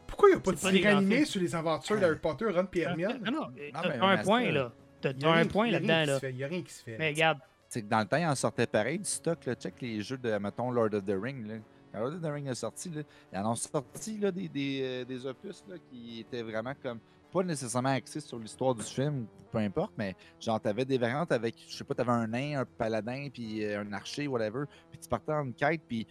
Pourquoi 0.07 0.29
il 0.29 0.33
n'y 0.33 0.39
a 0.39 0.41
pas 0.41 0.53
de 0.53 0.57
série 0.57 0.87
animée 0.87 1.25
sur 1.25 1.41
les 1.41 1.55
aventures 1.55 1.99
d'Harry 1.99 2.19
Potter, 2.19 2.47
Ron 2.47 2.67
et 2.73 2.81
Hermione? 2.81 3.21
Non, 3.25 3.33
non, 3.33 3.47
t'as 3.73 4.07
un 4.07 4.19
point, 4.19 4.51
là. 4.51 4.73
T'as 5.01 5.11
Il 5.11 5.17
y 5.17 5.21
t'as 5.21 5.29
a 5.29 5.33
rien 5.33 5.41
un 5.43 5.47
qui- 5.47 5.53
point 5.53 5.71
là-dedans, 5.71 6.05
là. 6.07 6.15
se 6.15 6.21
fait, 6.21 6.31
Il 6.31 6.37
n'y 6.37 6.45
a 6.45 6.47
rien 6.47 6.63
qui 6.63 6.73
se 6.73 6.83
fait. 6.83 6.97
Mais 6.99 7.09
regarde, 7.11 7.39
C'est 7.69 7.83
que 7.83 7.89
dans 7.89 7.99
le 7.99 8.07
temps, 8.07 8.17
il 8.17 8.27
en 8.27 8.35
sortait 8.35 8.67
pareil 8.67 8.99
du 8.99 9.05
stock. 9.05 9.45
Là. 9.45 9.55
Check 9.57 9.75
les 9.83 10.01
jeux 10.01 10.17
de, 10.17 10.31
mettons, 10.39 10.71
Lord 10.71 10.95
of 10.95 11.05
the 11.05 11.15
Ring. 11.21 11.47
Là. 11.47 11.55
Quand 11.93 11.99
Lord 12.01 12.15
of 12.15 12.23
the 12.23 12.27
Ring 12.33 12.47
est 12.49 12.55
sorti, 12.55 12.89
là, 12.91 13.03
ils 13.33 13.39
en 13.39 13.51
ont 13.51 13.55
sorti 13.57 14.19
là, 14.19 14.31
des, 14.31 14.49
des, 14.49 14.81
euh, 14.83 15.05
des 15.05 15.27
opus 15.27 15.65
là, 15.69 15.75
qui 15.91 16.21
étaient 16.21 16.43
vraiment 16.43 16.73
comme 16.83 17.01
pas 17.33 17.43
nécessairement 17.43 17.91
axés 17.91 18.21
sur 18.21 18.39
l'histoire 18.39 18.75
du 18.75 18.85
film, 18.85 19.27
peu 19.51 19.59
importe, 19.59 19.93
mais 19.99 20.15
genre, 20.41 20.61
t'avais 20.61 20.85
des 20.85 20.97
variantes 20.97 21.33
avec, 21.33 21.57
je 21.69 21.77
sais 21.77 21.85
pas, 21.85 21.95
t'avais 21.95 22.13
un 22.13 22.27
nain, 22.29 22.61
un 22.61 22.65
paladin, 22.65 23.29
puis 23.31 23.65
euh, 23.65 23.83
un 23.83 23.93
archer, 23.93 24.27
whatever, 24.29 24.65
puis 24.91 25.01
tu 25.01 25.09
partais 25.09 25.33
en 25.33 25.45
une 25.45 25.53
quête, 25.53 25.83
puis 25.87 26.07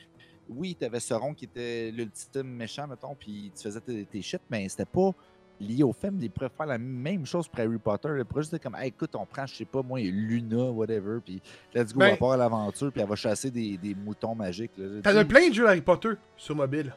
oui, 0.50 0.76
t'avais 0.76 1.00
Sauron 1.00 1.34
qui 1.34 1.46
était 1.46 1.91
l'ultime 1.91 2.48
méchant, 2.48 2.88
mettons, 2.88 3.16
puis 3.16 3.52
tu 3.56 3.64
faisais 3.64 3.82
tes, 3.82 4.06
tes 4.06 4.22
shit, 4.22 4.41
mais 4.50 4.68
c'était 4.70 4.86
pas 4.86 5.12
lié 5.60 5.84
au 5.84 5.93
film. 5.93 6.20
Ils 6.22 6.30
pourraient 6.30 6.50
faire 6.50 6.66
la 6.66 6.78
même 6.78 7.26
chose 7.26 7.48
pour 7.48 7.60
Harry 7.60 7.78
Potter. 7.78 8.10
Ils 8.18 8.26
pourraient 8.26 8.41
juste 8.41 8.52
dire 8.54 8.60
comme, 8.62 8.76
Hey, 8.76 8.89
écoute, 8.89 9.16
on 9.16 9.26
prend, 9.26 9.46
je 9.46 9.56
sais 9.56 9.66
pas, 9.66 9.82
moi, 9.82 10.00
Luna, 10.02 10.66
whatever, 10.72 11.20
puis 11.24 11.41
let's 11.74 11.93
go, 11.93 12.00
Ben- 12.00 12.14
on 12.14 12.18
part 12.18 12.32
à 12.34 12.38
l'aventure, 12.38 12.91
puis 12.91 13.02
elle 13.02 13.08
va 13.08 13.16
chasser 13.16 13.50
des, 13.52 13.78
des 13.78 13.96
moutons 13.96 14.36
magiques. 14.36 14.72
là. 14.78 15.02
T'en 15.02 15.12
Tu 15.12 15.18
as 15.18 15.22
sais, 15.22 15.26
plein 15.26 15.50
de 15.50 15.54
jeux 15.54 15.68
Harry 15.68 15.82
Potter 15.82 16.12
sur 16.36 16.56
mobile. 16.56 16.93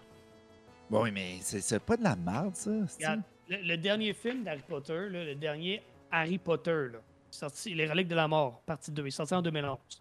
Bon, 0.91 1.03
oui, 1.03 1.11
mais 1.13 1.37
c'est 1.41 1.79
pas 1.83 1.97
de 1.97 2.03
la 2.03 2.17
merde, 2.17 2.55
ça. 2.57 2.71
regarde, 2.97 3.23
le, 3.49 3.57
le 3.63 3.77
dernier 3.77 4.13
film 4.15 4.43
d'Harry 4.43 4.63
Potter, 4.67 5.09
là, 5.11 5.25
le 5.25 5.35
dernier 5.35 5.83
Harry 6.11 6.39
Potter, 6.39 6.89
là, 6.93 6.99
sorti 7.31 7.75
Les 7.75 7.87
Reliques 7.87 8.09
de 8.09 8.15
la 8.15 8.27
Mort, 8.27 8.63
partie 8.67 8.91
2, 8.91 9.03
il 9.05 9.09
est 9.09 9.11
sorti 9.11 9.35
en 9.35 9.43
2011. 9.43 9.77
Ça 9.89 9.99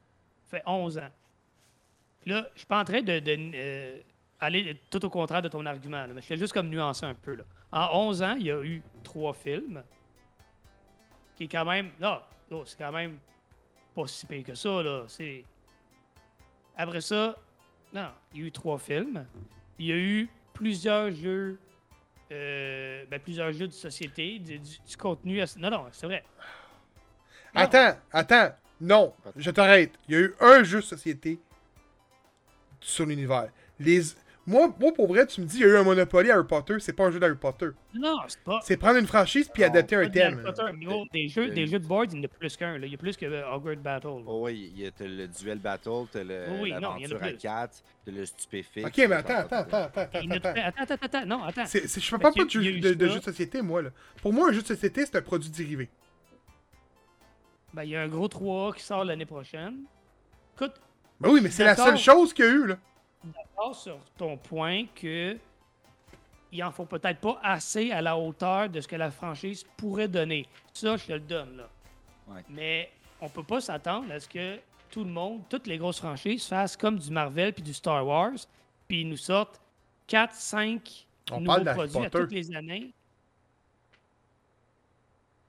fait 0.58 0.64
11 0.66 0.98
ans. 0.98 1.10
Là, 2.28 2.50
je 2.54 2.60
suis 2.60 2.68
pas 2.68 2.82
en 2.82 2.84
train 2.84 3.02
de, 3.02 3.22
euh, 3.56 4.00
aller 4.42 4.78
tout 4.90 5.04
au 5.06 5.10
contraire 5.10 5.42
de 5.42 5.48
ton 5.48 5.66
argument, 5.66 6.06
mais 6.14 6.22
je 6.22 6.28
fais 6.28 6.36
juste 6.36 6.52
comme 6.52 6.68
nuancer 6.68 7.06
un 7.06 7.14
peu. 7.14 7.36
Là. 7.36 7.44
En 7.72 8.08
11 8.10 8.22
ans, 8.22 8.36
il 8.38 8.48
y 8.48 8.52
a 8.52 8.62
eu 8.62 8.84
trois 9.02 9.34
films, 9.34 9.82
qui 11.38 11.46
est 11.46 11.48
quand 11.48 11.64
même... 11.64 11.92
Là, 12.02 12.28
c'est 12.66 12.78
quand 12.78 12.92
même 12.92 13.18
pas 13.96 14.08
si 14.08 14.26
pire 14.26 14.44
que 14.44 14.56
ça, 14.56 14.84
là. 14.84 15.06
Après 16.76 17.00
ça, 17.00 17.38
non, 17.94 18.10
il 18.34 18.42
y 18.42 18.44
a 18.44 18.48
eu 18.48 18.52
trois 18.52 18.78
films. 18.78 19.26
Il 19.80 19.86
y 19.86 19.92
a 19.94 19.96
eu 19.98 20.30
plusieurs 20.54 21.12
jeux, 21.12 21.58
euh, 22.34 23.06
ben, 23.10 23.22
plusieurs 23.22 23.54
jeux 23.54 23.68
de 23.68 23.74
société, 23.74 24.40
du, 24.40 24.60
contenu. 24.98 25.42
à- 25.42 25.46
Non, 25.58 25.70
non, 25.70 25.86
c'est 25.94 26.08
vrai. 26.08 26.26
Attends, 27.56 27.98
attends. 28.12 28.50
Non, 28.82 29.14
je 29.38 29.50
t'arrête. 29.50 29.94
Il 30.10 30.14
y 30.14 30.18
a 30.18 30.22
eu 30.22 30.36
un 30.42 30.64
jeu 30.64 30.80
de 30.80 30.86
société 30.86 31.40
sur 32.88 33.06
l'univers. 33.06 33.50
Les... 33.80 34.02
Moi, 34.46 34.74
moi, 34.80 34.94
pour 34.94 35.08
vrai, 35.08 35.28
tu 35.28 35.42
me 35.42 35.46
dis, 35.46 35.58
il 35.58 35.62
y 35.62 35.64
a 35.66 35.68
eu 35.68 35.76
un 35.76 35.84
Monopoly 35.84 36.32
Harry 36.32 36.48
Potter, 36.48 36.76
c'est 36.80 36.94
pas 36.94 37.08
un 37.08 37.12
jeu 37.12 37.20
d'Harry 37.20 37.36
Potter. 37.36 37.68
Non, 37.94 38.16
c'est 38.30 38.40
pas. 38.40 38.60
C'est 38.64 38.78
prendre 38.78 38.98
une 38.98 39.06
franchise 39.06 39.50
puis 39.54 39.64
Non, 39.64 39.70
adapter 39.70 39.98
un 39.98 40.10
thème. 40.10 40.42
Des, 41.12 41.28
jeux, 41.28 41.50
des 41.50 41.68
jeux 41.68 41.80
de 41.80 41.86
board, 41.86 42.14
il 42.14 42.20
y 42.20 42.22
en 42.22 42.24
a 42.24 42.28
plus 42.30 42.56
qu'un. 42.56 42.78
Il 42.78 42.90
y 42.90 42.96
a 42.96 42.98
plus 42.98 43.18
que 43.18 43.26
euh, 43.26 43.54
Hogwarts 43.54 43.76
Battle. 43.76 44.24
Oh 44.26 44.46
oui, 44.46 44.72
il 44.74 44.84
y 44.84 44.88
a 44.88 44.92
t'as 44.92 45.06
le 45.06 45.28
duel 45.28 45.60
battle, 45.60 46.06
t'as 46.14 46.24
l'aventure 46.24 47.18
à 47.22 47.28
plus. 47.28 47.38
4, 47.38 47.84
t'as 48.06 48.12
le 48.14 48.26
stupéfixe. 48.26 48.88
Ok, 48.88 48.98
mais 48.98 49.16
attends, 49.16 49.40
attends, 49.40 49.58
attends, 49.58 49.84
attends, 49.84 50.20
Il 50.24 50.30
y 50.30 50.32
en 50.32 50.32
a 50.32 50.36
attends. 50.36 50.54
Attends, 50.56 50.94
attends, 50.94 51.06
attends, 51.06 51.26
non, 51.26 51.44
attends. 51.44 51.66
Je 51.66 51.80
fais 51.80 51.88
Fait 51.88 52.18
pas 52.18 52.32
de 52.32 52.94
de, 52.94 53.08
jeu 53.10 53.20
de 53.20 53.24
société, 53.24 53.62
moi. 53.62 53.82
Là. 53.82 53.90
Pour 54.22 54.32
moi, 54.32 54.48
un 54.48 54.54
jeu 54.54 54.62
de 54.62 54.68
société, 54.68 55.06
c'est 55.06 55.18
un 55.18 55.22
produit 55.22 55.50
dérivé. 55.50 55.90
Ben, 57.74 57.84
il 57.84 57.90
y 57.90 57.96
a 57.98 58.02
un 58.02 58.08
gros 58.08 58.30
3 58.30 58.74
qui 58.76 58.82
sort 58.82 59.04
l'année 59.04 59.26
prochaine. 59.26 59.84
Écoute, 60.56 60.74
Ben 61.20 61.30
oui, 61.30 61.42
mais 61.42 61.50
c'est 61.50 61.64
la 61.64 61.76
seule 61.76 61.98
chose 61.98 62.34
qu'il 62.34 62.46
y 62.46 62.48
a 62.48 62.52
eu. 62.52 62.68
Là. 62.68 62.78
d'accord 63.24 63.76
sur 63.76 64.00
ton 64.18 64.38
point 64.38 64.86
que 64.96 65.38
il 66.52 66.64
en 66.64 66.72
faut 66.72 66.86
peut-être 66.86 67.20
pas 67.20 67.40
assez 67.44 67.92
à 67.92 68.02
la 68.02 68.18
hauteur 68.18 68.70
de 68.70 68.80
ce 68.80 68.88
que 68.88 68.96
la 68.96 69.12
franchise 69.12 69.66
pourrait 69.76 70.08
donner. 70.08 70.48
Ça, 70.74 70.96
je 70.96 71.06
te 71.06 71.14
le 71.14 71.20
donne, 71.20 71.58
là. 71.58 71.70
Ouais. 72.30 72.44
Mais 72.50 72.92
on 73.22 73.30
peut 73.30 73.44
pas 73.44 73.62
s'attendre 73.62 74.12
à 74.12 74.20
ce 74.20 74.28
que 74.28 74.60
tout 74.90 75.04
le 75.04 75.10
monde, 75.10 75.42
toutes 75.50 75.68
les 75.68 75.78
grosses 75.78 76.00
franchises 76.00 76.46
fassent 76.46 76.78
comme 76.78 76.98
du 76.98 77.12
Marvel 77.12 77.54
puis 77.54 77.64
du 77.64 77.74
Star 77.74 78.06
Wars, 78.06 78.38
puis 78.88 79.02
ils 79.02 79.10
nous 79.10 79.18
sortent 79.18 79.60
4, 80.08 80.34
5 80.34 81.08
On 81.32 81.42
nouveaux 81.42 81.64
parle 81.64 81.76
produits 81.76 82.06
à 82.06 82.10
toutes 82.10 82.32
les 82.32 82.56
années. 82.56 82.94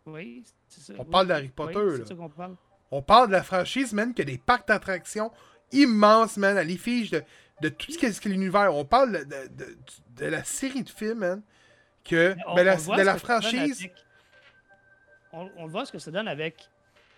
Oui, 0.07 0.43
c'est 0.69 0.81
ça. 0.81 0.93
On 0.99 1.03
oui, 1.03 1.11
parle 1.11 1.27
d'Harry 1.27 1.49
Potter, 1.49 1.75
c'est 1.75 1.99
là. 1.99 2.07
ça 2.07 2.15
qu'on 2.15 2.29
parle. 2.29 2.57
On 2.91 3.03
parle 3.03 3.27
de 3.29 3.33
la 3.33 3.43
franchise, 3.43 3.95
qui 4.15 4.23
a 4.23 4.25
des 4.25 4.39
parcs 4.39 4.67
d'attractions 4.67 5.31
immenses, 5.73 6.37
man, 6.37 6.57
à 6.57 6.65
l'effigie 6.65 7.11
de, 7.11 7.23
de 7.63 7.69
tout 7.69 7.91
ce 7.93 7.99
qu'est 7.99 8.25
l'univers. 8.27 8.75
On 8.75 8.85
parle 8.85 9.13
de, 9.13 9.25
de, 9.25 9.49
de- 9.65 9.77
de 10.17 10.27
la 10.27 10.45
série 10.45 10.83
de 10.83 10.89
films, 10.91 11.19
man, 11.19 11.43
que, 12.05 12.35
On- 12.47 12.55
ben, 12.55 12.65
la, 12.65 12.75
on 12.75 12.79
voit 12.79 12.97
de 12.97 13.03
la 13.03 13.19
franchise. 13.19 13.81
avec- 13.81 13.95
On, 15.33 15.49
on 15.59 15.67
voit 15.67 15.85
ce 15.85 15.93
que 15.93 15.99
ça 15.99 16.11
donne 16.11 16.29
avec. 16.29 16.69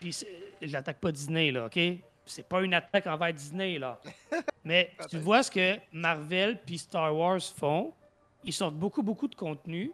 Puis 0.00 0.12
c'est- 0.12 0.28
j'attaque 0.62 0.98
pas 0.98 1.12
Disney, 1.12 1.50
là, 1.52 1.66
OK? 1.66 1.78
C'est 2.26 2.46
pas 2.48 2.62
une 2.62 2.74
attaque 2.74 3.06
envers 3.06 3.32
Disney, 3.32 3.78
là. 3.78 4.00
Mais 4.64 4.92
tu 5.08 5.18
vois 5.18 5.42
ce 5.42 5.50
que 5.50 5.76
Marvel 5.92 6.58
puis 6.64 6.78
Star 6.78 7.14
Wars 7.16 7.40
font. 7.42 7.92
Ils 8.44 8.52
sortent 8.52 8.76
beaucoup, 8.76 9.02
beaucoup 9.02 9.28
de 9.28 9.34
contenu, 9.34 9.92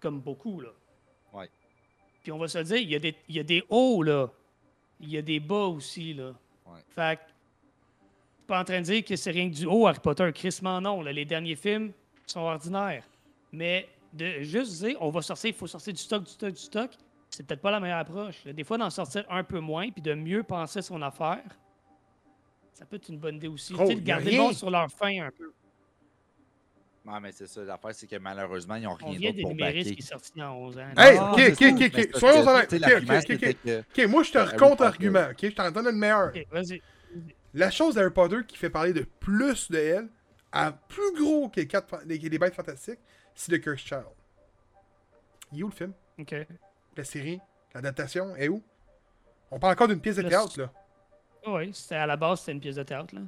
comme 0.00 0.20
beaucoup, 0.20 0.60
là. 0.60 0.70
Ouais. 1.32 1.48
Puis 2.22 2.30
on 2.32 2.38
va 2.38 2.48
se 2.48 2.58
le 2.58 2.64
dire, 2.64 2.76
il 2.78 2.90
y, 2.90 2.94
a 2.94 2.98
des- 2.98 3.16
il 3.28 3.36
y 3.36 3.40
a 3.40 3.42
des 3.44 3.64
hauts, 3.68 4.02
là. 4.02 4.28
Il 5.00 5.10
y 5.10 5.16
a 5.18 5.22
des 5.22 5.40
bas 5.40 5.66
aussi, 5.66 6.14
là. 6.14 6.32
Ouais. 6.66 6.80
Fait 6.94 7.18
pas 8.48 8.60
en 8.60 8.64
train 8.64 8.80
de 8.80 8.84
dire 8.84 9.04
que 9.04 9.14
c'est 9.14 9.30
rien 9.30 9.48
que 9.48 9.54
du 9.54 9.66
haut, 9.66 9.86
Harry 9.86 10.00
Potter. 10.00 10.28
Chris 10.34 10.58
non, 10.62 11.02
là. 11.02 11.12
Les 11.12 11.24
derniers 11.24 11.54
films 11.54 11.92
sont 12.26 12.40
ordinaires. 12.40 13.04
Mais 13.52 13.88
de 14.12 14.40
juste 14.40 14.82
dire, 14.82 14.96
on 15.00 15.10
va 15.10 15.22
sortir, 15.22 15.50
il 15.50 15.54
faut 15.56 15.66
sortir 15.66 15.92
du 15.92 16.00
stock, 16.00 16.24
du 16.24 16.30
stock, 16.30 16.50
du 16.52 16.60
stock, 16.60 16.90
c'est 17.30 17.46
peut-être 17.46 17.60
pas 17.60 17.70
la 17.70 17.78
meilleure 17.78 17.98
approche. 17.98 18.42
là. 18.44 18.52
Des 18.52 18.64
fois, 18.64 18.78
d'en 18.78 18.90
sortir 18.90 19.24
un 19.28 19.44
peu 19.44 19.60
moins, 19.60 19.90
puis 19.90 20.00
de 20.02 20.14
mieux 20.14 20.42
penser 20.42 20.80
son 20.82 21.00
affaire, 21.02 21.42
ça 22.72 22.84
peut 22.86 22.96
être 22.96 23.08
une 23.08 23.18
bonne 23.18 23.36
idée 23.36 23.48
aussi. 23.48 23.72
Gros, 23.74 23.84
Tu 23.86 23.94
sais, 23.94 24.00
de 24.00 24.04
garder 24.06 24.30
le 24.32 24.38
monde 24.38 24.54
sur 24.54 24.70
leur 24.70 24.90
fin 24.90 25.22
un 25.26 25.30
peu. 25.30 25.52
Non, 27.04 27.20
mais 27.20 27.32
c'est 27.32 27.46
ça. 27.46 27.62
L'affaire, 27.64 27.94
c'est 27.94 28.06
que 28.06 28.16
malheureusement, 28.16 28.74
ils 28.76 28.82
n'ont 28.82 28.96
On 29.02 29.10
rien 29.10 29.30
d'autre 29.30 29.40
pour 29.42 29.50
d'énumérer 29.50 29.82
ce 29.82 29.88
backer. 29.90 29.96
qui 29.96 30.02
est 30.02 30.06
sorti 30.06 30.42
en 30.42 30.54
11 30.56 30.78
ans. 30.78 30.88
Hey, 30.96 31.16
Ah, 31.18 31.32
ok, 31.32 31.40
ok, 31.62 31.82
ok, 31.94 32.16
soyons 32.18 32.46
honnêtes. 32.46 32.72
Ok, 32.74 34.06
moi, 34.08 34.22
je 34.22 34.32
te 34.32 34.38
Harry 34.38 34.56
contre-argument, 34.56 35.28
ok? 35.30 35.38
Je 35.40 35.48
t'en 35.48 35.70
donne 35.70 35.86
une 35.88 35.98
meilleure. 35.98 36.32
Ok, 36.34 36.46
vas-y. 36.50 36.82
La 37.58 37.70
chose 37.72 37.96
d'Harry 37.96 38.10
Potter 38.12 38.38
qui 38.46 38.56
fait 38.56 38.70
parler 38.70 38.92
de 38.92 39.02
plus 39.02 39.68
de 39.70 39.78
elle, 39.78 40.08
à 40.52 40.70
plus 40.72 41.12
gros 41.14 41.48
que 41.48 41.58
les, 41.60 41.66
quatre, 41.66 42.00
les, 42.06 42.16
les 42.18 42.38
bêtes 42.38 42.54
fantastiques, 42.54 43.00
c'est 43.34 43.50
The 43.50 43.60
Cursed 43.60 43.86
Child. 43.86 44.04
Il 45.52 45.60
est 45.60 45.62
où 45.64 45.68
le 45.68 45.74
film? 45.74 45.92
OK. 46.18 46.34
La 46.96 47.04
série? 47.04 47.40
L'adaptation? 47.74 48.36
est 48.36 48.48
où? 48.48 48.62
On 49.50 49.58
parle 49.58 49.72
encore 49.72 49.88
d'une 49.88 50.00
pièce 50.00 50.16
de 50.16 50.22
Le- 50.22 50.28
théâtre, 50.28 50.60
là. 50.60 50.72
Oui, 51.46 51.72
c'était 51.74 51.96
à 51.96 52.06
la 52.06 52.16
base, 52.16 52.40
c'était 52.40 52.52
une 52.52 52.60
pièce 52.60 52.76
de 52.76 52.82
théâtre. 52.84 53.14
Là. 53.14 53.22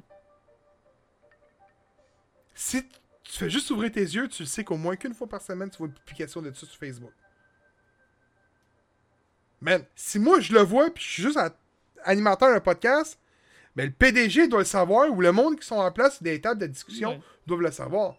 Si 2.53 2.87
tu 3.23 3.31
fais 3.33 3.49
juste 3.49 3.69
ouvrir 3.71 3.91
tes 3.91 4.01
yeux, 4.01 4.27
tu 4.27 4.45
sais 4.45 4.63
qu'au 4.63 4.77
moins 4.77 4.95
qu'une 4.95 5.13
fois 5.13 5.27
par 5.27 5.41
semaine, 5.41 5.69
tu 5.69 5.77
vois 5.77 5.87
une 5.87 5.93
publication 5.93 6.41
de 6.41 6.53
ça 6.53 6.65
sur 6.65 6.77
Facebook. 6.77 7.11
Man, 9.59 9.85
si 9.95 10.19
moi 10.19 10.39
je 10.39 10.53
le 10.53 10.61
vois, 10.61 10.89
puis 10.91 11.03
je 11.03 11.09
suis 11.11 11.23
juste 11.23 11.37
un- 11.37 11.53
animateur 12.03 12.49
d'un 12.51 12.59
podcast, 12.59 13.19
ben 13.75 13.85
le 13.85 13.91
PDG 13.91 14.47
doit 14.47 14.59
le 14.59 14.65
savoir, 14.65 15.09
ou 15.11 15.21
le 15.21 15.31
monde 15.31 15.59
qui 15.59 15.65
sont 15.65 15.75
en 15.75 15.91
place 15.91 16.21
des 16.21 16.39
tables 16.41 16.59
de 16.61 16.67
discussion 16.67 17.11
Ouais. 17.11 17.19
doivent 17.47 17.61
le 17.61 17.71
savoir. 17.71 18.15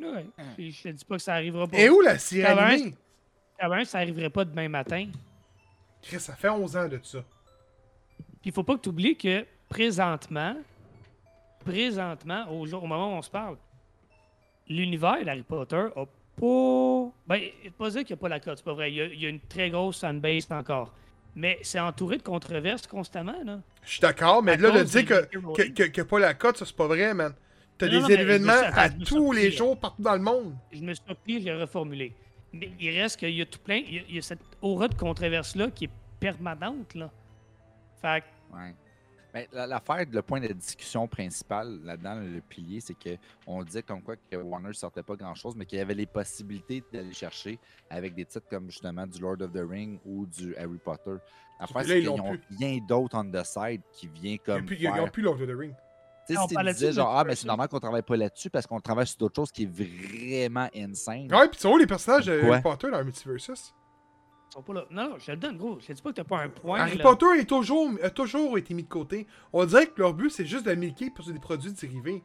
Ouais. 0.00 0.26
Puis 0.56 0.72
je 0.72 0.82
te 0.82 0.88
dis 0.88 1.04
pas 1.04 1.16
que 1.16 1.22
ça 1.22 1.34
arrivera 1.34 1.66
pas. 1.68 1.78
Et 1.78 1.88
où 1.88 2.00
la 2.00 2.18
série 2.18 2.94
Avant, 3.58 3.84
ça 3.84 3.98
arriverait 3.98 4.30
pas 4.30 4.44
demain 4.44 4.68
matin? 4.68 5.08
Chris, 6.02 6.20
ça 6.20 6.34
fait 6.34 6.48
11 6.48 6.76
ans 6.76 6.88
de 6.88 7.00
ça. 7.02 7.24
Puis 8.18 8.50
il 8.50 8.52
faut 8.52 8.64
pas 8.64 8.76
que 8.76 8.82
tu 8.82 8.88
oublies 8.90 9.16
que 9.16 9.46
présentement, 9.68 10.56
présentement, 11.64 12.46
au, 12.50 12.66
jour, 12.66 12.82
au 12.82 12.86
moment 12.86 13.14
où 13.14 13.18
on 13.18 13.22
se 13.22 13.30
parle, 13.30 13.56
l'univers 14.68 15.24
d'Harry 15.24 15.42
Potter 15.42 15.86
a 15.96 16.04
pas. 16.40 17.12
Ben, 17.26 17.40
pas 17.78 17.90
dire 17.90 18.04
qu'il 18.04 18.14
n'y 18.16 18.20
a 18.20 18.22
pas 18.22 18.28
la 18.28 18.40
cote, 18.40 18.58
c'est 18.58 18.64
pas 18.64 18.74
vrai. 18.74 18.90
Il 18.92 18.96
y, 18.96 19.00
a, 19.00 19.04
il 19.06 19.20
y 19.22 19.26
a 19.26 19.28
une 19.28 19.40
très 19.40 19.70
grosse 19.70 20.00
fanbase 20.00 20.50
encore. 20.50 20.92
Mais 21.36 21.58
c'est 21.62 21.80
entouré 21.80 22.18
de 22.18 22.22
controverses 22.22 22.86
constamment, 22.86 23.42
là. 23.44 23.60
Je 23.82 23.90
suis 23.92 24.00
d'accord, 24.00 24.42
mais 24.42 24.52
À 24.52 24.56
là, 24.56 24.70
de 24.70 24.82
dire 24.84 25.04
que, 25.04 25.24
que, 25.26 25.62
que, 25.70 25.82
que 25.84 26.02
pas 26.02 26.18
la 26.20 26.34
cote, 26.34 26.56
ça 26.58 26.64
c'est 26.64 26.76
pas 26.76 26.86
vrai, 26.86 27.12
man. 27.12 27.34
T'as 27.76 27.86
Non, 27.88 28.06
des 28.06 28.14
non, 28.16 28.22
événements 28.22 28.52
à 28.52 28.88
tous 28.88 29.32
les 29.32 29.50
surpris, 29.50 29.56
jours 29.56 29.80
partout 29.80 30.02
dans 30.02 30.14
le 30.14 30.20
monde. 30.22 30.54
Je 30.72 30.80
me 30.80 30.94
suis 30.94 31.04
surpris, 31.04 31.40
je 31.40 31.44
l'ai 31.46 31.54
reformulé. 31.54 32.14
Mais 32.52 32.70
il 32.78 32.90
reste 33.00 33.18
qu'il 33.18 33.30
y 33.30 33.42
a 33.42 33.46
tout 33.46 33.58
plein. 33.58 33.76
Il 33.84 33.94
y 33.94 33.98
a, 33.98 34.02
il 34.08 34.14
y 34.14 34.18
a 34.18 34.22
cette 34.22 34.38
aura 34.62 34.86
de 34.86 34.94
controverse-là 34.94 35.70
qui 35.72 35.86
est 35.86 35.90
permanente, 36.20 36.94
là. 36.94 37.10
Fait 38.00 38.20
que 38.20 38.56
Ouais. 38.56 38.72
Ben, 39.34 39.46
la- 39.52 39.66
L'affaire, 39.66 40.06
le 40.12 40.22
point 40.22 40.40
de 40.40 40.46
discussion 40.52 41.08
principal 41.08 41.80
là-dedans, 41.82 42.14
le 42.20 42.40
pilier, 42.40 42.80
c'est 42.80 42.94
que 42.94 43.16
on 43.48 43.64
disait 43.64 43.82
comme 43.82 44.00
quoi 44.00 44.14
que 44.14 44.36
Warner 44.36 44.72
sortait 44.74 45.02
pas 45.02 45.16
grand-chose, 45.16 45.56
mais 45.56 45.66
qu'il 45.66 45.78
y 45.78 45.80
avait 45.82 45.92
les 45.94 46.06
possibilités 46.06 46.84
d'aller 46.92 47.12
chercher 47.12 47.58
avec 47.90 48.14
des 48.14 48.24
titres 48.24 48.46
comme 48.48 48.70
justement 48.70 49.06
du 49.08 49.20
Lord 49.20 49.42
of 49.42 49.52
the 49.52 49.68
Ring 49.68 49.98
ou 50.06 50.24
du 50.26 50.54
Harry 50.56 50.78
Potter. 50.78 51.16
L'affaire, 51.58 51.82
c'est 51.84 51.88
ils 51.98 52.06
qu'ils 52.08 52.16
l'ont 52.16 52.24
ont 52.24 52.36
plus. 52.36 52.56
rien 52.58 52.78
d'autre 52.86 53.16
on 53.18 53.24
the 53.28 53.44
side 53.44 53.82
qui 53.92 54.06
vient 54.06 54.36
comme 54.36 54.60
n'ont 54.60 54.66
plus, 54.66 54.76
ils 54.78 54.88
ont 54.88 54.94
faire- 54.94 55.10
plus 55.12 55.22
Lord 55.22 55.40
of 55.40 55.48
the 55.48 55.50
Ring. 55.58 55.74
Tu 56.28 56.34
sais, 56.34 56.40
si 56.48 56.54
tu 56.54 56.64
disais 56.72 56.92
genre, 56.92 57.08
ah, 57.10 57.12
mais 57.16 57.18
multiverse, 57.30 57.40
c'est 57.40 57.46
normal 57.48 57.68
qu'on 57.68 57.80
travaille 57.80 58.02
pas 58.02 58.16
là-dessus 58.16 58.48
parce 58.50 58.66
qu'on 58.66 58.80
travaille 58.80 59.06
sur 59.06 59.18
d'autres 59.18 59.34
choses 59.36 59.50
qui 59.52 59.64
est 59.64 59.66
vraiment 59.66 60.68
insane. 60.74 61.30
Ouais, 61.34 61.48
pis 61.48 61.58
c'est 61.58 61.68
où 61.68 61.76
les 61.76 61.86
personnages 61.86 62.26
de. 62.26 62.40
Harry 62.40 62.62
Potter 62.62 62.90
dans 62.90 62.98
le 62.98 63.04
Multiversus? 63.04 63.74
Sont 64.54 64.62
pas 64.62 64.72
là. 64.74 64.84
Non, 64.90 65.10
non, 65.10 65.18
je 65.18 65.26
te 65.26 65.30
le 65.32 65.36
donne, 65.36 65.56
gros. 65.58 65.78
Je 65.80 65.86
te 65.86 65.92
dis 65.92 66.02
pas 66.02 66.10
que 66.10 66.14
t'as 66.16 66.24
pas 66.24 66.38
un 66.40 66.48
point. 66.48 66.80
Harry 66.80 66.96
là. 66.96 67.02
Potter 67.02 67.26
est 67.38 67.48
toujours, 67.48 67.90
a 68.02 68.10
toujours 68.10 68.56
été 68.58 68.72
mis 68.74 68.82
de 68.84 68.88
côté. 68.88 69.26
On 69.52 69.64
dirait 69.64 69.86
que 69.86 70.00
leur 70.00 70.14
but, 70.14 70.30
c'est 70.30 70.46
juste 70.46 70.64
de 70.66 70.74
milquer 70.74 71.10
pour 71.10 71.24
des 71.26 71.38
produits 71.38 71.72
dérivés. 71.72 72.22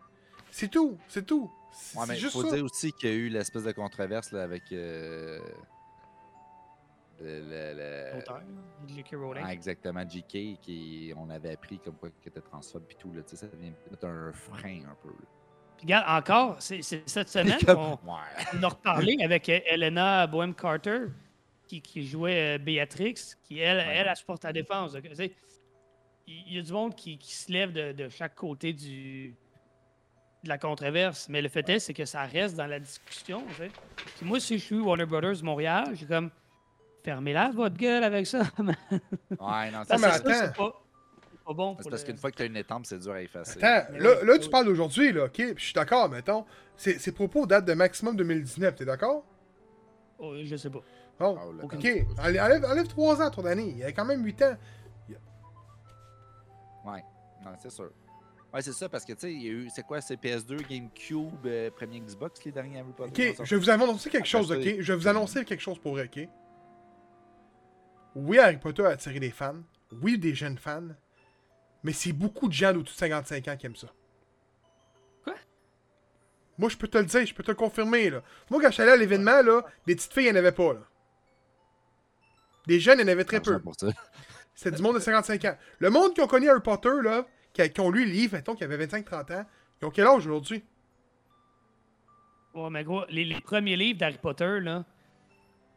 C'est 0.52 0.70
tout, 0.70 0.98
c'est 1.08 1.26
tout. 1.26 1.52
C'est 1.72 1.98
Ouais, 2.00 2.06
mais 2.08 2.14
c'est 2.14 2.20
il 2.20 2.22
juste 2.24 2.34
faut 2.34 2.44
ça. 2.50 2.56
dire 2.56 2.66
aussi 2.66 2.92
qu'il 2.94 3.10
y 3.10 3.14
a 3.14 3.16
eu 3.16 3.30
l'espèce 3.30 3.64
de 3.64 3.72
controverse 3.72 4.32
là, 4.32 4.42
avec 4.44 4.64
euh, 4.72 5.40
le- 7.22 8.16
L'auteur, 8.16 8.42
J.K. 8.88 9.16
Rowling. 9.16 9.44
Ah, 9.46 9.54
exactement, 9.54 10.04
GK, 10.04 10.58
qui 10.62 11.14
on 11.18 11.30
avait 11.30 11.52
appris 11.54 11.80
comme 11.80 11.96
quoi 11.96 12.10
qu'il 12.10 12.30
était 12.30 12.42
transphobe 12.42 12.84
et 12.90 12.96
tout. 12.96 13.12
Là, 13.14 13.22
tu 13.24 13.32
sais, 13.32 13.36
ça 13.36 13.48
devient 13.48 13.72
peut-être 13.88 14.06
un 14.06 14.32
frein 14.32 14.82
un 14.90 14.96
peu. 15.04 15.10
là. 15.10 15.26
Puis 15.78 15.86
regarde, 15.86 16.06
encore, 16.24 16.56
c'est 16.60 16.82
c'est 16.82 17.08
cette 17.08 17.30
semaine, 17.30 17.58
on, 17.68 17.92
Ouais. 17.92 18.20
on 18.58 18.64
a 18.64 18.68
reparlé 18.68 19.18
avec 19.24 19.48
Elena 19.50 20.28
Bohem 20.28 20.54
Carter, 20.54 21.06
qui, 21.70 21.82
qui 21.82 22.06
jouait 22.06 22.56
euh, 22.56 22.58
Béatrix, 22.58 23.14
qui, 23.44 23.60
elle, 23.60 23.78
elle, 23.80 24.08
elle 24.08 24.16
supporte 24.16 24.44
la 24.44 24.52
défense. 24.52 24.94
Donc, 24.94 25.04
Il 26.28 26.54
y 26.54 26.60
a 26.60 26.62
du 26.62 26.72
monde 26.74 26.96
qui, 26.96 27.18
qui 27.18 27.34
se 27.34 27.52
lève 27.52 27.72
de, 27.72 27.92
de 27.92 28.10
chaque 28.10 28.36
côté 28.36 28.74
du, 28.74 29.36
de 30.44 30.50
la 30.50 30.58
controverse. 30.58 31.30
Mais 31.30 31.42
le 31.42 31.50
fait 31.50 31.68
est, 31.70 31.80
c'est 31.80 31.94
que 31.94 32.06
ça 32.06 32.24
reste 32.24 32.56
dans 32.56 32.66
la 32.68 32.80
discussion. 32.80 33.44
tu 33.50 33.56
sais. 33.56 33.72
Puis 34.18 34.26
moi, 34.26 34.40
si 34.40 34.58
je 34.58 34.64
suis 34.66 34.80
Warner 34.80 35.06
Brothers 35.06 35.44
Montréal, 35.44 35.92
j'ai 35.94 36.06
comme. 36.06 36.32
Fermez-la, 37.04 37.52
votre 37.52 37.78
gueule, 37.78 38.04
avec 38.04 38.28
ça. 38.28 38.42
Ouais, 38.60 39.72
non, 39.72 39.84
c'est 39.88 39.96
mais 39.96 40.02
Parce 40.08 40.22
que 40.22 40.34
ça. 40.34 40.36
ça, 40.40 40.44
attends. 40.46 40.74
c'est 41.32 41.44
pas, 41.46 41.54
bon. 41.54 41.76
C'est 41.78 41.82
pour 41.84 41.92
parce 41.92 42.02
le- 42.02 42.08
qu'une 42.08 42.18
fois 42.18 42.30
que 42.32 42.36
tu 42.36 42.44
as 42.44 42.46
une 42.48 42.58
étampe, 42.58 42.86
c'est 42.86 43.00
dur 43.00 43.14
à 43.14 43.22
effacer. 43.22 43.64
Attends, 43.64 43.92
Mais 43.94 44.00
là, 44.00 44.24
là, 44.24 44.38
tu 44.38 44.50
parles 44.50 44.66
d'aujourd'hui, 44.66 45.14
là, 45.14 45.26
ok? 45.26 45.32
Puis 45.34 45.54
je 45.58 45.64
suis 45.64 45.74
d'accord, 45.74 46.10
mettons. 46.10 46.46
Ces 46.76 47.00
ces 47.00 47.14
propos 47.14 47.46
datent 47.48 47.66
de 47.66 47.74
maximum 47.74 48.16
2019, 48.18 48.76
t'es 48.76 48.86
d'accord? 48.86 49.24
Oh, 50.20 50.36
je 50.44 50.56
sais 50.58 50.70
pas. 50.70 50.82
Bon, 51.20 51.38
Ah, 51.40 51.46
là, 51.58 51.64
ok. 51.64 51.74
Enlève, 52.18 52.42
enlève, 52.44 52.66
enlève 52.66 52.88
3 52.88 53.22
ans 53.22 53.30
ton 53.30 53.46
année. 53.46 53.70
Il 53.72 53.78
y 53.78 53.84
a 53.84 53.92
quand 53.92 54.06
même 54.06 54.24
8 54.24 54.42
ans. 54.44 54.58
Ouais, 56.86 57.04
non, 57.44 57.52
c'est 57.62 57.70
sûr. 57.72 57.92
Ouais, 58.54 58.62
c'est 58.62 58.74
ça, 58.74 58.90
parce 58.90 59.06
que 59.06 59.14
tu 59.14 59.20
sais, 59.20 59.34
il 59.34 59.44
y 59.44 59.48
a 59.48 59.52
eu, 59.52 59.70
c'est 59.70 59.84
quoi, 59.86 60.02
c'est 60.02 60.16
PS2, 60.20 60.66
GameCube, 60.68 61.46
euh, 61.46 61.70
premier 61.70 62.00
Xbox, 62.00 62.44
les 62.46 62.52
derniers 62.52 62.80
Harry 62.80 62.94
Potter. 62.94 63.32
Ok, 63.38 63.46
je 63.46 63.56
vais 63.56 63.62
vous 63.62 63.70
annoncer 63.70 64.10
quelque 64.10 64.28
chose, 64.28 64.52
ok? 64.52 64.64
Je 64.80 64.94
vais 64.94 64.98
vous 64.98 65.08
annoncer 65.08 65.46
quelque 65.46 65.62
chose 65.62 65.78
pour 65.78 65.92
vrai, 65.92 66.06
ok? 66.12 66.28
Oui, 68.16 68.40
Harry 68.40 68.58
Potter 68.58 68.86
a 68.86 68.90
attiré 68.90 69.20
des 69.20 69.30
fans. 69.30 69.62
Oui, 70.02 70.18
des 70.18 70.34
jeunes 70.34 70.58
fans. 70.58 70.88
Mais 71.84 71.94
c'est 71.94 72.12
beaucoup 72.14 72.48
de 72.48 72.54
gens 72.54 72.74
d'au-dessus 72.74 72.96
de 72.96 73.00
55 73.00 73.48
ans 73.50 73.56
qui 73.58 73.66
aiment 73.68 73.76
ça. 73.76 73.88
Quoi? 75.24 75.36
Moi, 76.58 76.70
je 76.70 76.78
peux 76.78 76.88
te 76.88 76.98
le 76.98 77.06
dire, 77.06 77.26
je 77.26 77.34
peux 77.36 77.44
te 77.44 77.52
le 77.52 77.56
confirmer, 77.56 78.10
là. 78.10 78.24
Moi, 78.50 78.60
quand 78.62 78.70
je 78.70 78.74
suis 78.74 78.82
allé 78.84 78.94
à 78.94 78.98
l'événement, 78.98 79.42
là, 79.44 79.62
des 79.86 79.96
petites 79.96 80.12
filles, 80.12 80.24
il 80.28 80.32
n'y 80.32 80.38
en 80.38 80.40
avait 80.40 80.52
pas, 80.52 80.74
là. 80.74 80.80
Des 82.70 82.80
jeunes, 82.80 83.00
il 83.00 83.02
y 83.02 83.06
en 83.06 83.08
avait 83.12 83.24
très 83.26 83.42
peu. 83.42 83.60
C'était 84.56 84.76
du 84.76 84.82
monde 84.82 84.96
de 84.96 85.00
55 85.00 85.44
ans. 85.46 85.58
Le 85.80 85.90
monde 85.90 86.14
qui 86.14 86.22
ont 86.22 86.28
connu 86.28 86.48
Harry 86.50 86.62
Potter, 86.62 86.92
là, 87.04 87.26
qui, 87.52 87.62
a- 87.64 87.68
qui 87.70 87.82
ont 87.82 87.90
lu 87.90 88.06
le 88.06 88.12
livre, 88.12 88.36
mettons, 88.36 88.54
qui 88.56 88.64
avait 88.64 88.78
25-30 88.86 89.34
ans, 89.40 89.46
ils 89.82 89.86
ont 89.86 89.90
quel 89.90 90.06
âge 90.06 90.26
aujourd'hui? 90.28 90.64
Ouais, 92.54 92.70
mais 92.70 92.84
gros, 92.84 93.04
les, 93.10 93.26
les 93.26 93.42
premiers 93.42 93.76
livres 93.76 94.00
d'Harry 94.00 94.18
Potter, 94.22 94.60
là, 94.62 94.84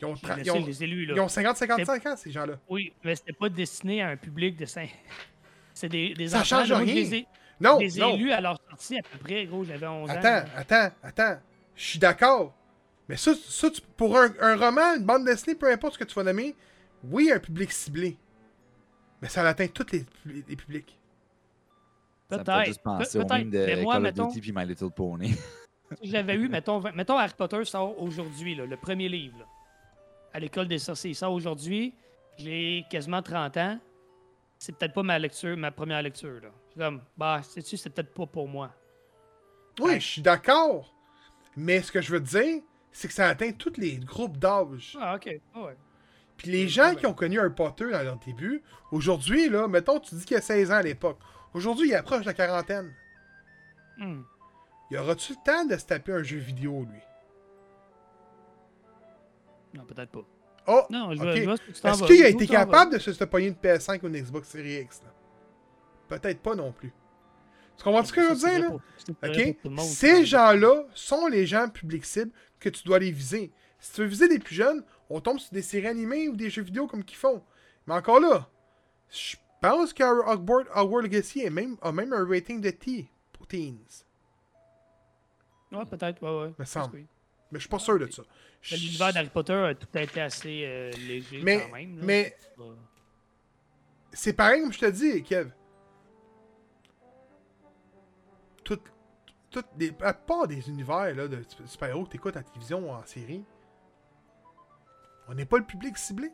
Ils 0.01 0.05
ont, 0.07 0.15
je, 0.15 0.23
tra- 0.23 0.35
le 0.37 0.41
ils 0.41 0.45
sais, 0.45 0.51
ont, 0.51 0.61
je 0.61 0.67
les 0.67 0.85
ai 0.85 0.87
lus, 0.87 1.07
là. 1.07 1.15
ils 1.17 1.21
ont 1.21 1.27
50-55 1.27 2.09
ans, 2.09 2.17
ces 2.17 2.31
gens-là. 2.31 2.55
Oui, 2.69 2.93
mais 3.05 3.15
c'était 3.15 3.33
pas 3.35 3.49
destiné 3.49 4.03
à 4.03 4.09
un 4.09 4.17
public 4.17 4.57
de 4.57 4.65
5. 4.67 4.91
C'est 5.75 5.89
des, 5.89 6.13
des 6.15 6.29
Ça 6.29 6.39
enfants. 6.41 6.65
change 6.67 6.73
rien. 6.73 6.95
Ai, 6.95 7.27
Non, 7.61 7.79
ai 7.81 7.89
non. 7.99 8.17
lus 8.17 8.33
à 8.33 8.41
leur 8.43 8.59
sortie 8.69 8.99
à 8.99 9.03
peu 9.03 9.19
près, 9.19 9.47
gros, 9.47 9.65
j'avais 9.65 9.87
11 9.87 10.11
ans. 10.11 10.13
Attends, 10.15 10.45
attends, 10.57 10.91
attends. 11.03 11.39
Je 11.77 11.83
suis 11.85 11.99
d'accord. 11.99 12.55
Mais 13.09 13.17
ça, 13.17 13.33
ça 13.35 13.71
tu- 13.71 13.81
pour 13.97 14.19
un, 14.19 14.31
un 14.41 14.57
roman, 14.57 14.95
une 14.97 15.05
bande 15.05 15.25
dessinée, 15.25 15.55
peu 15.55 15.71
importe 15.73 15.95
ce 15.95 15.99
que 15.99 16.05
tu 16.05 16.15
vas 16.15 16.25
nommer, 16.25 16.55
oui, 17.05 17.31
un 17.33 17.39
public 17.39 17.73
ciblé. 17.73 18.17
Mais 19.21 19.29
ça 19.29 19.47
atteint 19.47 19.69
tous 19.69 19.87
les, 19.93 20.05
les 20.49 20.57
publics. 20.57 20.99
Ça 22.29 22.39
me 22.39 22.39
fait 22.39 22.45
Peut-être. 22.45 22.67
juste 22.67 22.83
penser 22.83 23.19
Pe- 23.19 23.25
au 23.25 23.29
même 23.29 23.51
de 23.51 23.59
Mais 23.59 23.83
moi, 23.83 23.95
Call 23.95 24.03
of 24.03 24.03
mettons, 24.05 24.27
Duty 24.29 24.41
puis 24.41 24.53
My 24.55 24.67
Little 24.67 24.91
Pony. 24.91 25.29
si 25.29 25.37
j'avais 26.11 26.35
eu, 26.35 26.49
mettons, 26.49 26.81
mettons 26.95 27.19
Harry 27.19 27.33
Potter 27.37 27.65
sort 27.65 28.01
aujourd'hui, 28.03 28.55
là, 28.55 28.65
le 28.67 28.77
premier 28.77 29.09
livre, 29.09 29.39
là, 29.39 29.47
à 30.33 30.41
l'école 30.41 30.67
des 30.67 30.79
sorciers. 30.79 31.11
Il 31.11 31.15
sort 31.15 31.33
aujourd'hui, 31.33 31.95
j'ai 32.39 32.85
quasiment 32.91 33.23
30 33.23 33.57
ans. 33.59 33.79
C'est 34.59 34.77
peut-être 34.77 34.95
pas 34.95 35.03
ma 35.03 35.19
lecture, 35.19 35.57
ma 35.57 35.71
première 35.71 36.01
lecture. 36.03 36.41
Là. 36.41 36.49
Je 36.69 36.71
suis 36.73 36.81
comme, 36.81 37.03
bah, 37.17 37.43
sais-tu, 37.43 37.77
c'est 37.77 37.91
peut-être 37.91 38.15
pas 38.15 38.27
pour 38.27 38.49
moi. 38.49 38.73
Oui, 39.81 39.91
Ouais. 39.91 40.01
je 40.01 40.07
suis 40.07 40.23
d'accord. 40.23 40.95
Mais 41.57 41.83
ce 41.83 41.93
que 41.93 42.01
je 42.01 42.13
veux 42.13 42.23
te 42.23 42.29
dire, 42.39 42.63
c'est 42.93 43.09
que 43.09 43.15
ça 43.15 43.29
atteint 43.29 43.53
tous 43.53 43.75
les 43.77 43.97
groupes 43.99 44.39
d'âge. 44.39 44.97
Ah, 45.01 45.17
ok. 45.17 45.39
Ah 45.55 45.63
ouais. 45.65 45.77
Puis 46.43 46.51
les 46.51 46.69
gens 46.69 46.97
qui 46.97 47.07
ont 47.07 47.15
connu 47.15 47.39
Harry 47.39 47.55
Potter 47.55 47.89
dans 47.93 48.03
leur 48.03 48.17
début, 48.17 48.63
aujourd'hui, 48.91 49.49
là, 49.49 49.69
mettons, 49.69 50.01
tu 50.01 50.17
dis 50.17 50.25
qu'il 50.25 50.37
a 50.37 50.41
16 50.41 50.73
ans 50.73 50.77
à 50.77 50.83
l'époque. 50.83 51.19
Aujourd'hui, 51.55 51.89
il 51.91 51.95
approche 51.95 52.25
la 52.25 52.35
quarantaine. 52.35 52.93
Hmm. 53.97 54.23
Y 54.91 54.97
aura-tu 54.97 55.35
le 55.35 55.39
temps 55.45 55.65
de 55.65 55.77
se 55.77 55.87
taper 55.87 56.13
un 56.13 56.23
jeu 56.25 56.39
vidéo, 56.39 56.85
lui? 56.91 56.99
Non, 59.75 59.85
peut-être 59.85 60.11
pas. 60.11 60.25
Oh! 60.67 60.83
Non, 60.91 61.13
je 61.15 61.19
ok. 61.19 61.23
vois, 61.23 61.35
je 61.37 61.45
vois 61.45 61.57
ce 61.57 61.63
que 61.63 61.73
tu 61.73 61.81
t'en 61.81 61.93
Est-ce 61.93 62.05
qu'il 62.05 62.25
a 62.25 62.29
été 62.29 62.47
capable 62.49 62.93
de 62.95 62.99
se, 62.99 63.13
se 63.13 63.25
pogner 63.25 63.49
une 63.49 63.55
PS5 63.55 64.01
ou 64.03 64.09
une 64.09 64.21
Xbox 64.21 64.49
Series 64.49 64.81
X? 64.81 65.01
Peut-être 66.09 66.41
pas 66.41 66.57
non 66.57 66.73
plus. 66.73 66.93
Tu 67.77 67.85
comprends 67.85 68.05
ce 68.05 68.13
que 68.13 68.21
je 68.21 68.29
veux 68.29 68.35
dire, 68.35 68.61
là? 68.61 69.55
pour- 69.63 69.71
monde, 69.71 69.85
Ces 69.85 70.27
gens-là 70.27 70.85
sont 70.95 71.29
les 71.29 71.47
gens 71.47 71.69
publics 71.69 72.05
cibles 72.05 72.33
que 72.59 72.69
tu 72.69 72.83
dois 72.85 72.99
les 72.99 73.13
viser. 73.13 73.53
Si 73.79 73.93
tu 73.93 74.01
veux 74.03 74.07
viser 74.09 74.29
des 74.29 74.39
plus 74.39 74.55
jeunes, 74.55 74.85
on 75.15 75.21
tombe 75.21 75.39
sur 75.39 75.53
des 75.53 75.63
séries 75.63 75.89
animées 75.89 76.29
ou 76.29 76.37
des 76.37 76.51
jeux 76.51 76.63
vidéo 76.63 76.87
comme 76.87 77.05
qu'ils 77.05 77.19
font. 77.19 77.43
Mais 77.87 77.95
encore 77.95 78.21
là, 78.21 78.49
je 79.11 79.37
pense 79.61 79.93
que 79.93 80.03
Hogwarts 80.03 80.67
Hogwarts 80.75 81.03
Legacy 81.03 81.41
est 81.41 81.51
même, 81.51 81.77
a 81.83 81.93
même 81.93 82.13
un 82.13 82.27
rating 82.27 82.61
de 82.61 82.71
T 82.71 83.09
pour 83.33 83.47
teens. 83.47 83.77
Ouais, 85.71 85.85
peut-être, 85.87 86.23
ouais, 86.23 86.47
ouais. 86.49 86.55
Me 86.59 86.65
semble. 86.65 86.97
Oui. 86.97 87.07
Mais 87.51 87.59
je 87.59 87.63
suis 87.63 87.69
pas 87.69 87.79
sûr 87.79 87.99
de 87.99 88.11
ça. 88.11 88.23
L'univers 88.71 89.13
d'Harry 89.13 89.29
Potter 89.29 89.53
a 89.53 89.75
tout 89.75 89.99
été 89.99 90.21
assez 90.21 90.63
euh, 90.65 90.91
léger 90.93 91.41
Mais, 91.43 91.67
quand 91.67 91.77
même. 91.77 91.99
là. 91.99 92.05
mais 92.05 92.37
C'est 94.13 94.33
pareil 94.33 94.63
comme 94.63 94.73
je 94.73 94.79
te 94.79 94.87
dis, 94.91 95.23
Kev. 95.23 95.51
Tout, 98.65 98.79
tout, 99.51 99.65
les, 99.79 99.93
à 100.01 100.15
part 100.15 100.47
des 100.47 100.69
univers 100.69 101.15
là, 101.15 101.29
de 101.29 101.43
super-héros 101.67 102.05
que 102.05 102.11
t'écoutes 102.11 102.37
à 102.37 102.41
la 102.41 102.45
télévision 102.45 102.89
ou 102.89 102.93
en 102.93 103.05
série, 103.05 103.45
on 105.29 105.35
n'est 105.35 105.45
pas 105.47 105.59
le 105.59 105.65
public 105.65 105.97
ciblé? 105.99 106.31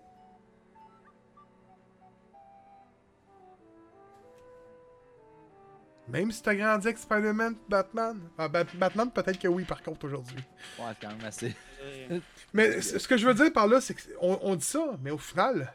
Même 6.08 6.32
si 6.32 6.42
t'as 6.42 6.54
grandi 6.54 6.86
avec 6.86 6.96
Spider-Man, 6.98 7.54
Batman. 7.68 8.18
Ah, 8.38 8.48
Bat- 8.48 8.74
Batman, 8.74 9.10
peut-être 9.10 9.38
que 9.38 9.48
oui, 9.48 9.64
par 9.64 9.82
contre, 9.82 10.06
aujourd'hui. 10.06 10.38
Ouais, 10.78 10.86
c'est 10.98 11.06
quand 11.06 11.14
même 11.14 11.26
assez. 11.26 11.54
Euh, 11.82 12.18
Mais 12.54 12.80
ce 12.80 13.06
que 13.06 13.18
je 13.18 13.26
veux 13.26 13.34
dire 13.34 13.52
par 13.52 13.66
là, 13.66 13.80
c'est 13.82 13.94
qu'on 13.94 14.38
on 14.42 14.54
dit 14.56 14.64
ça, 14.64 14.96
mais 15.02 15.10
au 15.10 15.18
final, 15.18 15.70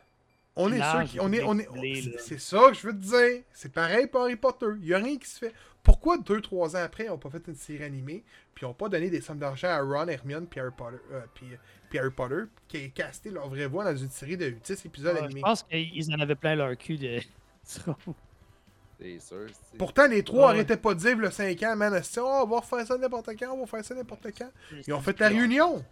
on 0.56 0.72
est 0.74 0.82
sûr 0.82 1.20
qu'on 1.22 1.32
est. 1.34 1.44
On 1.44 1.58
est 1.60 2.18
c'est- 2.20 2.40
ça 2.40 2.70
que 2.70 2.74
je 2.74 2.88
veux 2.88 2.94
te 2.94 3.04
dire. 3.04 3.44
C'est 3.54 3.72
pareil 3.72 4.08
pour 4.08 4.22
Harry 4.22 4.36
Potter. 4.36 4.66
Il 4.80 4.88
y 4.88 4.94
a 4.96 4.98
rien 4.98 5.18
qui 5.18 5.28
se 5.30 5.38
fait. 5.38 5.54
Pourquoi 5.84 6.18
2-3 6.18 6.76
ans 6.76 6.84
après, 6.84 7.04
ils 7.06 7.10
n'ont 7.10 7.18
pas 7.20 7.30
fait 7.30 7.44
une 7.48 7.56
série 7.56 7.84
animée, 7.84 8.24
puis 8.56 8.66
ils 8.66 8.70
n'ont 8.70 8.74
pas 8.74 8.90
donné 8.90 9.10
des 9.12 9.22
sommes 9.22 9.38
d'argent 9.38 9.68
à 9.68 9.82
Ron, 9.82 10.08
Hermione, 10.08 10.48
puis 10.48 10.62
Harry 10.62 10.72
Potter, 10.76 10.96
euh, 11.12 11.22
puis, 11.36 11.46
puis 11.94 12.00
Harry 12.00 12.10
Potter, 12.10 12.46
qui 12.68 12.78
est 12.78 12.90
casté 12.90 13.30
leur 13.30 13.48
vraie 13.50 13.68
voix 13.68 13.84
dans 13.84 13.96
une 13.96 14.10
série 14.10 14.36
de 14.36 14.50
10 14.50 14.86
épisodes 14.88 15.14
ouais, 15.14 15.20
je 15.20 15.26
animés. 15.26 15.42
pense 15.42 15.62
qu'ils 15.62 16.12
en 16.12 16.20
avaient 16.20 16.34
plein 16.34 16.56
leur 16.56 16.76
cul 16.76 16.98
de. 16.98 17.20
C'est 19.00 19.20
sûr. 19.20 19.46
Pourtant, 19.78 20.08
les 20.08 20.24
trois 20.24 20.40
Ouais, 20.40 20.46
ouais. 20.46 20.52
arrêtaient 20.54 20.78
pas 20.78 20.96
de 20.96 21.00
dire 21.00 21.18
le 21.18 21.30
5 21.30 21.62
ans, 21.64 21.76
man, 21.76 22.02
oh, 22.18 22.20
on 22.44 22.48
va 22.48 22.60
refaire 22.62 22.88
ça 22.88 22.98
n'importe 22.98 23.30
quand, 23.38 23.54
on 23.54 23.60
va 23.60 23.66
faire 23.68 23.86
ça 23.86 23.94
n'importe 23.94 24.28
quand? 24.36 24.50
Ils 24.88 24.94
ont 24.94 25.02
fait 25.02 25.20
la 25.20 25.28
réunion. 25.28 25.86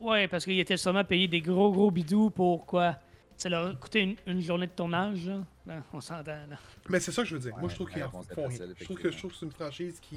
Ouais, 0.00 0.28
parce 0.28 0.44
qu'ils 0.44 0.58
étaient 0.60 0.76
sûrement 0.76 1.04
payés 1.04 1.28
des 1.28 1.40
gros 1.40 1.70
gros 1.72 1.90
bidous 1.90 2.30
pour 2.30 2.66
quoi? 2.66 2.96
Ça 3.36 3.48
leur 3.48 3.68
a 3.68 3.74
coûté 3.74 4.00
une, 4.00 4.16
une 4.26 4.40
journée 4.42 4.66
de 4.66 4.72
tournage, 4.72 5.26
là. 5.26 5.38
Non, 5.64 5.82
on 5.92 6.00
s'entend, 6.00 6.32
là. 6.50 6.58
Mais 6.88 7.00
c'est 7.00 7.12
ça 7.12 7.22
que 7.22 7.28
je 7.28 7.36
veux 7.36 7.40
dire. 7.40 7.54
Ouais, 7.54 7.60
Moi, 7.60 7.70
je 7.70 7.74
trouve 7.76 7.88
la 7.88 7.94
qu'ils 7.94 8.02
font 8.02 8.46
rien. 8.48 8.58
Je 8.78 8.84
trouve 8.84 8.98
que, 8.98 9.10
je 9.10 9.18
trouve 9.18 9.30
que 9.32 9.36
c'est 9.38 9.46
une 9.46 9.52
franchise 9.52 10.00
qui. 10.00 10.16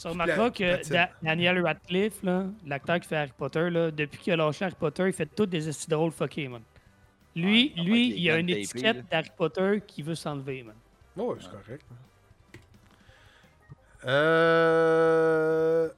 Tu 0.00 0.08
remarqueras 0.08 0.50
que. 0.50 0.88
Da- 0.88 1.10
Daniel 1.22 1.62
Radcliffe, 1.64 2.22
l'acteur 2.66 3.00
qui 3.00 3.08
fait 3.08 3.16
Harry 3.16 3.32
Potter, 3.36 3.68
là, 3.70 3.90
depuis 3.90 4.18
qu'il 4.18 4.32
a 4.32 4.36
lâché 4.36 4.64
Harry 4.64 4.74
Potter, 4.78 5.04
il 5.06 5.12
fait 5.12 5.26
toutes 5.26 5.50
des 5.50 5.68
esti 5.68 5.88
drôles 5.88 6.12
fuckés, 6.12 6.48
man. 6.48 6.62
Lui, 7.36 7.72
Ouais, 7.76 7.82
lui 7.84 8.08
il 8.20 8.30
a 8.30 8.38
une 8.38 8.48
étiquette 8.50 9.08
d'Harry 9.10 9.30
Potter 9.36 9.82
qui 9.86 10.02
veut 10.02 10.14
s'enlever, 10.16 10.62
man. 10.64 10.74
Ouais, 11.16 11.36
c'est 11.40 11.50
correct. 11.50 11.84
Euh. 14.50 15.88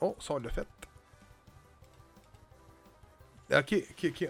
Oh, 0.00 0.16
ça, 0.18 0.34
on 0.34 0.38
l'a 0.38 0.48
fait. 0.50 0.66
Ok, 3.52 3.74
ok, 3.90 4.04
ok. 4.10 4.28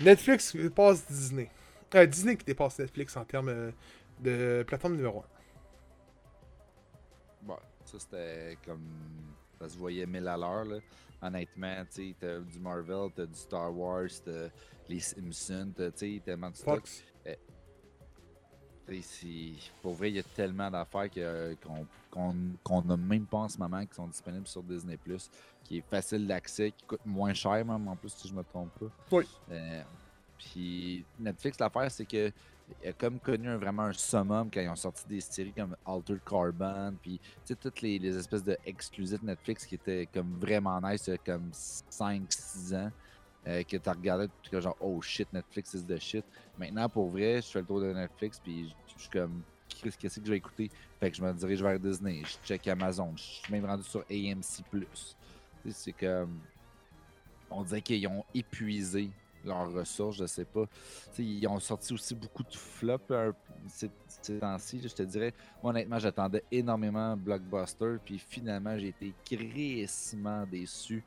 Netflix 0.00 0.54
dépasse 0.56 1.06
Disney. 1.06 1.48
Euh, 1.94 2.06
Disney 2.06 2.36
qui 2.36 2.44
dépasse 2.44 2.78
Netflix 2.78 3.16
en 3.16 3.24
termes 3.24 3.48
euh, 3.48 3.70
de 4.20 4.64
plateforme 4.66 4.96
numéro 4.96 5.20
1. 5.20 5.24
Ça 7.92 7.98
c'était 7.98 8.58
comme. 8.64 8.82
Ça 9.60 9.68
se 9.68 9.76
voyait 9.78 10.06
mille 10.06 10.26
à 10.26 10.36
l'heure, 10.36 10.64
là. 10.64 10.78
Honnêtement, 11.20 11.84
tu 11.94 12.14
t'as 12.18 12.40
du 12.40 12.58
Marvel, 12.58 13.10
t'as 13.14 13.26
du 13.26 13.34
Star 13.34 13.72
Wars, 13.76 14.08
t'as 14.24 14.48
les 14.88 14.98
Simpsons, 15.00 15.72
t'as, 15.76 15.90
tellement 16.24 16.50
de. 16.50 16.56
Fox. 16.56 17.04
Sais, 18.88 19.00
c'est- 19.02 19.70
Pour 19.80 19.94
vrai, 19.94 20.10
il 20.10 20.16
y 20.16 20.18
a 20.18 20.22
tellement 20.24 20.68
d'affaires 20.70 21.08
que- 21.08 21.54
qu'on 21.64 21.86
qu'on 22.10 22.34
qu'on 22.64 22.82
n'a 22.82 22.96
même 22.96 23.24
pas 23.26 23.38
en 23.38 23.48
ce 23.48 23.56
moment 23.56 23.86
qui 23.86 23.94
sont 23.94 24.08
disponibles 24.08 24.46
sur 24.48 24.62
Disney 24.62 24.96
Plus, 24.96 25.30
qui 25.62 25.78
est 25.78 25.84
facile 25.88 26.26
d'accès, 26.26 26.72
qui 26.72 26.84
coûte 26.84 27.00
moins 27.06 27.32
cher 27.32 27.64
même 27.64 27.86
en 27.88 27.94
plus 27.96 28.10
si 28.10 28.26
je 28.28 28.34
me 28.34 28.42
trompe 28.42 28.70
pas. 28.78 28.90
Oui. 29.12 29.24
Euh, 29.50 29.82
puis 30.36 31.04
Netflix, 31.20 31.58
l'affaire, 31.60 31.90
c'est 31.92 32.04
que 32.04 32.32
il 32.82 32.88
a 32.88 32.92
comme 32.92 33.18
connu 33.18 33.48
un- 33.48 33.56
vraiment 33.56 33.84
un 33.84 33.92
summum 33.92 34.50
quand 34.52 34.60
ils 34.60 34.68
ont 34.68 34.76
sorti 34.76 35.04
des 35.08 35.20
séries 35.20 35.52
comme 35.52 35.76
Altered 35.86 36.20
Carbon, 36.24 36.94
puis 37.00 37.20
tu 37.44 37.56
toutes 37.56 37.80
les, 37.82 38.16
espèces 38.16 38.44
de 38.44 38.56
exclusifs 38.64 39.22
Netflix 39.22 39.66
qui 39.66 39.74
étaient 39.76 40.08
comme 40.12 40.38
vraiment 40.38 40.80
nice, 40.80 41.06
il 41.06 41.10
y 41.10 41.14
a 41.14 41.18
comme 41.18 41.50
5-6 41.52 42.74
ans, 42.74 42.90
euh, 43.46 43.62
que 43.64 43.76
tu 43.76 43.88
regardais, 43.88 44.28
que 44.50 44.60
genre, 44.60 44.76
oh 44.80 45.00
shit, 45.02 45.32
Netflix 45.32 45.74
is 45.74 45.84
the 45.84 45.98
shit. 45.98 46.24
Maintenant, 46.58 46.88
pour 46.88 47.08
vrai, 47.08 47.40
je 47.42 47.48
fais 47.48 47.60
le 47.60 47.66
tour 47.66 47.80
de 47.80 47.92
Netflix, 47.92 48.38
puis 48.38 48.74
je 48.86 49.00
suis 49.00 49.10
comme, 49.10 49.42
qu'est-ce 49.68 50.20
que 50.20 50.26
je 50.26 50.30
vais 50.30 50.36
écouter? 50.36 50.70
Fait 51.00 51.10
que 51.10 51.16
je 51.16 51.22
me 51.22 51.32
dirige 51.32 51.62
vers 51.62 51.78
Disney, 51.78 52.22
je 52.24 52.36
check 52.46 52.66
Amazon, 52.68 53.12
je 53.16 53.22
suis 53.22 53.52
même 53.52 53.64
rendu 53.64 53.82
sur 53.82 54.00
AMC. 54.10 54.62
Tu 54.70 55.72
C'est 55.72 55.92
comme. 55.92 56.38
On 57.50 57.62
dirait 57.62 57.82
qu'ils 57.82 58.06
ont 58.06 58.24
épuisé 58.34 59.10
leurs 59.44 59.72
ressources, 59.72 60.16
je 60.16 60.26
sais 60.26 60.44
pas. 60.44 60.64
Ils 61.18 61.46
ont 61.48 61.60
sorti 61.60 61.92
aussi 61.92 62.14
beaucoup 62.14 62.42
de 62.42 62.54
flops 62.54 63.12
ces, 63.68 63.90
temps-ci. 64.38 64.80
Je 64.82 64.94
te 64.94 65.02
dirais, 65.02 65.32
moi, 65.62 65.70
honnêtement, 65.70 65.98
j'attendais 65.98 66.42
énormément 66.50 67.16
Blockbuster, 67.16 67.96
puis 68.04 68.18
finalement, 68.18 68.76
j'ai 68.78 68.88
été 68.88 69.14
crissement 69.24 70.44
déçu. 70.46 71.04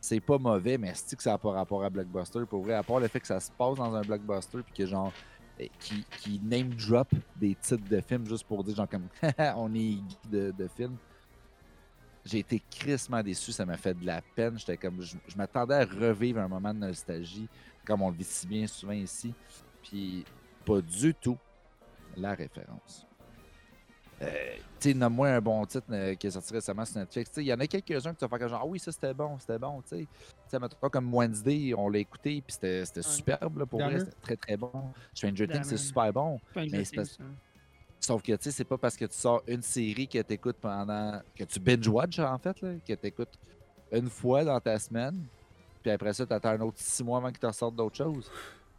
C'est 0.00 0.20
pas 0.20 0.38
mauvais, 0.38 0.76
mais 0.76 0.92
c'est 0.94 1.16
que 1.16 1.22
ça 1.22 1.32
n'a 1.32 1.38
pas 1.38 1.52
rapport 1.52 1.82
à 1.82 1.90
Blockbuster? 1.90 2.44
Pour 2.46 2.62
vrai, 2.62 2.74
à 2.74 2.82
part 2.82 3.00
le 3.00 3.08
fait 3.08 3.20
que 3.20 3.26
ça 3.26 3.40
se 3.40 3.50
passe 3.50 3.76
dans 3.76 3.94
un 3.94 4.02
Blockbuster, 4.02 4.58
puis 4.62 4.74
que 4.74 4.86
genre, 4.86 5.12
eh, 5.58 5.70
qui, 5.78 6.40
name 6.42 6.74
drop 6.74 7.08
des 7.36 7.54
titres 7.54 7.88
de 7.88 8.00
films 8.00 8.26
juste 8.26 8.46
pour 8.46 8.62
dire, 8.64 8.76
genre, 8.76 8.88
comme, 8.88 9.08
on 9.56 9.74
est 9.74 9.98
de, 10.30 10.50
de 10.50 10.68
films. 10.68 10.96
J'ai 12.24 12.38
été 12.38 12.62
crissement 12.70 13.22
déçu, 13.22 13.52
ça 13.52 13.66
m'a 13.66 13.76
fait 13.76 13.92
de 13.92 14.06
la 14.06 14.22
peine. 14.22 14.58
J'étais 14.58 14.78
comme, 14.78 15.00
je 15.02 15.36
m'attendais 15.36 15.74
à 15.74 15.84
revivre 15.84 16.40
un 16.40 16.48
moment 16.48 16.72
de 16.72 16.78
nostalgie, 16.78 17.48
comme 17.84 18.02
on 18.02 18.10
le 18.10 18.16
vit 18.16 18.24
si 18.24 18.46
bien 18.46 18.66
souvent 18.66 18.92
ici. 18.92 19.32
Puis, 19.82 20.24
pas 20.64 20.80
du 20.80 21.14
tout 21.14 21.38
la 22.16 22.34
référence. 22.34 23.06
Euh, 24.22 24.56
tu 24.80 24.90
sais, 24.90 24.94
nomme-moi 24.94 25.28
un 25.28 25.40
bon 25.40 25.64
titre 25.66 25.86
euh, 25.90 26.14
qui 26.14 26.28
est 26.28 26.30
sorti 26.30 26.52
récemment 26.54 26.84
sur 26.84 26.98
Netflix. 26.98 27.30
Il 27.36 27.44
y 27.44 27.52
en 27.52 27.58
a 27.58 27.66
quelques-uns 27.66 28.14
qui 28.14 28.24
vas 28.24 28.38
faire 28.38 28.48
genre, 28.48 28.60
ah 28.62 28.66
oui, 28.66 28.78
ça 28.78 28.92
c'était 28.92 29.12
bon, 29.12 29.38
c'était 29.38 29.58
bon. 29.58 29.82
Tu 29.82 30.06
sais, 30.50 30.58
comme 30.90 31.12
Wednesday, 31.12 31.74
on 31.76 31.88
l'a 31.88 31.98
écouté, 31.98 32.40
puis 32.40 32.52
c'était 32.52 32.84
c'était 32.84 33.00
Ouais. 33.00 33.12
superbe 33.14 33.58
là, 33.58 33.66
pour 33.66 33.80
vrai, 33.80 33.98
c'était 33.98 34.16
très 34.22 34.36
très 34.36 34.56
bon. 34.56 34.92
Stranger 35.12 35.48
Things, 35.48 35.64
c'est 35.64 35.76
super 35.76 36.12
bon. 36.12 36.40
Mais 36.54 36.84
c'est 36.84 36.84
Things, 36.84 36.96
parce-. 36.96 37.18
Sauf 38.00 38.22
que, 38.22 38.32
tu 38.32 38.44
sais, 38.44 38.50
c'est 38.50 38.64
pas 38.64 38.76
parce 38.76 38.96
que 38.96 39.06
tu 39.06 39.16
sors 39.16 39.42
une 39.46 39.62
série 39.62 40.06
que 40.06 40.20
tu 40.20 40.34
écoutes 40.34 40.58
pendant. 40.58 41.20
que 41.34 41.44
tu 41.44 41.58
binge-watch, 41.58 42.18
en 42.18 42.38
fait, 42.38 42.60
là, 42.60 42.74
que 42.86 42.92
tu 42.92 43.06
écoutes 43.06 43.32
une 43.90 44.10
fois 44.10 44.44
dans 44.44 44.60
ta 44.60 44.78
semaine, 44.78 45.24
puis 45.84 45.90
après 45.90 46.14
ça, 46.14 46.24
tu 46.26 46.32
attends 46.32 46.48
un 46.48 46.60
autre 46.62 46.78
six 46.78 47.04
mois 47.04 47.18
avant 47.18 47.28
qu'ils 47.28 47.38
te 47.40 47.46
ressortent 47.46 47.76
d'autres 47.76 47.96
choses. 47.98 48.30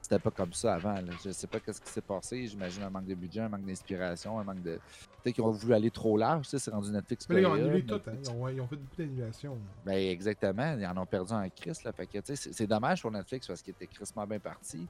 C'était 0.02 0.18
pas 0.18 0.32
comme 0.32 0.54
ça 0.54 0.74
avant. 0.74 0.96
Là. 0.96 1.14
Je 1.24 1.30
sais 1.30 1.46
pas 1.46 1.60
qu'est-ce 1.60 1.80
qui 1.80 1.90
s'est 1.90 2.02
passé. 2.02 2.48
J'imagine 2.48 2.82
un 2.82 2.90
manque 2.90 3.06
de 3.06 3.14
budget, 3.14 3.42
un 3.42 3.50
manque 3.50 3.64
d'inspiration, 3.64 4.40
un 4.40 4.44
manque 4.44 4.64
de. 4.64 4.80
Peut-être 5.22 5.36
qu'ils 5.36 5.44
ont 5.44 5.52
voulu 5.52 5.76
aller 5.76 5.92
trop 5.92 6.18
large, 6.18 6.46
tu 6.46 6.50
sais, 6.50 6.60
c'est 6.60 6.72
rendu 6.72 6.90
Netflix. 6.92 7.30
Mais 7.30 7.36
là, 7.36 7.42
ils 7.42 7.46
ont 7.46 7.54
annulé 7.54 7.86
tout, 7.86 8.02
hein. 8.08 8.14
Ils, 8.24 8.30
ont, 8.32 8.50
ils 8.50 8.60
ont 8.60 8.68
fait 8.68 8.76
beaucoup 8.76 8.96
d'annulations. 8.98 9.56
ben, 9.86 9.94
exactement. 9.94 10.76
Ils 10.80 10.86
en 10.88 10.98
ont 10.98 11.06
perdu 11.06 11.34
un 11.34 11.48
Chris. 11.50 11.78
Là. 11.86 11.92
Fait 11.92 12.08
que, 12.08 12.18
c'est, 12.24 12.66
dommage 12.66 13.04
pour 13.04 13.12
Netflix 13.12 13.46
parce 13.46 13.62
qu'il 13.62 13.72
était 13.72 13.86
crissement 13.86 14.26
bien 14.26 14.40
parti. 14.40 14.88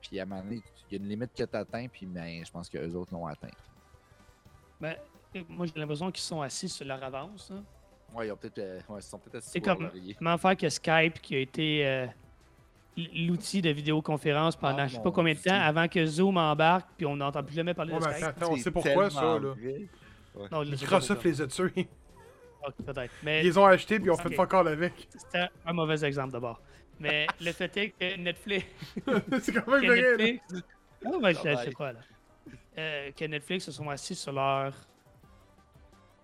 Puis 0.00 0.18
à 0.18 0.24
un 0.24 0.26
moment 0.26 0.42
donné, 0.42 0.60
il 0.90 0.96
y 0.96 1.00
a 1.00 1.02
une 1.04 1.08
limite 1.08 1.30
que 1.32 1.44
tu 1.44 1.56
atteins, 1.56 1.86
puis 1.86 2.06
ben, 2.06 2.44
je 2.44 2.50
pense 2.50 2.68
que 2.68 2.78
les 2.78 2.96
autres 2.96 3.12
l'ont 3.14 3.26
atteint. 3.28 3.50
Ben, 4.80 4.96
moi, 5.48 5.66
j'ai 5.66 5.78
l'impression 5.78 6.10
qu'ils 6.10 6.24
sont 6.24 6.42
assis 6.42 6.68
sur 6.68 6.84
leur 6.84 7.02
avance. 7.04 7.52
hein. 7.52 7.62
Ouais, 8.14 8.26
ils 8.28 8.32
ont 8.32 8.36
peut-être. 8.36 8.58
euh, 8.58 8.80
ouais, 8.88 8.98
ils 9.00 9.02
sont 9.02 9.18
peut-être 9.18 9.36
assis 9.36 9.50
C'est 9.52 9.60
comme 9.60 9.90
comment 10.18 10.38
faire 10.38 10.56
que 10.56 10.68
Skype, 10.68 11.20
qui 11.20 11.34
a 11.36 11.38
été 11.38 11.86
euh, 11.86 12.06
l'outil 12.96 13.62
de 13.62 13.70
vidéoconférence 13.70 14.56
pendant 14.56 14.78
Ah, 14.80 14.86
je 14.86 14.96
sais 14.96 15.02
pas 15.02 15.10
combien 15.10 15.32
de 15.34 15.38
temps, 15.38 15.50
Dieu. 15.54 15.60
avant 15.62 15.88
que 15.88 16.04
Zoom 16.04 16.36
embarque, 16.36 16.88
puis 16.96 17.06
on 17.06 17.16
n'entend 17.16 17.42
plus 17.42 17.54
jamais 17.54 17.74
parler 17.74 17.94
Ouais, 17.94 18.00
de 18.00 18.04
Skype. 18.12 18.24
attends, 18.24 18.52
on 18.52 18.56
sait 18.56 18.70
pourquoi 18.70 19.08
ça, 19.10 19.22
là. 19.22 19.38
vrai. 19.38 19.88
Non, 20.34 20.48
pas 20.48 20.64
Microsoft 20.64 21.24
les 21.24 21.40
a 21.42 21.46
tués. 21.46 21.88
Ok, 22.66 22.74
peut-être. 22.86 23.12
Ils 23.22 23.24
Mais 23.24 23.42
les 23.42 23.58
ont 23.58 23.66
achetés 23.66 23.98
puis 23.98 24.06
ils 24.06 24.10
ont 24.10 24.16
fait 24.16 24.34
fuck 24.34 24.54
all 24.54 24.68
avec. 24.68 25.08
c'était 25.16 25.48
un 25.66 25.72
mauvais 25.72 26.04
exemple 26.04 26.32
d'abord. 26.32 26.60
Mais 27.00 27.26
le 27.40 27.50
fait 27.52 27.76
est 27.76 27.90
que 27.90 28.16
Netflix. 28.18 28.66
c'est 29.42 29.52
quand 29.52 29.66
même 29.72 29.80
que 29.82 29.86
vrai, 29.86 30.00
là. 30.00 30.16
Netflix 30.16 30.44
ah, 31.04 31.08
ouais, 31.18 31.34
je 31.34 31.38
je 31.40 31.56
sais 31.64 31.72
quoi, 31.72 31.92
là. 31.92 31.98
Euh, 32.78 33.10
que 33.10 33.24
Netflix 33.24 33.64
se 33.64 33.72
sont 33.72 33.90
assis 33.90 34.14
sur 34.14 34.32
leur, 34.32 34.72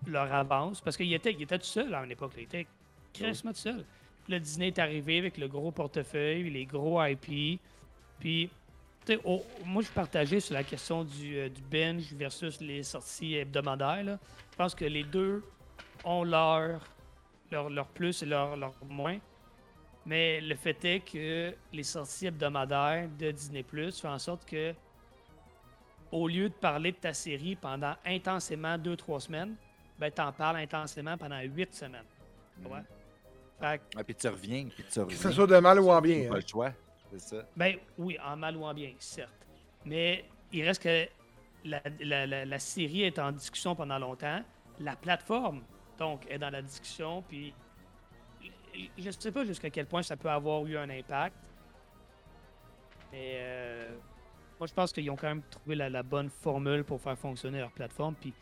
leur 0.07 0.31
avance. 0.33 0.81
Parce 0.81 0.95
qu'il 0.97 1.13
était, 1.13 1.31
il 1.33 1.41
était 1.41 1.57
tout 1.59 1.65
seul 1.65 1.93
à 1.93 2.03
une 2.03 2.11
époque. 2.11 2.33
Il 2.37 2.43
était 2.43 2.67
crissement 3.13 3.51
tout 3.51 3.57
seul. 3.59 3.83
Puis 4.23 4.33
là, 4.33 4.39
Disney 4.39 4.67
est 4.67 4.79
arrivé 4.79 5.17
avec 5.19 5.37
le 5.37 5.47
gros 5.47 5.71
portefeuille, 5.71 6.49
les 6.49 6.65
gros 6.65 7.03
IP. 7.03 7.59
Puis, 8.19 8.49
au- 9.23 9.43
moi, 9.65 9.81
je 9.81 9.89
partagé 9.89 10.39
sur 10.39 10.53
la 10.53 10.63
question 10.63 11.03
du, 11.03 11.37
euh, 11.37 11.49
du 11.49 11.61
binge 11.61 12.13
versus 12.13 12.59
les 12.61 12.83
sorties 12.83 13.35
hebdomadaires. 13.35 14.17
Je 14.51 14.55
pense 14.57 14.75
que 14.75 14.85
les 14.85 15.03
deux 15.03 15.43
ont 16.03 16.23
leur, 16.23 16.81
leur, 17.51 17.69
leur 17.69 17.87
plus 17.87 18.21
et 18.21 18.25
leur, 18.25 18.55
leur 18.55 18.73
moins. 18.87 19.17
Mais 20.05 20.39
le 20.41 20.55
fait 20.55 20.83
est 20.85 20.99
que 21.01 21.53
les 21.73 21.83
sorties 21.83 22.27
hebdomadaires 22.27 23.09
de 23.17 23.31
Disney 23.31 23.63
Plus 23.63 23.99
font 23.99 24.09
en 24.09 24.19
sorte 24.19 24.45
que, 24.45 24.73
au 26.11 26.27
lieu 26.27 26.49
de 26.49 26.53
parler 26.53 26.91
de 26.91 26.97
ta 26.97 27.13
série 27.13 27.55
pendant 27.55 27.95
intensément 28.05 28.77
2-3 28.77 29.19
semaines, 29.21 29.55
ben 29.99 30.11
t'en 30.11 30.31
parles 30.31 30.57
intensément 30.57 31.17
pendant 31.17 31.39
8 31.41 31.73
semaines. 31.75 32.03
Mhm. 32.59 32.71
Ouais. 32.71 32.79
Fait 33.59 33.77
que, 33.79 33.83
Ah, 33.97 34.03
puis 34.03 34.15
tu 34.15 34.27
reviens, 34.27 34.67
puis 34.73 34.83
tu 34.89 34.99
reviens. 34.99 35.17
Que 35.17 35.21
ce 35.21 35.31
soit 35.31 35.47
de 35.47 35.57
mal 35.57 35.79
ou 35.79 35.89
en 35.91 36.01
bien. 36.01 36.29
pas 36.29 36.35
hein. 36.35 36.39
le 36.41 36.47
choix, 36.47 36.71
c'est 37.11 37.19
ça. 37.19 37.43
ben 37.55 37.75
oui, 37.97 38.17
en 38.23 38.37
mal 38.37 38.55
ou 38.55 38.63
en 38.63 38.73
bien, 38.73 38.93
certes. 38.99 39.33
Mais 39.85 40.23
il 40.51 40.63
reste 40.65 40.81
que 40.83 41.07
la, 41.65 41.81
la- 41.99 42.25
la- 42.25 42.45
la 42.45 42.59
série 42.59 43.03
est 43.03 43.19
en 43.19 43.31
discussion 43.33 43.75
pendant 43.75 43.99
longtemps. 43.99 44.41
La 44.79 44.95
plateforme, 44.95 45.61
donc, 45.97 46.25
est 46.29 46.39
dans 46.39 46.49
la 46.49 46.61
discussion. 46.61 47.21
Puis, 47.23 47.53
je 48.97 49.05
ne 49.07 49.11
sais 49.11 49.31
pas 49.33 49.43
jusqu'à 49.43 49.69
quel 49.69 49.85
point 49.85 50.01
ça 50.03 50.15
peut 50.15 50.29
avoir 50.29 50.65
eu 50.65 50.77
un 50.77 50.89
impact. 50.89 51.35
Mais, 53.11 53.33
euh, 53.39 53.89
moi, 54.59 54.67
je 54.67 54.73
pense 54.73 54.93
qu'ils 54.93 55.09
ont 55.09 55.15
quand 55.15 55.27
même 55.27 55.41
trouvé 55.49 55.75
la, 55.75 55.89
la 55.89 56.03
bonne 56.03 56.29
formule 56.29 56.83
pour 56.85 57.01
faire 57.01 57.17
fonctionner 57.17 57.59
leur 57.59 57.71
plateforme. 57.71 58.15
Puis, 58.15 58.33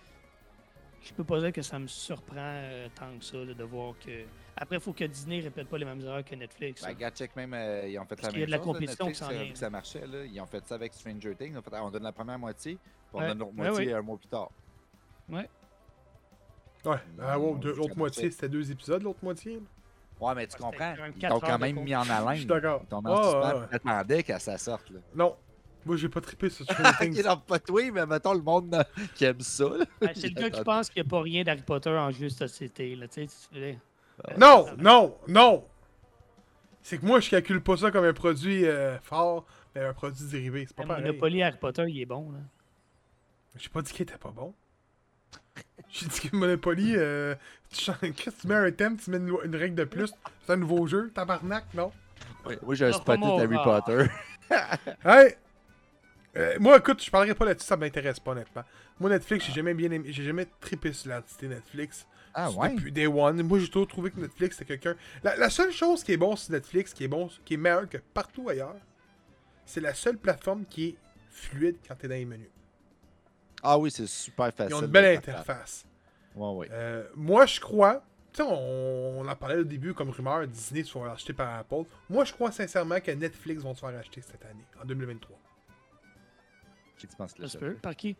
je 1.01 1.13
peux 1.13 1.23
pas 1.23 1.39
dire 1.39 1.51
que 1.53 1.61
ça 1.61 1.79
me 1.79 1.87
surprend 1.87 2.35
euh, 2.37 2.87
tant 2.95 3.17
que 3.17 3.23
ça 3.23 3.37
là, 3.37 3.53
de 3.53 3.63
voir 3.63 3.93
que. 4.03 4.23
Après, 4.55 4.77
il 4.77 4.81
faut 4.81 4.93
que 4.93 5.03
Disney 5.03 5.39
répète 5.39 5.67
pas 5.67 5.77
les 5.77 5.85
mêmes 5.85 6.01
erreurs 6.01 6.23
que 6.25 6.33
Netflix. 6.35 6.81
Ben, 6.83 6.89
regarde, 6.89 7.15
check 7.15 7.35
même, 7.35 7.53
euh, 7.53 7.87
ils 7.87 7.97
ont 7.99 8.05
fait 8.05 8.15
Parce 8.15 8.23
la 8.23 8.29
qu'il 8.29 8.39
y 8.39 8.43
a 8.43 8.45
même 8.45 8.47
de 8.47 8.51
la 8.51 8.57
chose, 8.57 8.65
là, 8.67 8.73
compétition 8.73 9.05
Netflix, 9.05 9.29
qui 9.29 9.35
s'en 9.35 9.51
euh, 9.51 9.55
ça 9.55 9.69
marchait, 9.69 10.07
là. 10.07 10.25
Ils 10.25 10.41
ont 10.41 10.45
fait 10.47 10.65
ça 10.65 10.75
avec 10.75 10.93
Stranger 10.93 11.35
Things. 11.35 11.51
Ils 11.53 11.57
ont 11.57 11.61
fait, 11.61 11.71
ah, 11.73 11.83
on 11.85 11.91
donne 11.91 12.03
la 12.03 12.11
première 12.11 12.39
moitié, 12.39 12.75
puis 12.75 12.81
on 13.13 13.19
Ouais. 13.19 13.27
donne 13.27 13.39
l'autre 13.39 13.53
moitié 13.53 13.87
ouais. 13.87 13.93
un 13.93 14.01
mois 14.01 14.17
plus 14.17 14.27
tard. 14.27 14.49
Ouais. 15.29 15.49
Ah, 16.85 16.89
ouais, 16.89 16.97
Non, 17.45 17.55
deux- 17.55 17.73
ça 17.73 17.77
l'autre 17.81 17.97
moitié, 17.97 18.31
c'était 18.31 18.49
deux 18.49 18.71
épisodes, 18.71 19.03
l'autre 19.03 19.19
moitié. 19.21 19.61
Ouais, 20.19 20.33
mais 20.33 20.47
tu 20.47 20.55
Ouais, 20.55 20.59
comprends. 20.71 20.95
Ils 21.15 21.27
t'ont 21.27 21.39
quand 21.39 21.59
même 21.59 21.79
mis 21.83 21.95
en 21.95 22.09
haleine. 22.09 22.33
Je 22.33 22.37
suis 22.39 22.45
d'accord. 22.45 22.79
Ils 22.83 22.87
t'ont 22.87 23.01
mis 23.01 23.11
Ah, 23.11 24.03
qu'elle 24.23 24.41
ça 24.41 24.57
sorte. 24.57 24.89
Là. 24.89 24.99
Non. 25.13 25.35
Moi, 25.85 25.95
j'ai 25.95 26.09
pas 26.09 26.21
trippé 26.21 26.49
sur 26.49 26.65
Stranger 26.65 26.91
Things. 26.99 27.23
pas 27.47 27.59
toi, 27.59 27.91
mais 27.91 28.05
mettons 28.05 28.33
le 28.33 28.41
monde 28.41 28.73
euh, 28.73 28.83
qui 29.15 29.25
aime 29.25 29.39
ça. 29.41 29.65
c'est 30.13 30.27
le 30.27 30.41
gars 30.41 30.49
qui 30.49 30.63
pense 30.63 30.89
qu'il 30.89 31.01
n'y 31.01 31.07
a 31.07 31.09
pas 31.09 31.21
rien 31.21 31.43
d'Harry 31.43 31.61
Potter 31.61 31.89
en 31.89 32.11
jeu 32.11 32.27
de 32.27 32.33
société. 32.33 32.95
Là, 32.95 33.07
tu 33.07 33.27
sais, 33.27 33.49
fais- 33.51 33.79
Non, 34.37 34.67
non, 34.77 35.17
non! 35.27 35.65
C'est 36.81 36.97
que 36.97 37.05
moi, 37.05 37.19
je 37.19 37.29
calcule 37.29 37.61
pas 37.61 37.77
ça 37.77 37.91
comme 37.91 38.05
un 38.05 38.13
produit 38.13 38.65
euh, 38.65 38.97
fort, 38.99 39.45
mais 39.75 39.81
un 39.83 39.93
produit 39.93 40.25
dérivé. 40.25 40.65
C'est 40.67 40.75
pas 40.75 40.85
pareil. 40.85 41.05
Monopoly 41.05 41.43
Harry 41.43 41.57
Potter, 41.57 41.85
il 41.87 42.01
est 42.01 42.05
bon. 42.05 42.31
Là. 42.31 42.39
J'ai 43.55 43.69
pas 43.69 43.81
dit 43.81 43.91
qu'il 43.91 44.03
était 44.03 44.17
pas 44.17 44.31
bon. 44.31 44.53
J'ai 45.89 46.07
dit 46.07 46.29
que 46.29 46.35
Monopoly, 46.35 46.93
euh, 46.95 47.35
tu, 47.69 47.91
tu 48.13 48.47
mets 48.47 48.55
un 48.55 48.71
thème, 48.71 48.97
tu 48.97 49.09
mets 49.09 49.17
une, 49.17 49.55
règle 49.55 49.75
de 49.75 49.83
plus, 49.85 50.11
c'est 50.45 50.53
un 50.53 50.57
nouveau 50.57 50.85
jeu, 50.87 51.11
tabarnak, 51.13 51.65
non? 51.73 51.91
Moi, 52.61 52.75
j'ai 52.75 52.85
un 52.85 52.91
pas 52.91 52.97
spotted 52.97 53.23
Harry 53.23 53.55
rare. 53.55 53.83
Potter. 53.83 54.07
Hey! 55.03 55.35
Euh, 56.37 56.55
moi, 56.59 56.77
écoute, 56.77 57.03
je 57.03 57.09
parlerai 57.09 57.33
pas 57.33 57.45
là-dessus, 57.45 57.65
ça 57.67 57.77
m'intéresse 57.77 58.19
pas, 58.19 58.31
honnêtement. 58.31 58.63
Moi, 58.99 59.09
Netflix, 59.09 59.45
j'ai 59.45 59.53
jamais 59.53 59.73
bien 59.73 59.91
aimé, 59.91 60.11
j'ai 60.11 60.23
jamais 60.23 60.47
trippé 60.59 60.93
sur 60.93 61.09
l'entité 61.09 61.47
Netflix. 61.47 62.05
Ah 62.33 62.51
ouais? 62.51 62.75
Depuis 62.75 62.91
Day 62.91 63.07
One. 63.07 63.41
Moi, 63.41 63.59
j'ai 63.59 63.67
toujours 63.67 63.87
trouvé 63.87 64.11
que 64.11 64.19
Netflix, 64.19 64.57
c'est 64.59 64.65
quelqu'un. 64.65 64.95
La, 65.23 65.35
la 65.35 65.49
seule 65.49 65.71
chose 65.71 66.03
qui 66.03 66.11
est 66.11 66.17
bon 66.17 66.35
sur 66.35 66.51
Netflix, 66.51 66.93
qui 66.93 67.03
est 67.03 67.07
bon, 67.07 67.29
qui 67.43 67.55
est 67.55 67.57
meilleur 67.57 67.89
que 67.89 67.97
partout 68.13 68.47
ailleurs, 68.49 68.75
c'est 69.65 69.81
la 69.81 69.95
seule 69.95 70.17
plateforme 70.17 70.65
qui 70.65 70.89
est 70.89 70.95
fluide 71.31 71.77
quand 71.87 71.95
t'es 71.95 72.07
dans 72.07 72.13
les 72.13 72.25
menus. 72.25 72.49
Ah 73.63 73.77
oui, 73.79 73.89
c'est 73.89 74.05
super 74.07 74.53
facile. 74.53 74.75
Ils 74.75 74.75
ont 74.75 74.81
une 74.81 74.91
belle 74.91 75.17
interface. 75.17 75.85
Ouais, 76.35 76.51
ouais. 76.51 76.67
Euh, 76.71 77.07
moi, 77.15 77.47
je 77.47 77.59
crois. 77.59 78.03
Tu 78.31 78.43
sais, 78.43 78.47
on, 78.47 79.21
on 79.21 79.27
en 79.27 79.35
parlait 79.35 79.57
au 79.57 79.63
début 79.63 79.95
comme 79.95 80.11
rumeur, 80.11 80.45
Disney 80.47 80.83
se 80.83 80.91
faire 80.91 81.03
acheter 81.09 81.33
par 81.33 81.57
Apple. 81.57 81.83
Moi, 82.07 82.23
je 82.23 82.33
crois 82.33 82.51
sincèrement 82.51 82.99
que 82.99 83.09
Netflix 83.09 83.63
vont 83.63 83.73
se 83.73 83.79
faire 83.79 83.97
acheter 83.97 84.21
cette 84.21 84.45
année, 84.45 84.65
en 84.79 84.85
2023. 84.85 85.35
Qui 86.97 87.07
tu 87.07 87.15
penses 87.15 87.33
que 87.33 87.37
Ça 87.39 87.43
le 87.43 87.47
se 87.49 87.57
chef? 87.59 87.61
peut. 87.61 87.75
Par 87.75 87.95
qui? 87.95 88.15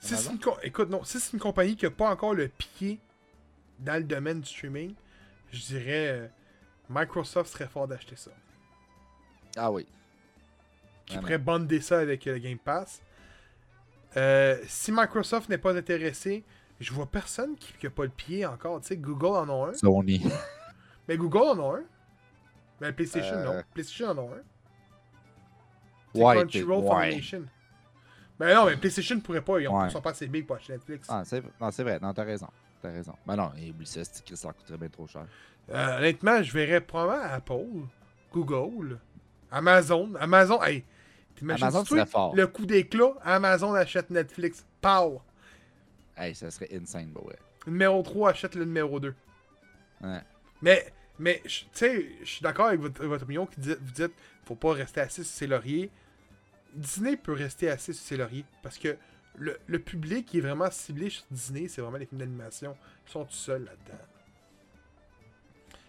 Si 0.00 0.16
c'est 0.16 0.30
une, 0.30 0.38
co- 0.38 0.56
écoute, 0.62 0.88
non, 0.90 1.02
si 1.04 1.18
c'est 1.18 1.32
une 1.32 1.40
compagnie 1.40 1.76
qui 1.76 1.84
n'a 1.84 1.90
pas 1.90 2.10
encore 2.10 2.34
le 2.34 2.48
pied 2.48 3.00
dans 3.80 3.94
le 3.96 4.04
domaine 4.04 4.40
du 4.40 4.48
streaming, 4.48 4.94
je 5.52 5.60
dirais 5.66 6.08
euh, 6.08 6.28
Microsoft 6.88 7.50
serait 7.52 7.66
fort 7.66 7.88
d'acheter 7.88 8.14
ça. 8.16 8.30
Ah 9.56 9.72
oui. 9.72 9.86
Qui 11.04 11.14
Vraiment. 11.14 11.22
pourrait 11.22 11.38
bander 11.38 11.80
ça 11.80 11.98
avec 11.98 12.26
euh, 12.26 12.34
le 12.34 12.38
Game 12.38 12.58
Pass. 12.58 13.02
Euh, 14.16 14.58
si 14.68 14.92
Microsoft 14.92 15.48
n'est 15.48 15.58
pas 15.58 15.76
intéressé, 15.76 16.44
je 16.80 16.92
vois 16.92 17.06
personne 17.06 17.56
qui 17.56 17.74
n'a 17.82 17.90
pas 17.90 18.04
le 18.04 18.08
pied 18.10 18.46
encore. 18.46 18.80
Tu 18.80 18.88
sais, 18.88 18.96
Google 18.96 19.26
en 19.36 19.48
a 19.66 19.70
un. 19.70 19.74
Sony. 19.74 20.22
Mais 21.08 21.16
Google 21.16 21.38
en 21.58 21.72
a 21.74 21.78
un. 21.78 21.84
Mais 22.80 22.92
PlayStation, 22.92 23.34
Euh. 23.34 23.44
non. 23.44 23.62
PlayStation 23.74 24.08
en 24.10 24.18
a 24.18 24.36
un. 24.36 24.42
C'est 26.14 26.22
Ouais, 26.22 26.36
Crunchyroll 26.36 26.82
t'es- 26.82 26.88
ouais. 26.90 27.10
Foundation. 27.10 27.44
Ben 28.38 28.54
non, 28.54 28.66
mais 28.66 28.76
PlayStation 28.76 29.16
ne 29.16 29.20
pourrait 29.20 29.40
pas. 29.42 29.60
Ils 29.60 29.68
Ouais. 29.68 29.90
sont 29.90 30.00
pas 30.00 30.10
assez 30.10 30.26
big 30.28 30.46
pour 30.46 30.56
acheter 30.56 30.72
Netflix. 30.74 31.08
Ah, 31.10 31.22
non, 31.60 31.70
c'est 31.70 31.82
vrai. 31.82 31.98
Non, 32.00 32.12
t'as 32.14 32.24
raison. 32.24 32.46
T'as 32.80 32.90
raison. 32.92 33.14
Ben 33.26 33.34
non, 33.36 33.50
et 33.58 33.70
oublie 33.70 33.86
ça, 33.86 34.04
ça 34.04 34.52
coûterait 34.52 34.78
bien 34.78 34.88
trop 34.88 35.06
cher. 35.08 35.26
Euh, 35.70 35.98
honnêtement, 35.98 36.42
je 36.42 36.52
verrais 36.52 36.80
probablement 36.80 37.24
Apple, 37.34 37.66
Google, 38.32 38.98
Amazon. 39.50 40.12
Amazon, 40.20 40.62
hey, 40.62 40.84
Amazon 41.42 41.84
serait 41.84 42.06
fort. 42.06 42.34
le 42.36 42.46
coup 42.46 42.64
d'éclat, 42.66 43.12
Amazon 43.24 43.74
achète 43.74 44.10
Netflix. 44.10 44.64
Pow! 44.80 45.20
Hey, 46.16 46.34
ça 46.34 46.50
serait 46.50 46.68
insane, 46.72 47.10
bah 47.12 47.20
ouais. 47.24 47.36
Numéro 47.66 48.02
3 48.02 48.30
achète 48.30 48.54
le 48.54 48.64
numéro 48.64 48.98
2. 49.00 49.14
Ouais. 50.02 50.20
Mais, 50.62 50.92
mais 51.18 51.42
tu 51.44 51.66
sais, 51.72 52.06
je 52.20 52.24
suis 52.24 52.42
d'accord 52.42 52.66
avec 52.68 52.80
votre, 52.80 53.04
votre 53.04 53.24
opinion 53.24 53.46
qui 53.46 53.60
dit, 53.60 53.74
vous 53.80 53.92
dites 53.92 54.12
faut 54.48 54.54
pas 54.56 54.72
rester 54.72 55.00
assis 55.00 55.24
sur 55.24 55.34
ses 55.34 55.46
lauriers. 55.46 55.90
Disney 56.74 57.16
peut 57.16 57.32
rester 57.32 57.70
assis 57.70 57.94
sur 57.94 58.04
ses 58.04 58.16
lauriers 58.16 58.44
parce 58.62 58.78
que 58.78 58.96
le, 59.36 59.58
le 59.66 59.78
public 59.78 60.26
qui 60.26 60.38
est 60.38 60.40
vraiment 60.40 60.70
ciblé 60.70 61.10
sur 61.10 61.24
Disney, 61.30 61.68
c'est 61.68 61.80
vraiment 61.80 61.98
les 61.98 62.06
films 62.06 62.20
d'animation. 62.20 62.76
Ils 63.06 63.10
sont 63.12 63.24
tout 63.24 63.32
seuls 63.32 63.64
là-dedans. 63.64 64.02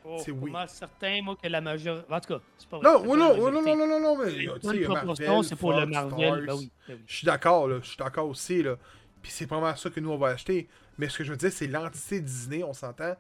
Oh, 0.06 0.18
C'est 0.23 0.31
oui. 0.31 0.52
certain, 0.68 1.22
moi, 1.22 1.36
que 1.41 1.48
la 1.48 1.60
majorité. 1.61 2.06
En 2.11 2.19
tout 2.19 2.34
cas, 2.34 2.40
c'est 2.57 2.69
pas 2.69 2.77
vrai. 2.77 2.90
Non, 2.90 2.99
c'est 3.02 3.07
pas 3.07 3.15
non, 3.15 3.18
non, 3.18 3.52
majorité. 3.52 3.76
non, 3.76 3.88
non, 3.88 3.99
non, 3.99 4.18
mais 4.18 5.44
c'est 5.44 5.56
pour 5.56 5.73
le 5.73 5.86
Marvel. 5.86 6.45
Ben 6.45 6.53
oui, 6.56 6.72
ben 6.88 6.95
oui. 6.95 7.02
Je 7.06 7.15
suis 7.18 7.26
d'accord, 7.26 7.68
là. 7.68 7.80
Je 7.81 7.88
suis 7.88 7.98
d'accord 7.98 8.27
aussi, 8.27 8.64
là. 8.64 8.77
Puis 9.22 9.31
c'est 9.31 9.45
vraiment 9.45 9.76
ça 9.76 9.90
que 9.90 9.99
nous, 9.99 10.10
on 10.11 10.18
va 10.18 10.30
acheter. 10.30 10.69
Mais 10.98 11.10
ce 11.10 11.18
que 11.18 11.23
je 11.23 11.31
veux 11.31 11.38
dire, 11.38 11.52
c'est 11.52 11.68
l'entité 11.68 12.22
Disney, 12.22 12.64
on 12.64 12.73
s'entend. 12.73 13.15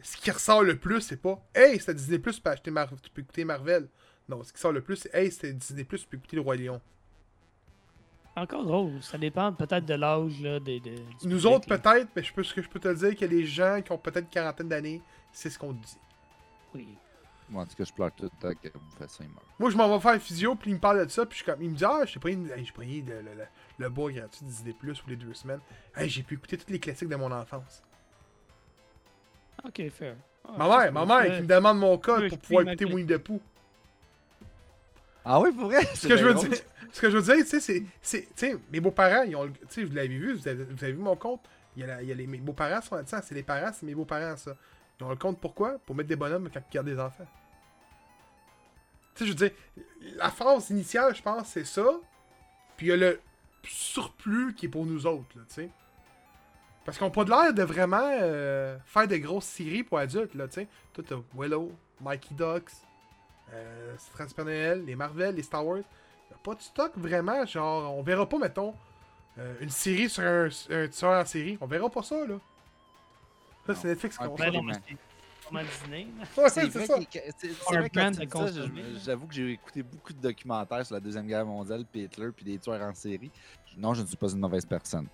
Ce 0.00 0.16
qui 0.16 0.30
ressort 0.30 0.62
le 0.62 0.76
plus, 0.76 1.00
c'est 1.00 1.20
pas 1.20 1.38
Hey, 1.54 1.78
c'était 1.80 1.94
Disney 1.94 2.18
Plus, 2.18 2.36
tu 2.36 2.40
peux, 2.40 2.50
acheter 2.50 2.70
Mar- 2.70 2.88
tu 3.02 3.10
peux 3.10 3.22
écouter 3.22 3.44
Marvel. 3.44 3.88
Non, 4.28 4.42
ce 4.42 4.52
qui 4.52 4.60
sort 4.60 4.72
le 4.72 4.80
plus, 4.80 4.96
c'est 4.96 5.14
Hey, 5.14 5.30
c'était 5.30 5.52
Disney 5.52 5.84
Plus, 5.84 6.00
tu 6.02 6.06
peux 6.06 6.16
écouter 6.16 6.36
Le 6.36 6.42
Roi 6.42 6.56
Lion. 6.56 6.80
Encore 8.34 8.64
drôle. 8.64 9.02
Ça 9.02 9.18
dépend 9.18 9.52
peut-être 9.52 9.84
de 9.84 9.94
l'âge 9.94 10.40
là, 10.40 10.58
des. 10.58 10.80
Nous 11.24 11.46
autres, 11.46 11.68
là. 11.68 11.78
peut-être, 11.78 12.08
mais 12.16 12.22
je 12.22 12.32
peux, 12.32 12.42
ce 12.42 12.54
que 12.54 12.62
je 12.62 12.68
peux 12.68 12.80
te 12.80 12.92
dire, 12.94 13.14
que 13.14 13.24
les 13.26 13.44
gens 13.44 13.82
qui 13.84 13.92
ont 13.92 13.98
peut-être 13.98 14.24
une 14.24 14.30
quarantaine 14.30 14.68
d'années, 14.68 15.02
c'est 15.32 15.50
ce 15.50 15.58
qu'on 15.58 15.72
dit. 15.74 15.98
Oui. 16.74 16.88
Moi, 17.50 17.62
en 17.64 17.66
tout 17.66 17.74
cas, 17.76 17.84
je 17.84 17.92
pleure 17.92 18.10
tout 18.14 18.22
le 18.24 18.30
temps 18.30 18.58
que 18.58 18.68
vous 18.72 18.90
faites 18.98 19.10
ça, 19.10 19.22
il 19.22 19.28
meurt. 19.28 19.44
Moi, 19.58 19.68
je 19.68 19.76
m'en 19.76 19.94
vais 19.94 20.00
faire 20.00 20.18
physio, 20.22 20.54
puis 20.54 20.70
il 20.70 20.74
me 20.74 20.80
parle 20.80 21.04
de 21.04 21.10
ça, 21.10 21.26
puis 21.26 21.36
je 21.38 21.42
suis 21.42 21.52
comme, 21.52 21.60
il 21.62 21.68
me 21.70 21.76
dit, 21.76 21.84
ah, 21.84 22.04
j'ai 22.06 22.18
pris, 22.18 22.32
hey, 22.32 22.64
j'ai 22.64 22.72
pris 22.72 23.02
le, 23.02 23.20
le, 23.20 23.34
le, 23.34 23.44
le 23.76 23.88
bois 23.90 24.10
gratuit 24.10 24.46
de 24.46 24.48
Disney 24.48 24.72
Plus 24.72 24.98
pour 24.98 25.10
les 25.10 25.16
deux 25.16 25.34
semaines. 25.34 25.60
Hey, 25.94 26.08
j'ai 26.08 26.22
pu 26.22 26.34
écouter 26.36 26.56
tous 26.56 26.72
les 26.72 26.80
classiques 26.80 27.10
de 27.10 27.16
mon 27.16 27.30
enfance. 27.30 27.82
Ok, 29.62 29.90
fair. 29.90 30.16
Ah, 30.48 30.52
Ma 30.56 30.68
mère, 30.68 30.82
c'est 30.84 30.90
ma 30.92 31.04
mère 31.06 31.36
qui 31.36 31.42
me 31.42 31.46
demande 31.46 31.78
mon 31.78 31.98
code 31.98 32.28
pour 32.30 32.38
puis 32.38 32.46
pouvoir 32.48 32.68
écouter. 32.68 32.84
Winnie 32.86 33.06
the 33.06 33.18
Pooh. 33.18 33.40
Ah 35.24 35.40
oui, 35.40 35.52
pour 35.52 35.66
vrai? 35.66 35.84
Ce 35.94 36.08
que 36.08 36.16
je 36.16 36.24
veux 36.24 36.34
dire, 36.34 36.58
ce 36.92 37.00
que 37.00 37.10
je 37.10 37.16
veux 37.16 37.22
dire, 37.22 37.44
tu 37.44 37.50
sais, 37.50 37.60
c'est, 37.60 37.84
c'est, 38.00 38.22
tu 38.22 38.28
sais, 38.34 38.56
mes 38.72 38.80
beaux-parents, 38.80 39.22
ils 39.22 39.36
ont, 39.36 39.44
le- 39.44 39.52
tu 39.52 39.58
sais, 39.68 39.84
vous 39.84 39.94
l'avez 39.94 40.08
vu, 40.08 40.32
vous 40.34 40.48
avez, 40.48 40.64
vous 40.64 40.82
avez 40.84 40.92
vu 40.92 40.98
mon 40.98 41.16
compte? 41.16 41.40
Il 41.76 41.80
y 41.80 41.84
a, 41.84 41.86
la- 41.86 42.02
il 42.02 42.08
y 42.08 42.12
a 42.12 42.14
les, 42.14 42.26
mes 42.26 42.38
beaux-parents 42.38 42.80
sont 42.82 42.96
là-dedans, 42.96 43.20
c'est 43.22 43.34
les 43.34 43.42
parents, 43.42 43.70
c'est 43.72 43.86
mes 43.86 43.94
beaux-parents, 43.94 44.36
ça. 44.36 44.56
Ils 45.00 45.04
ont 45.04 45.08
le 45.10 45.16
compte 45.16 45.40
pourquoi? 45.40 45.78
Pour 45.86 45.94
mettre 45.94 46.08
des 46.08 46.16
bonhommes 46.16 46.50
quand 46.52 46.60
ils 46.60 46.74
gardent 46.74 46.86
des 46.88 46.98
enfants. 46.98 47.26
Tu 49.14 49.18
sais, 49.20 49.26
je 49.26 49.30
veux 49.30 49.48
dire, 49.48 49.50
la 50.16 50.30
phase 50.30 50.70
initiale, 50.70 51.14
je 51.14 51.22
pense, 51.22 51.48
c'est 51.48 51.64
ça. 51.64 51.86
Puis 52.76 52.86
il 52.86 52.90
y 52.90 52.92
a 52.92 52.96
le 52.96 53.20
surplus 53.64 54.54
qui 54.54 54.66
est 54.66 54.68
pour 54.68 54.86
nous 54.86 55.06
autres, 55.06 55.36
là, 55.36 55.42
tu 55.48 55.54
sais. 55.54 55.70
Parce 56.84 56.98
qu'on 56.98 57.04
n'a 57.06 57.10
pas 57.12 57.24
de 57.24 57.30
l'air 57.30 57.54
de 57.54 57.62
vraiment 57.62 58.02
euh, 58.20 58.76
faire 58.86 59.06
de 59.06 59.16
grosses 59.16 59.44
séries 59.44 59.84
pour 59.84 59.98
adultes, 59.98 60.34
là, 60.34 60.48
tu 60.48 60.54
sais. 60.54 60.68
Tout 60.92 61.02
t'as 61.02 61.16
Willow, 61.34 61.70
Mikey 62.00 62.34
Ducks, 62.34 62.72
euh, 63.52 63.96
Noël, 64.38 64.84
les 64.84 64.94
Marvel, 64.96 65.34
les 65.34 65.42
Star 65.42 65.66
Wars. 65.66 65.78
Y 65.78 66.34
a 66.34 66.38
pas 66.42 66.54
de 66.54 66.60
stock 66.62 66.92
vraiment, 66.96 67.44
genre, 67.46 67.94
on 67.96 68.02
verra 68.02 68.28
pas, 68.28 68.38
mettons, 68.38 68.74
euh, 69.38 69.54
une 69.60 69.70
série 69.70 70.08
sur 70.08 70.22
un, 70.22 70.48
un 70.70 70.88
tueur 70.88 71.20
en 71.20 71.24
série. 71.26 71.58
On 71.60 71.66
verra 71.66 71.88
pas 71.90 72.02
ça, 72.02 72.26
là. 72.26 72.36
Ça, 73.66 73.74
c'est. 73.74 73.88
Netflix 73.88 74.18
qui 74.18 74.24
Ben 75.52 75.64
Disney. 75.66 76.06
Ouais, 76.36 76.48
C'est 76.48 76.66
vrai, 76.66 76.86
ça. 76.86 76.98
que- 76.98 77.04
c'est- 77.12 77.32
c'est 77.52 77.76
vrai 77.76 77.90
que 77.90 78.28
ça, 78.30 78.46
j'avoue 79.04 79.26
que 79.26 79.34
j'ai 79.34 79.50
écouté 79.52 79.82
beaucoup 79.82 80.12
de 80.14 80.18
documentaires 80.20 80.86
sur 80.86 80.94
la 80.94 81.00
Deuxième 81.00 81.26
Guerre 81.26 81.44
mondiale, 81.44 81.84
puis 81.90 82.04
Hitler, 82.04 82.30
puis 82.34 82.44
des 82.44 82.58
tueurs 82.58 82.80
en 82.80 82.94
série. 82.94 83.30
Non, 83.76 83.92
je 83.92 84.00
ne 84.02 84.06
suis 84.06 84.16
pas 84.16 84.28
une 84.32 84.38
mauvaise 84.38 84.64
personne. 84.64 85.06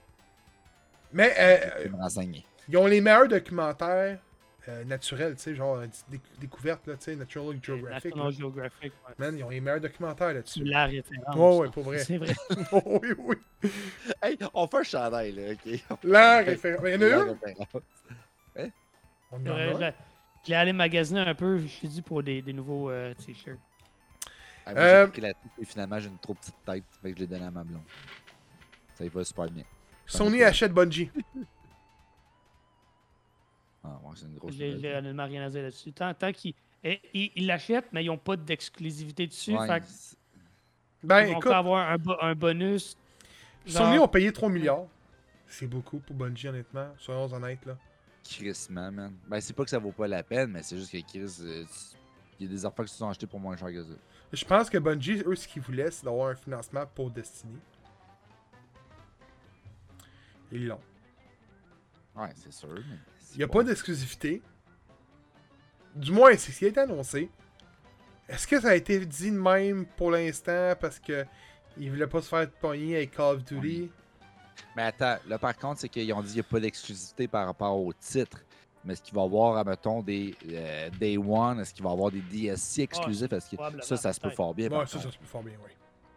Mais 1.13 1.35
euh, 1.39 1.71
Je 1.79 1.83
vais 1.85 1.89
me 1.89 1.97
renseigner. 2.03 2.45
ils 2.69 2.77
ont 2.77 2.87
les 2.87 3.01
meilleurs 3.01 3.27
documentaires 3.29 4.19
euh, 4.67 4.85
naturels, 4.85 5.37
tu 5.37 5.43
sais, 5.43 5.55
genre 5.55 5.77
euh, 5.77 5.87
dé- 6.09 6.21
découvertes, 6.41 6.87
là, 6.87 6.97
tu 6.97 7.05
sais, 7.05 7.17
National 7.17 7.59
Geographic. 7.63 8.15
National. 8.15 8.33
Geographic. 8.33 8.93
ouais. 9.07 9.15
Man, 9.19 9.39
ils 9.39 9.45
ont 9.45 9.49
les 9.51 9.61
meilleurs 9.61 9.81
documentaires 9.81 10.35
là-dessus. 10.35 10.65
la 10.65 10.87
référence. 10.87 11.37
Ouais, 11.37 11.59
ouais, 11.59 11.67
ça. 11.67 11.73
pour 11.73 11.83
vrai. 11.85 11.99
C'est 11.99 12.17
vrai. 12.19 12.35
Oh, 12.73 12.99
oui, 13.03 13.09
oui. 13.19 13.37
Hey, 14.23 14.37
on 14.53 14.67
fait 14.67 14.77
un 14.79 14.83
chandail, 14.83 15.33
là, 15.33 15.53
ok? 15.53 15.99
La 16.05 16.39
référence. 16.41 16.83
Mais 16.83 16.95
il 16.97 17.01
y 17.03 17.05
en 17.15 17.19
a 17.19 17.21
un? 17.21 17.33
référence. 17.33 17.69
On 19.31 19.37
en 19.37 19.41
C'est 19.45 19.51
a 19.51 19.55
un? 19.55 19.93
je- 20.45 20.49
l'ai 20.51 20.55
allé 20.57 20.73
magasiner 20.73 21.21
un 21.21 21.35
peu, 21.35 21.59
je 21.59 21.81
t'ai 21.81 21.89
dit, 21.89 22.03
pour 22.03 22.23
des, 22.23 22.43
des 22.43 22.53
nouveaux 22.53 22.91
euh, 22.91 23.15
t-shirts. 23.15 23.59
Ah, 24.67 24.73
Euh, 24.77 25.07
la 25.17 25.29
tête 25.33 25.37
et 25.61 25.65
finalement, 25.65 25.99
j'ai 25.99 26.09
une 26.09 26.19
trop 26.19 26.35
petite 26.35 26.55
tête. 26.67 26.85
Fait 27.03 27.11
que 27.11 27.17
je 27.17 27.21
l'ai 27.23 27.27
donné 27.27 27.45
à 27.45 27.51
ma 27.51 27.65
blonde. 27.65 27.83
Ça 28.95 29.05
y 29.05 29.09
va 29.09 29.25
super 29.25 29.47
bien. 29.51 29.65
Sony 30.07 30.43
achète 30.43 30.73
Bungie. 30.73 31.11
Ah, 33.89 34.01
ouais, 34.09 34.13
c'est 34.17 34.27
une 34.27 34.37
grosse 34.37 34.53
J'ai 34.55 34.75
nouvelle. 34.75 34.81
j'ai 34.81 34.97
honnêtement 34.97 35.25
rien 35.27 35.47
à 35.47 35.51
dire 35.51 35.63
là-dessus. 35.63 35.93
Tant, 35.93 36.13
tant 36.15 36.33
qu'ils 36.33 36.55
eh, 36.85 37.01
ils 37.15 37.33
ils 37.37 37.47
l'achètent, 37.47 37.89
mais 37.93 38.05
ils 38.05 38.09
n'ont 38.09 38.19
pas 38.19 38.37
d'exclusivité 38.37 39.27
dessus. 39.27 39.57
Ouais, 39.57 39.67
fait 39.81 40.17
Ben, 41.03 41.21
Ils 41.23 41.33
vont 41.33 41.39
écoute, 41.39 41.53
avoir 41.53 41.91
un, 41.91 41.97
bo- 41.99 42.17
un 42.21 42.35
bonus. 42.35 42.97
Sony 43.67 43.99
ont 43.99 44.09
payé 44.09 44.33
3 44.33 44.49
milliards. 44.49 44.87
C'est 45.47 45.67
beaucoup 45.67 45.99
pour 45.99 46.15
Bungie, 46.15 46.49
honnêtement. 46.49 46.89
Soyons 46.99 47.33
honnêtes, 47.33 47.65
là. 47.67 47.77
Crissement, 48.23 48.93
man. 48.93 49.15
Ben, 49.27 49.41
c'est 49.41 49.55
pas 49.55 49.65
que 49.65 49.71
ça 49.71 49.79
vaut 49.79 49.93
pas 49.93 50.07
la 50.07 50.23
peine, 50.23 50.51
mais 50.51 50.63
c'est 50.63 50.77
juste 50.77 50.93
que 50.93 50.99
Chris, 51.01 51.39
euh, 51.41 51.65
tu- 51.65 51.97
il 52.39 52.47
y 52.47 52.49
a 52.49 52.53
des 52.53 52.65
affaires 52.67 52.85
qui 52.85 52.93
se 52.93 52.99
sont 52.99 53.09
achetées 53.09 53.27
pour 53.27 53.41
moins 53.41 53.57
cher 53.57 53.69
que 53.69 53.83
ça. 53.83 53.95
Je 54.33 54.45
pense 54.45 54.69
que 54.69 54.77
Bungie, 54.79 55.23
eux, 55.27 55.35
ce 55.35 55.49
qu'ils 55.49 55.63
voulaient, 55.63 55.91
c'est 55.91 56.05
d'avoir 56.05 56.29
un 56.31 56.35
financement 56.35 56.85
pour 56.95 57.11
Destiny. 57.11 57.59
Ils 60.53 60.67
l'ont. 60.67 60.81
Ouais, 62.17 62.31
c'est 62.35 62.53
sûr. 62.53 62.69
mais 62.75 62.99
Il 63.35 63.39
n'y 63.39 63.45
a 63.45 63.49
pas 63.49 63.63
d'exclusivité. 63.63 64.43
Du 65.95 66.13
moins, 66.13 66.37
c'est 66.37 66.53
ce 66.53 66.59
qui 66.59 66.65
a 66.67 66.69
été 66.69 66.81
annoncé. 66.81 67.31
Est-ce 68.29 68.47
que 68.47 68.61
ça 68.61 68.69
a 68.69 68.75
été 68.75 69.05
dit 69.05 69.31
de 69.31 69.39
même 69.39 69.87
pour 69.97 70.11
l'instant 70.11 70.75
parce 70.81 70.99
que 70.99 71.25
ils 71.79 71.91
voulaient 71.91 72.07
pas 72.07 72.21
se 72.21 72.29
faire 72.29 72.51
pogner 72.51 72.97
avec 72.97 73.13
Call 73.13 73.37
of 73.37 73.45
Duty? 73.45 73.91
Mais 74.77 74.83
attends, 74.83 75.17
là 75.27 75.39
par 75.39 75.57
contre, 75.57 75.81
c'est 75.81 75.89
qu'ils 75.89 76.13
ont 76.13 76.21
dit 76.21 76.29
qu'il 76.29 76.37
n'y 76.37 76.41
a 76.41 76.51
pas 76.51 76.61
d'exclusivité 76.61 77.27
par 77.29 77.47
rapport 77.47 77.79
au 77.79 77.93
titre. 77.93 78.39
Mais 78.85 78.93
est-ce 78.93 79.03
qu'il 79.03 79.15
va 79.15 79.23
y 79.23 79.25
avoir, 79.25 79.65
mettons, 79.65 80.03
des 80.03 80.35
euh, 80.51 80.89
Day 81.01 81.17
One? 81.17 81.61
Est-ce 81.61 81.75
qu'il 81.75 81.83
va 81.85 81.91
y 81.91 81.93
avoir 81.93 82.11
des 82.11 82.21
DSC 82.21 82.81
exclusifs? 82.81 83.33
Est-ce 83.33 83.51
que 83.57 83.83
ça, 83.83 83.97
ça 83.97 84.13
se 84.13 84.21
peut 84.21 84.31
fort 84.31 84.55
bien. 84.55 84.71
Ouais, 84.71 84.87
ça, 84.87 85.01
ça 85.01 85.11
se 85.11 85.19
peut 85.19 85.25
faire 85.25 85.43
bien, 85.43 85.55
oui. 85.65 85.71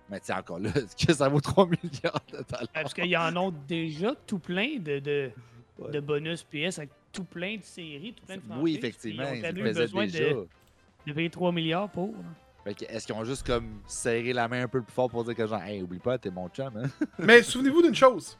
Mais 0.09 0.19
tiens, 0.19 0.38
encore 0.39 0.59
là, 0.59 0.69
est-ce 0.75 0.95
que 1.07 1.13
ça 1.13 1.27
vaut 1.27 1.41
3 1.41 1.65
milliards 1.67 2.21
de 2.31 2.38
dollars? 2.38 2.67
Parce 2.73 2.93
qu'il 2.93 3.05
y 3.05 3.17
en 3.17 3.35
a 3.35 3.51
déjà 3.67 4.13
tout 4.27 4.39
plein 4.39 4.77
de, 4.77 4.99
de, 4.99 5.31
Ouais. 5.79 5.91
de 5.91 5.99
bonus 5.99 6.43
PS 6.43 6.77
avec 6.77 6.91
tout 7.11 7.23
plein 7.23 7.57
de 7.57 7.63
séries, 7.63 8.13
tout 8.13 8.25
plein 8.25 8.38
de 8.38 8.41
franchises. 8.41 8.63
Oui, 8.63 8.75
effectivement, 8.77 9.23
Ils 9.33 9.45
ont 9.45 9.49
eu 9.49 9.73
besoin 9.73 10.05
déjà. 10.05 10.29
de, 10.33 10.47
de 11.07 11.13
payer 11.13 11.29
3 11.29 11.51
milliards 11.51 11.89
pour. 11.89 12.13
que 12.65 12.85
Est-ce 12.85 13.05
qu'ils 13.05 13.15
ont 13.15 13.23
juste 13.25 13.45
comme 13.45 13.81
serré 13.88 14.33
la 14.33 14.47
main 14.47 14.63
un 14.63 14.67
peu 14.67 14.81
plus 14.81 14.93
fort 14.93 15.09
pour 15.09 15.23
dire 15.23 15.35
que 15.35 15.45
genre, 15.47 15.61
hey, 15.63 15.81
oublie 15.81 15.99
pas, 15.99 16.17
t'es 16.17 16.29
mon 16.31 16.47
chum, 16.49 16.75
hein? 16.77 16.89
Mais 17.19 17.41
souvenez-vous 17.43 17.81
d'une 17.83 17.95
chose. 17.95 18.38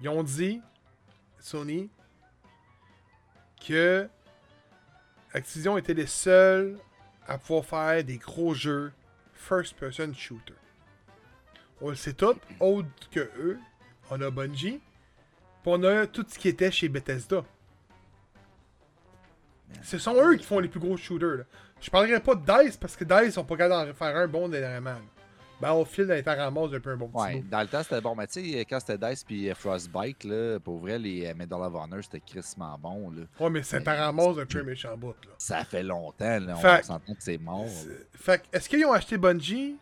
Ils 0.00 0.08
ont 0.08 0.22
dit, 0.22 0.60
Sony, 1.38 1.88
que 3.66 4.08
Activision 5.32 5.78
était 5.78 5.94
les 5.94 6.06
seuls 6.06 6.78
à 7.26 7.38
pouvoir 7.38 7.64
faire 7.64 8.04
des 8.04 8.18
gros 8.18 8.54
jeux 8.54 8.92
first-person 9.32 10.12
shooter. 10.14 10.54
On 11.80 11.90
le 11.90 11.96
sait 11.96 12.12
tout, 12.12 12.34
autre 12.60 12.88
que 13.10 13.20
eux, 13.38 13.58
on 14.10 14.20
a 14.20 14.30
Bungie, 14.30 14.80
on 15.72 15.82
a 15.84 16.06
tout 16.06 16.24
ce 16.28 16.38
qui 16.38 16.48
était 16.48 16.70
chez 16.70 16.88
Bethesda. 16.88 17.44
Ce 19.82 19.98
sont 19.98 20.14
eux 20.22 20.36
qui 20.36 20.44
font 20.44 20.60
les 20.60 20.68
plus 20.68 20.80
gros 20.80 20.96
shooters. 20.96 21.38
Là. 21.38 21.44
Je 21.80 21.90
parlerai 21.90 22.20
pas 22.20 22.34
de 22.34 22.40
DICE 22.64 22.76
parce 22.76 22.96
que 22.96 23.04
DICE 23.04 23.34
sont 23.34 23.44
pas 23.44 23.56
capables 23.56 23.88
d'en 23.88 23.94
faire 23.94 24.16
un 24.16 24.26
bon 24.28 24.48
dernièrement. 24.48 24.96
Battlefield 25.60 26.10
a 26.10 26.18
été 26.18 26.30
ramasse 26.30 26.72
un 26.74 26.80
peu 26.80 26.90
un 26.90 26.96
bon 26.96 27.08
petit 27.08 27.16
Ouais, 27.22 27.36
bout. 27.40 27.48
dans 27.48 27.60
le 27.60 27.66
temps, 27.68 27.82
c'était 27.82 28.00
bon. 28.00 28.14
Mais 28.14 28.26
tu 28.26 28.52
sais, 28.52 28.64
quand 28.68 28.80
c'était 28.80 28.98
Dice 29.10 29.22
puis 29.24 29.48
euh, 29.50 29.54
Frostbite, 29.54 30.24
là, 30.24 30.58
pour 30.58 30.78
vrai, 30.78 30.98
les 30.98 31.26
euh, 31.26 31.34
Medal 31.34 31.60
of 31.62 31.74
Honor, 31.74 32.00
c'était 32.02 32.20
crissement 32.20 32.76
bon, 32.78 33.10
là. 33.10 33.22
Ouais, 33.40 33.50
mais 33.50 33.62
c'est 33.62 33.86
un 33.86 33.94
ramasse 33.94 34.38
un 34.38 34.46
peu 34.46 34.58
un 34.60 34.62
méchant 34.64 34.96
bout. 34.96 35.14
Là. 35.24 35.32
Ça 35.38 35.64
fait 35.64 35.82
longtemps, 35.82 36.40
là. 36.40 36.56
On 36.58 36.82
s'entend 36.82 37.14
que 37.14 37.22
c'est 37.22 37.38
mort. 37.38 37.64
là. 37.64 37.70
C'est- 37.70 38.06
Fait 38.18 38.38
que, 38.42 38.56
est-ce 38.56 38.68
qu'ils 38.68 38.84
ont 38.84 38.92
acheté 38.92 39.16
Bungie? 39.16 39.76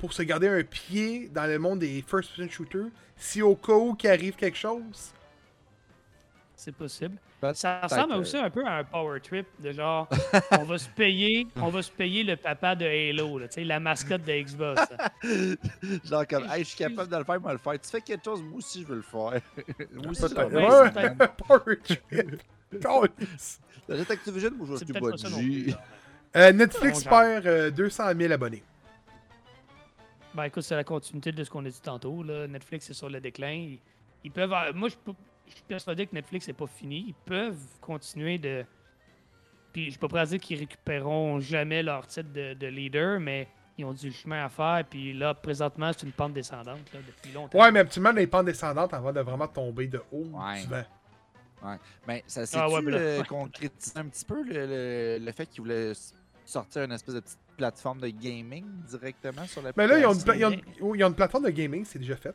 Pour 0.00 0.14
se 0.14 0.22
garder 0.22 0.48
un 0.48 0.62
pied 0.62 1.28
dans 1.28 1.46
le 1.46 1.58
monde 1.58 1.80
des 1.80 2.02
first-person 2.02 2.48
shooters 2.48 2.90
si 3.16 3.42
au 3.42 3.54
cas 3.54 3.74
où 3.74 3.94
qu'il 3.94 4.08
arrive 4.08 4.34
quelque 4.34 4.56
chose? 4.56 5.12
C'est 6.56 6.74
possible. 6.74 7.16
Ça 7.54 7.80
ressemble 7.82 8.14
aussi 8.14 8.36
un 8.36 8.50
peu 8.50 8.64
à 8.66 8.78
un 8.78 8.84
power 8.84 9.20
trip 9.20 9.46
de 9.60 9.72
genre 9.72 10.08
on 10.58 10.64
va 10.64 10.76
se 10.76 10.88
payer, 10.90 11.46
on 11.56 11.68
va 11.68 11.80
se 11.82 11.90
payer 11.90 12.22
le 12.22 12.36
papa 12.36 12.74
de 12.74 12.84
Halo, 12.84 13.38
là, 13.38 13.48
tu 13.48 13.54
sais, 13.54 13.64
la 13.64 13.80
mascotte 13.80 14.24
de 14.24 14.32
Xbox. 14.32 14.82
Genre 16.04 16.26
comme, 16.26 16.44
hey, 16.50 16.64
je 16.64 16.68
suis 16.68 16.76
capable 16.76 17.10
de 17.10 17.16
le 17.16 17.24
faire, 17.24 17.40
moi 17.40 17.52
le 17.52 17.58
faire. 17.58 17.80
Tu 17.80 17.88
fais 17.88 18.00
quelque 18.02 18.24
chose, 18.24 18.42
moi 18.42 18.58
aussi, 18.58 18.82
je 18.82 18.86
veux 18.86 18.96
le 18.96 19.02
faire. 19.02 19.40
moi 19.94 20.10
aussi, 20.10 20.22
je 20.22 20.34
veux 20.34 21.28
power 21.48 21.76
trip. 21.82 22.02
T'achètes 23.86 24.10
Activision, 24.10 24.50
moi, 24.58 24.76
je. 24.76 25.72
Euh, 26.36 26.52
Netflix 26.52 27.04
perd 27.04 27.46
euh, 27.46 27.70
200 27.70 28.04
000 28.16 28.32
abonnés. 28.32 28.62
Ben 30.34 30.44
écoute, 30.44 30.62
c'est 30.62 30.76
la 30.76 30.84
continuité 30.84 31.32
de 31.32 31.42
ce 31.42 31.50
qu'on 31.50 31.64
a 31.64 31.68
dit 31.68 31.80
tantôt. 31.80 32.22
Là. 32.22 32.46
Netflix 32.46 32.88
est 32.90 32.94
sur 32.94 33.10
le 33.10 33.20
déclin. 33.20 33.50
Ils, 33.52 33.78
ils 34.24 34.30
peuvent. 34.30 34.52
euh, 34.52 34.72
Moi, 34.72 34.88
je, 34.88 34.94
je 35.48 35.52
suis 35.54 35.64
persuadé 35.66 36.06
que 36.06 36.14
Netflix 36.14 36.46
n'est 36.46 36.54
pas 36.54 36.66
fini. 36.68 37.06
Ils 37.08 37.14
peuvent 37.24 37.58
continuer 37.80 38.38
de. 38.38 38.64
Puis 39.72 39.86
je 39.86 39.90
suis 39.90 39.98
pas 39.98 40.08
prêt 40.08 40.20
à 40.20 40.26
dire 40.26 40.40
qu'ils 40.40 40.58
récupéreront 40.58 41.40
jamais 41.40 41.82
leur 41.82 42.06
titre 42.06 42.32
de, 42.32 42.54
de 42.54 42.66
leader, 42.66 43.18
mais 43.20 43.48
ils 43.78 43.84
ont 43.84 43.92
du 43.92 44.12
chemin 44.12 44.44
à 44.44 44.48
faire. 44.48 44.84
Puis 44.88 45.12
là, 45.12 45.34
présentement, 45.34 45.90
c'est 45.92 46.04
une 46.06 46.12
pente 46.12 46.32
descendante 46.32 46.92
là, 46.92 47.00
depuis 47.06 47.32
longtemps. 47.32 47.58
Ouais, 47.58 47.70
mais 47.72 47.80
habituellement, 47.80 48.12
les 48.12 48.26
pentes 48.26 48.46
descendantes 48.46 48.92
avant 48.94 49.12
de 49.12 49.20
vraiment 49.20 49.48
tomber 49.48 49.86
de 49.88 50.00
haut. 50.12 50.26
Ouais. 50.32 50.60
souvent. 50.60 50.84
Mais 52.06 52.24
ça 52.26 52.46
s'est 52.46 52.56
Ah 52.58 52.68
ouais, 52.68 52.80
euh, 52.86 53.22
concrétisé 53.24 53.98
un 53.98 54.06
petit 54.06 54.24
peu 54.24 54.42
le, 54.42 54.66
le, 54.66 55.18
le 55.24 55.32
fait 55.32 55.46
qu'ils 55.46 55.60
voulaient 55.60 55.92
sortir 56.44 56.82
une 56.84 56.92
espèce 56.92 57.14
de 57.16 57.20
petite 57.20 57.38
plateforme 57.60 58.00
de 58.00 58.08
gaming 58.08 58.64
directement 58.88 59.46
sur 59.46 59.60
la 59.60 59.72
Mais 59.76 59.86
là, 59.86 59.98
ils 59.98 60.06
ont, 60.06 60.14
une, 60.14 60.34
ils 60.34 60.44
ont 60.46 60.60
oui, 60.80 60.98
ils 60.98 61.04
ont 61.04 61.08
une 61.08 61.14
plateforme 61.14 61.44
de 61.44 61.50
gaming, 61.50 61.84
c'est 61.84 61.98
déjà 61.98 62.16
fait. 62.16 62.34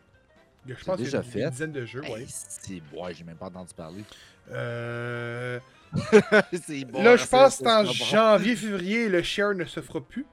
Je 0.68 0.73
pense 0.84 0.95
qu'il 0.97 1.06
y 1.07 1.11
déjà 1.11 1.19
a 1.19 1.45
une, 1.45 1.49
dizaine 1.49 1.72
de 1.72 1.85
jeux, 1.85 2.02
ouais. 2.02 2.22
Hey, 2.22 2.27
c'est 2.27 2.81
ouais, 2.93 3.14
j'ai 3.14 3.23
même 3.23 3.35
pas 3.35 3.47
entendu 3.47 3.73
parler. 3.73 4.03
Euh, 4.52 5.60
bon. 5.93 7.03
là, 7.03 7.15
je 7.18 7.26
pense 7.26 7.57
que 7.57 7.68
en 7.68 7.84
bon. 7.84 7.91
janvier-février, 7.91 9.10
le 9.10 9.23
share 9.23 9.56
ne 9.56 9.65
se 9.65 9.81
fera 9.81 10.02
plus. 10.02 10.26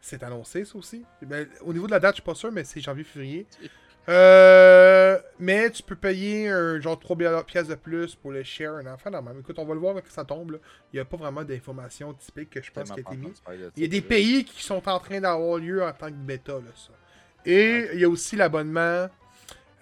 C'est 0.00 0.22
annoncé, 0.24 0.64
ça 0.64 0.76
aussi. 0.76 1.04
Ben, 1.22 1.46
au 1.60 1.72
niveau 1.72 1.86
de 1.86 1.92
la 1.92 2.00
date, 2.00 2.16
je 2.16 2.20
suis 2.20 2.26
pas 2.26 2.34
sûr, 2.34 2.50
mais 2.50 2.64
c'est 2.64 2.80
janvier-février. 2.80 3.46
Euh, 4.08 5.20
mais 5.38 5.70
tu 5.70 5.82
peux 5.82 5.94
payer 5.94 6.48
un 6.48 6.80
genre 6.80 6.98
3 6.98 7.44
pièces 7.44 7.68
de 7.68 7.74
plus 7.74 8.14
pour 8.14 8.32
le 8.32 8.42
share, 8.42 8.74
un 8.74 8.86
enfant. 8.86 9.10
Écoute, 9.38 9.58
on 9.58 9.64
va 9.64 9.74
le 9.74 9.80
voir 9.80 9.94
quand 9.94 10.02
ça 10.08 10.24
tombe. 10.24 10.52
là. 10.52 10.58
Il 10.92 10.96
n'y 10.96 11.00
a 11.00 11.04
pas 11.04 11.16
vraiment 11.16 11.44
d'informations 11.44 12.12
typiques 12.14 12.50
que 12.50 12.62
je 12.62 12.72
pense 12.72 12.90
qui 12.90 12.98
a 12.98 13.00
été 13.00 13.16
mis. 13.16 13.26
entendu 13.26 13.40
parler 13.44 13.58
de 13.58 13.72
Il 13.76 13.82
y 13.82 13.86
a 13.86 13.88
des 13.88 14.00
pays 14.00 14.44
qui 14.44 14.62
sont 14.62 14.88
en 14.88 14.98
train 14.98 15.20
d'avoir 15.20 15.58
lieu 15.58 15.84
en 15.84 15.92
tant 15.92 16.08
que 16.08 16.14
bêta, 16.14 16.54
là, 16.54 16.72
ça. 16.74 16.92
Et 17.44 17.88
il 17.94 18.00
y 18.00 18.04
a 18.04 18.08
aussi 18.08 18.36
l'abonnement 18.36 19.08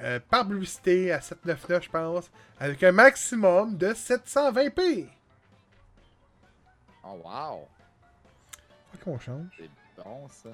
euh, 0.00 0.20
par 0.28 0.46
publicité 0.46 1.12
à 1.12 1.20
799, 1.20 1.84
je 1.84 1.90
pense, 1.90 2.30
avec 2.60 2.82
un 2.82 2.92
maximum 2.92 3.76
de 3.76 3.88
720p. 3.88 5.08
Oh, 7.04 7.20
wow. 7.24 7.68
Qu'on 9.02 9.18
change. 9.18 9.46
C'est 9.58 10.02
bon, 10.04 10.28
ça. 10.28 10.50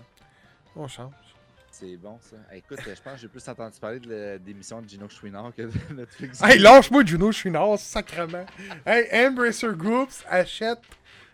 On 0.77 0.87
change. 0.89 1.34
C'est 1.77 1.97
bon, 1.97 2.17
ça. 2.21 2.37
Écoute, 2.53 2.79
je 2.87 3.03
pense 3.03 3.15
que 3.15 3.19
j'ai 3.19 3.27
plus 3.27 3.49
entendu 3.49 3.81
parler 3.81 3.99
de 3.99 4.39
d'émissions 4.39 4.81
de 4.81 4.89
Gino 4.89 5.09
Chouinard 5.09 5.53
que 5.53 5.63
de 5.63 5.73
Netflix. 5.95 6.41
Hey, 6.41 6.61
lâche-moi, 6.61 7.03
suis 7.33 7.51
nord, 7.51 7.81
sacrement. 7.81 8.47
Hey, 8.87 9.09
Embracer 9.27 9.75
Groups 9.75 10.25
achète 10.29 10.79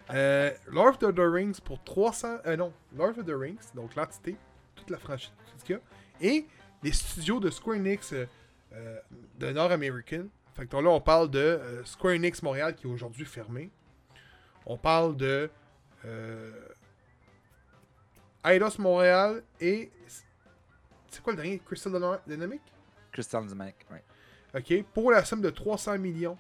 euh, 0.09 0.51
Lord 0.69 0.97
of 1.03 1.15
the 1.15 1.21
Rings 1.21 1.61
pour 1.61 1.85
300. 1.85 2.39
Euh, 2.47 2.57
non, 2.57 2.73
Lord 2.97 3.19
of 3.19 3.27
the 3.27 3.35
Rings, 3.35 3.61
donc 3.75 3.95
l'entité, 3.95 4.35
toute 4.77 4.89
la 4.89 4.97
franchise 4.97 5.31
qu'il 5.63 5.77
y 5.77 5.79
a, 5.79 6.27
et 6.27 6.47
les 6.83 6.93
studios 6.93 7.39
de 7.39 7.51
Square 7.51 7.77
Enix 7.77 8.15
euh, 8.15 8.25
euh, 8.73 8.99
de 9.39 9.53
Nord 9.53 9.73
American. 9.73 10.25
Fait 10.55 10.65
que 10.65 10.75
là, 10.75 10.89
on 10.89 11.03
parle 11.03 11.31
de 11.31 11.39
euh, 11.39 11.85
Square 11.85 12.15
Enix 12.15 12.43
Montréal 12.43 12.75
qui 12.75 12.87
est 12.87 12.91
aujourd'hui 12.91 13.27
fermé. 13.27 13.71
On 14.65 14.79
parle 14.79 15.19
de 15.19 15.51
euh, 16.07 16.51
Eidos 18.43 18.79
Montréal 18.79 19.43
et. 19.61 19.91
C'est 21.11 21.23
quoi 21.23 21.33
le 21.33 21.39
dernier 21.43 21.59
Crystal 21.59 21.93
Dyna- 21.93 22.21
Dynamic? 22.27 22.61
Crystal 23.13 23.45
Dynamic, 23.47 23.75
ouais. 23.91 24.03
OK, 24.55 24.85
pour 24.95 25.11
la 25.11 25.25
somme 25.25 25.41
de 25.43 25.51
300 25.51 25.99
millions, 25.99 26.37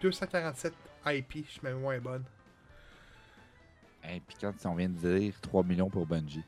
247 0.00 0.72
IP, 1.06 1.46
je 1.48 1.60
mets 1.62 1.74
moins 1.74 1.98
bonne. 1.98 2.24
Hey, 4.02 4.20
puis 4.20 4.36
quand 4.40 4.52
on 4.66 4.74
vient 4.74 4.88
de 4.88 4.94
dire 5.18 5.34
3 5.40 5.62
millions 5.64 5.90
pour 5.90 6.06
Bungie. 6.06 6.44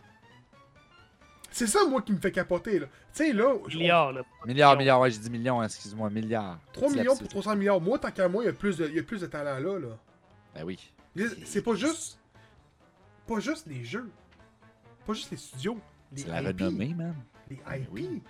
C'est 1.51 1.66
ça, 1.66 1.80
moi, 1.89 2.02
qui 2.02 2.12
me 2.12 2.18
fait 2.18 2.30
capoter, 2.30 2.78
là. 2.78 2.86
Tu 2.86 3.24
sais, 3.24 3.32
là, 3.32 3.55
Milliards, 3.68 4.12
là. 4.12 4.22
Milliard, 4.44 4.70
Millions. 4.72 4.78
milliard, 4.78 5.01
ouais, 5.01 5.10
j'ai 5.10 5.18
dit 5.18 5.30
millions, 5.30 5.62
excuse-moi, 5.62 6.09
milliard. 6.10 6.59
3 6.72 6.89
Petit 6.89 6.98
millions 6.98 7.12
pour 7.14 7.22
lapsus. 7.22 7.28
300 7.40 7.56
millions. 7.56 7.80
Moi, 7.80 7.98
tant 7.98 8.10
qu'à 8.10 8.28
moi, 8.28 8.44
il 8.44 8.47
y 8.47 8.51
a 8.51 8.52
plus 8.52 8.76
de, 8.76 8.86
il 8.86 8.94
y 8.94 8.98
a 8.98 9.02
plus 9.02 9.20
de 9.22 9.26
talent 9.26 9.59
là, 9.59 9.78
là. 9.78 9.98
Ben 10.55 10.64
oui. 10.64 10.93
C'est 11.44 11.62
pas 11.62 11.74
juste... 11.74 12.20
Pas 13.26 13.40
juste 13.40 13.66
les 13.66 13.82
jeux. 13.85 14.10
Pas 15.06 15.14
juste 15.14 15.30
les 15.30 15.36
studios. 15.36 15.78
C'est 16.14 16.28
la 16.28 16.40
IP. 16.43 16.47
renommée, 16.60 16.94
man. 16.94 17.14
Les 17.51 17.56
Ben 17.56 17.82
IP. 17.82 17.89
oui. 17.93 18.22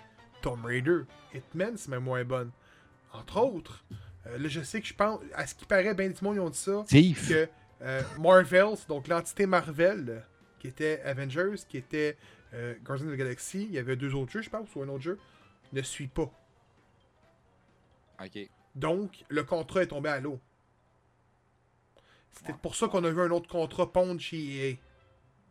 Tomb 0.42 0.64
Raider, 0.64 1.00
Hitman, 1.34 1.76
c'est 1.76 1.88
même 1.88 2.05
moins 2.05 2.24
bonne. 2.24 2.50
Entre 3.12 3.40
autres. 3.40 3.84
Euh, 4.26 4.38
là, 4.38 4.48
je 4.48 4.60
sais 4.60 4.80
que 4.80 4.86
je 4.86 4.94
pense... 4.94 5.20
À 5.34 5.46
ce 5.46 5.55
qui 5.55 5.64
paraît, 5.64 5.94
ben 5.94 6.12
du 6.12 6.24
monde, 6.24 6.36
ils 6.36 6.40
ont 6.40 6.50
dit 6.50 6.59
ça. 6.59 6.84
Thief. 6.86 7.28
que 7.28 7.48
euh, 7.82 8.02
Marvels, 8.18 8.76
donc 8.88 9.09
l'entité 9.09 9.46
Marvel, 9.46 10.22
qui 10.59 10.68
était 10.68 11.00
Avengers, 11.02 11.56
qui 11.68 11.76
était 11.76 12.16
euh, 12.55 12.74
Guardians 12.82 13.09
of 13.09 13.14
the 13.14 13.16
Galaxy, 13.16 13.64
il 13.64 13.72
y 13.72 13.78
avait 13.78 13.96
deux 13.96 14.14
autres 14.14 14.32
jeux, 14.32 14.42
je 14.42 14.50
pense, 14.50 14.68
ou 14.74 14.82
un 14.82 14.88
autre 14.88 15.02
jeu, 15.02 15.18
ne 15.72 15.82
suit 15.82 16.09
pas. 16.09 16.30
Ok. 18.22 18.48
Donc, 18.74 19.24
le 19.28 19.42
contrat 19.44 19.82
est 19.82 19.88
tombé 19.88 20.09
à 20.09 20.20
l'eau. 20.20 20.40
C'était 22.32 22.52
pour 22.52 22.76
ça 22.76 22.86
qu'on 22.86 23.02
a 23.05 23.10
vu 23.10 23.20
un 23.20 23.30
autre 23.30 23.48
contrat 23.48 23.92
pondre 23.92 24.20
chez 24.20 24.70
EA. 24.70 24.76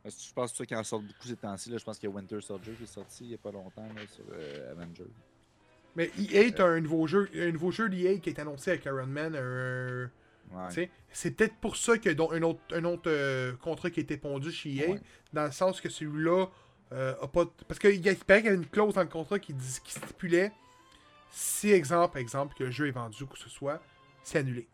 Je 0.10 0.34
pense 0.34 0.52
que 0.52 0.58
ça 0.58 0.66
qui 0.66 0.76
en 0.76 0.84
sort 0.84 1.02
beaucoup 1.02 1.28
ces 1.28 1.36
temps-ci. 1.36 1.70
là. 1.70 1.78
Je 1.78 1.84
pense 1.84 1.98
qu'il 2.00 2.10
y 2.10 2.12
a 2.12 2.16
Winter 2.16 2.40
Soldier 2.42 2.74
qui 2.74 2.84
est 2.84 2.88
sorti 2.88 3.26
il 3.26 3.32
y 3.32 3.36
a 3.36 3.38
pas 3.38 3.52
longtemps 3.52 3.88
là, 3.96 4.02
sur 4.08 4.24
euh, 4.32 4.72
Avengers. 4.72 5.04
Mais 5.96 6.12
EA, 6.20 6.52
t'as 6.52 6.66
un 6.68 6.80
nouveau 6.80 7.08
jeu, 7.08 7.30
un 7.36 7.52
nouveau 7.52 7.72
jeu 7.72 7.90
d'EA 7.90 8.20
qui 8.20 8.30
est 8.30 8.40
annoncé 8.40 8.72
avec 8.72 8.86
Iron 8.86 9.08
Man. 9.08 9.36
Ouais. 10.52 10.90
C'est 11.12 11.32
peut-être 11.32 11.56
pour 11.56 11.76
ça 11.76 11.98
qu'il 11.98 12.12
y 12.18 12.22
a 12.22 12.24
un 12.32 12.42
autre, 12.44 12.60
un 12.72 12.84
autre 12.86 13.10
euh, 13.12 13.54
contrat 13.58 13.90
qui 13.90 14.00
a 14.00 14.04
été 14.04 14.16
pondu 14.18 14.52
chez 14.52 14.74
EA, 14.76 14.90
Ouais. 14.92 15.02
dans 15.34 15.46
le 15.46 15.52
sens 15.52 15.82
que 15.82 15.90
celui-là 15.90 16.46
euh, 16.94 17.16
a 17.22 17.28
pas. 17.28 17.46
Parce 17.68 17.80
qu'il 17.80 17.96
y 18.06 18.08
a- 18.08 18.14
il 18.14 18.18
paraît 18.20 18.42
qu'il 18.42 18.50
y 18.52 18.54
a 18.54 18.56
une 18.56 18.66
clause 18.66 18.94
dans 18.94 19.02
le 19.02 19.08
contrat 19.10 19.40
qui, 19.40 19.54
dit, 19.54 19.78
qui 19.84 19.92
stipulait 19.92 20.54
si, 21.32 21.70
exemple, 21.72 22.18
exemple, 22.18 22.56
que 22.58 22.64
le 22.64 22.72
jeu 22.72 22.88
est 22.88 22.92
vendu 22.92 23.24
ou 23.24 23.28
que 23.28 23.38
ce 23.38 23.50
soit, 23.50 23.82
c'est 24.24 24.38
annulé. 24.40 24.68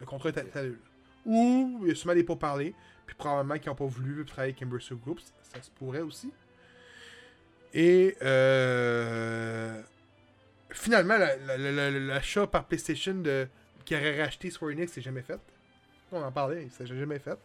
Le 0.00 0.04
contrat 0.06 0.28
est 0.30 0.36
est 0.36 0.56
annulé. 0.56 0.76
Ou 1.24 1.80
il 1.82 1.88
y 1.88 1.92
a 1.92 1.94
sûrement 1.94 2.14
des 2.14 2.24
pourparlers, 2.24 2.74
puis 3.10 3.16
probablement 3.16 3.58
qu'ils 3.58 3.70
n'ont 3.70 3.74
pas 3.74 3.86
voulu 3.86 4.24
travailler 4.24 4.52
avec 4.52 4.62
Embracer 4.64 4.94
Groups, 4.94 5.20
ça 5.52 5.60
se 5.60 5.68
pourrait 5.70 6.00
aussi. 6.00 6.32
Et 7.74 8.16
euh, 8.22 9.82
finalement, 10.70 11.16
la- 11.18 11.36
la- 11.38 11.56
la- 11.58 11.72
la- 11.72 11.90
l'achat 11.90 12.46
par 12.46 12.64
PlayStation 12.66 13.14
de, 13.14 13.48
qui 13.84 13.96
aurait 13.96 14.22
racheté 14.22 14.48
Square 14.50 14.70
Enix, 14.70 14.92
c'est 14.92 15.00
jamais 15.00 15.22
fait. 15.22 15.40
On 16.12 16.22
en 16.22 16.30
parlait, 16.30 16.68
c'est 16.70 16.86
jamais 16.86 17.18
fait. 17.18 17.36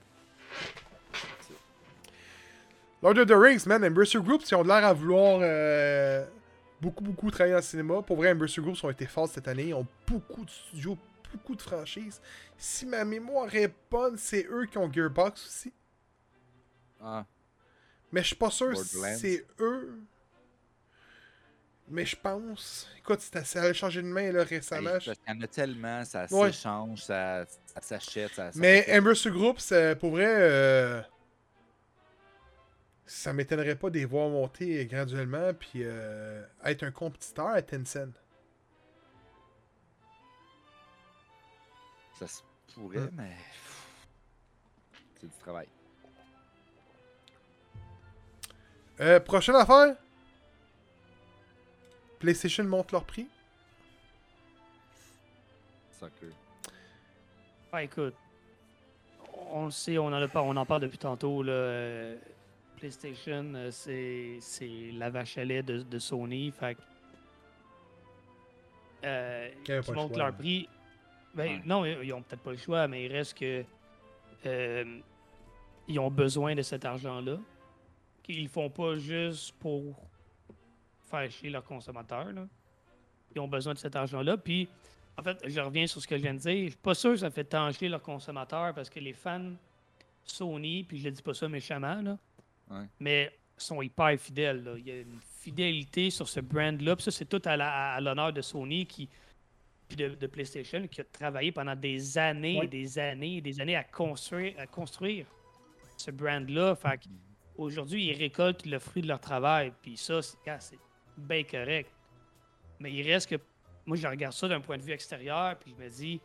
Lord 3.02 3.18
of 3.18 3.28
the 3.28 3.34
Rings, 3.36 3.66
man, 3.68 3.84
Embracer 3.84 4.20
Groups, 4.20 4.50
ils 4.52 4.56
ont 4.56 4.64
l'air 4.64 4.86
à 4.86 4.94
vouloir 4.94 5.40
euh, 5.42 6.26
beaucoup, 6.80 7.04
beaucoup 7.04 7.32
travailler 7.32 7.54
dans 7.54 7.60
le 7.60 7.64
cinéma. 7.64 8.02
Pour 8.04 8.18
vrai, 8.18 8.32
Embracer 8.32 8.62
Groups 8.62 8.84
ont 8.84 8.90
été 8.92 9.06
forts 9.08 9.30
cette 9.30 9.48
année. 9.48 9.66
Ils 9.70 9.74
ont 9.74 9.88
beaucoup 10.08 10.46
de 10.46 10.50
studios, 10.52 10.98
beaucoup 11.36 11.56
de 11.56 11.62
franchises. 11.62 12.22
Si 12.58 12.86
ma 12.86 13.04
mémoire 13.06 13.54
est 13.56 13.74
bonne, 13.90 14.18
c'est 14.18 14.46
eux 14.50 14.66
qui 14.66 14.78
ont 14.78 14.92
Gearbox 14.92 15.46
aussi. 15.46 15.74
Ah, 17.02 17.26
Mais 18.12 18.22
je 18.22 18.28
suis 18.28 18.36
pas 18.36 18.50
sûr 18.52 18.76
si 18.78 18.98
c'est 19.18 19.46
eux. 19.60 20.00
Mais 21.88 22.06
je 22.06 22.16
pense. 22.16 22.90
Écoute, 22.98 23.20
ça 23.22 23.62
a 23.62 23.74
changé 23.74 24.02
de 24.02 24.08
main 24.08 24.32
là, 24.32 24.44
récemment. 24.44 24.98
qu'il 24.98 25.14
y 25.28 25.32
en 25.32 25.42
a 25.42 25.48
tellement, 25.48 26.04
ça 26.04 26.26
Ouais. 26.32 26.52
s'échange, 26.52 27.04
ça, 27.04 27.46
ça 27.68 27.82
s'achète. 27.82 28.34
Ça, 28.34 28.52
ça 28.52 28.60
Mais 28.60 28.86
Groups, 29.28 29.72
euh, 29.72 29.94
pour 29.96 30.12
vrai, 30.12 30.26
euh, 30.28 31.02
ça 33.06 33.34
m'étonnerait 33.34 33.76
pas 33.76 33.92
de 33.92 34.00
les 34.00 34.06
voir 34.06 34.30
monter 34.30 34.84
graduellement 34.88 35.54
puis 35.54 35.82
euh, 35.84 36.44
être 36.64 36.84
un 36.84 36.92
compétiteur 36.92 37.50
à 37.50 37.62
Tencent. 37.62 38.20
Ça 42.16 42.28
se 42.28 42.42
pourrait, 42.74 43.10
mais. 43.14 43.36
C'est 45.20 45.28
du 45.28 45.38
travail. 45.40 45.68
Euh, 49.02 49.20
prochaine 49.20 49.56
affaire. 49.56 49.96
PlayStation 52.20 52.64
monte 52.64 52.92
leur 52.92 53.04
prix. 53.04 53.28
Soccer. 55.92 56.30
Ah, 57.72 57.84
écoute, 57.84 58.16
on 59.52 59.66
le 59.66 59.72
sait, 59.72 59.98
on 59.98 60.08
en, 60.08 60.14
a 60.14 60.28
pas, 60.28 60.42
on 60.42 60.56
en 60.56 60.66
parle 60.66 60.82
depuis 60.82 60.98
tantôt. 60.98 61.44
Là, 61.44 61.52
euh, 61.52 62.18
PlayStation, 62.78 63.54
euh, 63.56 63.70
c'est 63.72 64.38
c'est 64.40 64.92
la 64.94 65.10
vache 65.10 65.38
à 65.38 65.44
lait 65.44 65.62
de, 65.62 65.82
de 65.82 66.00
Sony. 66.00 66.52
Fait 66.52 66.76
que, 66.76 66.82
euh, 69.06 69.50
qui 69.64 69.92
montent 69.92 70.16
leur 70.16 70.34
prix. 70.34 70.70
Ben, 71.36 71.58
Ouais. 71.58 71.62
Non, 71.66 71.86
ils 71.86 72.14
ont 72.14 72.22
peut-être 72.22 72.42
pas 72.42 72.52
le 72.52 72.58
choix, 72.58 72.88
mais 72.88 73.06
il 73.06 73.12
reste 73.12 73.38
que. 73.38 73.64
euh, 74.46 75.00
ils 75.88 76.00
ont 76.00 76.10
besoin 76.10 76.56
de 76.56 76.62
cet 76.64 76.84
argent-là. 76.86 77.38
Qu'ils 78.24 78.48
font 78.50 78.70
pas 78.72 78.96
juste 78.96 79.54
pour 79.60 79.96
faire 81.04 81.30
chier 81.30 81.50
leurs 81.52 81.64
consommateurs. 81.64 82.32
là. 82.32 82.48
Ils 83.36 83.40
ont 83.40 83.48
besoin 83.48 83.74
de 83.74 83.78
cet 83.78 83.96
argent-là. 83.96 84.38
Puis, 84.38 84.68
en 85.18 85.22
fait, 85.24 85.38
je 85.46 85.60
reviens 85.60 85.86
sur 85.86 86.02
ce 86.02 86.08
que 86.08 86.18
je 86.18 86.24
viens 86.24 86.34
de 86.34 86.40
dire. 86.40 86.64
Je 86.66 86.70
suis 86.70 86.78
pas 86.80 86.96
sûr 86.96 87.12
que 87.12 87.18
ça 87.18 87.30
fait 87.30 87.44
tant 87.44 87.72
chier 87.72 87.88
leurs 87.90 88.02
consommateurs 88.02 88.74
parce 88.74 88.90
que 88.90 89.00
les 89.00 89.14
fans 89.14 89.52
Sony, 90.24 90.84
puis 90.84 90.98
je 91.00 91.06
ne 91.10 91.14
dis 91.14 91.22
pas 91.22 91.34
ça 91.36 91.48
méchamment, 91.48 92.02
là, 92.02 92.18
Ouais. 92.72 92.86
mais 93.00 93.32
sont 93.58 93.82
hyper 93.82 94.18
fidèles. 94.20 94.64
là. 94.64 94.74
Il 94.78 94.88
y 94.88 94.92
a 94.92 95.02
une 95.02 95.20
fidélité 95.40 96.10
sur 96.10 96.28
ce 96.28 96.40
brand-là. 96.40 96.96
Puis 96.96 97.04
ça, 97.04 97.12
c'est 97.12 97.26
tout 97.26 97.42
à 97.46 98.02
l'honneur 98.02 98.34
de 98.34 98.42
Sony 98.42 98.86
qui 98.88 99.08
puis 99.88 99.98
de, 99.98 100.10
de 100.10 100.28
PlayStation 100.28 100.88
qui 100.88 101.02
a 101.02 101.04
travaillé 101.04 101.52
pendant 101.52 101.76
des 101.76 102.18
années 102.18 102.58
Ouais. 102.60 102.66
et 102.66 102.68
des 102.68 102.98
années 103.00 103.38
et 103.38 103.42
des 103.42 103.60
années 103.62 103.76
à 103.76 103.84
construire, 103.84 104.54
à 104.60 104.66
construire 104.68 105.26
ce 105.98 106.12
brand-là. 106.12 106.76
Fait 106.76 107.00
aujourd'hui, 107.58 108.06
ils 108.08 108.18
récoltent 108.18 108.66
le 108.66 108.80
fruit 108.80 109.02
de 109.04 109.08
leur 109.08 109.20
travail. 109.20 109.72
Puis 109.82 109.96
ça, 109.98 110.22
c'est 110.22 110.80
bien 111.18 111.44
correct. 111.44 111.90
Mais 112.80 112.92
il 112.92 113.04
reste 113.10 113.30
que. 113.30 113.36
Moi, 113.86 113.98
je 113.98 114.08
regarde 114.08 114.34
ça 114.34 114.48
d'un 114.48 114.60
point 114.62 114.78
de 114.78 114.82
vue 114.82 114.94
extérieur, 114.94 115.56
puis 115.60 115.72
je 115.78 115.84
me 115.84 115.88
dis, 115.88 116.20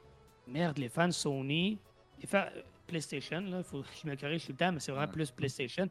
merde, 0.47 0.79
les 0.79 0.89
fans 0.89 1.11
Sony, 1.11 1.79
les 2.19 2.27
fans 2.27 2.47
euh, 2.57 2.63
PlayStation, 2.87 3.41
là, 3.43 3.63
faut 3.63 3.83
que 3.83 3.89
je 4.03 4.09
me 4.09 4.17
corrige 4.17 4.47
tout 4.47 4.53
le 4.53 4.57
temps, 4.57 4.73
mais 4.73 4.81
c'est 4.81 4.93
vraiment 4.93 5.07
Ouais. 5.07 5.13
plus 5.13 5.31
PlayStation. 5.31 5.87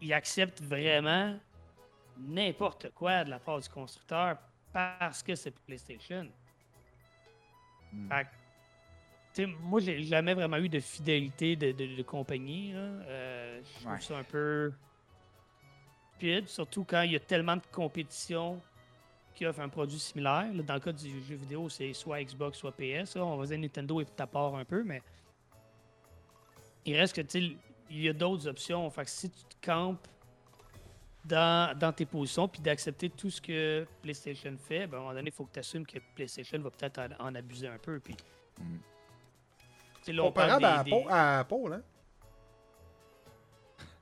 Ils 0.00 0.14
acceptent 0.14 0.62
vraiment 0.62 1.38
n'importe 2.16 2.90
quoi 2.94 3.22
de 3.24 3.30
la 3.30 3.38
part 3.38 3.60
du 3.60 3.68
constructeur 3.68 4.38
parce 4.74 5.22
que 5.22 5.34
c'est 5.36 5.52
PlayStation. 5.60 6.28
Hmm. 7.92 8.08
Fait 9.32 9.46
moi, 9.46 9.80
j'ai 9.80 10.02
jamais 10.02 10.34
vraiment 10.34 10.58
eu 10.58 10.68
de 10.68 10.80
fidélité 10.80 11.56
de, 11.56 11.72
de- 11.72 11.96
de 11.96 12.02
compagnie. 12.02 12.72
là. 12.72 12.78
Euh, 12.80 13.60
je 13.64 13.80
trouve 13.80 13.92
Ouais. 13.92 14.00
ça 14.00 14.18
un 14.18 14.24
peu 14.24 14.72
stupide, 16.10 16.48
surtout 16.48 16.84
quand 16.84 17.02
il 17.02 17.12
y 17.12 17.16
a 17.16 17.20
tellement 17.20 17.56
de 17.56 17.62
compétition 17.72 18.60
qui 19.34 19.46
offre 19.46 19.60
un 19.60 19.68
produit 19.68 19.98
similaire. 19.98 20.52
Là, 20.52 20.62
dans 20.62 20.74
le 20.74 20.80
cas 20.80 20.92
du 20.92 21.22
jeu 21.24 21.34
vidéo, 21.36 21.68
c'est 21.68 21.92
soit 21.92 22.22
Xbox, 22.22 22.58
soit 22.58 22.72
PS. 22.72 23.16
là. 23.16 23.24
On 23.24 23.36
va 23.36 23.46
dire 23.46 23.58
Nintendo 23.58 24.00
est 24.00 24.20
à 24.20 24.26
part 24.26 24.54
un 24.56 24.64
peu, 24.64 24.82
mais 24.84 25.02
il 26.84 26.96
reste 26.96 27.14
que, 27.16 27.36
il 27.38 28.00
y 28.00 28.08
a 28.08 28.12
d'autres 28.12 28.46
options. 28.48 28.88
Fait 28.90 29.04
que 29.04 29.10
si 29.10 29.30
tu 29.30 29.44
te 29.44 29.66
campes 29.66 30.06
dans, 31.24 31.76
dans 31.78 31.92
tes 31.92 32.04
positions 32.06 32.46
puis 32.48 32.60
d'accepter 32.60 33.08
tout 33.10 33.30
ce 33.30 33.40
que 33.40 33.86
PlayStation 34.02 34.54
fait, 34.58 34.86
ben, 34.86 34.96
à 34.96 35.00
un 35.00 35.02
moment 35.02 35.14
donné, 35.14 35.30
il 35.30 35.32
faut 35.32 35.44
que 35.44 35.52
tu 35.52 35.58
assumes 35.60 35.86
que 35.86 35.98
PlayStation 36.14 36.58
va 36.60 36.70
peut-être 36.70 37.00
en, 37.20 37.28
en 37.28 37.34
abuser 37.34 37.68
un 37.68 37.78
peu. 37.78 37.98
Puis, 38.00 38.14
Mm. 38.60 38.76
tu 38.76 40.02
sais, 40.02 40.12
là, 40.12 40.22
on 40.22 40.30
parle 40.32 40.52
Comparable 40.52 40.80
à, 40.80 40.84
des- 40.84 40.92
Apple, 40.92 41.06
à 41.10 41.38
Apple, 41.40 41.72
hein? 41.72 41.82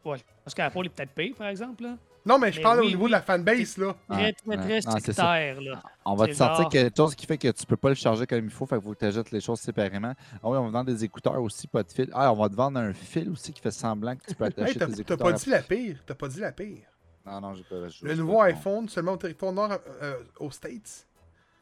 Ouais, 0.05 0.19
parce 0.44 0.55
qu'Apple 0.55 0.86
est 0.86 0.89
peut-être 0.89 1.12
payé, 1.12 1.32
par 1.32 1.47
exemple. 1.49 1.85
Là. 1.85 1.97
Non, 2.27 2.39
mais 2.39 2.51
je 2.53 2.59
Mais 2.59 2.62
parle 2.62 2.81
au 2.81 2.86
niveau 2.86 3.05
oui. 3.05 3.09
de 3.11 3.12
la 3.12 3.23
fanbase, 3.23 3.77
là. 3.78 3.94
Très, 4.09 4.32
très, 4.32 4.47
ouais. 4.49 4.57
très 4.57 4.81
Non, 4.81 4.99
sectaire. 4.99 5.61
Là. 5.61 5.82
On 6.05 6.15
va 6.15 6.27
te 6.27 6.32
C'est 6.32 6.39
sortir 6.39 6.62
genre- 6.62 6.70
quelque 6.73 6.97
chose 6.97 7.15
qui 7.15 7.24
fait 7.27 7.39
que 7.39 7.49
tu 7.49 7.65
peux 7.66 7.77
pas 7.77 7.89
le 7.89 7.94
charger 7.94 8.27
comme 8.27 8.44
il 8.44 8.51
faut, 8.51 8.66
fait 8.66 8.81
que 8.81 8.94
tu 8.94 9.05
achètes 9.05 9.31
les 9.31 9.40
choses 9.40 9.61
séparément. 9.61 10.12
Ah 10.35 10.39
oui, 10.43 10.59
on 10.59 10.65
va 10.65 10.70
vendre 10.70 10.86
des 10.93 11.05
écouteurs 11.05 11.40
aussi, 11.40 11.66
pas 11.69 11.82
de 11.85 11.90
fil. 11.93 12.11
Ah, 12.12 12.32
on 12.32 12.36
va 12.36 12.49
te 12.49 12.55
vendre 12.55 12.78
un 12.81 12.93
fil 12.93 13.28
aussi 13.31 13.53
qui 13.53 13.61
fait 13.61 13.70
semblant 13.70 14.16
que 14.16 14.24
tu 14.27 14.35
peux 14.35 14.44
Hey, 14.44 14.51
attacher 14.51 14.78
t'as 14.78 14.86
tes 14.86 14.93
t'as 14.93 14.99
écouteurs. 14.99 15.19
pas 15.19 15.28
à- 15.31 15.32
dit 15.32 15.51
la 15.51 15.62
pire. 15.62 16.03
T'as 16.05 16.15
pas 16.15 16.28
dit 16.28 16.40
la 16.40 16.53
pire. 16.53 16.78
Non, 17.24 17.40
non, 17.40 17.55
j'ai 17.55 17.62
pas. 17.65 17.89
j'ai- 17.89 18.05
Le 18.07 18.15
j'ai 18.15 18.20
nouveau 18.20 18.39
pas- 18.39 18.44
iPhone, 18.47 18.89
seulement 18.89 19.12
au 19.12 19.16
territoire 19.16 19.53
nord, 19.53 19.78
euh, 20.03 20.23
aux 20.40 20.51
States, 20.51 21.07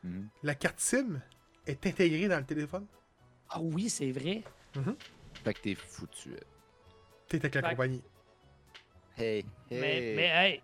Mhm. 0.03 0.29
la 0.43 0.55
carte 0.55 0.81
SIM 0.81 1.21
est 1.67 1.87
intégrée 1.87 2.29
dans 2.29 2.39
le 2.39 2.45
téléphone. 2.47 2.87
Ah 3.51 3.61
oui, 3.61 3.89
c'est 3.91 4.11
vrai. 4.13 4.43
Fait 5.45 5.55
que 5.55 5.61
t'es 5.61 5.75
foutu. 5.75 6.31
T'es 7.29 7.39
avec 7.39 7.55
la 7.55 7.63
Fait- 7.63 7.69
compagnie. 7.71 8.03
Hey, 9.17 9.39
hey. 9.39 9.45
Mais, 9.71 10.13
mais 10.17 10.27
hey, 10.29 10.63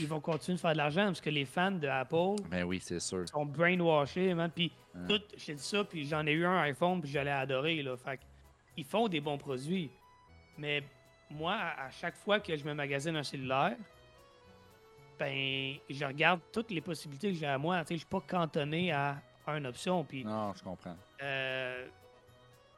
ils 0.00 0.08
vont 0.08 0.20
continuer 0.20 0.56
de 0.56 0.60
faire 0.60 0.72
de 0.72 0.76
l'argent 0.78 1.06
parce 1.06 1.20
que 1.20 1.30
les 1.30 1.44
fans 1.44 1.70
de 1.70 1.86
Apple 1.86 2.42
Ben 2.50 2.64
oui, 2.64 2.80
c'est 2.82 2.98
sûr. 3.00 3.28
sont 3.28 3.46
brainwashés, 3.46 4.34
man. 4.34 4.50
Puis 4.50 4.72
Hein. 4.94 5.06
tout, 5.08 5.18
t'ai 5.18 5.54
dit 5.54 5.62
ça, 5.62 5.84
puis 5.84 6.06
j'en 6.06 6.26
ai 6.26 6.32
eu 6.32 6.44
un 6.44 6.58
iPhone, 6.62 7.00
puis 7.00 7.10
j'allais 7.10 7.30
adorer, 7.30 7.82
là. 7.82 7.96
Fait 7.96 8.18
ils 8.76 8.84
font 8.84 9.06
des 9.08 9.20
bons 9.20 9.38
produits. 9.38 9.90
Mais 10.58 10.82
moi, 11.30 11.54
à 11.54 11.84
à 11.86 11.90
chaque 11.90 12.16
fois 12.16 12.40
que 12.40 12.56
je 12.56 12.64
me 12.64 12.74
magasine 12.74 13.16
un 13.16 13.22
cellulaire, 13.22 13.76
ben, 15.24 15.76
je 15.88 16.04
regarde 16.04 16.40
toutes 16.52 16.70
les 16.72 16.80
possibilités 16.80 17.32
que 17.32 17.38
j'ai 17.38 17.46
à 17.46 17.58
moi. 17.58 17.80
Tu 17.82 17.88
sais, 17.88 17.94
je 17.94 17.98
suis 18.00 18.06
pas 18.06 18.20
cantonné 18.26 18.90
à 18.92 19.22
une 19.48 19.66
option. 19.66 20.02
Puis 20.04 20.24
Non, 20.24 20.52
je 20.56 20.62
comprends. 20.62 20.96
euh, 21.22 21.86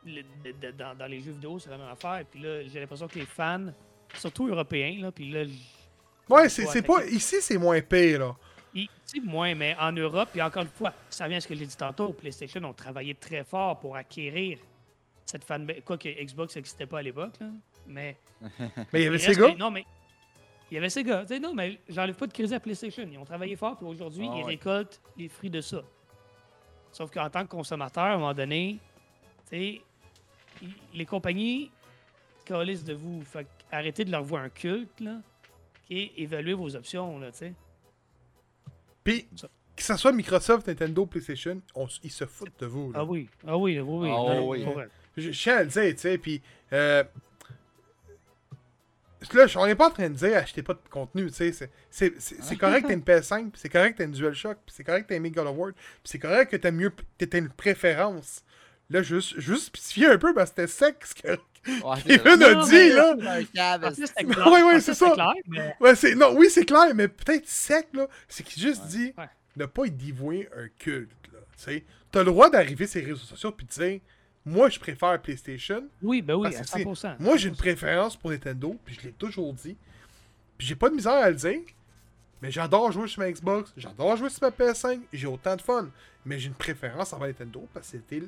le- 0.04 0.22
de- 0.44 0.52
de- 0.60 0.70
dans, 0.72 0.94
dans 0.94 1.06
les 1.06 1.20
jeux 1.20 1.32
vidéo, 1.32 1.58
c'est 1.58 1.70
la 1.70 1.78
même 1.78 1.88
affaire. 1.88 2.22
Puis 2.30 2.40
là, 2.40 2.62
j'ai 2.66 2.80
l'impression 2.80 3.08
que 3.08 3.18
les 3.18 3.24
fans, 3.26 3.66
surtout 4.14 4.48
européens, 4.48 4.98
là, 5.00 5.10
puis 5.12 5.30
là, 5.30 5.44
Ouais, 6.28 6.48
c'est 6.48 6.82
pas. 6.82 7.04
Ici, 7.06 7.36
c'est 7.40 7.58
moins 7.58 7.80
pire, 7.80 8.18
là. 8.20 8.36
Ici, 8.74 9.20
moins, 9.22 9.54
mais 9.54 9.76
en 9.78 9.92
Europe, 9.92 10.28
puis 10.32 10.42
encore 10.42 10.62
une 10.62 10.68
fois, 10.68 10.92
ça 11.08 11.28
vient 11.28 11.36
à 11.38 11.40
ce 11.40 11.46
que 11.48 11.54
j'ai 11.54 11.66
dit 11.66 11.76
tantôt, 11.76 12.12
PlayStation 12.12 12.62
ont 12.64 12.72
travaillé 12.72 13.14
très 13.14 13.44
fort 13.44 13.78
pour 13.78 13.94
acquérir 13.96 14.58
cette 15.24 15.44
fanbase. 15.44 15.76
Quoi 15.84 15.96
que 15.96 16.08
Xbox 16.08 16.56
n'existait 16.56 16.86
pas 16.86 16.98
à 16.98 17.02
l'époque, 17.02 17.34
là, 17.40 17.46
mais. 17.86 18.16
Mais 18.92 19.02
il 19.02 19.02
y 19.02 19.06
avait 19.06 19.54
Non, 19.56 19.70
mais. 19.70 19.84
Il 20.70 20.74
y 20.74 20.78
avait 20.78 20.88
ces 20.90 21.04
gars. 21.04 21.22
Tu 21.22 21.28
sais, 21.34 21.40
non, 21.40 21.54
mais 21.54 21.78
j'enlève 21.88 22.16
pas 22.16 22.26
de 22.26 22.32
crédit 22.32 22.54
à 22.54 22.60
PlayStation. 22.60 23.06
Ils 23.10 23.18
ont 23.18 23.24
travaillé 23.24 23.54
fort, 23.56 23.76
puis 23.76 23.86
aujourd'hui, 23.86 24.26
Ah 24.30 24.34
ils 24.36 24.44
ouais. 24.44 24.50
récoltent 24.52 25.00
les 25.16 25.28
fruits 25.28 25.50
de 25.50 25.60
ça. 25.60 25.82
Sauf 26.90 27.10
qu'en 27.10 27.28
tant 27.30 27.42
que 27.44 27.50
consommateur, 27.50 28.04
à 28.04 28.12
un 28.12 28.18
moment 28.18 28.34
donné, 28.34 28.78
tu 29.50 29.56
sais, 29.56 29.82
ils- 30.62 30.74
les 30.94 31.06
compagnies 31.06 31.70
calissent 32.44 32.84
de 32.84 32.94
vous. 32.94 33.22
Fait 33.22 33.44
que 33.44 33.48
arrêtez 33.72 34.04
de 34.04 34.10
leur 34.10 34.22
voir 34.22 34.42
un 34.42 34.48
culte, 34.48 35.00
là. 35.00 35.18
Et 35.90 36.22
évaluez 36.22 36.54
vos 36.54 36.74
options, 36.76 37.18
là, 37.18 37.30
tu 37.30 37.38
sais. 37.38 37.54
Puis, 39.02 39.28
que 39.76 39.82
ce 39.82 39.96
soit 39.96 40.12
Microsoft, 40.12 40.66
Nintendo, 40.66 41.04
PlayStation, 41.04 41.60
on 41.74 41.86
ils 42.02 42.10
se 42.10 42.24
foutent 42.24 42.58
de 42.60 42.66
vous. 42.66 42.92
là. 42.92 43.00
Ah 43.00 43.04
oui, 43.04 43.28
ah 43.46 43.58
oui, 43.58 43.78
oui, 43.80 44.08
oui. 44.08 44.08
Ah 44.10 44.34
Non, 44.34 44.48
oui. 44.48 44.64
je 45.16 45.30
tiens 45.30 45.58
à 45.58 45.62
le 45.64 45.68
dire, 45.68 45.92
tu 45.94 45.98
sais, 45.98 46.18
puis... 46.18 46.40
Euh, 46.72 47.04
là, 49.32 49.46
on 49.56 49.66
n'est 49.66 49.74
pas 49.74 49.88
en 49.88 49.90
train 49.90 50.10
de 50.10 50.14
dire 50.14 50.36
achetez 50.36 50.62
pas 50.62 50.74
de 50.74 50.80
contenu, 50.90 51.26
tu 51.28 51.34
sais. 51.34 51.52
c'est- 51.52 51.70
C'est 51.90 52.14
c'est- 52.20 52.42
c'est 52.42 52.56
correct 52.56 52.82
que 52.82 52.88
t'aies 52.88 52.94
une 52.94 53.02
PS5, 53.04 53.50
puis 53.50 53.60
c'est 53.60 53.68
correct 53.68 53.92
que 53.92 53.98
t'aies 53.98 54.04
une 54.04 54.12
DualShock, 54.12 54.58
c'est 54.66 54.84
correct 54.84 55.04
que 55.04 55.08
t'aies 55.08 55.16
une 55.16 55.28
God 55.30 55.46
of 55.46 55.56
War, 55.56 55.72
puis 55.72 55.82
c'est 56.04 56.18
correct 56.18 56.50
que 56.50 56.56
t'aies 56.56 56.72
mieux... 56.72 56.92
t'aies 57.18 57.38
une 57.38 57.48
préférence. 57.50 58.42
Là, 58.90 59.02
juste, 59.02 59.40
juste 59.40 59.66
spécifier 59.66 60.08
un 60.08 60.18
peu, 60.18 60.34
parce 60.34 60.50
que 60.50 60.66
c'était 60.66 60.84
sec, 60.86 60.96
ce 61.06 61.14
que... 61.14 61.28
Ouais, 61.82 61.96
Kevin 62.06 62.42
a 62.42 62.54
non, 62.54 62.64
dit, 62.66 62.90
là! 62.90 63.14
Plus, 64.74 64.80
c'est 64.82 64.94
ça. 64.94 65.10
clair, 65.12 65.32
mais- 65.48 65.74
Ouais. 65.80 66.14
Non, 66.14 66.34
oui, 66.36 66.48
c'est 66.50 66.66
clair, 66.66 66.94
mais 66.94 67.08
peut-être 67.08 67.48
sec, 67.48 67.88
là. 67.94 68.06
C'est 68.28 68.42
qu'il 68.42 68.62
juste 68.62 68.82
Ouais. 68.82 68.88
dit 68.90 69.14
Ouais. 69.16 69.24
ne 69.56 69.64
pas 69.64 69.86
y 69.86 69.90
dévouer 69.90 70.48
un 70.54 70.68
culte, 70.78 71.10
là. 71.32 71.38
Tu 71.56 71.64
sais, 71.64 71.84
t'as 72.12 72.18
le 72.20 72.26
droit 72.26 72.50
d'arriver 72.50 72.86
sur 72.86 73.00
les 73.00 73.06
réseaux 73.06 73.24
sociaux 73.24 73.52
puis 73.52 73.64
de 73.66 73.70
dire 73.72 74.00
moi, 74.46 74.68
je 74.68 74.78
préfère 74.78 75.20
PlayStation. 75.20 75.84
Oui, 76.02 76.20
ben 76.20 76.34
oui, 76.34 76.48
à 76.48 76.50
que, 76.50 76.56
tu 76.58 76.64
sais, 76.64 76.84
100%. 76.84 77.16
Moi, 77.18 77.36
j'ai 77.36 77.48
une 77.48 77.56
préférence 77.56 78.16
pour 78.16 78.30
Nintendo, 78.30 78.76
puis 78.84 78.94
je 78.94 79.06
l'ai 79.06 79.12
toujours 79.12 79.52
dit. 79.54 79.76
Puis 80.58 80.66
j'ai 80.66 80.76
pas 80.76 80.90
de 80.90 80.94
misère 80.94 81.12
à 81.12 81.30
le 81.30 81.36
dire. 81.36 81.60
Mais 82.42 82.50
j'adore 82.50 82.92
jouer 82.92 83.08
sur 83.08 83.20
ma 83.20 83.32
Xbox, 83.32 83.72
j'adore 83.74 84.16
jouer 84.16 84.28
sur 84.28 84.42
ma 84.42 84.50
PS5, 84.50 85.00
j'ai 85.10 85.26
autant 85.26 85.56
de 85.56 85.62
fun. 85.62 85.88
Mais 86.26 86.38
j'ai 86.38 86.48
une 86.48 86.54
préférence 86.54 87.14
envers 87.14 87.28
Nintendo 87.28 87.66
parce 87.72 87.90
que 87.90 87.96
c'était 87.96 88.22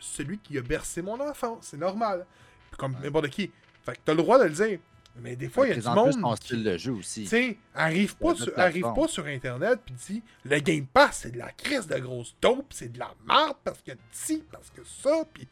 celui 0.00 0.38
qui 0.38 0.58
a 0.58 0.62
bercé 0.62 1.02
mon 1.02 1.20
enfance, 1.20 1.68
c'est 1.70 1.76
normal. 1.76 2.26
Puis 2.70 2.78
comme 2.78 2.96
n'importe 3.00 3.28
qui. 3.28 3.52
Fait 3.84 3.92
que 3.92 3.98
t'as 4.04 4.12
le 4.12 4.18
droit 4.18 4.40
de 4.40 4.44
le 4.44 4.50
dire. 4.50 4.80
Mais 5.16 5.36
des 5.36 5.48
fois, 5.48 5.66
il 5.66 5.70
y 5.70 5.72
a 5.78 5.80
du 5.80 6.18
monde. 6.20 6.38
qui- 6.40 6.46
style 6.46 6.64
de 6.64 6.76
jeu 6.76 6.92
aussi. 6.92 7.22
tu 7.22 7.28
sais, 7.28 7.56
arrive 7.74 8.16
pas, 8.16 8.34
sur, 8.34 8.58
arrive 8.58 8.82
pas 8.94 9.06
sur 9.08 9.24
Internet 9.26 9.80
puis 9.86 9.94
dit 9.94 10.22
le 10.44 10.58
Game 10.58 10.86
Pass, 10.86 11.20
c'est 11.22 11.30
de 11.30 11.38
la 11.38 11.52
crise 11.52 11.86
de 11.86 11.98
grosse 11.98 12.34
dope, 12.42 12.72
c'est 12.72 12.92
de 12.92 12.98
la 12.98 13.14
merde 13.26 13.56
parce 13.62 13.80
que 13.80 13.92
ci, 14.10 14.42
parce 14.50 14.70
que 14.70 14.82
ça, 14.84 15.24
puis. 15.32 15.48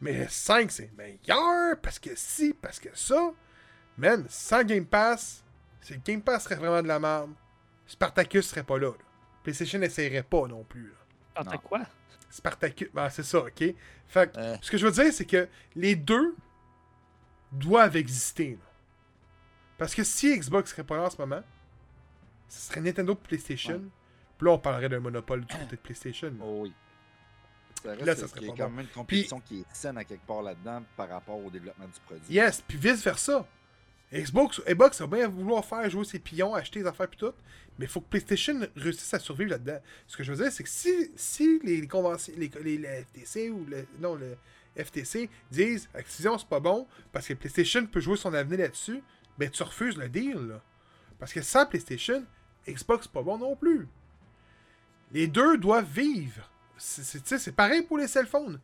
Mais 0.00 0.28
5, 0.28 0.70
c'est 0.70 0.92
meilleur 0.96 1.76
parce 1.82 1.98
que 1.98 2.10
ci, 2.14 2.54
parce 2.60 2.78
que 2.78 2.88
ça. 2.94 3.32
Man, 3.96 4.24
sans 4.28 4.62
Game 4.62 4.86
Pass, 4.86 5.42
si 5.80 5.94
le 5.94 6.00
Game 6.04 6.22
Pass 6.22 6.44
serait 6.44 6.54
vraiment 6.54 6.80
de 6.82 6.86
la 6.86 7.00
merde, 7.00 7.32
Spartacus 7.86 8.46
serait 8.46 8.62
pas 8.62 8.78
là. 8.78 8.90
là. 8.90 9.04
PlayStation 9.42 9.80
n'essayerait 9.80 10.22
pas 10.22 10.46
non 10.46 10.62
plus. 10.62 10.92
Non. 11.36 11.58
quoi? 11.58 11.80
Spartacus, 12.30 12.88
ben, 12.94 13.08
c'est 13.10 13.22
ça, 13.24 13.38
ok? 13.40 13.74
Fait 14.06 14.32
que, 14.32 14.38
Euh. 14.38 14.56
ce 14.60 14.70
que 14.70 14.76
je 14.78 14.86
veux 14.86 14.92
dire, 14.92 15.12
c'est 15.12 15.24
que 15.24 15.48
les 15.74 15.96
deux 15.96 16.36
doivent 17.52 17.96
exister. 17.96 18.50
là. 18.52 18.66
Parce 19.78 19.94
que 19.94 20.04
si 20.04 20.36
Xbox 20.36 20.70
serait 20.70 20.84
pas 20.84 20.96
là 20.96 21.04
en 21.04 21.10
ce 21.10 21.18
moment, 21.18 21.42
ce 22.48 22.68
serait 22.68 22.80
Nintendo 22.80 23.14
PlayStation. 23.14 23.74
Ouais. 23.74 23.90
Puis 24.38 24.46
là, 24.46 24.52
on 24.52 24.58
parlerait 24.58 24.88
d'un 24.88 25.00
monopole 25.00 25.44
du 25.44 25.54
côté 25.54 25.76
de 25.76 25.76
PlayStation. 25.76 26.32
Oh 26.40 26.60
oui. 26.62 26.72
Ça 27.82 27.90
reste 27.90 28.04
Là, 28.04 28.16
ça 28.16 28.26
serait 28.28 28.40
y 28.42 28.48
a 28.48 28.52
pas 28.52 28.56
quand 28.64 28.70
même 28.70 28.80
une 28.80 28.92
compétition 28.92 29.40
qui 29.40 29.60
est 29.60 29.64
saine 29.72 29.98
à 29.98 30.04
quelque 30.04 30.26
part 30.26 30.42
là-dedans 30.42 30.82
par 30.96 31.08
rapport 31.08 31.36
au 31.44 31.50
développement 31.50 31.86
du 31.86 32.00
produit. 32.00 32.34
Yes, 32.34 32.62
puis 32.66 32.76
vice-versa. 32.78 33.46
Xbox, 34.12 34.62
Xbox 34.66 35.00
va 35.02 35.06
bien 35.06 35.28
vouloir 35.28 35.64
faire 35.64 35.88
jouer 35.90 36.04
ses 36.04 36.18
pions, 36.18 36.54
acheter 36.54 36.80
des 36.80 36.86
affaires 36.86 37.08
puis 37.08 37.18
tout, 37.18 37.32
mais 37.78 37.84
il 37.84 37.88
faut 37.88 38.00
que 38.00 38.08
PlayStation 38.08 38.58
réussisse 38.74 39.12
à 39.12 39.18
survivre 39.18 39.50
là-dedans. 39.50 39.78
Ce 40.06 40.16
que 40.16 40.24
je 40.24 40.32
veux 40.32 40.42
dire, 40.42 40.50
c'est 40.50 40.62
que 40.62 40.68
si, 40.68 41.10
si 41.14 41.60
les, 41.62 41.86
conventions, 41.86 42.32
les, 42.38 42.50
les- 42.62 42.78
le 42.78 42.88
FTC 43.04 43.50
ou 43.50 43.66
le, 43.66 43.86
non, 44.00 44.14
le 44.14 44.36
FTC 44.78 45.28
disent 45.50 45.88
Activision 45.94 46.38
c'est 46.38 46.48
pas 46.48 46.60
bon 46.60 46.86
parce 47.12 47.26
que 47.26 47.34
PlayStation 47.34 47.86
peut 47.86 48.00
jouer 48.00 48.16
son 48.16 48.32
avenir 48.34 48.58
là-dessus, 48.60 49.02
ben 49.38 49.50
tu 49.50 49.62
refuses 49.62 49.96
le 49.96 50.08
deal. 50.08 50.60
Parce 51.18 51.32
que 51.32 51.42
sans 51.42 51.66
PlayStation, 51.66 52.24
Xbox 52.66 53.04
c'est 53.04 53.12
pas 53.12 53.22
bon 53.22 53.38
non 53.38 53.56
plus. 53.56 53.88
Les 55.12 55.26
deux 55.26 55.58
doivent 55.58 55.90
vivre. 55.90 56.50
C'est- 56.76 57.52
pareil 57.52 57.82
pour 57.82 57.98
les 57.98 58.06
cell 58.08 58.26
phones. 58.26 58.60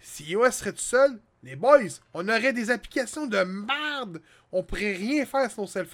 Si 0.00 0.24
iOS 0.24 0.50
serait 0.50 0.72
tout 0.72 0.78
seul, 0.78 1.20
les 1.42 1.56
boys, 1.56 1.78
on 2.12 2.28
aurait 2.28 2.52
des 2.52 2.70
applications 2.70 3.26
de 3.26 3.38
merde. 3.38 4.20
On 4.52 4.62
pourrait 4.62 4.94
rien 4.96 5.24
faire 5.26 5.50
sur 5.50 5.62
nos 5.62 5.68
cell. 5.68 5.86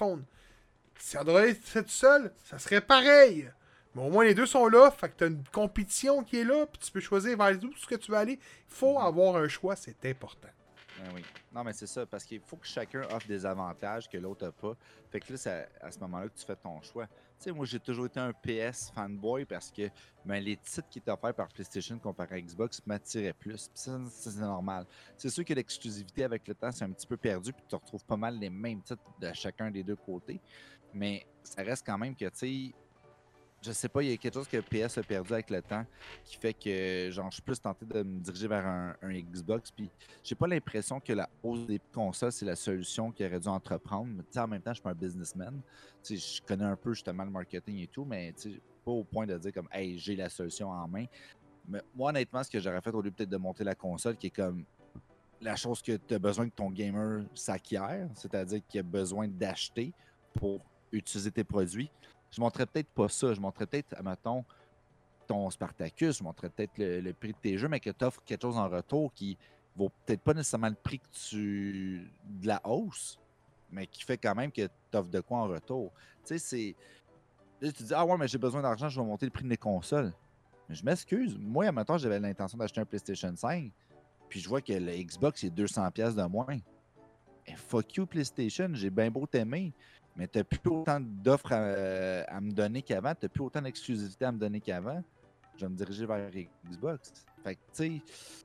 Si 0.97 1.17
Android 1.17 1.41
serait 1.63 1.83
tout 1.83 1.89
seul, 1.89 2.33
ça 2.43 2.57
serait 2.59 2.81
pareil. 2.81 3.51
Mais 3.95 4.01
au 4.01 4.09
moins 4.09 4.23
les 4.23 4.33
deux 4.33 4.45
sont 4.45 4.67
là, 4.67 4.89
fait 4.91 5.09
que 5.09 5.13
t'as 5.17 5.27
une 5.27 5.43
compétition 5.51 6.23
qui 6.23 6.37
est 6.37 6.43
là, 6.43 6.65
puis 6.65 6.79
tu 6.79 6.91
peux 6.91 6.99
choisir 6.99 7.37
vers 7.37 7.55
où 7.63 7.73
ce 7.75 7.85
que 7.85 7.95
tu 7.95 8.11
veux 8.11 8.17
aller. 8.17 8.33
Il 8.33 8.73
faut 8.73 8.99
avoir 8.99 9.35
un 9.35 9.47
choix, 9.47 9.75
c'est 9.75 10.05
important. 10.05 10.49
Ben 10.99 11.11
oui. 11.15 11.23
Non, 11.51 11.63
mais 11.63 11.73
c'est 11.73 11.87
ça, 11.87 12.05
parce 12.05 12.23
qu'il 12.23 12.39
faut 12.39 12.57
que 12.57 12.67
chacun 12.67 13.01
offre 13.11 13.27
des 13.27 13.45
avantages 13.45 14.07
que 14.07 14.17
l'autre 14.17 14.45
n'a 14.45 14.51
pas. 14.51 14.75
Fait 15.11 15.19
que 15.19 15.33
là, 15.33 15.37
c'est 15.37 15.69
à, 15.81 15.91
ce 15.91 15.99
moment-là 15.99 16.29
que 16.29 16.37
tu 16.37 16.45
fais 16.45 16.55
ton 16.55 16.81
choix. 16.81 17.07
Tu 17.07 17.13
sais, 17.39 17.51
moi, 17.51 17.65
j'ai 17.65 17.79
toujours 17.79 18.05
été 18.05 18.19
un 18.19 18.31
PS 18.31 18.91
fanboy 18.93 19.45
parce 19.45 19.71
que 19.71 19.89
ben, 20.25 20.43
les 20.43 20.57
titres 20.57 20.87
qui 20.89 20.99
étaient 20.99 21.11
offerts 21.11 21.33
par 21.33 21.47
PlayStation 21.49 21.97
comparé 21.99 22.35
à 22.35 22.41
Xbox 22.41 22.81
m'attiraient 22.85 23.33
plus. 23.33 23.69
Puis 23.69 23.81
ça, 23.83 23.99
c'est 24.09 24.37
normal. 24.37 24.85
C'est 25.17 25.29
sûr 25.29 25.43
que 25.43 25.53
l'exclusivité 25.53 26.23
avec 26.23 26.47
le 26.47 26.55
temps, 26.55 26.71
c'est 26.71 26.85
un 26.85 26.91
petit 26.91 27.07
peu 27.07 27.17
perdu, 27.17 27.53
puis 27.53 27.63
tu 27.67 27.75
retrouves 27.75 28.05
pas 28.05 28.17
mal 28.17 28.37
les 28.39 28.49
mêmes 28.49 28.81
titres 28.81 29.03
de 29.19 29.31
chacun 29.33 29.71
des 29.71 29.83
deux 29.83 29.95
côtés. 29.95 30.39
Mais 30.93 31.25
ça 31.43 31.63
reste 31.63 31.85
quand 31.85 31.97
même 31.97 32.15
que, 32.15 32.25
tu 32.25 32.31
sais, 32.71 32.75
je 33.63 33.71
sais 33.71 33.87
pas, 33.87 34.03
il 34.03 34.09
y 34.09 34.13
a 34.13 34.17
quelque 34.17 34.33
chose 34.33 34.47
que 34.47 34.57
PS 34.57 34.97
a 34.97 35.03
perdu 35.03 35.33
avec 35.33 35.49
le 35.49 35.61
temps 35.61 35.85
qui 36.25 36.35
fait 36.37 36.53
que, 36.53 37.09
genre, 37.11 37.29
je 37.29 37.35
suis 37.35 37.41
plus 37.41 37.59
tenté 37.59 37.85
de 37.85 38.03
me 38.03 38.19
diriger 38.19 38.47
vers 38.47 38.65
un, 38.65 38.95
Xbox. 39.03 39.71
Puis 39.71 39.89
j'ai 40.23 40.35
pas 40.35 40.47
l'impression 40.47 40.99
que 40.99 41.13
la 41.13 41.29
hausse 41.41 41.65
des 41.65 41.79
consoles, 41.93 42.31
c'est 42.31 42.45
la 42.45 42.55
solution 42.55 43.11
qu'il 43.11 43.25
aurait 43.25 43.39
dû 43.39 43.47
entreprendre. 43.47 44.07
Mais 44.07 44.39
en 44.39 44.47
même 44.47 44.61
temps, 44.61 44.71
je 44.71 44.75
suis 44.75 44.83
pas 44.83 44.91
un 44.91 44.95
businessman. 44.95 45.61
Je 46.03 46.41
connais 46.41 46.65
un 46.65 46.75
peu 46.75 46.93
justement 46.93 47.23
le 47.23 47.31
marketing 47.31 47.79
et 47.79 47.87
tout, 47.87 48.05
mais 48.05 48.33
pas 48.83 48.91
au 48.91 49.03
point 49.03 49.25
de 49.25 49.37
dire 49.37 49.53
comme, 49.53 49.69
hey, 49.71 49.97
j'ai 49.97 50.15
la 50.15 50.29
solution 50.29 50.69
en 50.69 50.87
main. 50.87 51.05
Mais 51.67 51.81
moi, 51.95 52.09
honnêtement, 52.09 52.43
ce 52.43 52.49
que 52.49 52.59
j'aurais 52.59 52.81
fait 52.81 52.91
au 52.91 53.01
lieu 53.01 53.11
peut-être 53.11 53.29
de 53.29 53.37
monter 53.37 53.63
la 53.63 53.75
console, 53.75 54.17
qui 54.17 54.27
est 54.27 54.35
comme 54.35 54.65
la 55.39 55.55
chose 55.55 55.81
que 55.81 55.97
tu 55.97 56.13
as 56.13 56.19
besoin 56.19 56.49
que 56.49 56.55
ton 56.55 56.69
gamer 56.69 57.23
s'acquiert, 57.33 58.09
c'est-à-dire 58.15 58.61
qu'il 58.67 58.79
a 58.81 58.83
besoin 58.83 59.27
d'acheter 59.27 59.93
pour 60.33 60.61
utiliser 60.91 61.31
tes 61.31 61.43
produits. 61.43 61.89
Je 62.33 62.41
montrerais 62.41 62.65
peut-être 62.65 62.89
pas 62.89 63.07
ça. 63.07 63.33
Je 63.33 63.39
montrerais 63.39 63.67
peut-être, 63.67 64.01
mettons, 64.03 64.43
ton 65.27 65.49
Spartacus, 65.49 66.17
je 66.17 66.23
montrerais 66.23 66.49
peut-être 66.49 66.77
le, 66.77 67.13
prix 67.13 67.31
de 67.31 67.37
tes 67.37 67.57
jeux, 67.57 67.67
mais 67.67 67.79
que 67.79 67.91
tu 67.91 68.03
offres 68.03 68.21
quelque 68.25 68.41
chose 68.41 68.57
en 68.57 68.67
retour 68.67 69.13
qui 69.13 69.37
vaut 69.75 69.91
peut-être 70.05 70.21
pas 70.21 70.33
nécessairement 70.33 70.69
le 70.69 70.75
prix 70.75 70.99
que 70.99 71.07
tu. 71.11 72.11
de 72.25 72.47
la 72.47 72.59
hausse, 72.65 73.19
mais 73.71 73.87
qui 73.87 74.03
fait 74.03 74.17
quand 74.17 74.35
même 74.35 74.51
que 74.51 74.63
tu 74.63 74.97
offres 74.97 75.09
de 75.09 75.19
quoi 75.21 75.39
en 75.39 75.47
retour. 75.47 75.91
Tu 76.25 76.37
sais, 76.37 76.37
c'est. 76.39 76.75
Là, 77.61 77.71
tu 77.71 77.83
dis, 77.83 77.93
ah 77.93 78.05
ouais, 78.05 78.17
mais 78.17 78.27
j'ai 78.27 78.39
besoin 78.39 78.61
d'argent, 78.61 78.89
je 78.89 78.99
vais 78.99 79.05
monter 79.05 79.25
le 79.25 79.31
prix 79.31 79.43
de 79.43 79.49
mes 79.49 79.57
consoles. 79.57 80.11
Mais 80.67 80.75
je 80.75 80.83
m'excuse. 80.83 81.37
Moi, 81.37 81.71
maintenant, 81.71 81.97
j'avais 81.97 82.19
l'intention 82.19 82.57
d'acheter 82.57 82.81
un 82.81 82.85
PlayStation 82.85 83.33
5, 83.35 83.71
puis 84.27 84.39
je 84.39 84.49
vois 84.49 84.61
que 84.61 84.73
le 84.73 84.91
Xbox 85.03 85.43
est 85.43 85.55
200$ 85.55 86.15
de 86.15 86.23
moins. 86.27 86.57
Fuck 87.55 87.95
you, 87.95 88.05
PlayStation, 88.05 88.69
j'ai 88.73 88.89
bien 88.89 89.11
beau 89.11 89.27
t'aimer, 89.27 89.73
mais 90.15 90.27
t'as 90.27 90.43
plus 90.43 90.69
autant 90.69 90.99
d'offres 90.99 91.51
à, 91.53 92.41
me 92.41 92.51
donner 92.51 92.81
qu'avant, 92.81 93.13
t'as 93.15 93.27
plus 93.27 93.43
autant 93.43 93.61
d'exclusivité 93.61 94.25
à 94.25 94.31
me 94.31 94.37
donner 94.37 94.61
qu'avant. 94.61 95.03
Je 95.55 95.65
vais 95.65 95.69
me 95.69 95.75
diriger 95.75 96.05
vers 96.05 96.29
Xbox. 96.65 97.13
Fait 97.43 97.55
que, 97.55 97.59
tu 97.59 97.67
sais, 97.73 98.01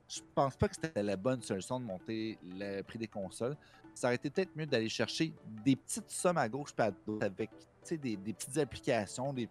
je 0.07 0.21
pense 0.35 0.55
pas 0.55 0.67
que 0.67 0.75
c'était 0.75 1.01
la 1.01 1.15
bonne 1.15 1.41
solution 1.41 1.79
de 1.79 1.85
monter 1.85 2.37
le 2.43 2.81
prix 2.81 2.99
des 2.99 3.07
consoles. 3.07 3.55
Ça 3.95 4.07
aurait 4.07 4.15
été 4.15 4.29
peut-être 4.29 4.55
mieux 4.55 4.67
d'aller 4.67 4.89
chercher 4.89 5.33
des 5.65 5.75
petites 5.75 6.09
sommes 6.11 6.37
à 6.37 6.47
gauche 6.47 6.69
et 6.77 6.81
à 6.81 6.91
droite 6.91 7.23
avec, 7.23 7.49
tu 7.83 7.97
des, 7.97 8.15
des 8.15 8.33
petites 8.33 8.57
applications, 8.57 9.33
des 9.33 9.49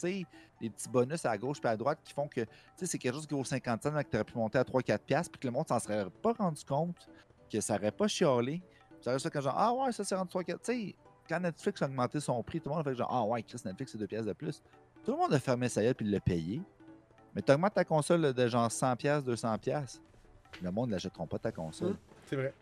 tu 0.00 0.26
des 0.60 0.70
petits 0.70 0.88
bonus 0.88 1.24
à 1.24 1.36
gauche 1.36 1.58
et 1.64 1.68
à 1.68 1.76
droite 1.76 1.98
qui 2.04 2.12
font 2.12 2.28
que, 2.28 2.42
tu 2.76 2.86
c'est 2.86 2.98
quelque 2.98 3.14
chose 3.14 3.26
qui 3.26 3.34
vaut 3.34 3.44
50 3.44 3.82
cents, 3.82 3.90
que 3.90 4.02
tu 4.02 4.16
aurais 4.16 4.24
pu 4.24 4.36
monter 4.36 4.58
à 4.58 4.62
3-4 4.62 4.98
piastres, 4.98 5.32
puis 5.32 5.40
que 5.40 5.46
le 5.46 5.52
monde 5.52 5.68
s'en 5.68 5.78
serait 5.78 6.06
pas 6.22 6.32
rendu 6.32 6.64
compte, 6.64 7.08
que 7.50 7.60
ça 7.60 7.74
aurait 7.74 7.92
pas 7.92 8.08
chialé. 8.08 8.62
Ça 9.00 9.10
aurait 9.10 9.18
juste 9.18 9.30
comme 9.30 9.42
genre, 9.42 9.56
ah 9.56 9.72
ouais, 9.74 9.92
ça 9.92 10.04
s'est 10.04 10.14
rendu 10.14 10.30
3-4. 10.30 10.44
Tu 10.44 10.58
sais, 10.62 10.96
quand 11.28 11.40
Netflix 11.40 11.80
a 11.82 11.86
augmenté 11.86 12.20
son 12.20 12.42
prix, 12.42 12.60
tout 12.60 12.68
le 12.68 12.74
monde 12.76 12.86
a 12.86 12.90
fait 12.90 12.96
genre, 12.96 13.08
ah 13.10 13.24
ouais, 13.24 13.42
Chris, 13.42 13.60
Netflix, 13.64 13.92
c'est 13.92 13.98
2 13.98 14.06
piastres 14.06 14.28
de 14.28 14.32
plus. 14.32 14.62
Tout 15.04 15.12
le 15.12 15.18
monde 15.18 15.32
a 15.34 15.38
fermé 15.40 15.68
sa 15.68 15.82
gueule 15.82 15.94
puis 15.94 16.08
l'a 16.08 16.20
payé. 16.20 16.62
Mais 17.34 17.42
tu 17.42 17.52
augmentes 17.52 17.74
ta 17.74 17.84
console 17.84 18.32
de 18.32 18.48
genre 18.48 18.70
100 18.70 18.96
piastres, 18.96 19.26
200 19.26 19.58
piastres. 19.58 20.00
Le 20.62 20.70
monde 20.70 20.88
ne 20.88 20.92
l'achètera 20.92 21.26
pas 21.26 21.38
ta 21.38 21.50
console. 21.52 21.96
C'est 22.26 22.36
vrai. 22.36 22.54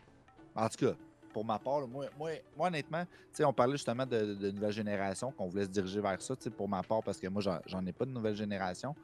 En 0.55 0.69
tout 0.69 0.87
cas, 0.87 0.93
pour 1.33 1.45
ma 1.45 1.59
part, 1.59 1.81
là, 1.81 1.87
moi, 1.87 2.07
moi, 2.19 2.31
moi, 2.57 2.69
honnêtement, 2.69 3.05
on 3.41 3.53
parlait 3.53 3.73
justement 3.75 4.07
de, 4.07 4.35
de 4.35 4.51
nouvelle 4.51 4.73
génération, 4.73 5.31
qu'on 5.33 5.47
voulait 5.49 5.65
se 5.65 5.71
diriger 5.71 6.01
vers 6.01 6.21
ça, 6.21 6.35
pour 6.57 6.69
ma 6.69 6.83
part, 6.83 7.03
parce 7.03 7.19
que 7.19 7.27
moi, 7.29 7.43
j'en- 7.43 7.61
j'en 7.67 7.85
ai 7.87 7.93
pas 7.93 8.05
de 8.05 8.11
nouvelle 8.11 8.35
génération. 8.35 8.95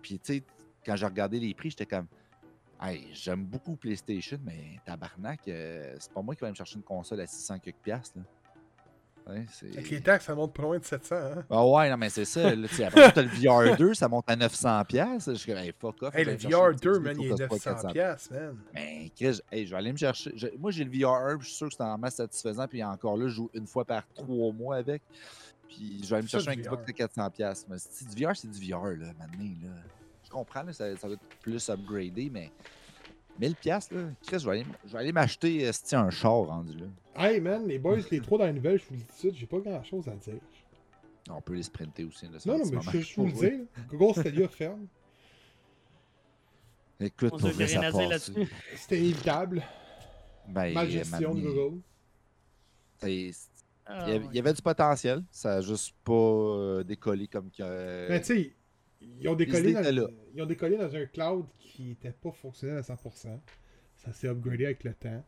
Puis, 0.00 0.18
tu 0.18 0.34
sais, 0.34 0.42
quand 0.84 0.96
j'ai 0.96 1.06
regardé 1.06 1.38
les 1.38 1.54
prix, 1.54 1.70
j'étais 1.70 1.86
comme, 1.86 2.06
hey, 2.80 3.08
j'aime 3.12 3.44
beaucoup 3.44 3.76
PlayStation, 3.76 4.38
mais 4.44 4.78
tabarnak, 4.84 5.46
euh, 5.48 5.94
c'est 5.98 6.12
pas 6.12 6.22
moi 6.22 6.34
qui 6.34 6.40
vais 6.42 6.50
me 6.50 6.54
chercher 6.54 6.76
une 6.76 6.82
console 6.82 7.20
à 7.20 7.26
600 7.26 7.58
quelques 7.58 7.76
piastres, 7.76 8.18
là. 8.18 8.24
Ouais, 9.28 9.46
Avec 9.72 9.90
les 9.90 10.00
taxes, 10.00 10.26
ça 10.26 10.34
monte 10.34 10.52
pas 10.52 10.62
loin 10.62 10.78
de 10.78 10.84
700. 10.84 11.14
Hein? 11.16 11.44
Ah 11.48 11.64
ouais, 11.66 11.88
non, 11.90 11.96
mais 11.96 12.08
c'est 12.10 12.24
ça. 12.24 12.54
Là, 12.54 12.66
après, 12.86 13.12
t'as 13.12 13.22
le 13.22 13.28
VR2, 13.28 13.94
ça 13.94 14.08
monte 14.08 14.28
à 14.28 14.34
900$. 14.36 14.84
piastres. 14.86 15.30
Je 15.32 15.38
suis 15.38 15.52
comme, 15.52 15.62
hey, 15.62 15.72
fuck 15.78 16.02
off. 16.02 16.14
Hey, 16.14 16.24
le 16.24 16.32
vais 16.32 16.38
chercher 16.40 16.56
un 16.56 16.72
petit 16.72 16.86
VR2, 16.88 16.90
disque 16.90 17.02
man, 17.04 17.16
il 17.20 17.26
est 17.26 17.30
que 17.30 17.36
ça 17.36 17.46
soit 17.48 17.72
900 17.72 17.88
400$. 17.88 17.92
piastres, 17.92 18.32
man. 18.32 18.56
Mais 18.74 19.10
Chris, 19.16 19.40
hey, 19.52 19.66
je 19.66 19.70
vais 19.70 19.76
aller 19.76 19.92
me 19.92 19.96
chercher. 19.96 20.32
je- 20.34 20.46
Moi, 20.58 20.70
j'ai 20.72 20.84
le 20.84 20.90
VR1, 20.90 21.36
puis 21.38 21.44
je 21.44 21.48
suis 21.50 21.56
sûr 21.56 21.68
que 21.68 21.74
c'est 21.74 21.82
en 21.82 21.96
masse 21.98 22.16
satisfaisant. 22.16 22.66
Puis 22.66 22.82
encore 22.82 23.16
là, 23.16 23.28
je 23.28 23.34
joue 23.34 23.50
une 23.54 23.66
fois 23.66 23.84
par 23.84 24.02
trois 24.14 24.52
mois 24.52 24.76
avec. 24.76 25.02
Puis 25.68 26.00
je 26.02 26.08
vais 26.10 26.16
aller 26.16 26.22
me 26.24 26.28
chercher 26.28 26.50
un 26.50 26.56
Xbox 26.56 26.84
de 26.84 26.92
400$. 26.92 27.30
piastres. 27.30 27.66
Mais 27.70 27.76
c'est 27.78 28.08
du 28.08 28.24
VR, 28.24 28.36
c'est 28.36 28.50
du 28.50 28.58
VR, 28.70 28.86
là, 28.86 29.06
maintenant. 29.18 29.44
Là. 29.62 29.68
Je 30.24 30.30
comprends, 30.30 30.62
là, 30.64 30.72
ça, 30.72 30.96
ça 30.96 31.06
va 31.06 31.14
être 31.14 31.22
plus 31.40 31.70
upgradé, 31.70 32.28
mais 32.32 32.50
1000$, 33.40 33.54
piastres, 33.54 33.94
là. 33.94 34.02
Chris, 34.26 34.40
je 34.40 34.46
vais 34.50 34.50
aller, 34.60 34.66
aller 34.94 35.12
m'acheter 35.12 35.66
euh, 35.68 35.72
un 35.96 36.10
char 36.10 36.32
rendu 36.46 36.76
là. 36.76 36.86
Hey, 37.14 37.40
man, 37.40 37.66
les 37.66 37.78
boys, 37.78 37.98
les 38.10 38.20
trois 38.20 38.38
dans 38.38 38.46
la 38.46 38.52
nouvelle, 38.52 38.78
je 38.78 38.84
vous 38.86 38.94
le 38.94 38.98
dis 38.98 39.04
tout 39.04 39.12
de 39.12 39.18
suite, 39.18 39.34
j'ai 39.34 39.46
pas 39.46 39.58
grand 39.58 39.82
chose 39.84 40.08
à 40.08 40.12
dire. 40.12 40.40
On 41.30 41.40
peut 41.40 41.54
les 41.54 41.62
sprinter 41.62 42.04
aussi. 42.04 42.26
Là, 42.26 42.38
Non, 42.46 42.58
non, 42.58 42.64
mais 42.70 42.80
je 42.92 43.00
je 43.00 43.14
vous 43.16 43.26
le 43.26 43.32
dis. 43.32 43.64
Google 43.90 44.20
Stadia 44.20 44.48
ferme. 44.48 44.86
Écoute, 46.98 47.32
On 47.34 47.38
pour 47.38 47.48
vrai, 47.50 47.66
ça 47.68 47.80
passe. 47.92 48.30
C'était 48.76 48.98
inévitable. 48.98 49.62
Ben, 50.48 50.72
Mal 50.72 50.88
gestion 50.90 51.34
de 51.34 51.40
Google. 51.40 51.80
Ah, 53.02 53.08
Il 53.08 53.18
y, 53.28 53.32
avait, 53.88 54.18
ouais. 54.18 54.28
il 54.30 54.36
y 54.36 54.38
avait 54.38 54.52
du 54.52 54.62
potentiel, 54.62 55.24
ça 55.30 55.54
a 55.54 55.60
juste 55.60 55.94
pas 56.04 56.12
euh, 56.12 56.84
décollé 56.84 57.26
comme 57.26 57.50
que. 57.50 58.08
Mais 58.08 58.20
tu 58.20 58.26
sais, 58.26 58.52
ils 59.00 59.28
ont 59.28 59.34
décollé 59.34 59.72
dans, 59.72 59.80
là. 59.94 60.06
ils 60.34 60.42
ont 60.42 60.46
décollé 60.46 60.76
dans 60.76 60.94
un 60.94 61.06
cloud 61.06 61.46
qui 61.58 61.90
était 61.92 62.12
pas 62.12 62.30
fonctionnel 62.30 62.78
à 62.78 62.82
100%. 62.82 63.40
Ça 63.96 64.12
s'est 64.12 64.28
upgradé 64.28 64.66
avec 64.66 64.84
le 64.84 64.94
temps. 64.94 65.24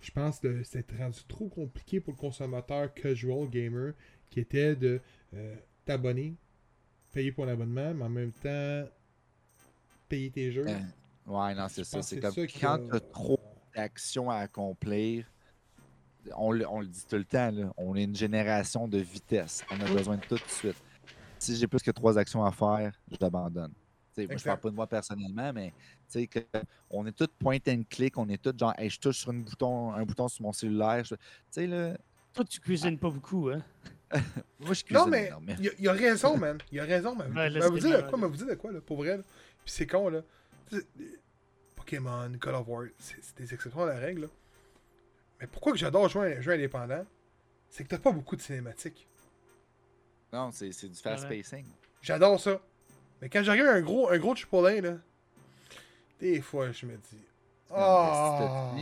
Je 0.00 0.10
pense 0.10 0.38
que 0.40 0.62
c'est 0.62 0.90
rendu 0.98 1.20
trop 1.26 1.48
compliqué 1.48 2.00
pour 2.00 2.12
le 2.12 2.18
consommateur 2.18 2.92
casual 2.94 3.48
gamer 3.48 3.92
qui 4.30 4.40
était 4.40 4.76
de 4.76 5.00
euh, 5.34 5.56
t'abonner, 5.84 6.36
payer 7.12 7.32
pour 7.32 7.46
l'abonnement, 7.46 7.94
mais 7.94 8.04
en 8.04 8.08
même 8.08 8.32
temps 8.32 8.84
payer 10.08 10.30
tes 10.30 10.52
jeux. 10.52 10.66
Euh, 10.68 10.78
ouais, 11.26 11.54
non, 11.54 11.66
c'est 11.68 11.84
ça. 11.84 12.02
C'est 12.02 12.16
que 12.16 12.20
comme 12.22 12.34
ça 12.34 12.46
quand 12.60 12.78
tu 12.88 12.96
as 12.96 13.00
trop 13.00 13.40
d'actions 13.74 14.30
à 14.30 14.36
accomplir, 14.36 15.26
on, 16.36 16.50
le- 16.52 16.68
on 16.68 16.80
le 16.80 16.86
dit 16.86 17.04
tout 17.08 17.16
le 17.16 17.24
temps, 17.24 17.50
là, 17.50 17.72
on 17.76 17.94
est 17.96 18.04
une 18.04 18.16
génération 18.16 18.86
de 18.88 18.98
vitesse. 18.98 19.64
On 19.70 19.80
a 19.80 19.92
besoin 19.92 20.16
de 20.16 20.22
tout 20.22 20.36
de 20.36 20.48
suite. 20.48 20.76
Si 21.38 21.56
j'ai 21.56 21.66
plus 21.66 21.82
que 21.82 21.90
trois 21.90 22.18
actions 22.18 22.44
à 22.44 22.52
faire, 22.52 22.92
je 23.10 23.16
l'abandonne. 23.20 23.72
Moi, 24.24 24.36
je 24.36 24.44
parle 24.44 24.60
pas 24.60 24.70
de 24.70 24.74
moi 24.74 24.86
personnellement, 24.86 25.52
mais 25.52 25.70
tu 26.10 26.20
sais 26.20 26.26
que 26.26 26.40
on 26.90 27.04
est 27.06 27.12
tous 27.12 27.28
point 27.38 27.58
and 27.68 27.82
click, 27.90 28.16
on 28.16 28.28
est 28.28 28.42
tous 28.42 28.54
genre, 28.58 28.72
Hey, 28.78 28.88
je 28.88 28.98
touche 28.98 29.18
sur 29.18 29.30
une 29.32 29.42
bouton, 29.42 29.92
un 29.92 30.04
bouton 30.04 30.28
sur 30.28 30.42
mon 30.42 30.52
cellulaire. 30.52 31.04
je- 31.04 31.14
Tu 31.14 31.20
sais, 31.50 31.66
là, 31.66 31.96
Toi, 32.32 32.44
tu 32.44 32.60
cuisines 32.60 32.98
pas 32.98 33.10
beaucoup, 33.10 33.48
hein? 33.50 33.62
moi, 34.60 34.72
je 34.74 34.84
cuisine 34.84 35.04
Non, 35.04 35.06
mais 35.06 35.30
il 35.58 35.68
a, 35.68 35.72
il 35.78 35.88
a 35.88 35.92
raison, 35.92 36.36
man. 36.36 36.58
Il 36.70 36.80
a 36.80 36.84
raison, 36.84 37.14
man. 37.14 37.28
Ouais, 37.36 37.50
mais 37.50 37.60
vous 37.60 37.78
c'est 37.80 37.88
dites 37.88 37.96
de 37.96 38.08
quoi, 38.08 38.18
mais 38.18 38.26
vous 38.26 38.36
dites 38.36 38.48
de 38.48 38.54
quoi, 38.54 38.72
là, 38.72 38.80
pour 38.80 38.96
vrai, 38.98 39.16
là? 39.16 39.22
Puis 39.64 39.72
c'est 39.74 39.86
con, 39.86 40.08
là. 40.08 40.20
Pokémon, 41.74 42.32
Call 42.40 42.54
of 42.54 42.66
War, 42.68 42.86
c'est 42.98 43.36
des 43.36 43.52
exceptions 43.54 43.82
à 43.82 43.86
la 43.86 43.96
règle, 43.98 44.22
là. 44.22 44.28
Mais 45.40 45.46
pourquoi 45.46 45.72
que 45.72 45.78
j'adore 45.78 46.08
jouer 46.08 46.34
à 46.34 46.38
un 46.38 46.40
jeu 46.40 46.52
indépendant, 46.52 47.04
c'est 47.68 47.84
que 47.84 47.88
t'as 47.88 47.98
pas 47.98 48.12
beaucoup 48.12 48.36
de 48.36 48.40
cinématiques. 48.40 49.06
Non, 50.32 50.50
c'est 50.50 50.72
c'est 50.72 50.88
du 50.88 50.96
fast 50.96 51.24
Ouais. 51.28 51.38
pacing. 51.42 51.66
J'adore 52.00 52.40
ça. 52.40 52.60
Mais 53.20 53.28
quand 53.28 53.42
j'arrive 53.42 53.66
à 53.66 53.72
un 53.72 53.80
gros, 53.80 54.08
un 54.10 54.18
gros 54.18 54.34
là, 54.82 54.98
des 56.20 56.40
fois, 56.40 56.72
je 56.72 56.86
me 56.86 56.96
dis... 56.96 57.24
Ah, 57.70 58.72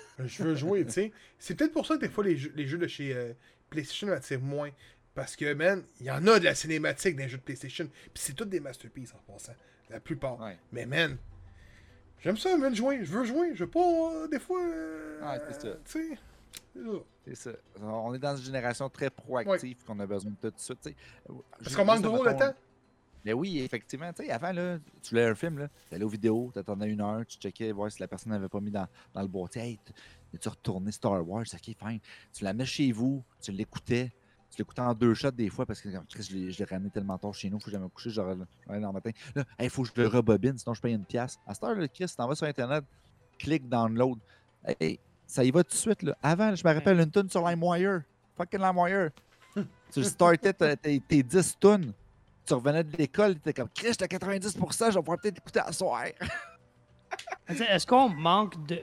je 0.24 0.42
veux 0.44 0.54
jouer, 0.54 0.84
tu 0.86 0.92
sais. 0.92 1.12
C'est 1.38 1.54
peut-être 1.56 1.72
pour 1.72 1.84
ça 1.86 1.96
que 1.96 2.00
des 2.00 2.08
fois, 2.08 2.24
les 2.24 2.36
jeux, 2.36 2.52
les 2.54 2.66
jeux 2.66 2.78
de 2.78 2.86
chez 2.86 3.12
euh, 3.14 3.32
PlayStation 3.70 4.06
m'attirent 4.06 4.40
moins. 4.40 4.70
Parce 5.14 5.34
que, 5.34 5.52
man, 5.54 5.82
il 6.00 6.06
y 6.06 6.10
en 6.10 6.24
a 6.26 6.38
de 6.38 6.44
la 6.44 6.54
cinématique 6.54 7.16
dans 7.16 7.24
les 7.24 7.28
jeux 7.28 7.38
de 7.38 7.42
PlayStation. 7.42 7.86
Puis 7.86 8.22
c'est 8.22 8.34
toutes 8.34 8.50
des 8.50 8.60
masterpieces 8.60 9.14
en 9.14 9.32
passant. 9.32 9.54
La 9.90 9.98
plupart. 9.98 10.38
Ouais. 10.40 10.58
Mais, 10.72 10.86
man, 10.86 11.16
j'aime 12.20 12.36
ça, 12.36 12.56
man, 12.56 12.74
jouer. 12.74 13.04
Je 13.04 13.10
veux 13.10 13.24
jouer. 13.24 13.50
Je 13.54 13.64
veux 13.64 13.70
pas, 13.70 13.80
euh, 13.80 14.28
des 14.28 14.38
fois. 14.38 14.60
euh, 14.62 15.20
Ouais, 15.22 15.40
c'est 15.48 15.60
ça. 15.62 15.74
Tu 15.86 16.10
sais. 16.10 16.18
c'est 17.24 17.34
ça. 17.34 17.50
Ça. 17.52 17.84
On 17.84 18.14
est 18.14 18.18
dans 18.18 18.36
une 18.36 18.44
génération 18.44 18.88
très 18.90 19.10
proactive 19.10 19.82
qu'on 19.84 19.98
a 20.00 20.06
besoin 20.06 20.30
de 20.30 20.36
tout 20.50 20.54
de 20.54 20.60
suite. 20.60 20.80
tu 20.82 20.90
sais. 20.90 20.96
Parce 21.62 21.74
qu'on 21.74 21.84
manque 21.84 22.02
de 22.02 22.08
mettons, 22.08 22.38
temps. 22.38 22.54
Mais 23.26 23.32
oui, 23.32 23.58
effectivement. 23.58 24.12
Tu 24.12 24.24
sais, 24.24 24.30
avant, 24.30 24.52
là, 24.52 24.78
tu 25.02 25.10
voulais 25.10 25.26
un 25.26 25.34
film, 25.34 25.58
là, 25.58 25.68
tu 25.88 25.96
allais 25.96 26.04
aux 26.04 26.08
vidéos, 26.08 26.50
tu 26.52 26.60
attendais 26.60 26.88
une 26.88 27.00
heure, 27.00 27.26
tu 27.26 27.36
checkais, 27.38 27.72
voir 27.72 27.90
si 27.90 28.00
la 28.00 28.06
personne 28.06 28.30
n'avait 28.30 28.48
pas 28.48 28.60
mis 28.60 28.70
dans, 28.70 28.86
dans 29.12 29.20
le 29.20 29.26
boîtier. 29.26 29.62
Hey, 29.62 29.78
tu 30.40 30.48
retourné 30.48 30.92
Star 30.92 31.28
Wars? 31.28 31.42
Ok, 31.52 31.74
fine. 31.76 31.98
Tu 32.32 32.44
la 32.44 32.52
mets 32.52 32.64
chez 32.64 32.92
vous, 32.92 33.24
tu 33.42 33.50
l'écoutais. 33.50 34.12
Tu 34.52 34.58
l'écoutais 34.58 34.82
en 34.82 34.94
deux 34.94 35.12
shots 35.12 35.32
des 35.32 35.48
fois 35.48 35.66
parce 35.66 35.80
que 35.80 35.88
comme, 35.88 36.06
Chris, 36.06 36.22
je 36.22 36.56
l'ai 36.56 36.64
ramené 36.64 36.88
tellement 36.88 37.18
tard 37.18 37.34
chez 37.34 37.50
nous, 37.50 37.58
faut 37.58 37.64
que 37.64 37.72
j'aille 37.72 37.80
me 37.80 37.88
coucher, 37.88 38.10
j'aurais 38.10 38.36
le 38.36 38.92
matin. 38.92 39.10
Là, 39.34 39.44
il 39.60 39.70
faut 39.70 39.82
que 39.82 39.88
je 39.92 40.00
le 40.00 40.06
rebobine, 40.06 40.56
sinon 40.56 40.74
je 40.74 40.80
paye 40.80 40.94
une 40.94 41.04
pièce. 41.04 41.40
À 41.48 41.52
cette 41.52 41.64
heure, 41.64 41.74
là, 41.74 41.88
Chris, 41.88 42.06
tu 42.06 42.14
t'en 42.14 42.28
vas 42.28 42.36
sur 42.36 42.46
Internet, 42.46 42.84
clique 43.40 43.68
download. 43.68 44.20
Hey, 44.80 45.00
ça 45.26 45.42
y 45.42 45.50
va 45.50 45.64
tout 45.64 45.70
de 45.70 45.74
suite. 45.74 46.02
Là. 46.04 46.16
Avant, 46.22 46.54
je 46.54 46.64
me 46.64 46.72
rappelle 46.72 47.00
une 47.00 47.10
tune 47.10 47.28
sur 47.28 47.44
LimeWire. 47.46 48.02
Fucking 48.36 48.60
LimeWire. 48.60 49.10
tu 49.92 50.04
startais 50.04 50.52
ta- 50.52 50.76
tes, 50.76 51.00
tes 51.00 51.22
10 51.24 51.58
tunes. 51.58 51.92
Tu 52.46 52.54
revenais 52.54 52.84
de 52.84 52.96
l'école, 52.96 53.34
tu 53.34 53.40
étais 53.40 53.52
comme 53.54 53.68
Chris, 53.74 53.88
à 54.00 54.06
90%, 54.06 54.90
je 54.90 54.94
vais 54.94 55.00
pouvoir 55.00 55.18
peut-être 55.20 55.38
écouter 55.38 55.60
à 55.60 55.72
soir. 55.72 56.04
Est-ce 57.48 57.86
qu'on 57.86 58.08
manque 58.08 58.66
de. 58.66 58.80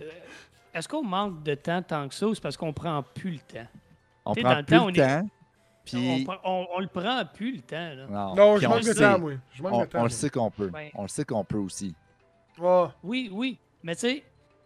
Est-ce 0.73 0.88
qu'on 0.88 1.03
manque 1.03 1.44
de 1.44 1.53
temps 1.56 1.81
tant 1.81 2.07
que 2.07 2.15
ça 2.15 2.27
ou 2.27 2.34
c'est 2.34 2.41
parce 2.41 2.57
qu'on 2.57 2.73
prend 2.73 3.03
plus 3.03 3.31
le 3.34 3.40
temps? 3.40 3.68
On 4.26 4.34
prend 4.34 4.44
dans 4.49 4.57
le 4.57 4.64
plus 4.64 4.77
temps, 4.77 4.85
le 4.88 4.91
on 4.91 4.95
est- 4.95 5.22
temps. 5.22 5.30
Puis, 5.85 6.26
On, 6.27 6.49
on, 6.49 6.68
on 6.76 6.80
le 6.80 6.88
prend 6.88 7.23
plus 7.34 7.57
le 7.57 7.61
temps, 7.61 7.76
là. 7.94 8.07
non, 8.35 8.57
je 8.57 8.65
on 8.65 8.69
manque 8.69 8.80
le 8.84 8.88
de 8.90 8.94
sait. 8.94 9.02
temps. 9.02 9.30
Je 9.52 9.61
manque 9.64 9.73
On, 9.73 9.81
de 9.81 9.85
temps. 9.85 9.99
on 9.99 10.03
le 10.03 10.10
sait 10.10 10.30
qu'on 10.30 10.49
peut. 10.49 10.69
Ouais. 10.73 10.91
On 10.95 11.02
le 11.02 11.07
sait 11.10 11.26
qu'on 11.26 11.44
peut 11.44 11.57
aussi. 11.57 11.94
Ah, 12.61 12.94
Oui, 13.03 13.30
oui. 13.34 13.60
Mais 13.84 13.94
tu 13.95 14.02
sais, 14.02 14.23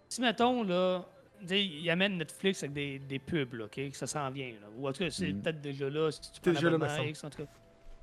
si 0.07 0.21
mettons, 0.21 0.63
là, 0.63 1.03
ils 1.49 1.89
amènent 1.89 2.17
Netflix 2.17 2.61
avec 2.61 2.73
des, 2.73 2.99
des 2.99 3.17
pubs, 3.17 3.53
là, 3.55 3.65
OK? 3.65 3.71
Que 3.89 3.97
ça 3.97 4.05
s'en 4.05 4.29
vient, 4.29 4.51
là. 4.61 4.67
Ou 4.77 4.87
en 4.87 4.91
tout 4.93 4.99
cas, 4.99 5.09
c'est 5.09 5.33
Mhm. 5.33 5.41
peut-être 5.41 5.61
déjà 5.61 5.89
là. 5.89 6.11
Si 6.11 6.21
tu 6.31 6.39
prends 6.39 6.51
déjà 6.51 6.69
là, 6.69 6.77
en 6.77 7.29
tout 7.29 7.37
cas. 7.43 7.49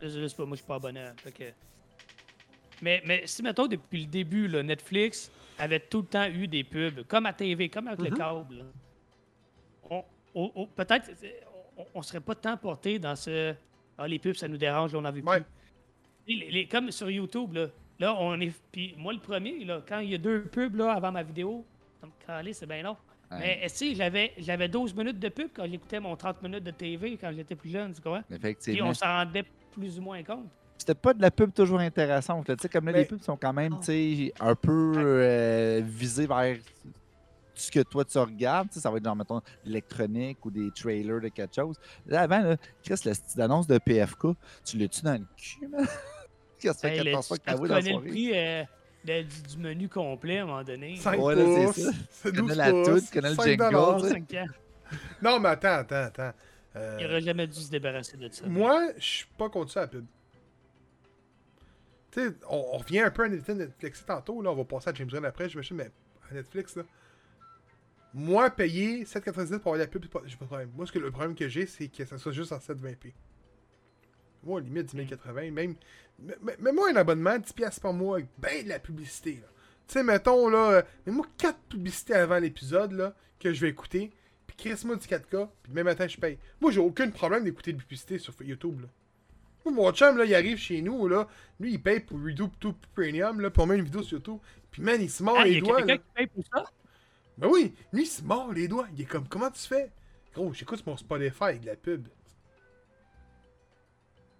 Je 0.00 0.08
je 0.08 0.26
sais 0.26 0.36
pas, 0.36 0.44
moi, 0.44 0.56
je 0.56 0.60
suis 0.62 0.66
pas 0.68 0.76
abonné. 0.76 1.04
fait 1.16 1.32
que- 1.32 1.52
Mais, 2.82 3.02
mais 3.06 3.22
si, 3.26 3.42
mettons, 3.42 3.66
depuis 3.66 4.00
le 4.02 4.06
début, 4.06 4.48
là, 4.48 4.62
Netflix 4.62 5.30
avait 5.58 5.80
tout 5.80 6.00
le 6.02 6.06
temps 6.06 6.26
eu 6.28 6.46
des 6.48 6.64
pubs, 6.64 7.02
comme 7.06 7.26
à 7.26 7.32
TV, 7.32 7.68
comme 7.68 7.88
avec 7.88 8.00
le 8.10 8.14
câble, 8.16 8.56
là. 8.58 8.64
On, 9.90 10.04
on- 10.34 10.52
on- 10.54 10.66
peut-être, 10.66 11.10
on, 11.76 11.84
on 11.94 12.02
serait 12.02 12.20
pas 12.20 12.34
tant 12.34 12.56
porté 12.56 12.98
dans 12.98 13.16
ce... 13.16 13.54
Ah, 13.96 14.08
les 14.08 14.18
pubs, 14.18 14.34
ça 14.34 14.48
nous 14.48 14.56
dérange, 14.56 14.92
là, 14.92 14.98
on 14.98 15.04
en 15.04 15.12
veut 15.12 15.22
Ouais. 15.22 15.40
plus. 16.26 16.34
Les- 16.34 16.50
les- 16.50 16.66
comme 16.66 16.90
sur 16.90 17.08
YouTube, 17.10 17.52
là, 17.54 17.66
là, 18.00 18.14
on 18.18 18.40
est. 18.40 18.52
Puis 18.72 18.94
moi, 18.98 19.12
le 19.12 19.20
premier, 19.20 19.64
là, 19.64 19.82
quand 19.86 20.00
il 20.00 20.10
y 20.10 20.14
a 20.14 20.18
deux 20.18 20.42
pubs 20.46 20.74
là, 20.74 20.92
avant 20.92 21.12
ma 21.12 21.22
vidéo, 21.22 21.64
ça 22.00 22.06
me 22.06 22.12
calait, 22.26 22.52
c'est 22.52 22.66
bien 22.66 22.82
long. 22.82 22.96
Ouais. 23.30 23.38
Mais 23.62 23.68
si 23.68 23.94
j'avais, 23.94 24.32
j'avais 24.38 24.68
12 24.68 24.94
minutes 24.94 25.18
de 25.18 25.28
pub 25.28 25.50
quand 25.54 25.66
j'écoutais 25.68 26.00
mon 26.00 26.16
30 26.16 26.42
minutes 26.42 26.64
de 26.64 26.70
TV 26.72 27.16
quand 27.16 27.30
j'étais 27.34 27.54
plus 27.54 27.70
jeune, 27.70 27.92
tu 27.94 28.00
comprends? 28.00 28.22
Puis 28.22 28.36
Effectivement. 28.36 28.88
on 28.88 28.94
s'en 28.94 29.06
rendait 29.06 29.44
plus 29.74 29.98
ou 29.98 30.02
moins 30.02 30.22
compte. 30.22 30.46
C'était 30.78 30.94
pas 30.94 31.14
de 31.14 31.22
la 31.22 31.30
pub 31.30 31.52
toujours 31.52 31.78
intéressante. 31.80 32.48
là. 32.48 32.56
Tu 32.56 32.62
sais, 32.62 32.68
comme 32.68 32.86
là, 32.86 32.92
Mais- 32.92 32.98
les 33.00 33.04
pubs 33.04 33.22
sont 33.22 33.36
quand 33.36 33.52
même 33.52 33.80
sais, 33.82 34.32
un 34.40 34.54
peu 34.54 34.92
euh, 34.96 35.80
visées 35.84 36.26
vers 36.26 36.56
ce 37.54 37.70
que 37.70 37.80
toi 37.80 38.04
tu 38.04 38.18
regardes. 38.18 38.72
Ça 38.72 38.90
va 38.90 38.96
être 38.98 39.04
genre, 39.04 39.14
mettons, 39.16 39.40
l'électronique 39.64 40.44
ou 40.44 40.50
des 40.50 40.70
trailers 40.72 41.20
de 41.20 41.28
quelque 41.28 41.54
chose. 41.54 41.76
Là, 42.06 42.22
avant, 42.22 42.40
là, 42.40 42.56
Chris, 42.82 42.96
la 43.04 43.12
petite 43.12 43.38
annonce 43.38 43.66
de 43.66 43.78
PFK, 43.78 44.26
tu 44.64 44.76
l'as-tu 44.78 45.02
dans 45.02 45.12
le 45.12 45.26
cul, 45.36 45.68
man? 45.68 45.86
Qu'est-ce 46.58 46.72
que 46.74 46.80
ça 46.80 46.88
fait 46.88 46.96
Hey, 46.96 46.98
le- 47.04 47.04
14 47.12 47.28
fois 47.28 47.38
que 47.38 47.50
tu 47.50 47.56
dans 47.56 47.62
la 47.74 47.80
le 47.80 48.00
prix 48.00 48.30
euh, 48.34 48.64
de- 49.04 49.22
du, 49.22 49.42
du 49.54 49.58
menu 49.58 49.88
complet 49.88 50.38
à 50.38 50.42
un 50.42 50.46
moment 50.46 50.64
donné. 50.64 50.96
5 50.96 51.18
Ouais, 51.20 51.34
là, 51.36 51.72
c'est 51.72 51.82
ça. 51.82 51.90
C'est 52.10 52.30
Tu 52.32 52.36
12 52.38 52.48
connais 52.48 52.54
la 52.56 52.70
toune, 52.84 53.00
tu 53.00 53.12
connais 53.12 53.30
le 53.30 53.34
5 53.36 53.44
jingle, 53.44 53.70
dollars. 53.70 53.96
tu 53.98 54.02
sais. 54.08 54.10
5 54.12 54.34
ans. 54.34 54.46
Non, 55.22 55.40
mais 55.40 55.48
attends, 55.50 55.68
attends, 55.78 55.94
attends. 55.96 56.32
Euh, 56.76 56.96
Il 57.00 57.06
aurait 57.06 57.20
jamais 57.20 57.46
dû 57.46 57.60
se 57.60 57.70
débarrasser 57.70 58.16
de 58.16 58.28
ça. 58.32 58.46
Moi, 58.46 58.92
je 58.96 59.02
suis 59.04 59.26
pas 59.38 59.48
contre 59.48 59.70
ça, 59.72 59.80
la 59.82 59.86
pub. 59.88 60.04
Tu 62.10 62.20
sais, 62.20 62.34
on, 62.48 62.56
on 62.72 62.78
revient 62.78 63.00
un 63.00 63.10
peu 63.10 63.24
à 63.24 63.28
Netflix 63.28 64.04
tantôt, 64.06 64.40
là, 64.42 64.50
on 64.50 64.54
va 64.54 64.64
passer 64.64 64.90
à 64.90 64.94
James 64.94 65.08
Gunn 65.08 65.24
après, 65.24 65.48
j'imagine, 65.48 65.76
mais 65.76 65.90
à 66.30 66.34
Netflix, 66.34 66.76
là. 66.76 66.82
Moi, 68.16 68.48
payer 68.50 69.04
7,99 69.04 69.58
pour 69.58 69.72
avoir 69.72 69.78
la 69.78 69.86
pub, 69.88 70.04
j'ai 70.04 70.08
pas 70.36 70.44
de 70.44 70.46
problème. 70.46 70.70
Moi, 70.76 70.86
ce 70.86 70.92
que, 70.92 71.00
le 71.00 71.10
problème 71.10 71.34
que 71.34 71.48
j'ai, 71.48 71.66
c'est 71.66 71.88
que 71.88 72.04
ça 72.04 72.16
soit 72.16 72.30
juste 72.32 72.52
en 72.52 72.58
720p. 72.58 73.12
Moi, 74.44 74.60
limite 74.60 74.94
10 74.94 75.06
080, 75.06 75.50
même. 75.50 75.74
mais- 76.20 76.36
mais- 76.42 76.56
Mets-moi 76.60 76.90
un 76.90 76.96
abonnement, 76.96 77.36
10$ 77.38 77.52
piastres 77.54 77.80
par 77.80 77.92
mois, 77.92 78.16
avec 78.18 78.28
ben 78.38 78.62
de 78.64 78.68
la 78.68 78.78
publicité, 78.78 79.34
là. 79.42 79.48
Tu 79.88 79.94
sais, 79.94 80.02
mettons, 80.04 80.48
là, 80.48 80.70
euh, 80.70 80.82
mets-moi 81.06 81.26
4 81.38 81.58
publicités 81.68 82.14
avant 82.14 82.38
l'épisode, 82.38 82.92
là, 82.92 83.14
que 83.40 83.52
je 83.52 83.60
vais 83.60 83.68
écouter, 83.70 84.12
puis 84.56 84.68
crisse-moi 84.68 84.96
du 84.96 85.06
4K, 85.06 85.48
puis 85.62 85.72
demain 85.72 85.84
matin, 85.84 86.06
je 86.06 86.16
paye. 86.16 86.38
Moi, 86.60 86.70
j'ai 86.72 86.80
aucun 86.80 87.10
problème 87.10 87.44
d'écouter 87.44 87.72
de 87.72 87.78
publicité 87.78 88.18
sur 88.18 88.34
YouTube, 88.42 88.80
là. 88.82 88.88
Moi, 89.64 89.74
mon 89.74 89.92
chum, 89.92 90.18
là, 90.18 90.26
il 90.26 90.34
arrive 90.34 90.58
chez 90.58 90.82
nous, 90.82 91.08
là, 91.08 91.26
lui, 91.58 91.72
il 91.72 91.82
paye 91.82 92.00
pour 92.00 92.18
YouTube 92.20 92.50
tout 92.60 92.74
Premium, 92.94 93.40
là, 93.40 93.50
puis 93.50 93.62
on 93.62 93.66
met 93.66 93.76
une 93.76 93.84
vidéo 93.84 94.02
sur 94.02 94.18
YouTube, 94.18 94.38
puis 94.70 94.82
man, 94.82 95.00
il 95.00 95.10
se 95.10 95.22
mord 95.22 95.36
Ah, 95.38 95.46
il 95.46 95.52
y 95.52 95.54
les 95.54 95.60
a 95.60 95.64
doigts, 95.64 95.80
là. 95.80 95.96
qui 95.96 96.04
paye 96.14 96.26
pour 96.26 96.44
ça? 96.52 96.64
Ben 97.38 97.48
oui, 97.48 97.74
lui, 97.92 98.02
il 98.02 98.06
se 98.06 98.22
mord 98.22 98.52
les 98.52 98.68
doigts. 98.68 98.86
Il 98.94 99.00
est 99.00 99.06
comme, 99.06 99.26
comment 99.26 99.50
tu 99.50 99.62
fais? 99.66 99.90
Gros, 100.34 100.52
j'écoute 100.52 100.86
mon 100.86 100.96
Spotify 100.96 101.44
avec 101.44 101.60
de 101.62 101.66
la 101.66 101.76
pub. 101.76 102.06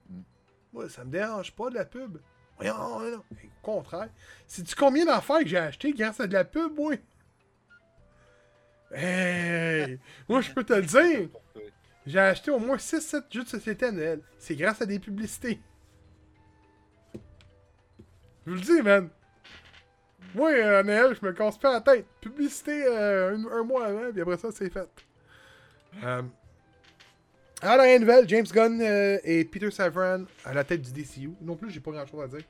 Hmm. 0.09 0.23
Moi, 0.73 0.89
ça 0.89 1.05
me 1.05 1.11
dérange 1.11 1.53
pas 1.53 1.71
de 1.71 1.75
la 1.75 1.85
pub. 1.85 2.19
Voyons, 2.57 2.75
voyons. 2.99 3.25
Au 3.33 3.63
contraire. 3.63 4.11
Sais-tu 4.47 4.77
combien 4.77 5.05
d'affaires 5.05 5.41
que 5.41 5.49
j'ai 5.49 5.57
acheté 5.59 5.93
grâce 5.93 6.21
à 6.21 6.27
de 6.27 6.33
la 6.33 6.45
pub, 6.45 6.77
moi? 6.77 6.95
Hey! 8.95 9.99
Moi, 10.29 10.41
je 10.41 10.53
peux 10.53 10.65
te 10.65 10.73
le 10.73 10.83
dire. 10.83 11.29
J'ai 12.07 12.19
acheté 12.19 12.51
au 12.51 12.59
moins 12.59 12.77
6-7 12.77 13.25
jeux 13.31 13.45
de 13.45 13.49
société 13.49 13.87
à 13.87 13.93
Noël. 13.93 14.21
C'est 14.39 14.55
grâce 14.55 14.81
à 14.83 14.87
des 14.87 14.99
publicités. 14.99 15.61
Je 18.47 18.51
vous 18.51 18.57
le 18.57 18.61
dis, 18.61 18.83
man. 18.83 19.09
Moi, 20.35 20.51
euh, 20.53 20.81
à 20.81 20.83
Noël, 20.83 21.17
je 21.19 21.25
me 21.27 21.33
casse 21.33 21.59
pas 21.59 21.73
la 21.73 21.81
tête. 21.81 22.07
Publicité 22.21 22.85
euh, 22.87 23.37
un, 23.37 23.47
un 23.59 23.63
mois 23.63 23.87
avant, 23.87 24.13
puis 24.13 24.21
après 24.21 24.37
ça, 24.37 24.51
c'est 24.53 24.71
fait. 24.71 24.89
Euh, 26.03 26.23
alors, 27.63 27.87
la 27.87 27.99
nouvelle, 27.99 28.29
James 28.29 28.47
Gunn 28.53 28.81
euh, 28.83 29.19
et 29.25 29.45
Peter 29.45 29.71
Savran 29.71 30.25
à 30.45 30.53
la 30.53 30.65
tête 30.65 30.83
du 30.83 30.93
DCU. 30.93 31.31
Non 31.41 31.57
plus, 31.57 31.71
j'ai 31.71 31.81
pas 31.81 31.93
grand 31.93 32.07
chose 32.07 32.23
à 32.23 32.29
dire. 32.29 32.45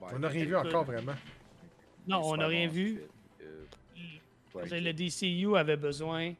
On 0.00 0.18
n'a 0.20 0.28
rien 0.28 0.44
vu 0.44 0.54
encore 0.54 0.84
vraiment. 0.84 1.14
Non, 2.06 2.20
on 2.22 2.36
n'a 2.36 2.46
rien 2.46 2.68
vu. 2.68 3.02
Le 4.64 4.92
DCU 4.92 5.56
avait 5.56 5.76
besoin. 5.76 6.34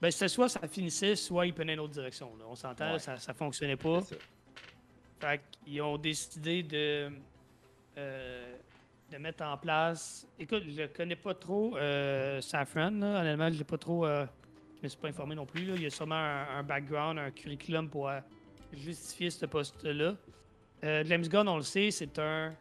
Ben, 0.00 0.10
c'était 0.10 0.28
soit 0.28 0.48
ça 0.48 0.66
finissait, 0.68 1.16
soit 1.16 1.46
il 1.46 1.54
prenait 1.54 1.74
une 1.74 1.80
autre 1.80 1.92
direction. 1.94 2.36
là. 2.38 2.44
On 2.48 2.54
s'entend, 2.54 2.92
Ouais. 2.92 2.98
ça, 2.98 3.16
ça 3.16 3.32
fonctionnait 3.32 3.76
pas. 3.76 4.00
Fait 5.20 5.40
qu'ils 5.64 5.80
ont 5.80 5.96
décidé 5.96 6.62
de, 6.62 7.10
euh, 7.96 8.56
de 9.10 9.16
mettre 9.18 9.44
en 9.44 9.56
place. 9.56 10.26
Écoute, 10.38 10.64
je 10.68 10.86
connais 10.88 11.16
pas 11.16 11.34
trop 11.34 11.76
euh, 11.76 12.40
Safran, 12.40 12.90
là. 12.90 13.20
honnêtement, 13.20 13.50
je 13.50 13.58
l'ai 13.58 13.64
pas 13.64 13.78
trop. 13.78 14.04
euh, 14.04 14.26
je 14.78 14.82
me 14.82 14.88
suis 14.88 14.98
pas 14.98 15.08
informé 15.08 15.34
non 15.34 15.46
plus. 15.46 15.64
là. 15.64 15.74
Il 15.76 15.82
y 15.82 15.86
a 15.86 15.90
sûrement 15.90 16.14
un, 16.16 16.58
un 16.58 16.62
background, 16.62 17.18
un 17.18 17.30
curriculum 17.30 17.88
pour 17.88 18.08
euh, 18.08 18.20
justifier 18.72 19.30
ce 19.30 19.46
poste-là. 19.46 20.14
James 20.82 21.26
Gunn, 21.26 21.48
on 21.48 21.56
le 21.56 21.62
sait, 21.62 21.90
c'est 21.90 22.18
un 22.18 22.54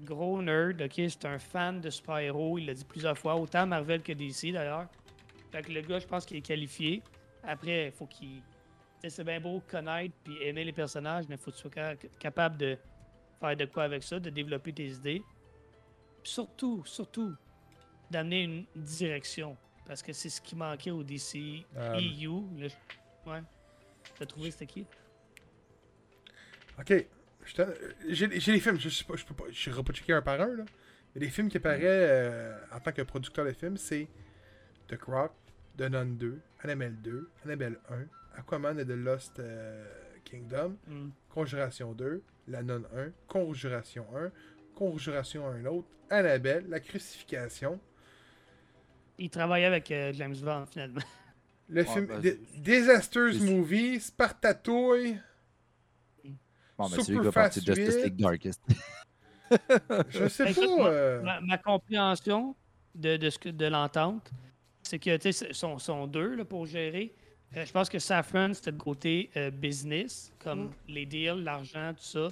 gros 0.00 0.40
nerd, 0.42 0.80
ok? 0.82 0.92
C'est 0.94 1.24
un 1.24 1.38
fan 1.38 1.80
de 1.80 1.90
super-héros, 1.90 2.58
il 2.58 2.66
l'a 2.66 2.74
dit 2.74 2.84
plusieurs 2.84 3.16
fois, 3.18 3.36
autant 3.36 3.66
Marvel 3.66 4.02
que 4.02 4.12
DC 4.12 4.52
d'ailleurs. 4.52 4.86
Fait 5.50 5.62
que 5.62 5.72
le 5.72 5.80
gars, 5.80 5.98
je 5.98 6.06
pense 6.06 6.24
qu'il 6.26 6.36
est 6.36 6.42
qualifié. 6.42 7.02
Après, 7.42 7.86
il 7.86 7.92
faut 7.92 8.06
qu'il. 8.06 8.42
C'est 9.08 9.22
bien 9.24 9.40
beau 9.40 9.62
connaître 9.68 10.14
puis 10.24 10.36
aimer 10.42 10.64
les 10.64 10.72
personnages, 10.72 11.24
mais 11.28 11.36
il 11.36 11.38
faut 11.38 11.50
que 11.52 11.56
tu 11.56 11.62
sois 11.62 11.70
ca- 11.72 11.94
capable 12.18 12.58
de 12.58 12.76
faire 13.40 13.56
de 13.56 13.64
quoi 13.64 13.84
avec 13.84 14.02
ça, 14.02 14.18
de 14.18 14.28
développer 14.28 14.72
tes 14.72 14.88
idées. 14.88 15.22
Puis 16.22 16.32
surtout, 16.32 16.82
surtout, 16.84 17.32
d'amener 18.10 18.42
une 18.42 18.66
direction. 18.74 19.56
Parce 19.86 20.02
que 20.02 20.12
c'est 20.12 20.28
ce 20.28 20.40
qui 20.40 20.56
manquait 20.56 20.90
au 20.90 21.02
DC. 21.04 21.64
EU. 21.76 22.42
là. 22.58 22.68
Ouais. 23.26 23.40
T'as 24.18 24.26
trouvé 24.26 24.50
c'était 24.50 24.66
qui? 24.66 24.84
Ok. 26.78 27.06
Te- 27.54 27.94
J'ai 28.08 28.40
j'ai 28.40 28.52
les 28.52 28.60
films, 28.60 28.78
je 28.80 28.88
sais 28.88 29.04
pas, 29.04 29.16
je 29.16 29.24
peux 29.24 29.34
pas, 29.34 29.44
je 29.50 29.70
pas 29.70 29.92
checker 29.92 30.12
un 30.12 30.22
par 30.22 30.40
un, 30.40 30.56
là. 30.56 30.64
Mais 31.14 31.20
les 31.22 31.28
films 31.28 31.48
qui 31.48 31.56
apparaissent 31.56 31.82
euh, 31.84 32.56
en 32.72 32.80
tant 32.80 32.92
que 32.92 33.02
producteur 33.02 33.44
de 33.44 33.52
films, 33.52 33.76
c'est 33.76 34.08
The 34.88 34.96
Croc, 34.96 35.32
The 35.76 35.82
Nun 35.90 36.04
2, 36.16 36.38
Annabelle 36.60 36.96
2, 37.02 37.30
Annabelle 37.44 37.78
1, 37.90 38.38
Aquaman 38.38 38.78
et 38.78 38.84
The 38.84 38.90
Lost 38.90 39.38
euh, 39.38 39.84
Kingdom, 40.24 40.76
Hmm. 40.86 41.08
Conjuration 41.30 41.92
2, 41.92 42.22
La 42.48 42.62
Nun 42.62 42.82
1, 42.94 43.10
Conjuration 43.26 44.04
1, 44.16 44.30
Conjuration 44.74 45.46
1 45.48 45.64
autre, 45.66 45.88
Annabelle, 46.10 46.64
La 46.68 46.80
Crucifixion, 46.80 47.80
Il 49.18 49.30
travaillait 49.30 49.66
avec 49.66 49.90
euh, 49.90 50.12
James 50.14 50.36
Bond 50.36 50.66
finalement. 50.70 51.00
le 51.68 51.82
Ouais, 51.82 51.86
film 51.86 52.06
ben, 52.06 52.20
D- 52.20 52.38
c'est- 52.52 52.60
Disastrous 52.60 53.32
c'est- 53.32 53.44
Movie, 53.50 54.00
Spartatouille, 54.00 55.18
Bon, 56.78 56.88
ben, 56.88 56.90
c'est 56.90 56.96
lui 56.96 57.04
qui 57.04 57.12
Super 57.16 57.22
va 57.24 57.32
partir 57.32 57.62
Fast 57.64 57.74
Justice 57.76 57.94
8. 57.96 58.04
League 58.04 58.16
Darkest. 58.16 58.62
je 60.10 60.28
sais 60.28 60.50
Écoute, 60.50 60.64
pas. 60.66 60.76
moi, 60.76 60.88
euh, 60.88 61.22
ma, 61.22 61.40
ma 61.40 61.58
compréhension 61.58 62.54
de, 62.94 63.16
de, 63.16 63.30
ce 63.30 63.38
que, 63.38 63.48
de 63.48 63.66
l'entente, 63.66 64.30
c'est 64.82 64.98
que, 64.98 65.16
tu 65.16 65.32
sais, 65.32 65.52
sont, 65.52 65.78
sont 65.78 66.06
deux 66.06 66.34
là, 66.36 66.44
pour 66.44 66.66
gérer. 66.66 67.14
Euh, 67.56 67.64
je 67.64 67.72
pense 67.72 67.88
que 67.88 67.98
Safran, 67.98 68.52
c'était 68.54 68.70
le 68.72 68.76
côté 68.78 69.30
euh, 69.36 69.50
business, 69.50 70.32
comme 70.38 70.64
Mm. 70.66 70.70
les 70.88 71.06
deals, 71.06 71.42
l'argent, 71.44 71.92
tout 71.96 72.04
ça. 72.04 72.28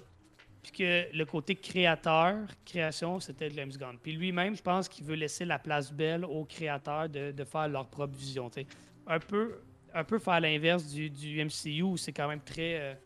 Puis 0.62 0.73
que 0.73 1.16
le 1.16 1.24
côté 1.24 1.55
créateur, 1.55 2.36
création, 2.64 3.20
c'était 3.20 3.48
James 3.51 3.70
Gunn. 3.78 3.97
Puis 4.02 4.12
lui-même, 4.12 4.56
je 4.56 4.62
pense 4.62 4.89
qu'il 4.89 5.05
veut 5.06 5.14
laisser 5.14 5.44
la 5.44 5.59
place 5.59 5.93
belle 5.93 6.24
aux 6.24 6.44
créateurs 6.44 7.09
de, 7.09 7.31
de 7.31 7.44
faire 7.44 7.68
leur 7.68 7.86
propre 7.86 8.14
vision. 8.16 8.51
tu 8.51 8.60
sais. 8.62 8.66
Un 9.06 9.20
peu, 9.20 9.60
un 9.94 10.02
peu 10.05 10.18
faire 10.18 10.40
l'inverse 10.40 10.86
du, 10.86 11.09
du 11.09 11.43
MCU, 11.44 11.82
où 11.82 11.97
c'est 11.97 12.12
quand 12.12 12.28
même 12.28 12.40
très. 12.40 12.98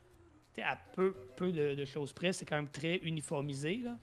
À 0.58 0.76
peu, 0.94 1.14
peu 1.36 1.52
de, 1.52 1.74
de 1.74 1.84
choses 1.84 2.12
près, 2.12 2.32
c'est 2.32 2.44
quand 2.44 2.56
même 2.56 2.68
très 2.70 2.96
uniformisé. 2.98 3.76
Là. 3.78 3.96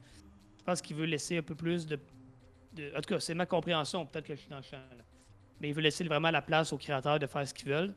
Je 0.58 0.64
pense 0.64 0.82
qu'il 0.82 0.96
veut 0.96 1.06
laisser 1.06 1.38
un 1.38 1.42
peu 1.44 1.56
plus 1.56 1.86
de, 1.86 2.00
de- 2.74 2.92
En 2.96 3.02
tout 3.02 3.14
cas, 3.14 3.20
c'est 3.20 3.34
ma 3.36 3.46
compréhension. 3.46 4.06
Peut-être 4.06 4.26
que 4.28 4.36
je 4.36 4.40
suis 4.42 4.50
dans 4.50 4.58
le 4.58 4.64
champ. 4.64 4.78
là. 4.78 5.04
Mais 5.60 5.70
il 5.70 5.74
veut 5.74 5.82
laisser 5.82 6.04
vraiment 6.04 6.32
la 6.32 6.42
place 6.42 6.72
aux 6.74 6.78
créateurs 6.78 7.20
de 7.20 7.28
faire 7.28 7.48
ce 7.48 7.54
qu'ils 7.54 7.70
veulent. 7.70 7.94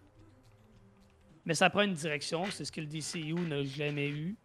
Mais 1.45 1.55
ça 1.55 1.71
prend 1.71 1.83
une 1.83 1.95
direction. 1.95 2.45
C'est 2.51 2.65
ce 2.65 2.73
que 2.73 2.81
le 2.81 2.87
DCU 2.87 3.35
n'a 3.35 3.63
jamais 3.65 4.09
eu. 4.09 4.37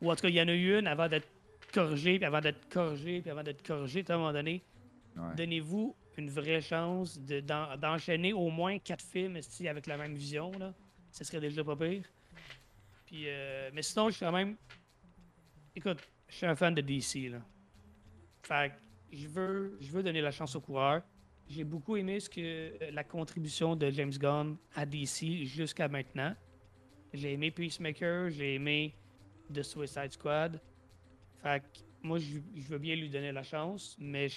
Ou 0.00 0.10
en 0.10 0.16
tout 0.16 0.22
cas, 0.22 0.28
il 0.28 0.34
y 0.34 0.40
en 0.42 0.48
a 0.48 0.52
eu 0.54 0.78
une 0.78 0.86
avant 0.86 1.08
d'être 1.08 1.28
corrigé, 1.72 2.16
puis 2.18 2.24
avant 2.24 2.40
d'être 2.40 2.68
corrigé, 2.68 3.20
puis 3.20 3.30
avant 3.30 3.42
d'être 3.42 3.62
corrigé. 3.66 4.04
À 4.08 4.14
un 4.14 4.18
moment 4.18 4.32
donné, 4.32 4.62
Ouais. 5.16 5.34
donnez-vous 5.36 5.94
une 6.16 6.30
vraie 6.30 6.60
chance 6.60 7.18
de- 7.20 7.40
d'en- 7.40 7.76
d'enchaîner 7.76 8.32
au 8.32 8.48
moins 8.48 8.78
quatre 8.78 9.04
films 9.04 9.38
avec 9.68 9.86
la 9.86 9.96
même 9.96 10.14
vision. 10.14 10.50
Là. 10.58 10.72
Ce 11.10 11.24
serait 11.24 11.40
déjà 11.40 11.62
pas 11.64 11.76
pire. 11.76 12.04
Euh, 13.12 13.70
mais 13.72 13.82
sinon, 13.82 14.08
je 14.08 14.16
suis 14.16 14.24
quand 14.24 14.32
même. 14.32 14.56
Écoute, 15.74 15.98
je 16.28 16.34
suis 16.34 16.46
un 16.46 16.54
fan 16.54 16.74
de 16.74 16.80
DC. 16.80 17.32
Fait 18.42 18.70
que 18.70 19.16
je 19.16 19.28
veux, 19.28 19.76
je 19.80 19.90
veux 19.90 20.02
donner 20.02 20.20
la 20.20 20.30
chance 20.30 20.54
aux 20.54 20.60
coureurs. 20.60 21.02
J'ai 21.48 21.64
beaucoup 21.64 21.96
aimé 21.96 22.20
ce 22.20 22.30
que 22.30 22.40
euh, 22.40 22.90
la 22.92 23.02
contribution 23.02 23.74
de 23.74 23.90
James 23.90 24.12
Gunn 24.12 24.56
à 24.74 24.86
DC 24.86 25.44
jusqu'à 25.44 25.88
maintenant. 25.88 26.34
J'ai 27.12 27.32
aimé 27.32 27.50
Peacemaker, 27.50 28.30
j'ai 28.30 28.54
aimé 28.54 28.94
The 29.52 29.62
Suicide 29.62 30.12
Squad. 30.12 30.60
Fait 31.42 31.60
que 31.60 31.80
moi, 32.02 32.18
je, 32.18 32.38
veux 32.68 32.78
bien 32.78 32.94
lui 32.94 33.10
donner 33.10 33.32
la 33.32 33.42
chance, 33.42 33.96
mais 33.98 34.28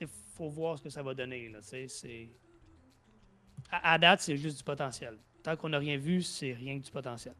il 0.00 0.06
faut 0.06 0.48
voir 0.48 0.78
ce 0.78 0.84
que 0.84 0.90
ça 0.90 1.02
va 1.02 1.14
donner. 1.14 1.48
Là, 1.48 1.58
à 3.70 3.98
date, 3.98 4.20
c'est 4.20 4.36
juste 4.36 4.58
du 4.58 4.64
potentiel. 4.64 5.18
Tant 5.42 5.56
qu'on 5.56 5.68
n'a 5.70 5.78
rien 5.78 5.96
vu, 5.96 6.22
c'est 6.22 6.52
rien 6.52 6.78
que 6.78 6.84
du 6.84 6.90
potentiel. 6.90 7.34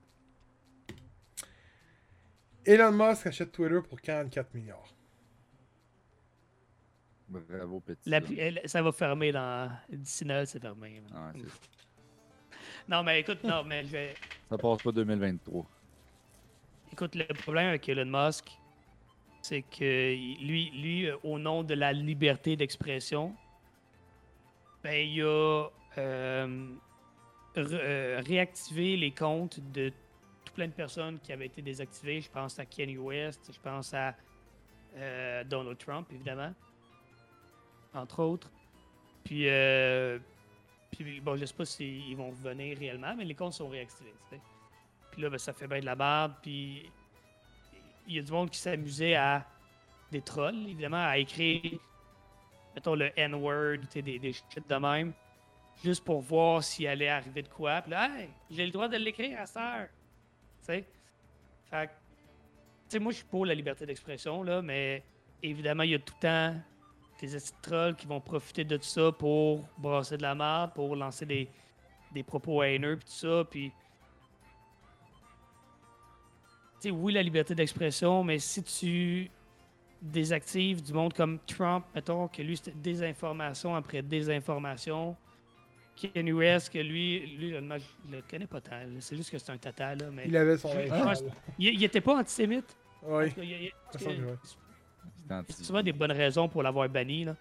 Elon 2.65 2.93
Musk 2.93 3.27
achète 3.27 3.53
Twitter 3.53 3.81
pour 3.89 4.01
44 4.01 4.55
milliards. 4.55 4.95
Bravo, 7.29 7.81
petit. 7.81 8.09
La- 8.11 8.21
ça 8.67 8.83
va 8.83 8.93
fermer 8.93 9.33
dans. 9.33 9.71
D'ici 9.89 10.25
Noël, 10.25 10.47
c'est 10.47 10.61
fermé. 10.61 11.01
Non, 12.89 13.03
mais 13.05 13.21
écoute, 13.21 13.45
non, 13.45 13.63
mais 13.65 13.85
je 13.85 13.91
vais. 13.91 14.15
ça 14.49 14.59
passe 14.59 14.83
pas 14.83 14.91
2023. 14.93 15.65
Écoute, 16.93 17.15
le 17.15 17.25
problème 17.35 17.69
avec 17.69 17.89
Elon 17.89 18.05
Musk, 18.27 18.51
c'est 19.43 19.63
que 19.63 20.13
lui, 20.45 20.71
lui 20.71 21.07
euh, 21.09 21.17
au 21.23 21.39
nom 21.39 21.63
de 21.63 21.75
la 21.75 21.93
liberté 21.93 22.57
d'expression, 22.57 23.35
ben, 24.83 24.93
il 25.09 25.23
a 25.23 25.69
euh, 25.99 26.69
euh, 27.57 28.23
réactivé 28.25 28.97
les 28.97 29.11
comptes 29.11 29.59
de 29.73 29.93
tout 30.45 30.53
plein 30.55 30.69
de 30.69 30.73
personnes 30.73 31.19
qui 31.19 31.33
avaient 31.33 31.47
été 31.47 31.63
désactivées. 31.63 32.21
Je 32.21 32.31
pense 32.31 32.59
à 32.59 32.67
Kanye 32.67 32.97
West, 32.97 33.51
je 33.53 33.59
pense 33.61 33.93
à 33.93 34.15
euh, 34.97 35.45
Donald 35.45 35.79
Trump, 35.79 36.07
évidemment, 36.13 36.55
entre 37.95 38.23
autres. 38.23 38.51
Puis, 39.25 39.49
euh, 39.49 40.19
bon, 41.23 41.37
je 41.37 41.45
sais 41.45 41.55
pas 41.55 41.65
s'ils 41.65 42.17
vont 42.17 42.31
revenir 42.31 42.79
réellement, 42.79 43.15
mais 43.17 43.25
les 43.25 43.35
comptes 43.35 43.55
sont 43.55 43.69
réactivés. 43.69 44.15
Puis 45.11 45.23
là, 45.23 45.31
ben, 45.31 45.39
ça 45.39 45.53
fait 45.53 45.67
bien 45.67 45.81
de 45.81 45.87
la 45.87 45.97
merde. 45.97 46.35
Puis 46.43 46.91
il 48.07 48.15
y 48.15 48.19
a 48.19 48.23
du 48.23 48.33
monde 48.33 48.51
qui 48.51 48.59
s'amusait 48.59 49.15
à 49.15 49.47
des 50.11 50.23
trolls, 50.23 50.69
évidemment, 50.69 51.05
à 51.05 51.19
écrire, 51.19 51.79
mettons, 52.75 52.95
le 52.95 53.11
N-word, 53.19 53.79
des, 53.93 54.19
des 54.19 54.33
shit 54.33 54.69
de 54.69 54.75
même, 54.77 55.13
juste 55.83 56.05
pour 56.05 56.21
voir 56.21 56.63
s'il 56.63 56.87
allait 56.87 57.09
arriver 57.09 57.43
de 57.43 57.49
quoi. 57.49 57.83
Puis 57.83 57.91
là, 57.91 58.09
hey, 58.19 58.29
j'ai 58.51 58.67
le 58.67 58.73
droit 58.73 58.89
de 58.89 58.97
l'écrire 58.97 59.41
à 59.41 59.47
cette 59.47 59.57
heure. 59.57 59.89
Tu 60.61 60.67
sais? 60.67 60.85
Fait 61.71 61.87
que, 61.87 61.93
tu 61.93 61.97
sais, 62.89 62.99
moi, 62.99 63.13
je 63.13 63.19
suis 63.19 63.27
pour 63.27 63.47
la 63.47 63.55
liberté 63.55 63.87
d'expression, 63.87 64.43
là, 64.43 64.61
mais 64.61 65.03
évidemment, 65.43 65.83
il 65.85 65.91
y 65.91 65.95
a 65.95 65.99
tout 65.99 66.15
le 66.17 66.29
temps 66.29 66.55
des 67.21 67.37
trolls 67.61 67.97
qui 67.97 68.07
vont 68.07 68.21
profiter 68.21 68.65
de 68.65 68.77
tout 68.77 68.85
ça 68.85 69.13
pour 69.13 69.69
brasser 69.77 70.17
de 70.17 70.23
la 70.23 70.35
merde, 70.35 70.73
pour 70.75 70.97
lancer 70.97 71.27
des, 71.27 71.49
des 72.13 72.23
propos 72.23 72.63
haineux, 72.63 72.97
puis 72.97 73.05
tout 73.05 73.29
ça. 73.29 73.45
Puis 73.49 73.73
tu 76.81 76.89
sais, 76.89 76.91
oui, 76.91 77.13
la 77.13 77.23
liberté 77.23 77.55
d'expression, 77.55 78.25
mais 78.25 78.39
si 78.39 78.63
tu 78.63 79.31
désactives 80.01 80.83
du 80.83 80.95
monde 80.95 81.13
comme 81.13 81.39
Trump, 81.41 81.85
mettons 81.95 82.27
que 82.29 82.41
lui, 82.41 82.57
c'était 82.57 82.73
désinformation 82.73 83.75
après 83.77 84.01
désinformation, 84.01 85.15
Kenny 86.09 86.33
West, 86.33 86.71
que 86.73 86.79
lui, 86.79 87.21
lui 87.37 87.51
je 87.51 87.57
le 87.59 88.23
connais 88.29 88.47
pas 88.47 88.61
tant. 88.61 88.81
C'est 89.01 89.17
juste 89.17 89.31
que 89.31 89.39
c'est 89.39 89.51
un 89.53 89.59
tata, 89.59 89.95
là. 89.95 90.07
Mais 90.13 90.25
Il 90.27 90.37
avait 90.37 90.57
son 90.57 90.69
Je- 90.73 91.25
il, 91.59 91.75
il 91.75 91.85
était 91.85 92.01
pas 92.01 92.19
antisémite? 92.19 92.77
Oui. 93.03 93.27
C'est 95.49 95.65
souvent 95.65 95.83
des 95.83 95.93
bonnes 95.93 96.13
raisons 96.13 96.49
pour 96.49 96.63
l'avoir 96.63 96.89
banni. 96.89 97.25
Là. 97.25 97.37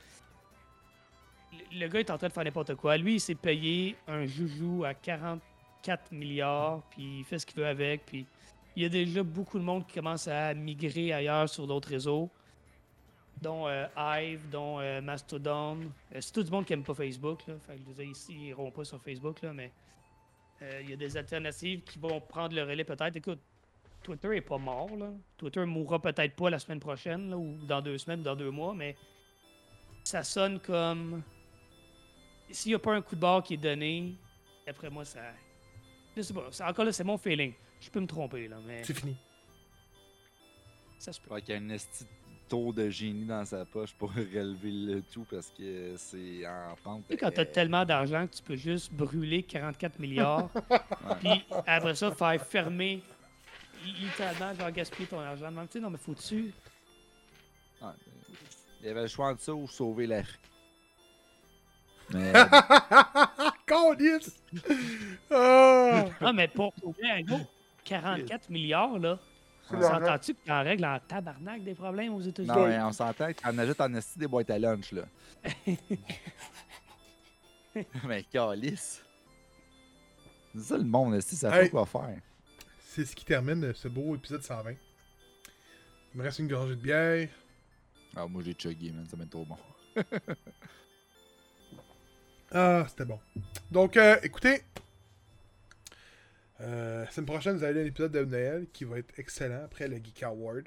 Le, 1.71 1.79
le 1.79 1.87
gars 1.87 1.99
est 1.99 2.09
en 2.11 2.17
train 2.17 2.27
de 2.27 2.33
faire 2.33 2.43
n'importe 2.43 2.75
quoi. 2.75 2.97
Lui, 2.97 3.15
il 3.15 3.19
s'est 3.19 3.35
payé 3.35 3.95
un 4.07 4.25
joujou 4.25 4.83
à 4.85 4.93
44 4.93 6.11
milliards, 6.11 6.81
puis 6.91 7.19
il 7.19 7.23
fait 7.25 7.39
ce 7.39 7.45
qu'il 7.45 7.57
veut 7.59 7.65
avec. 7.67 8.05
Puis 8.05 8.25
il 8.75 8.83
y 8.83 8.85
a 8.85 8.89
déjà 8.89 9.23
beaucoup 9.23 9.57
de 9.57 9.63
monde 9.63 9.85
qui 9.87 9.95
commence 9.95 10.27
à 10.27 10.53
migrer 10.53 11.11
ailleurs 11.13 11.49
sur 11.49 11.65
d'autres 11.65 11.89
réseaux, 11.89 12.29
dont 13.41 13.67
euh, 13.67 13.85
Hive, 13.97 14.49
dont 14.49 14.79
euh, 14.79 15.01
Mastodon. 15.01 15.77
Euh, 16.13 16.17
c'est 16.21 16.31
tout 16.31 16.43
le 16.43 16.49
monde 16.49 16.65
qui 16.65 16.73
aime 16.73 16.83
pas 16.83 16.93
Facebook. 16.93 17.45
Là. 17.47 17.55
Fait 17.65 17.73
que, 17.73 17.79
je 17.79 17.83
veux 17.85 17.93
dire, 17.93 18.05
ici, 18.11 18.33
ils 18.33 18.47
iront 18.47 18.71
pas 18.71 18.83
sur 18.83 19.01
Facebook, 19.01 19.41
là, 19.41 19.53
mais 19.53 19.71
euh, 20.61 20.81
il 20.83 20.89
y 20.89 20.93
a 20.93 20.95
des 20.95 21.15
alternatives 21.17 21.81
qui 21.83 21.99
vont 21.99 22.19
prendre 22.21 22.55
le 22.55 22.63
relais 22.63 22.83
peut-être. 22.83 23.15
Écoute, 23.15 23.39
Twitter 24.03 24.35
est 24.37 24.41
pas 24.41 24.57
mort. 24.57 24.95
Là. 24.97 25.11
Twitter 25.37 25.65
mourra 25.65 25.99
peut-être 26.01 26.35
pas 26.35 26.49
la 26.49 26.59
semaine 26.59 26.79
prochaine, 26.79 27.29
là, 27.29 27.37
ou 27.37 27.57
dans 27.65 27.81
deux 27.81 27.97
semaines, 27.97 28.23
dans 28.23 28.35
deux 28.35 28.51
mois, 28.51 28.73
mais 28.73 28.95
ça 30.03 30.23
sonne 30.23 30.59
comme. 30.59 31.21
S'il 32.51 32.71
n'y 32.71 32.75
a 32.75 32.79
pas 32.79 32.93
un 32.95 33.01
coup 33.01 33.15
de 33.15 33.21
barre 33.21 33.43
qui 33.43 33.53
est 33.53 33.57
donné, 33.57 34.15
après 34.67 34.89
moi, 34.89 35.05
ça. 35.05 35.21
Je 36.15 36.21
sais 36.21 36.33
pas. 36.33 36.49
Encore 36.67 36.85
là, 36.85 36.91
c'est 36.91 37.03
mon 37.03 37.17
feeling. 37.17 37.53
Je 37.79 37.89
peux 37.89 37.99
me 37.99 38.07
tromper, 38.07 38.47
là, 38.47 38.57
mais 38.65 38.83
C'est 38.83 38.93
fini. 38.97 39.15
ça 40.97 41.13
se 41.13 41.21
peut. 41.21 41.39
Qu'il 41.39 41.49
y 41.49 41.57
a 41.57 41.57
de 42.49 42.55
taux 42.55 42.73
de 42.73 42.89
génie 42.89 43.25
dans 43.25 43.45
sa 43.45 43.65
poche 43.65 43.93
pour 43.93 44.11
relever 44.13 44.71
le 44.71 45.01
tout 45.01 45.25
parce 45.29 45.51
que 45.51 45.93
c'est 45.97 46.45
en 46.47 46.75
pente. 46.83 47.03
Tu 47.07 47.13
sais, 47.13 47.17
quand 47.17 47.31
t'as 47.31 47.45
tellement 47.45 47.85
d'argent 47.85 48.27
que 48.27 48.35
tu 48.35 48.43
peux 48.43 48.55
juste 48.55 48.91
brûler 48.93 49.43
44 49.43 49.99
milliards, 49.99 50.49
puis 51.19 51.45
après 51.65 51.95
ça, 51.95 52.11
faire 52.11 52.45
fermer 52.45 53.01
littéralement, 53.85 54.53
genre 54.59 54.71
gaspiller 54.71 55.07
ton 55.07 55.19
argent. 55.19 55.51
Non, 55.51 55.65
tu 55.65 55.73
sais, 55.73 55.79
non, 55.79 55.89
mais 55.89 55.97
faut-tu? 55.97 56.53
il 58.81 58.87
y 58.87 58.89
avait 58.89 59.01
le 59.01 59.07
choix 59.07 59.27
entre 59.29 59.41
ça 59.41 59.53
ou 59.53 59.67
sauver 59.67 60.07
l'Afrique. 60.07 60.39
Mais 62.11 62.33
Câlisse! 63.67 64.41
Ah! 65.29 66.05
Ah, 66.21 66.33
mais 66.33 66.47
pour 66.47 66.73
trouver 66.73 67.09
un 67.09 67.21
gros 67.21 67.41
44 67.83 68.49
milliards, 68.49 68.97
là. 68.97 69.19
On 69.71 69.81
s'entend-tu 69.81 70.33
que 70.33 70.45
t'en 70.45 70.63
règles 70.63 70.85
en 70.85 70.99
tabarnak 70.99 71.63
des 71.63 71.75
problèmes 71.75 72.13
aux 72.13 72.21
États-Unis? 72.21 72.53
non, 72.55 72.67
mais 72.67 72.79
on 72.81 72.91
s'entend 72.91 73.31
qu'on 73.33 73.57
ajoute 73.57 73.79
en 73.81 73.93
esti 73.93 74.17
des 74.19 74.27
boîtes 74.27 74.49
à 74.49 74.57
lunch 74.59 74.91
là. 74.91 75.03
mais 78.07 78.23
calice. 78.23 79.03
C'est 80.55 80.61
ça 80.61 80.77
le 80.77 80.83
monde, 80.83 81.15
esti, 81.15 81.35
ça 81.35 81.55
Hey. 81.55 81.65
fait 81.65 81.69
quoi 81.69 81.85
faire? 81.85 82.19
C'est 82.79 83.05
ce 83.05 83.15
qui 83.15 83.23
termine 83.23 83.71
ce 83.73 83.87
beau 83.87 84.15
épisode 84.15 84.41
120. 84.43 84.71
Il 84.71 86.17
me 86.17 86.23
reste 86.23 86.39
une 86.39 86.47
gorgée 86.47 86.75
de 86.75 86.81
bière. 86.81 87.29
Ah, 88.15 88.25
moi 88.27 88.41
j'ai 88.43 88.55
chuggé, 88.57 88.91
man, 88.91 89.05
ça 89.07 89.15
m'est 89.17 89.29
trop 89.29 89.45
bon. 89.45 89.57
Ah, 92.51 92.83
c'était 92.89 93.05
bon. 93.05 93.19
Donc, 93.69 93.95
euh, 93.95 94.17
écoutez. 94.23 94.63
Euh, 96.61 97.05
semaine 97.07 97.25
prochaine, 97.25 97.57
vous 97.57 97.63
avez 97.63 97.81
un 97.81 97.85
épisode 97.85 98.11
de 98.11 98.25
Noël 98.25 98.67
qui 98.73 98.83
va 98.83 98.99
être 98.99 99.17
excellent 99.17 99.63
après 99.63 99.87
le 99.87 99.97
Geek 99.97 100.23
Award. 100.23 100.65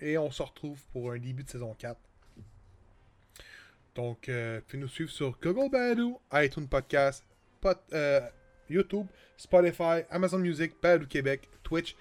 Et 0.00 0.18
on 0.18 0.30
se 0.30 0.42
retrouve 0.42 0.80
pour 0.92 1.12
un 1.12 1.18
début 1.18 1.44
de 1.44 1.50
saison 1.50 1.74
4. 1.78 1.98
Donc, 3.94 4.28
euh, 4.28 4.60
puis 4.66 4.76
nous 4.76 4.88
suivre 4.88 5.10
sur 5.10 5.38
Google 5.40 5.70
Badoo, 5.70 6.20
iTunes 6.32 6.66
Podcast, 6.66 7.24
euh, 7.92 8.20
YouTube, 8.68 9.06
Spotify, 9.36 10.02
Amazon 10.10 10.38
Music, 10.38 10.74
Badoo 10.82 11.06
Québec, 11.06 11.48
Twitch, 11.62 11.96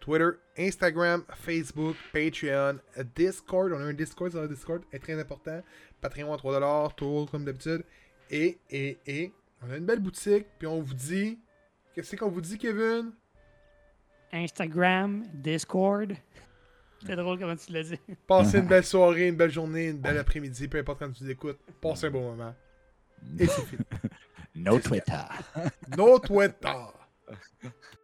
Twitter, 0.00 0.30
Instagram, 0.58 1.22
Facebook, 1.36 1.96
Patreon, 2.12 2.78
euh, 2.98 3.04
Discord. 3.14 3.72
On 3.72 3.78
a 3.78 3.84
un 3.84 3.92
Discord 3.92 4.30
sur 4.30 4.40
le 4.40 4.48
Discord, 4.48 4.82
est 4.90 4.98
très 4.98 5.18
important. 5.20 5.62
Patreon 6.00 6.32
à 6.32 6.36
3$, 6.36 6.94
toujours 6.96 7.30
comme 7.30 7.44
d'habitude. 7.44 7.84
Et, 8.30 8.58
et, 8.70 8.98
et, 9.06 9.32
on 9.62 9.70
a 9.70 9.76
une 9.76 9.84
belle 9.84 10.00
boutique, 10.00 10.46
puis 10.58 10.66
on 10.66 10.80
vous 10.80 10.94
dit. 10.94 11.38
Qu'est-ce 11.94 12.16
qu'on 12.16 12.30
vous 12.30 12.40
dit, 12.40 12.56
Kevin? 12.58 13.12
Instagram, 14.32 15.24
Discord. 15.34 16.14
C'était 17.00 17.16
drôle 17.16 17.38
comment 17.38 17.56
tu 17.56 17.72
l'as 17.72 17.82
dit. 17.82 17.98
Passez 18.26 18.58
une 18.58 18.66
belle 18.66 18.84
soirée, 18.84 19.28
une 19.28 19.36
belle 19.36 19.50
journée, 19.50 19.88
une 19.88 19.98
belle 19.98 20.18
après-midi, 20.18 20.68
peu 20.68 20.78
importe 20.78 21.00
quand 21.00 21.10
tu 21.10 21.24
nous 21.24 21.30
écoutes. 21.30 21.58
Passez 21.80 22.06
un 22.06 22.10
bon 22.10 22.30
moment. 22.30 22.54
Et 23.38 23.46
c'est 23.46 23.62
fini. 23.62 23.82
No 24.54 24.78
Twitter. 24.78 25.22
No 25.96 26.18
Twitter! 26.18 26.68